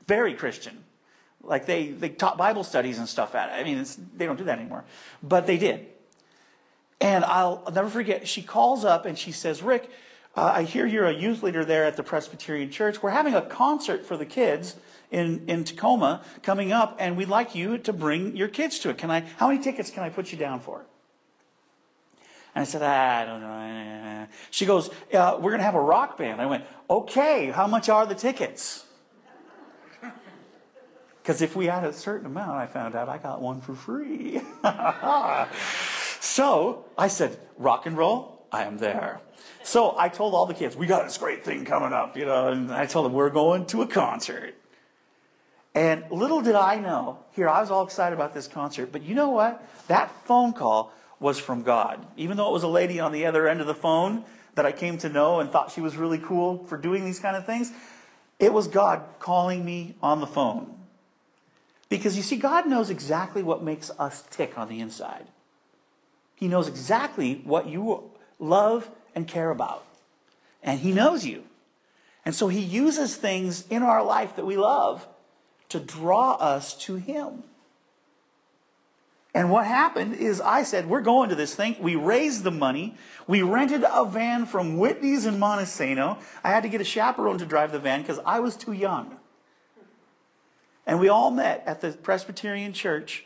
very 0.07 0.35
Christian. 0.35 0.83
Like 1.41 1.65
they, 1.65 1.87
they 1.87 2.09
taught 2.09 2.37
Bible 2.37 2.63
studies 2.63 2.99
and 2.99 3.09
stuff 3.09 3.33
at 3.33 3.49
it. 3.49 3.53
I 3.53 3.63
mean, 3.63 3.83
they 4.15 4.27
don't 4.27 4.37
do 4.37 4.45
that 4.45 4.59
anymore. 4.59 4.85
But 5.23 5.47
they 5.47 5.57
did. 5.57 5.87
And 7.01 7.25
I'll 7.25 7.63
never 7.73 7.89
forget, 7.89 8.27
she 8.27 8.43
calls 8.43 8.85
up 8.85 9.05
and 9.05 9.17
she 9.17 9.31
says, 9.31 9.63
Rick, 9.63 9.89
uh, 10.35 10.53
I 10.55 10.63
hear 10.63 10.85
you're 10.85 11.05
a 11.05 11.13
youth 11.13 11.43
leader 11.43 11.65
there 11.65 11.85
at 11.85 11.97
the 11.97 12.03
Presbyterian 12.03 12.71
Church. 12.71 13.03
We're 13.03 13.09
having 13.09 13.33
a 13.33 13.41
concert 13.41 14.05
for 14.05 14.15
the 14.15 14.25
kids 14.25 14.75
in, 15.13 15.45
in 15.47 15.63
Tacoma 15.63 16.23
coming 16.41 16.71
up, 16.71 16.97
and 16.99 17.15
we'd 17.15 17.29
like 17.29 17.55
you 17.55 17.77
to 17.77 17.93
bring 17.93 18.35
your 18.35 18.47
kids 18.47 18.79
to 18.79 18.89
it. 18.89 18.97
Can 18.97 19.11
I? 19.11 19.21
How 19.37 19.47
many 19.47 19.63
tickets 19.63 19.89
can 19.89 20.03
I 20.03 20.09
put 20.09 20.31
you 20.31 20.37
down 20.37 20.59
for? 20.59 20.85
And 22.55 22.61
I 22.61 22.65
said, 22.65 22.81
ah, 22.83 23.17
I 23.17 23.25
don't 23.25 23.41
know. 23.41 24.27
She 24.51 24.65
goes, 24.65 24.89
uh, 25.13 25.37
We're 25.39 25.51
going 25.51 25.59
to 25.59 25.65
have 25.65 25.75
a 25.75 25.81
rock 25.81 26.17
band. 26.17 26.41
I 26.41 26.45
went, 26.45 26.65
Okay, 26.89 27.49
how 27.49 27.67
much 27.67 27.89
are 27.89 28.05
the 28.05 28.15
tickets? 28.15 28.85
Because 31.21 31.41
if 31.41 31.55
we 31.55 31.67
had 31.67 31.85
a 31.85 31.93
certain 31.93 32.25
amount, 32.25 32.51
I 32.51 32.65
found 32.67 32.95
out 32.95 33.07
I 33.07 33.17
got 33.17 33.41
one 33.41 33.61
for 33.61 33.73
free. 33.73 34.41
so 36.19 36.85
I 36.97 37.07
said, 37.07 37.39
Rock 37.57 37.85
and 37.85 37.97
roll, 37.97 38.45
I 38.51 38.63
am 38.65 38.77
there. 38.77 39.21
So 39.63 39.95
I 39.97 40.09
told 40.09 40.33
all 40.35 40.45
the 40.45 40.53
kids, 40.53 40.75
We 40.75 40.85
got 40.85 41.05
this 41.05 41.17
great 41.17 41.43
thing 41.43 41.65
coming 41.65 41.93
up, 41.93 42.17
you 42.17 42.25
know, 42.25 42.49
and 42.49 42.71
I 42.71 42.85
told 42.85 43.05
them, 43.05 43.13
We're 43.13 43.29
going 43.29 43.65
to 43.67 43.81
a 43.81 43.87
concert. 43.87 44.55
And 45.75 46.03
little 46.11 46.41
did 46.41 46.55
I 46.55 46.77
know, 46.77 47.19
here, 47.31 47.49
I 47.49 47.59
was 47.59 47.71
all 47.71 47.83
excited 47.83 48.13
about 48.13 48.33
this 48.33 48.47
concert, 48.47 48.91
but 48.91 49.01
you 49.01 49.15
know 49.15 49.29
what? 49.29 49.67
That 49.87 50.11
phone 50.25 50.53
call 50.53 50.93
was 51.19 51.39
from 51.39 51.63
God. 51.63 52.05
Even 52.15 52.37
though 52.37 52.49
it 52.49 52.53
was 52.53 52.63
a 52.63 52.67
lady 52.67 52.99
on 52.99 53.11
the 53.11 53.25
other 53.25 53.47
end 53.47 53.59
of 53.59 53.67
the 53.67 53.73
phone 53.73 54.23
that 54.55 54.65
I 54.65 54.71
came 54.71 54.99
to 54.99 55.09
know 55.09 55.39
and 55.39 55.49
thought 55.49 55.71
she 55.71 55.81
was 55.81 55.97
really 55.97 56.19
cool 56.19 56.63
for 56.65 56.77
doing 56.77 57.05
these 57.05 57.19
kind 57.19 57.35
of 57.35 57.45
things, 57.45 57.71
it 58.39 58.53
was 58.53 58.67
God 58.67 59.01
calling 59.19 59.65
me 59.65 59.95
on 60.01 60.19
the 60.19 60.27
phone. 60.27 60.75
Because 61.89 62.17
you 62.17 62.23
see, 62.23 62.37
God 62.37 62.67
knows 62.67 62.89
exactly 62.89 63.41
what 63.41 63.63
makes 63.63 63.89
us 63.97 64.23
tick 64.29 64.57
on 64.57 64.69
the 64.69 64.79
inside. 64.79 65.25
He 66.35 66.47
knows 66.47 66.67
exactly 66.67 67.41
what 67.43 67.67
you 67.67 68.11
love 68.39 68.89
and 69.15 69.27
care 69.27 69.49
about. 69.49 69.85
And 70.61 70.79
He 70.79 70.91
knows 70.91 71.25
you. 71.25 71.43
And 72.25 72.35
so 72.35 72.47
He 72.47 72.59
uses 72.59 73.15
things 73.15 73.65
in 73.69 73.81
our 73.81 74.03
life 74.03 74.35
that 74.35 74.45
we 74.45 74.57
love 74.57 75.07
to 75.73 75.79
draw 75.79 76.33
us 76.33 76.75
to 76.75 76.95
Him. 76.95 77.43
And 79.33 79.49
what 79.49 79.65
happened 79.65 80.13
is 80.13 80.39
I 80.39 80.61
said, 80.61 80.87
We're 80.87 81.01
going 81.01 81.29
to 81.29 81.35
this 81.35 81.55
thing. 81.55 81.75
We 81.79 81.95
raised 81.95 82.43
the 82.43 82.51
money. 82.51 82.95
We 83.27 83.41
rented 83.41 83.83
a 83.91 84.05
van 84.05 84.45
from 84.45 84.77
Whitney's 84.77 85.25
in 85.25 85.39
Montesano. 85.39 86.19
I 86.43 86.49
had 86.49 86.63
to 86.63 86.69
get 86.69 86.81
a 86.81 86.83
chaperone 86.83 87.39
to 87.39 87.45
drive 87.45 87.71
the 87.71 87.79
van 87.79 88.01
because 88.01 88.19
I 88.25 88.39
was 88.39 88.55
too 88.55 88.73
young. 88.73 89.17
And 90.85 90.99
we 90.99 91.09
all 91.09 91.31
met 91.31 91.63
at 91.65 91.81
the 91.81 91.91
Presbyterian 91.91 92.73
Church. 92.73 93.25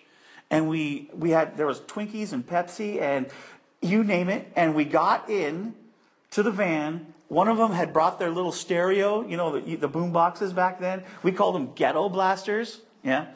And 0.49 0.69
we, 0.69 1.09
we 1.13 1.31
had, 1.31 1.57
there 1.57 1.67
was 1.67 1.81
Twinkies 1.81 2.31
and 2.31 2.47
Pepsi 2.47 3.01
and 3.01 3.27
you 3.81 4.05
name 4.05 4.29
it. 4.29 4.49
And 4.55 4.75
we 4.75 4.85
got 4.85 5.29
in 5.29 5.75
to 6.31 6.43
the 6.43 6.51
van. 6.51 7.13
One 7.27 7.47
of 7.47 7.57
them 7.57 7.71
had 7.71 7.91
brought 7.91 8.19
their 8.19 8.29
little 8.29 8.51
stereo, 8.51 9.27
you 9.27 9.37
know, 9.37 9.59
the, 9.59 9.75
the 9.75 9.87
boom 9.87 10.11
boxes 10.11 10.53
back 10.53 10.79
then. 10.79 11.03
We 11.23 11.31
called 11.31 11.55
them 11.55 11.73
ghetto 11.73 12.09
blasters. 12.09 12.81
Yeah. 13.03 13.27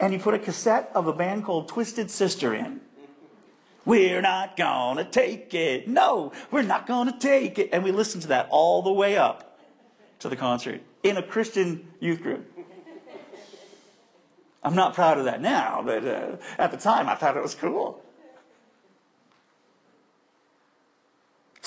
And 0.00 0.12
he 0.12 0.18
put 0.18 0.34
a 0.34 0.38
cassette 0.38 0.90
of 0.94 1.06
a 1.06 1.12
band 1.12 1.44
called 1.44 1.68
Twisted 1.68 2.10
Sister 2.10 2.54
in. 2.54 2.80
We're 3.84 4.20
not 4.20 4.56
gonna 4.56 5.08
take 5.08 5.54
it. 5.54 5.88
No, 5.88 6.32
we're 6.50 6.62
not 6.62 6.86
gonna 6.86 7.16
take 7.18 7.58
it. 7.58 7.70
And 7.72 7.82
we 7.82 7.90
listened 7.90 8.22
to 8.22 8.28
that 8.28 8.48
all 8.50 8.82
the 8.82 8.92
way 8.92 9.16
up 9.16 9.58
to 10.18 10.28
the 10.28 10.36
concert 10.36 10.82
in 11.02 11.16
a 11.16 11.22
Christian 11.22 11.88
youth 12.00 12.22
group. 12.22 12.52
I'm 14.62 14.74
not 14.74 14.94
proud 14.94 15.18
of 15.18 15.24
that 15.24 15.40
now, 15.40 15.82
but 15.84 16.04
uh, 16.04 16.36
at 16.58 16.70
the 16.70 16.76
time 16.76 17.08
I 17.08 17.14
thought 17.14 17.36
it 17.36 17.42
was 17.42 17.54
cool. 17.54 18.02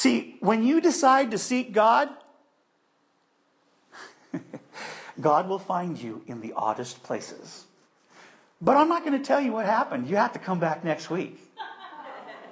See, 0.02 0.36
when 0.39 0.64
you 0.64 0.82
decide 0.82 1.30
to 1.30 1.38
seek 1.38 1.74
God, 1.74 2.10
God 5.22 5.47
will 5.47 5.60
find 5.60 5.95
you 5.95 6.24
in 6.26 6.41
the 6.41 6.54
oddest 6.56 7.04
places. 7.04 7.66
But 8.60 8.78
I'm 8.78 8.89
not 8.89 9.06
going 9.06 9.16
to 9.16 9.24
tell 9.24 9.39
you 9.39 9.52
what 9.52 9.68
happened. 9.68 10.10
You 10.10 10.16
have 10.16 10.34
to 10.34 10.39
come 10.39 10.60
back 10.60 10.84
next 10.84 11.12
week. 11.12 11.39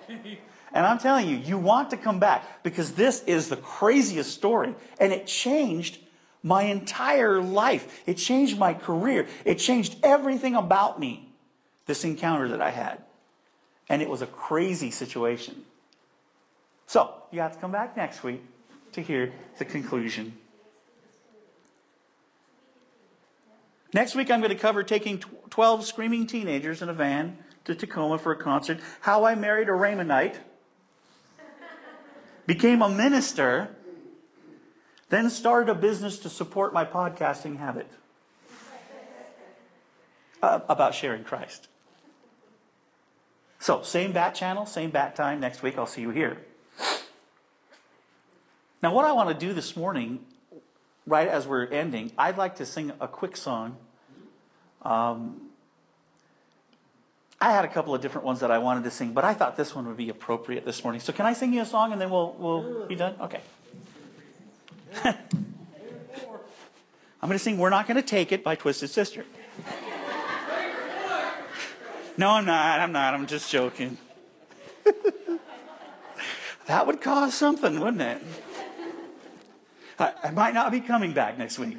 And 0.71 0.85
I'm 0.85 0.99
telling 0.99 1.27
you, 1.27 1.37
you 1.37 1.57
want 1.57 1.89
to 1.89 1.97
come 1.97 2.19
back 2.19 2.61
because 2.61 2.91
this 2.91 3.23
is 3.23 3.49
the 3.49 3.57
craziest 3.57 4.31
story. 4.31 4.75
And 4.99 5.11
it 5.11 5.25
changed 5.25 5.97
my 6.43 6.61
entire 6.61 7.41
life. 7.41 8.03
It 8.05 8.17
changed 8.17 8.59
my 8.59 8.75
career. 8.75 9.25
It 9.45 9.55
changed 9.55 9.97
everything 10.03 10.55
about 10.55 10.99
me, 10.99 11.27
this 11.87 12.03
encounter 12.03 12.49
that 12.49 12.61
I 12.61 12.69
had. 12.69 13.01
And 13.89 14.03
it 14.03 14.09
was 14.11 14.21
a 14.21 14.27
crazy 14.27 14.91
situation. 14.91 15.65
So, 16.89 17.13
you 17.29 17.41
have 17.41 17.53
to 17.53 17.59
come 17.59 17.71
back 17.71 17.95
next 17.95 18.23
week 18.23 18.43
to 18.93 19.01
hear 19.01 19.31
the 19.59 19.65
conclusion. 19.65 20.35
Next 23.93 24.15
week, 24.15 24.31
I'm 24.31 24.39
going 24.39 24.49
to 24.49 24.57
cover 24.57 24.81
taking 24.81 25.19
12 25.51 25.85
screaming 25.85 26.25
teenagers 26.25 26.81
in 26.81 26.89
a 26.89 26.93
van 26.93 27.37
to 27.65 27.75
Tacoma 27.75 28.17
for 28.17 28.31
a 28.31 28.35
concert, 28.35 28.79
how 29.01 29.23
I 29.23 29.35
married 29.35 29.69
a 29.69 29.73
Raymondite, 29.73 30.37
became 32.47 32.81
a 32.81 32.89
minister, 32.89 33.69
then 35.09 35.29
started 35.29 35.69
a 35.69 35.75
business 35.75 36.17
to 36.17 36.29
support 36.29 36.73
my 36.73 36.85
podcasting 36.85 37.59
habit 37.59 37.85
uh, 40.41 40.61
about 40.67 40.95
sharing 40.95 41.23
Christ. 41.23 41.67
So, 43.59 43.83
same 43.83 44.11
bat 44.11 44.33
channel, 44.33 44.65
same 44.65 44.89
bat 44.89 45.15
time. 45.15 45.39
Next 45.39 45.61
week, 45.61 45.77
I'll 45.77 45.85
see 45.85 46.01
you 46.01 46.09
here. 46.09 46.39
Now, 48.81 48.93
what 48.93 49.05
I 49.05 49.11
want 49.11 49.29
to 49.29 49.45
do 49.45 49.53
this 49.53 49.75
morning, 49.75 50.19
right 51.05 51.27
as 51.27 51.45
we're 51.45 51.65
ending, 51.65 52.11
I'd 52.17 52.37
like 52.37 52.55
to 52.57 52.65
sing 52.65 52.91
a 52.99 53.07
quick 53.07 53.35
song. 53.35 53.77
Um, 54.83 55.41
I 57.41 57.51
had 57.51 57.65
a 57.65 57.67
couple 57.67 57.93
of 57.93 58.01
different 58.01 58.25
ones 58.25 58.39
that 58.39 58.51
I 58.51 58.57
wanted 58.57 58.85
to 58.85 58.91
sing, 58.91 59.13
but 59.13 59.25
I 59.25 59.33
thought 59.33 59.57
this 59.57 59.75
one 59.75 59.87
would 59.87 59.97
be 59.97 60.09
appropriate 60.09 60.65
this 60.65 60.83
morning. 60.83 61.01
So, 61.01 61.11
can 61.11 61.25
I 61.25 61.33
sing 61.33 61.53
you 61.53 61.61
a 61.61 61.65
song 61.65 61.91
and 61.91 61.99
then 61.99 62.09
we'll, 62.09 62.35
we'll 62.37 62.87
be 62.87 62.95
done? 62.95 63.15
Okay. 63.21 63.41
I'm 65.03 67.27
going 67.27 67.33
to 67.33 67.39
sing 67.39 67.57
We're 67.57 67.69
Not 67.69 67.85
Going 67.85 67.97
to 67.97 68.01
Take 68.01 68.31
It 68.31 68.43
by 68.43 68.55
Twisted 68.55 68.89
Sister. 68.89 69.25
No, 72.19 72.31
I'm 72.31 72.45
not. 72.45 72.81
I'm 72.81 72.91
not. 72.91 73.13
I'm 73.13 73.27
just 73.27 73.49
joking. 73.49 73.97
that 76.65 76.85
would 76.85 76.99
cause 76.99 77.33
something, 77.33 77.79
wouldn't 77.79 78.01
it? 78.01 78.21
I, 79.99 80.13
I 80.23 80.31
might 80.31 80.53
not 80.53 80.71
be 80.71 80.79
coming 80.79 81.11
back 81.11 81.37
next 81.37 81.59
week. 81.59 81.77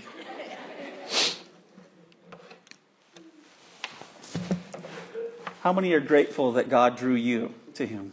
How 5.62 5.72
many 5.72 5.92
are 5.92 6.00
grateful 6.00 6.52
that 6.52 6.68
God 6.68 6.96
drew 6.96 7.14
you 7.14 7.54
to 7.74 7.86
Him? 7.86 8.12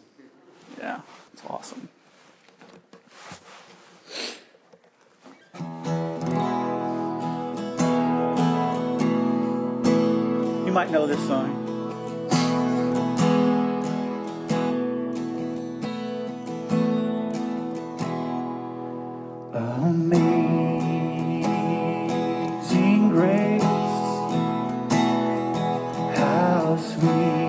Yeah, 0.78 1.02
it's 1.34 1.44
awesome. 1.46 1.90
You 10.66 10.72
might 10.74 10.92
know 10.92 11.08
this 11.08 11.26
song. 11.28 11.67
Amazing 19.58 20.20
grace, 23.10 23.64
how 26.16 26.78
sweet 26.78 27.47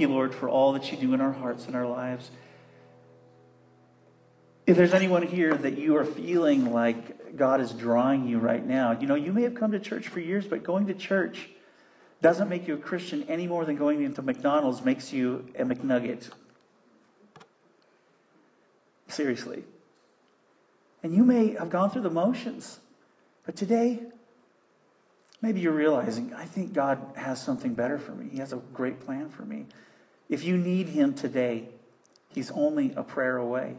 You, 0.00 0.08
Lord, 0.08 0.34
for 0.34 0.48
all 0.48 0.72
that 0.72 0.90
you 0.90 0.98
do 0.98 1.14
in 1.14 1.20
our 1.20 1.32
hearts 1.32 1.66
and 1.66 1.74
our 1.74 1.86
lives. 1.86 2.30
If 4.66 4.76
there's 4.76 4.92
anyone 4.92 5.22
here 5.22 5.54
that 5.54 5.78
you 5.78 5.96
are 5.96 6.04
feeling 6.04 6.72
like 6.72 7.36
God 7.36 7.60
is 7.60 7.72
drawing 7.72 8.28
you 8.28 8.38
right 8.38 8.64
now, 8.64 8.92
you 8.92 9.06
know, 9.06 9.14
you 9.14 9.32
may 9.32 9.42
have 9.42 9.54
come 9.54 9.72
to 9.72 9.80
church 9.80 10.08
for 10.08 10.20
years, 10.20 10.46
but 10.46 10.62
going 10.62 10.86
to 10.88 10.94
church 10.94 11.48
doesn't 12.20 12.48
make 12.48 12.68
you 12.68 12.74
a 12.74 12.78
Christian 12.78 13.24
any 13.28 13.46
more 13.46 13.64
than 13.64 13.76
going 13.76 14.02
into 14.02 14.22
McDonald's 14.22 14.84
makes 14.84 15.12
you 15.12 15.46
a 15.58 15.64
McNugget. 15.64 16.28
Seriously. 19.08 19.64
And 21.02 21.14
you 21.14 21.24
may 21.24 21.52
have 21.54 21.70
gone 21.70 21.90
through 21.90 22.02
the 22.02 22.10
motions, 22.10 22.78
but 23.46 23.56
today, 23.56 24.00
maybe 25.40 25.60
you're 25.60 25.72
realizing, 25.72 26.34
I 26.34 26.44
think 26.44 26.72
God 26.72 26.98
has 27.16 27.40
something 27.40 27.72
better 27.74 27.98
for 27.98 28.12
me. 28.12 28.28
He 28.30 28.38
has 28.38 28.52
a 28.52 28.56
great 28.74 29.00
plan 29.00 29.30
for 29.30 29.42
me. 29.42 29.66
If 30.28 30.44
you 30.44 30.56
need 30.56 30.88
Him 30.88 31.14
today, 31.14 31.68
He's 32.34 32.50
only 32.50 32.92
a 32.94 33.02
prayer 33.02 33.36
away. 33.36 33.76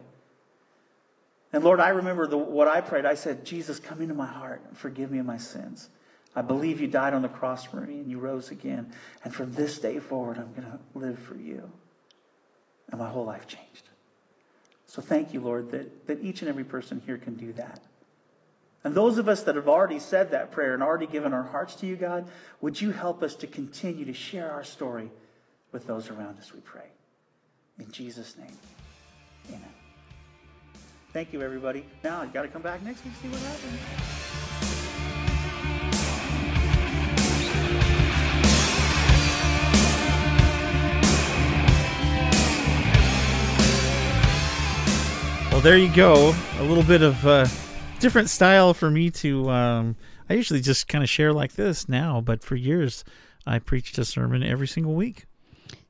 And 1.51 1.63
Lord, 1.63 1.80
I 1.80 1.89
remember 1.89 2.27
the, 2.27 2.38
what 2.38 2.67
I 2.67 2.81
prayed. 2.81 3.05
I 3.05 3.15
said, 3.15 3.45
Jesus, 3.45 3.80
come 3.80 4.01
into 4.01 4.13
my 4.13 4.26
heart 4.26 4.61
and 4.67 4.77
forgive 4.77 5.11
me 5.11 5.19
of 5.19 5.26
my 5.26 5.38
sins. 5.38 5.89
I 6.35 6.41
believe 6.41 6.80
you 6.80 6.88
died 6.88 7.13
on 7.13 7.23
the 7.23 7.30
cross 7.30 7.63
for 7.63 7.81
me 7.81 7.95
and 7.95 8.09
you 8.09 8.19
rose 8.19 8.51
again. 8.51 8.91
And 9.23 9.34
from 9.34 9.51
this 9.53 9.80
day 9.80 9.99
forward, 9.99 10.38
I'm 10.38 10.53
going 10.53 10.71
to 10.71 10.80
live 10.93 11.17
for 11.17 11.35
you. 11.35 11.69
And 12.91 12.99
my 12.99 13.09
whole 13.09 13.26
life 13.26 13.47
changed. 13.47 13.89
So 14.85 15.01
thank 15.01 15.34
you, 15.34 15.41
Lord, 15.41 15.71
that, 15.71 16.07
that 16.07 16.23
each 16.23 16.41
and 16.41 16.49
every 16.49 16.63
person 16.63 17.01
here 17.05 17.17
can 17.17 17.35
do 17.35 17.53
that. 17.53 17.81
And 18.84 18.95
those 18.95 19.17
of 19.17 19.27
us 19.27 19.43
that 19.43 19.55
have 19.55 19.67
already 19.67 19.99
said 19.99 20.31
that 20.31 20.51
prayer 20.51 20.73
and 20.73 20.81
already 20.81 21.07
given 21.07 21.34
our 21.34 21.43
hearts 21.43 21.76
to 21.76 21.85
you, 21.85 21.95
God, 21.95 22.30
would 22.61 22.80
you 22.80 22.91
help 22.91 23.21
us 23.21 23.35
to 23.35 23.47
continue 23.47 24.05
to 24.05 24.13
share 24.13 24.51
our 24.51 24.63
story 24.63 25.11
with 25.71 25.85
those 25.87 26.09
around 26.09 26.37
us, 26.37 26.53
we 26.53 26.59
pray. 26.61 26.87
In 27.79 27.91
Jesus' 27.91 28.37
name, 28.37 28.57
amen. 29.49 29.73
Thank 31.13 31.33
you, 31.33 31.41
everybody. 31.41 31.85
Now, 32.03 32.23
you 32.23 32.29
got 32.29 32.43
to 32.43 32.47
come 32.47 32.61
back 32.61 32.83
next 32.83 33.03
week 33.03 33.13
see 33.21 33.29
what 33.29 33.39
happens. 33.39 33.79
Well, 45.51 45.61
there 45.61 45.77
you 45.77 45.93
go. 45.93 46.33
A 46.59 46.63
little 46.63 46.83
bit 46.83 47.01
of 47.01 47.25
uh, 47.25 47.45
different 47.99 48.29
style 48.29 48.73
for 48.73 48.89
me 48.89 49.09
to. 49.11 49.49
Um, 49.49 49.95
I 50.29 50.35
usually 50.35 50.61
just 50.61 50.87
kind 50.87 51.03
of 51.03 51.09
share 51.09 51.33
like 51.33 51.53
this 51.53 51.89
now, 51.89 52.21
but 52.21 52.43
for 52.43 52.55
years 52.55 53.03
I 53.45 53.59
preached 53.59 53.97
a 53.97 54.05
sermon 54.05 54.43
every 54.43 54.67
single 54.67 54.93
week. 54.93 55.25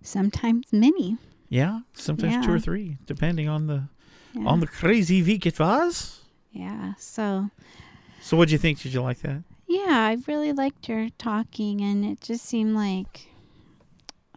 Sometimes 0.01 0.67
many. 0.71 1.17
Yeah, 1.49 1.81
sometimes 1.93 2.45
two 2.45 2.53
or 2.53 2.59
three, 2.59 2.97
depending 3.05 3.49
on 3.49 3.67
the 3.67 3.89
Yeah. 4.33 4.45
on 4.45 4.59
the 4.59 4.67
crazy 4.67 5.21
week 5.23 5.45
it 5.45 5.59
was. 5.59 6.21
Yeah. 6.51 6.93
So, 6.97 7.49
So, 8.21 8.37
what'd 8.37 8.51
you 8.51 8.57
think? 8.57 8.81
Did 8.81 8.93
you 8.93 9.01
like 9.01 9.19
that? 9.21 9.43
yeah, 9.67 9.85
I 10.11 10.17
really 10.27 10.51
liked 10.53 10.87
your 10.89 11.09
talking, 11.17 11.81
and 11.81 12.03
it 12.05 12.21
just 12.21 12.45
seemed 12.45 12.75
like, 12.75 13.27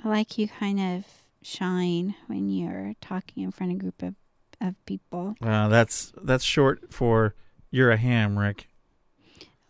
like 0.05 0.39
you 0.39 0.49
kind 0.49 0.81
of 0.81 1.05
shine 1.43 2.15
when 2.29 2.49
you're 2.49 2.95
talking 3.01 3.43
in 3.43 3.51
front 3.53 3.73
of 3.73 3.77
a 3.79 3.81
group 3.81 4.03
of, 4.03 4.15
of 4.61 4.75
people. 4.87 5.35
Uh, 5.43 5.69
that's 5.69 6.13
that's 6.23 6.45
short 6.45 6.93
for 6.93 7.35
you're 7.71 7.91
a 7.91 7.97
ham, 7.97 8.39
Rick. 8.39 8.69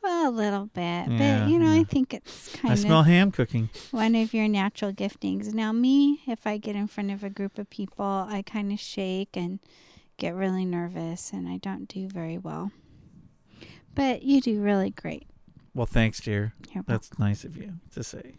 Well, 0.03 0.29
a 0.29 0.31
little 0.31 0.67
bit, 0.67 0.83
Yeah, 1.09 1.41
but 1.43 1.51
you 1.51 1.59
know, 1.59 1.73
yeah. 1.73 1.81
I 1.81 1.85
think 1.85 2.13
it's 2.13 2.55
kind 2.57 2.71
I 2.71 2.75
of 2.75 2.81
smell 2.81 3.03
ham 3.05 3.31
cooking. 3.31 3.71
one 3.93 4.15
of 4.15 4.35
your 4.35 4.49
natural 4.49 4.93
giftings. 4.93 5.53
Now, 5.55 5.73
me, 5.73 6.21
if 6.27 6.47
I 6.47 6.59
get 6.59 6.75
in 6.75 6.87
front 6.89 7.11
of 7.11 7.23
a 7.23 7.31
group 7.31 7.59
of 7.59 7.71
people, 7.71 8.05
I 8.29 8.43
kind 8.45 8.73
of 8.73 8.81
shake 8.81 9.37
and 9.37 9.61
get 10.17 10.35
really 10.35 10.65
nervous, 10.65 11.33
and 11.33 11.49
I 11.49 11.57
don't 11.59 11.87
do 11.89 12.09
very 12.09 12.37
well. 12.39 12.73
But 13.95 14.23
you 14.23 14.41
do 14.41 14.61
really 14.61 14.91
great. 14.91 15.27
Well, 15.75 15.87
thanks, 15.87 16.21
dear. 16.21 16.55
You're 16.75 16.85
That's 16.87 17.19
nice 17.19 17.45
of 17.45 17.57
you 17.57 17.75
to 17.95 18.03
say. 18.03 18.35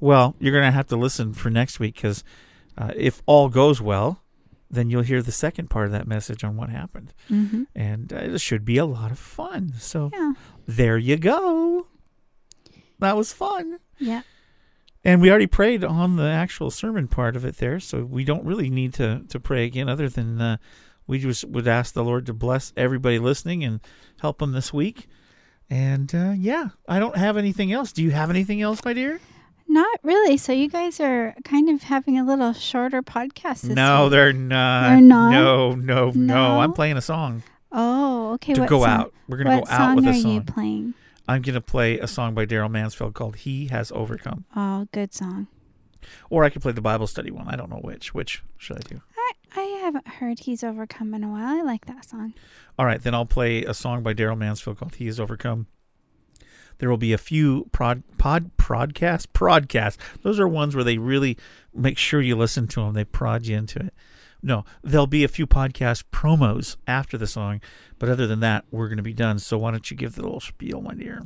Well, 0.00 0.34
you're 0.38 0.52
going 0.52 0.64
to 0.64 0.70
have 0.70 0.88
to 0.88 0.96
listen 0.96 1.32
for 1.34 1.50
next 1.50 1.80
week 1.80 1.94
because 1.94 2.22
uh, 2.76 2.92
if 2.96 3.22
all 3.26 3.48
goes 3.48 3.80
well, 3.80 4.21
then 4.72 4.88
you'll 4.90 5.02
hear 5.02 5.22
the 5.22 5.30
second 5.30 5.68
part 5.70 5.86
of 5.86 5.92
that 5.92 6.08
message 6.08 6.42
on 6.42 6.56
what 6.56 6.70
happened. 6.70 7.12
Mhm. 7.30 7.66
And 7.74 8.12
uh, 8.12 8.16
it 8.16 8.40
should 8.40 8.64
be 8.64 8.78
a 8.78 8.86
lot 8.86 9.10
of 9.12 9.18
fun. 9.18 9.74
So 9.78 10.10
Yeah. 10.12 10.32
there 10.66 10.96
you 10.98 11.16
go. 11.18 11.86
That 12.98 13.16
was 13.16 13.32
fun. 13.32 13.78
Yeah. 13.98 14.22
And 15.04 15.20
we 15.20 15.28
already 15.30 15.46
prayed 15.48 15.84
on 15.84 16.16
the 16.16 16.28
actual 16.28 16.70
sermon 16.70 17.08
part 17.08 17.36
of 17.36 17.44
it 17.44 17.56
there, 17.58 17.80
so 17.80 18.04
we 18.04 18.24
don't 18.24 18.44
really 18.44 18.70
need 18.70 18.94
to, 18.94 19.22
to 19.28 19.40
pray 19.40 19.64
again 19.64 19.88
other 19.88 20.08
than 20.08 20.40
uh, 20.40 20.56
we 21.06 21.18
just 21.18 21.44
would 21.44 21.66
ask 21.66 21.92
the 21.92 22.04
Lord 22.04 22.24
to 22.26 22.32
bless 22.32 22.72
everybody 22.76 23.18
listening 23.18 23.64
and 23.64 23.80
help 24.20 24.38
them 24.38 24.52
this 24.52 24.72
week. 24.72 25.08
And 25.68 26.14
uh, 26.14 26.34
yeah, 26.36 26.68
I 26.88 26.98
don't 27.00 27.16
have 27.16 27.36
anything 27.36 27.72
else. 27.72 27.92
Do 27.92 28.02
you 28.02 28.12
have 28.12 28.30
anything 28.30 28.62
else, 28.62 28.84
my 28.84 28.92
dear? 28.92 29.20
Not 29.72 29.98
really. 30.02 30.36
So 30.36 30.52
you 30.52 30.68
guys 30.68 31.00
are 31.00 31.34
kind 31.44 31.70
of 31.70 31.84
having 31.84 32.18
a 32.18 32.24
little 32.24 32.52
shorter 32.52 33.02
podcast 33.02 33.62
this 33.62 33.74
no, 33.74 34.04
week. 34.04 34.10
they're 34.12 34.32
not. 34.34 34.88
They're 34.90 35.00
not? 35.00 35.30
No, 35.30 35.70
no, 35.74 36.10
no, 36.10 36.10
No? 36.14 36.60
I'm 36.60 36.72
playing 36.74 36.98
a 36.98 37.00
song 37.00 37.42
Oh, 37.72 38.32
okay. 38.34 38.52
to 38.52 38.60
what 38.60 38.68
go 38.68 38.80
song- 38.80 38.88
out. 38.90 39.14
We're 39.28 39.38
gonna 39.38 39.56
what 39.60 39.66
go 39.68 39.72
out 39.72 39.96
with 39.96 40.04
a 40.04 40.08
song 40.08 40.16
are 40.18 40.20
song. 40.22 40.32
you 40.32 40.40
playing? 40.42 40.94
I'm 41.26 41.40
gonna 41.40 41.60
play 41.62 41.98
a 41.98 42.06
song 42.06 42.34
by 42.34 42.44
Darrell 42.44 42.68
Mansfield 42.68 43.14
called 43.14 43.36
"He 43.36 43.68
Has 43.68 43.90
Overcome," 43.92 44.44
Oh, 44.54 44.88
good 44.92 45.14
song. 45.14 45.46
or 46.28 46.44
I 46.44 46.50
could 46.50 46.60
play 46.60 46.72
the 46.72 46.82
Bible 46.82 47.06
study 47.06 47.30
one. 47.30 47.48
I 47.48 47.56
don't 47.56 47.70
know 47.70 47.80
which. 47.80 48.12
Which 48.12 48.42
should 48.58 48.76
I 48.76 48.80
do? 48.80 49.00
I, 49.16 49.32
I 49.56 49.62
haven't 49.82 50.06
heard 50.06 50.40
He's 50.40 50.62
Overcome 50.62 51.14
in 51.14 51.24
a 51.24 51.28
while. 51.30 51.46
I 51.46 51.62
like 51.62 51.86
that 51.86 52.04
song. 52.04 52.34
All 52.78 52.84
right, 52.84 53.02
then 53.02 53.14
I'll 53.14 53.24
play 53.24 53.62
a 53.64 53.72
song 53.72 54.02
by 54.02 54.12
Darrell 54.12 54.36
Mansfield 54.36 54.76
called 54.78 54.96
"He 54.96 55.06
Has 55.06 55.18
Overcome." 55.18 55.66
There 56.82 56.90
will 56.90 56.96
be 56.96 57.12
a 57.12 57.18
few 57.18 57.68
prod 57.70 58.02
pod 58.18 58.50
prodcast 58.56 59.28
prodcast. 59.28 59.98
Those 60.22 60.40
are 60.40 60.48
ones 60.48 60.74
where 60.74 60.82
they 60.82 60.98
really 60.98 61.38
make 61.72 61.96
sure 61.96 62.20
you 62.20 62.34
listen 62.34 62.66
to 62.66 62.80
them. 62.80 62.94
They 62.94 63.04
prod 63.04 63.46
you 63.46 63.56
into 63.56 63.78
it. 63.78 63.94
No, 64.42 64.64
there'll 64.82 65.06
be 65.06 65.22
a 65.22 65.28
few 65.28 65.46
podcast 65.46 66.02
promos 66.12 66.74
after 66.88 67.16
the 67.16 67.28
song, 67.28 67.60
but 68.00 68.08
other 68.08 68.26
than 68.26 68.40
that, 68.40 68.64
we're 68.72 68.88
going 68.88 68.96
to 68.96 69.04
be 69.04 69.12
done. 69.12 69.38
So 69.38 69.58
why 69.58 69.70
don't 69.70 69.88
you 69.92 69.96
give 69.96 70.16
the 70.16 70.22
little 70.22 70.40
spiel, 70.40 70.80
my 70.80 70.94
dear? 70.94 71.22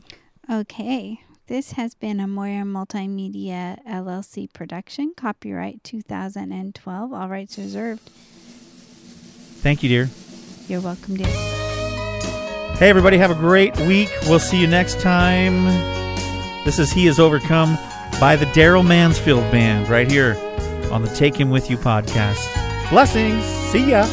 Okay. 0.50 1.22
This 1.46 1.72
has 1.72 1.94
been 1.94 2.20
a 2.20 2.26
Moyer 2.26 2.64
Multimedia 2.64 3.82
LLC 3.88 4.52
production. 4.52 5.14
Copyright 5.16 5.82
2012. 5.84 7.14
All 7.14 7.28
rights 7.30 7.56
reserved. 7.56 8.02
Thank 9.62 9.82
you, 9.82 9.88
dear. 9.88 10.10
You're 10.68 10.82
welcome, 10.82 11.16
dear. 11.16 11.55
Hey, 12.78 12.90
everybody, 12.90 13.16
have 13.16 13.30
a 13.30 13.34
great 13.34 13.74
week. 13.80 14.10
We'll 14.24 14.38
see 14.38 14.60
you 14.60 14.66
next 14.66 15.00
time. 15.00 15.64
This 16.66 16.78
is 16.78 16.92
He 16.92 17.06
Is 17.06 17.18
Overcome 17.18 17.78
by 18.20 18.36
the 18.36 18.44
Darrell 18.52 18.82
Mansfield 18.82 19.50
Band 19.50 19.88
right 19.88 20.10
here 20.10 20.36
on 20.92 21.00
the 21.00 21.08
Take 21.08 21.40
Him 21.40 21.48
With 21.48 21.70
You 21.70 21.78
podcast. 21.78 22.90
Blessings. 22.90 23.42
See 23.72 23.92
ya. 23.92 24.06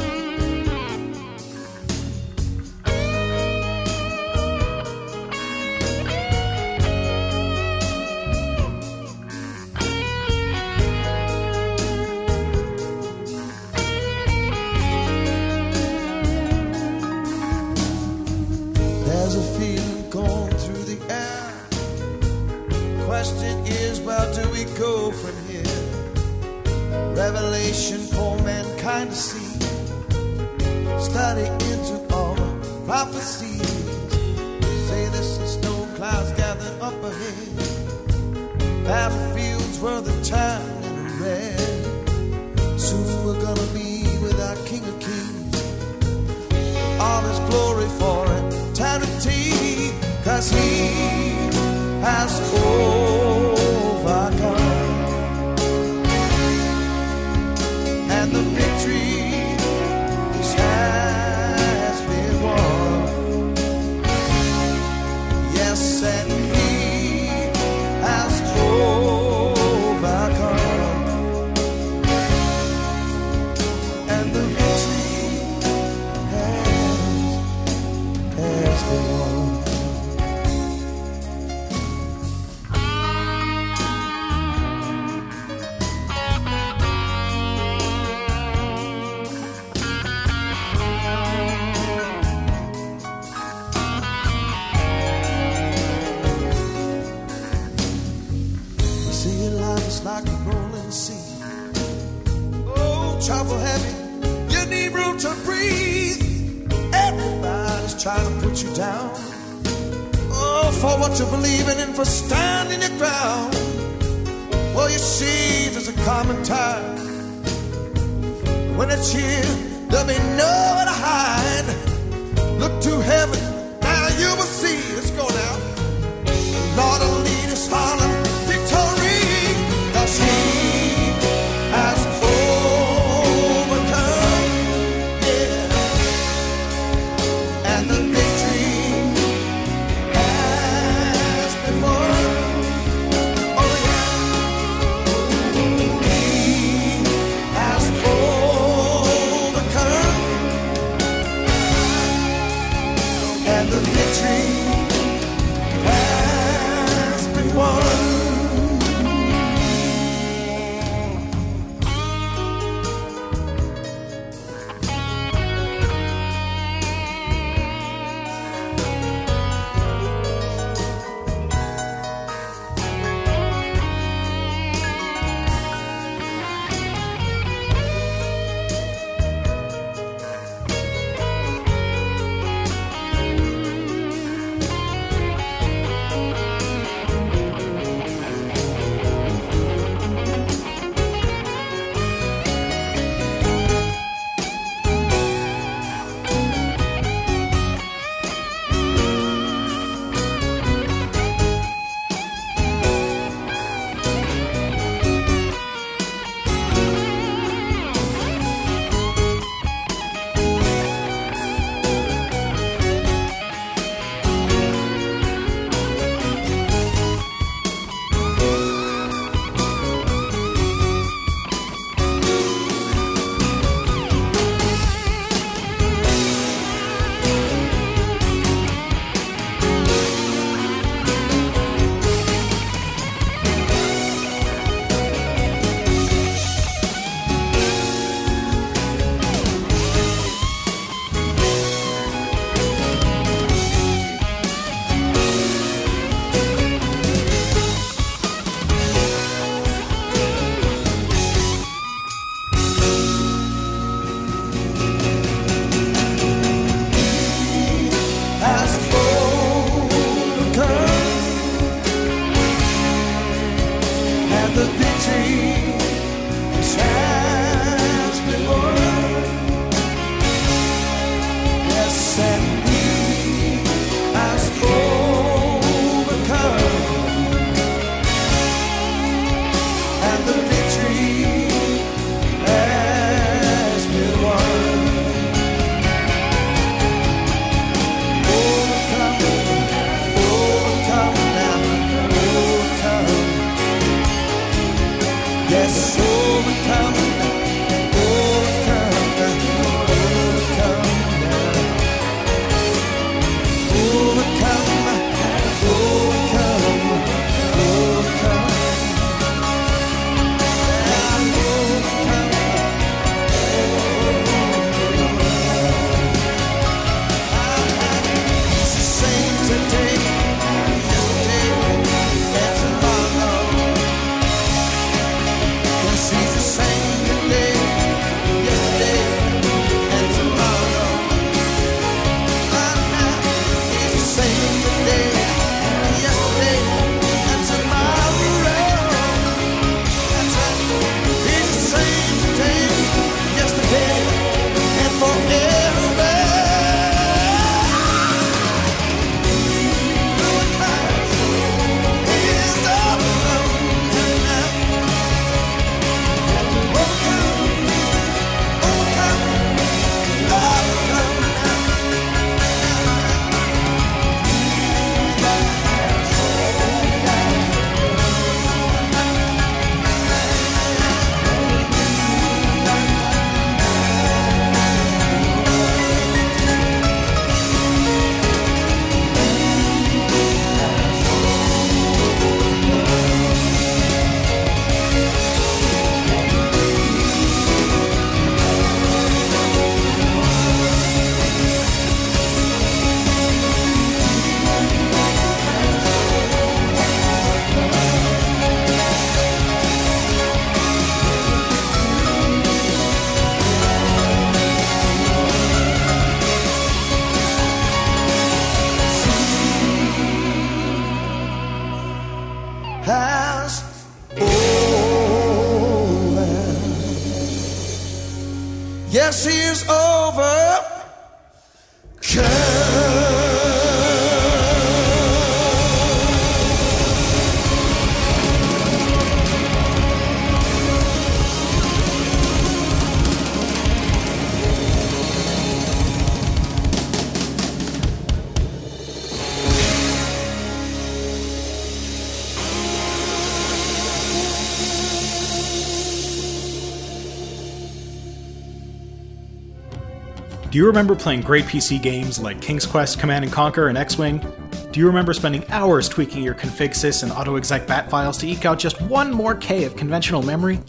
Do 450.54 450.60
you 450.60 450.68
remember 450.68 450.94
playing 450.94 451.22
great 451.22 451.46
PC 451.46 451.82
games 451.82 452.20
like 452.20 452.40
King's 452.40 452.68
Quest, 452.68 453.00
Command 453.00 453.32
& 453.32 453.34
Conquer, 453.34 453.70
and 453.70 453.76
X-Wing? 453.76 454.24
Do 454.72 454.80
you 454.80 454.86
remember 454.86 455.12
spending 455.12 455.44
hours 455.50 455.90
tweaking 455.90 456.22
your 456.22 456.36
config 456.36 456.76
sys 456.76 457.02
and 457.02 457.12
autoexec 457.12 457.66
bat 457.66 457.90
files 457.90 458.20
to 458.20 458.28
eke 458.28 458.46
out 458.46 458.60
just 458.60 458.80
one 458.84 459.12
more 459.12 459.34
K 459.34 459.64
of 459.64 459.76
conventional 459.76 460.22
memory? 460.22 460.60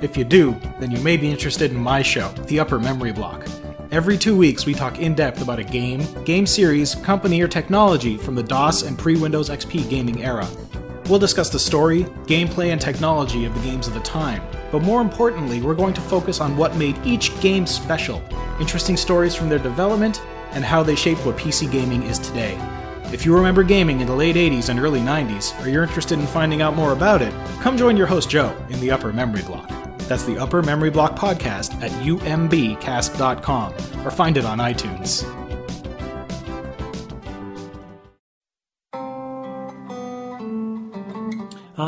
If 0.00 0.16
you 0.16 0.24
do, 0.24 0.56
then 0.80 0.90
you 0.90 0.98
may 1.02 1.18
be 1.18 1.30
interested 1.30 1.70
in 1.70 1.76
my 1.76 2.00
show, 2.00 2.30
The 2.46 2.58
Upper 2.60 2.78
Memory 2.78 3.12
Block. 3.12 3.46
Every 3.90 4.16
two 4.16 4.34
weeks, 4.34 4.64
we 4.64 4.72
talk 4.72 5.00
in 5.00 5.14
depth 5.14 5.42
about 5.42 5.58
a 5.58 5.64
game, 5.64 6.02
game 6.24 6.46
series, 6.46 6.94
company, 6.94 7.42
or 7.42 7.46
technology 7.46 8.16
from 8.16 8.36
the 8.36 8.42
DOS 8.42 8.84
and 8.84 8.98
pre 8.98 9.20
Windows 9.20 9.50
XP 9.50 9.90
gaming 9.90 10.24
era. 10.24 10.48
We'll 11.08 11.20
discuss 11.20 11.50
the 11.50 11.58
story, 11.58 12.02
gameplay, 12.26 12.72
and 12.72 12.80
technology 12.80 13.44
of 13.44 13.54
the 13.54 13.60
games 13.60 13.86
of 13.86 13.94
the 13.94 14.00
time. 14.00 14.42
But 14.72 14.82
more 14.82 15.00
importantly, 15.00 15.62
we're 15.62 15.76
going 15.76 15.94
to 15.94 16.00
focus 16.00 16.40
on 16.40 16.56
what 16.56 16.74
made 16.76 16.98
each 17.06 17.38
game 17.40 17.64
special, 17.64 18.20
interesting 18.58 18.96
stories 18.96 19.32
from 19.34 19.48
their 19.48 19.60
development, 19.60 20.20
and 20.50 20.64
how 20.64 20.82
they 20.82 20.96
shaped 20.96 21.24
what 21.24 21.36
PC 21.36 21.70
gaming 21.70 22.02
is 22.02 22.18
today. 22.18 22.58
If 23.12 23.24
you 23.24 23.36
remember 23.36 23.62
gaming 23.62 24.00
in 24.00 24.08
the 24.08 24.16
late 24.16 24.34
80s 24.34 24.68
and 24.68 24.80
early 24.80 24.98
90s, 24.98 25.64
or 25.64 25.68
you're 25.68 25.84
interested 25.84 26.18
in 26.18 26.26
finding 26.26 26.60
out 26.60 26.74
more 26.74 26.92
about 26.92 27.22
it, 27.22 27.32
come 27.60 27.76
join 27.76 27.96
your 27.96 28.08
host 28.08 28.28
Joe 28.28 28.56
in 28.68 28.80
the 28.80 28.90
Upper 28.90 29.12
Memory 29.12 29.42
Block. 29.42 29.68
That's 30.08 30.24
the 30.24 30.38
Upper 30.38 30.60
Memory 30.60 30.90
Block 30.90 31.14
podcast 31.14 31.80
at 31.82 31.92
umbcast.com 31.92 33.72
or 34.04 34.10
find 34.10 34.36
it 34.36 34.44
on 34.44 34.58
iTunes. 34.58 35.45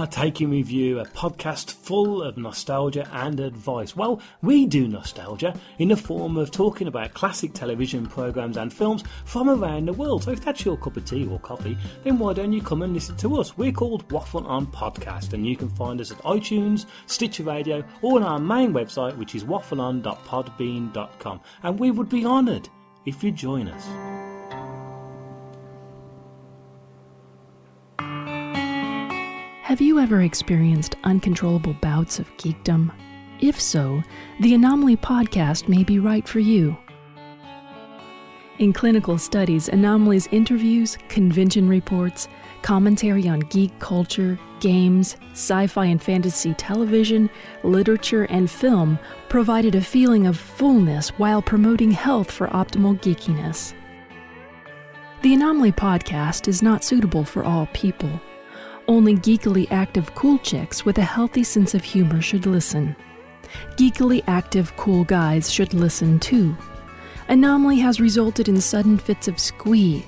Taking 0.07 0.51
with 0.51 0.71
you 0.71 1.01
a 1.01 1.05
podcast 1.07 1.73
full 1.73 2.23
of 2.23 2.37
nostalgia 2.37 3.09
and 3.13 3.41
advice. 3.41 3.97
Well, 3.97 4.21
we 4.43 4.67
do 4.67 4.87
nostalgia 4.87 5.59
in 5.79 5.89
the 5.89 5.97
form 5.97 6.37
of 6.37 6.51
talking 6.51 6.87
about 6.87 7.15
classic 7.15 7.53
television 7.55 8.07
programs 8.07 8.57
and 8.57 8.73
films 8.73 9.03
from 9.25 9.49
around 9.49 9.87
the 9.87 9.93
world. 9.93 10.25
So 10.25 10.31
if 10.31 10.45
that's 10.45 10.65
your 10.65 10.77
cup 10.77 10.97
of 10.97 11.05
tea 11.05 11.27
or 11.27 11.39
coffee, 11.41 11.77
then 12.05 12.19
why 12.19 12.33
don't 12.35 12.53
you 12.53 12.63
come 12.63 12.83
and 12.83 12.93
listen 12.93 13.17
to 13.17 13.41
us? 13.41 13.57
We're 13.57 13.73
called 13.73 14.11
Waffle 14.13 14.47
On 14.47 14.67
Podcast, 14.67 15.33
and 15.33 15.47
you 15.47 15.57
can 15.57 15.71
find 15.71 16.01
us 16.01 16.11
at 16.13 16.19
iTunes, 16.19 16.87
Stitcher 17.07 17.45
Radio, 17.45 17.83
or 18.03 18.17
on 18.17 18.23
our 18.23 18.39
main 18.39 18.73
website, 18.73 19.17
which 19.17 19.35
is 19.35 19.45
waffleon.podbean.com. 19.45 21.41
And 21.63 21.79
we 21.79 21.91
would 21.91 22.09
be 22.09 22.25
honoured 22.25 22.69
if 23.07 23.25
you 23.25 23.33
join 23.33 23.69
us. 23.69 24.28
Have 29.69 29.83
you 29.83 29.99
ever 29.99 30.23
experienced 30.23 30.97
uncontrollable 31.05 31.75
bouts 31.75 32.19
of 32.19 32.35
geekdom? 32.39 32.91
If 33.39 33.61
so, 33.61 34.03
the 34.41 34.55
Anomaly 34.55 34.97
podcast 34.97 35.69
may 35.69 35.85
be 35.85 35.99
right 35.99 36.27
for 36.27 36.39
you. 36.39 36.75
In 38.59 38.73
clinical 38.73 39.19
studies, 39.19 39.69
Anomaly's 39.69 40.27
interviews, 40.29 40.97
convention 41.11 41.69
reports, 41.69 42.29
commentary 42.63 43.29
on 43.29 43.41
geek 43.41 43.79
culture, 43.79 44.39
games, 44.61 45.19
sci 45.33 45.67
fi 45.67 45.85
and 45.85 46.03
fantasy 46.03 46.55
television, 46.55 47.29
literature, 47.63 48.25
and 48.31 48.51
film 48.51 48.99
provided 49.29 49.75
a 49.75 49.83
feeling 49.83 50.27
of 50.27 50.39
fullness 50.39 51.11
while 51.19 51.43
promoting 51.43 51.91
health 51.91 52.31
for 52.31 52.47
optimal 52.47 52.99
geekiness. 53.03 53.75
The 55.21 55.35
Anomaly 55.35 55.73
podcast 55.73 56.49
is 56.49 56.63
not 56.63 56.85
suitable 56.85 57.25
for 57.25 57.45
all 57.45 57.69
people. 57.75 58.19
Only 58.89 59.17
geekily 59.17 59.71
active 59.71 60.15
cool 60.15 60.39
chicks 60.39 60.87
with 60.87 60.97
a 60.97 61.03
healthy 61.03 61.45
sense 61.45 61.75
of 61.75 61.85
humor 61.85 62.23
should 62.23 62.47
listen. 62.47 62.97
Geekily 63.77 64.25
active 64.27 64.75
cool 64.79 65.05
guys 65.05 65.53
should 65.53 65.75
listen 65.75 66.19
too. 66.19 66.57
Anomaly 67.29 67.81
has 67.81 68.01
resulted 68.01 68.49
in 68.49 68.59
sudden 68.63 68.97
fits 68.97 69.29
of 69.29 69.39
squee. 69.39 70.07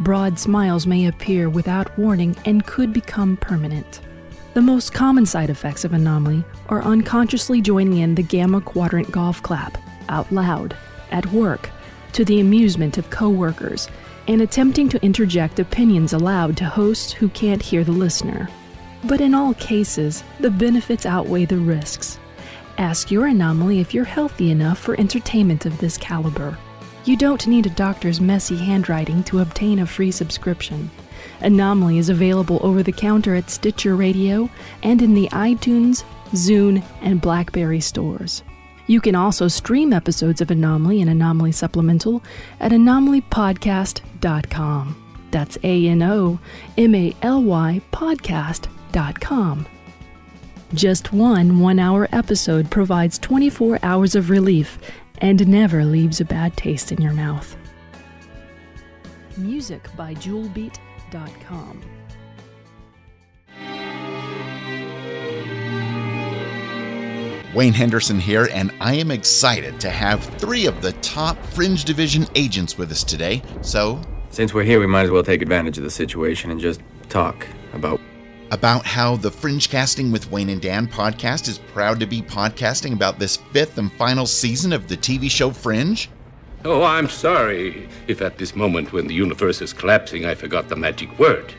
Broad 0.00 0.40
smiles 0.40 0.88
may 0.88 1.06
appear 1.06 1.48
without 1.48 1.96
warning 1.96 2.34
and 2.44 2.66
could 2.66 2.92
become 2.92 3.36
permanent. 3.36 4.00
The 4.54 4.62
most 4.62 4.92
common 4.92 5.24
side 5.24 5.48
effects 5.48 5.84
of 5.84 5.92
anomaly 5.92 6.42
are 6.68 6.82
unconsciously 6.82 7.60
joining 7.60 7.98
in 7.98 8.16
the 8.16 8.24
gamma 8.24 8.60
quadrant 8.60 9.12
golf 9.12 9.40
clap, 9.44 9.78
out 10.08 10.32
loud, 10.32 10.76
at 11.12 11.26
work, 11.26 11.70
to 12.14 12.24
the 12.24 12.40
amusement 12.40 12.98
of 12.98 13.08
coworkers, 13.10 13.86
and 14.28 14.42
attempting 14.42 14.88
to 14.88 15.02
interject 15.04 15.58
opinions 15.58 16.12
aloud 16.12 16.56
to 16.56 16.64
hosts 16.64 17.12
who 17.12 17.28
can't 17.28 17.62
hear 17.62 17.84
the 17.84 17.92
listener. 17.92 18.48
But 19.04 19.20
in 19.20 19.34
all 19.34 19.54
cases, 19.54 20.24
the 20.40 20.50
benefits 20.50 21.06
outweigh 21.06 21.44
the 21.44 21.58
risks. 21.58 22.18
Ask 22.78 23.10
your 23.10 23.26
anomaly 23.26 23.80
if 23.80 23.94
you're 23.94 24.04
healthy 24.04 24.50
enough 24.50 24.78
for 24.78 24.98
entertainment 25.00 25.64
of 25.64 25.78
this 25.78 25.96
caliber. 25.96 26.58
You 27.04 27.16
don't 27.16 27.46
need 27.46 27.66
a 27.66 27.70
doctor's 27.70 28.20
messy 28.20 28.56
handwriting 28.56 29.22
to 29.24 29.38
obtain 29.38 29.78
a 29.78 29.86
free 29.86 30.10
subscription. 30.10 30.90
Anomaly 31.40 31.98
is 31.98 32.08
available 32.08 32.58
over 32.62 32.82
the 32.82 32.92
counter 32.92 33.34
at 33.34 33.48
Stitcher 33.48 33.94
Radio 33.94 34.50
and 34.82 35.00
in 35.00 35.14
the 35.14 35.28
iTunes, 35.28 36.04
Zune, 36.32 36.82
and 37.02 37.20
Blackberry 37.20 37.80
stores. 37.80 38.42
You 38.86 39.00
can 39.00 39.14
also 39.14 39.48
stream 39.48 39.92
episodes 39.92 40.40
of 40.40 40.50
Anomaly 40.50 41.00
and 41.00 41.10
Anomaly 41.10 41.52
Supplemental 41.52 42.22
at 42.60 42.72
anomalypodcast.com. 42.72 45.02
That's 45.30 45.58
A 45.62 45.88
N 45.88 46.02
O 46.02 46.38
M 46.78 46.94
A 46.94 47.14
L 47.22 47.42
Y 47.42 47.80
podcast.com. 47.92 49.66
Just 50.74 51.12
one 51.12 51.60
one 51.60 51.78
hour 51.78 52.08
episode 52.12 52.70
provides 52.70 53.18
24 53.18 53.78
hours 53.82 54.14
of 54.14 54.30
relief 54.30 54.78
and 55.18 55.46
never 55.48 55.84
leaves 55.84 56.20
a 56.20 56.24
bad 56.24 56.56
taste 56.56 56.92
in 56.92 57.00
your 57.00 57.12
mouth. 57.12 57.56
Music 59.36 59.88
by 59.96 60.14
JewelBeat.com. 60.14 61.95
Wayne 67.56 67.72
Henderson 67.72 68.20
here, 68.20 68.48
and 68.52 68.70
I 68.82 68.96
am 68.96 69.10
excited 69.10 69.80
to 69.80 69.88
have 69.88 70.22
three 70.36 70.66
of 70.66 70.82
the 70.82 70.92
top 70.94 71.42
Fringe 71.42 71.86
Division 71.86 72.26
agents 72.34 72.76
with 72.76 72.92
us 72.92 73.02
today. 73.02 73.40
So, 73.62 73.98
Since 74.28 74.52
we're 74.52 74.64
here, 74.64 74.78
we 74.78 74.86
might 74.86 75.04
as 75.04 75.10
well 75.10 75.22
take 75.22 75.40
advantage 75.40 75.78
of 75.78 75.84
the 75.84 75.90
situation 75.90 76.50
and 76.50 76.60
just 76.60 76.82
talk 77.08 77.46
about. 77.72 77.98
about 78.50 78.84
how 78.84 79.16
the 79.16 79.30
Fringe 79.30 79.70
Casting 79.70 80.12
with 80.12 80.30
Wayne 80.30 80.50
and 80.50 80.60
Dan 80.60 80.86
podcast 80.86 81.48
is 81.48 81.56
proud 81.56 81.98
to 81.98 82.06
be 82.06 82.20
podcasting 82.20 82.92
about 82.92 83.18
this 83.18 83.38
fifth 83.38 83.78
and 83.78 83.90
final 83.94 84.26
season 84.26 84.74
of 84.74 84.86
the 84.86 84.98
TV 84.98 85.30
show 85.30 85.50
Fringe. 85.50 86.10
Oh, 86.62 86.82
I'm 86.82 87.08
sorry 87.08 87.88
if 88.06 88.20
at 88.20 88.36
this 88.36 88.54
moment 88.54 88.92
when 88.92 89.06
the 89.06 89.14
universe 89.14 89.62
is 89.62 89.72
collapsing 89.72 90.26
I 90.26 90.34
forgot 90.34 90.68
the 90.68 90.76
magic 90.76 91.18
word. 91.18 91.54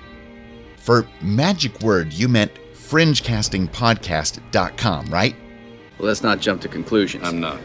For 0.78 1.08
magic 1.24 1.82
word, 1.82 2.14
you 2.14 2.28
meant 2.28 2.52
fringecastingpodcast.com, 2.76 5.06
right? 5.08 5.36
Well, 5.98 6.08
let's 6.08 6.24
not 6.24 6.40
jump 6.40 6.62
to 6.62 6.68
conclusions. 6.68 7.24
I'm 7.24 7.40
not. 7.40 7.60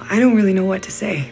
I 0.00 0.18
don't 0.18 0.36
really 0.36 0.54
know 0.54 0.64
what 0.64 0.82
to 0.84 0.90
say. 0.90 1.30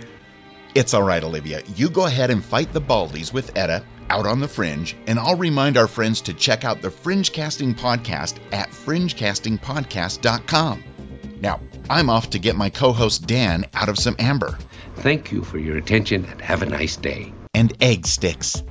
It's 0.75 0.93
all 0.93 1.05
right, 1.05 1.23
Olivia. 1.25 1.63
You 1.75 1.89
go 1.89 2.07
ahead 2.07 2.31
and 2.31 2.45
fight 2.45 2.73
the 2.73 2.81
Baldies 2.81 3.33
with 3.33 3.57
Etta 3.57 3.83
out 4.11 4.27
on 4.27 4.41
the 4.41 4.49
Fringe, 4.49 4.97
and 5.07 5.19
I'll 5.19 5.37
remind 5.37 5.77
our 5.77 5.89
friends 5.89 6.21
to 6.23 6.35
check 6.35 6.65
out 6.65 6.83
the 6.83 6.91
Fringe 6.91 7.33
Casting 7.33 7.75
podcast 7.75 8.39
at 8.53 8.69
fringecastingpodcast.com. 8.71 10.85
Now, 11.41 11.61
I'm 11.89 12.11
off 12.11 12.31
to 12.31 12.39
get 12.39 12.57
my 12.57 12.71
co 12.71 12.93
host 12.93 13.27
Dan 13.27 13.65
out 13.75 13.89
of 13.89 13.99
some 13.99 14.17
amber 14.19 14.59
Thank 14.97 15.31
you 15.31 15.45
for 15.45 15.59
your 15.59 15.77
attention 15.77 16.25
and 16.25 16.41
have 16.41 16.63
a 16.63 16.67
nice 16.67 16.97
day. 16.97 17.33
and 17.55 17.73
egg 17.83 18.07
sticks. 18.07 18.63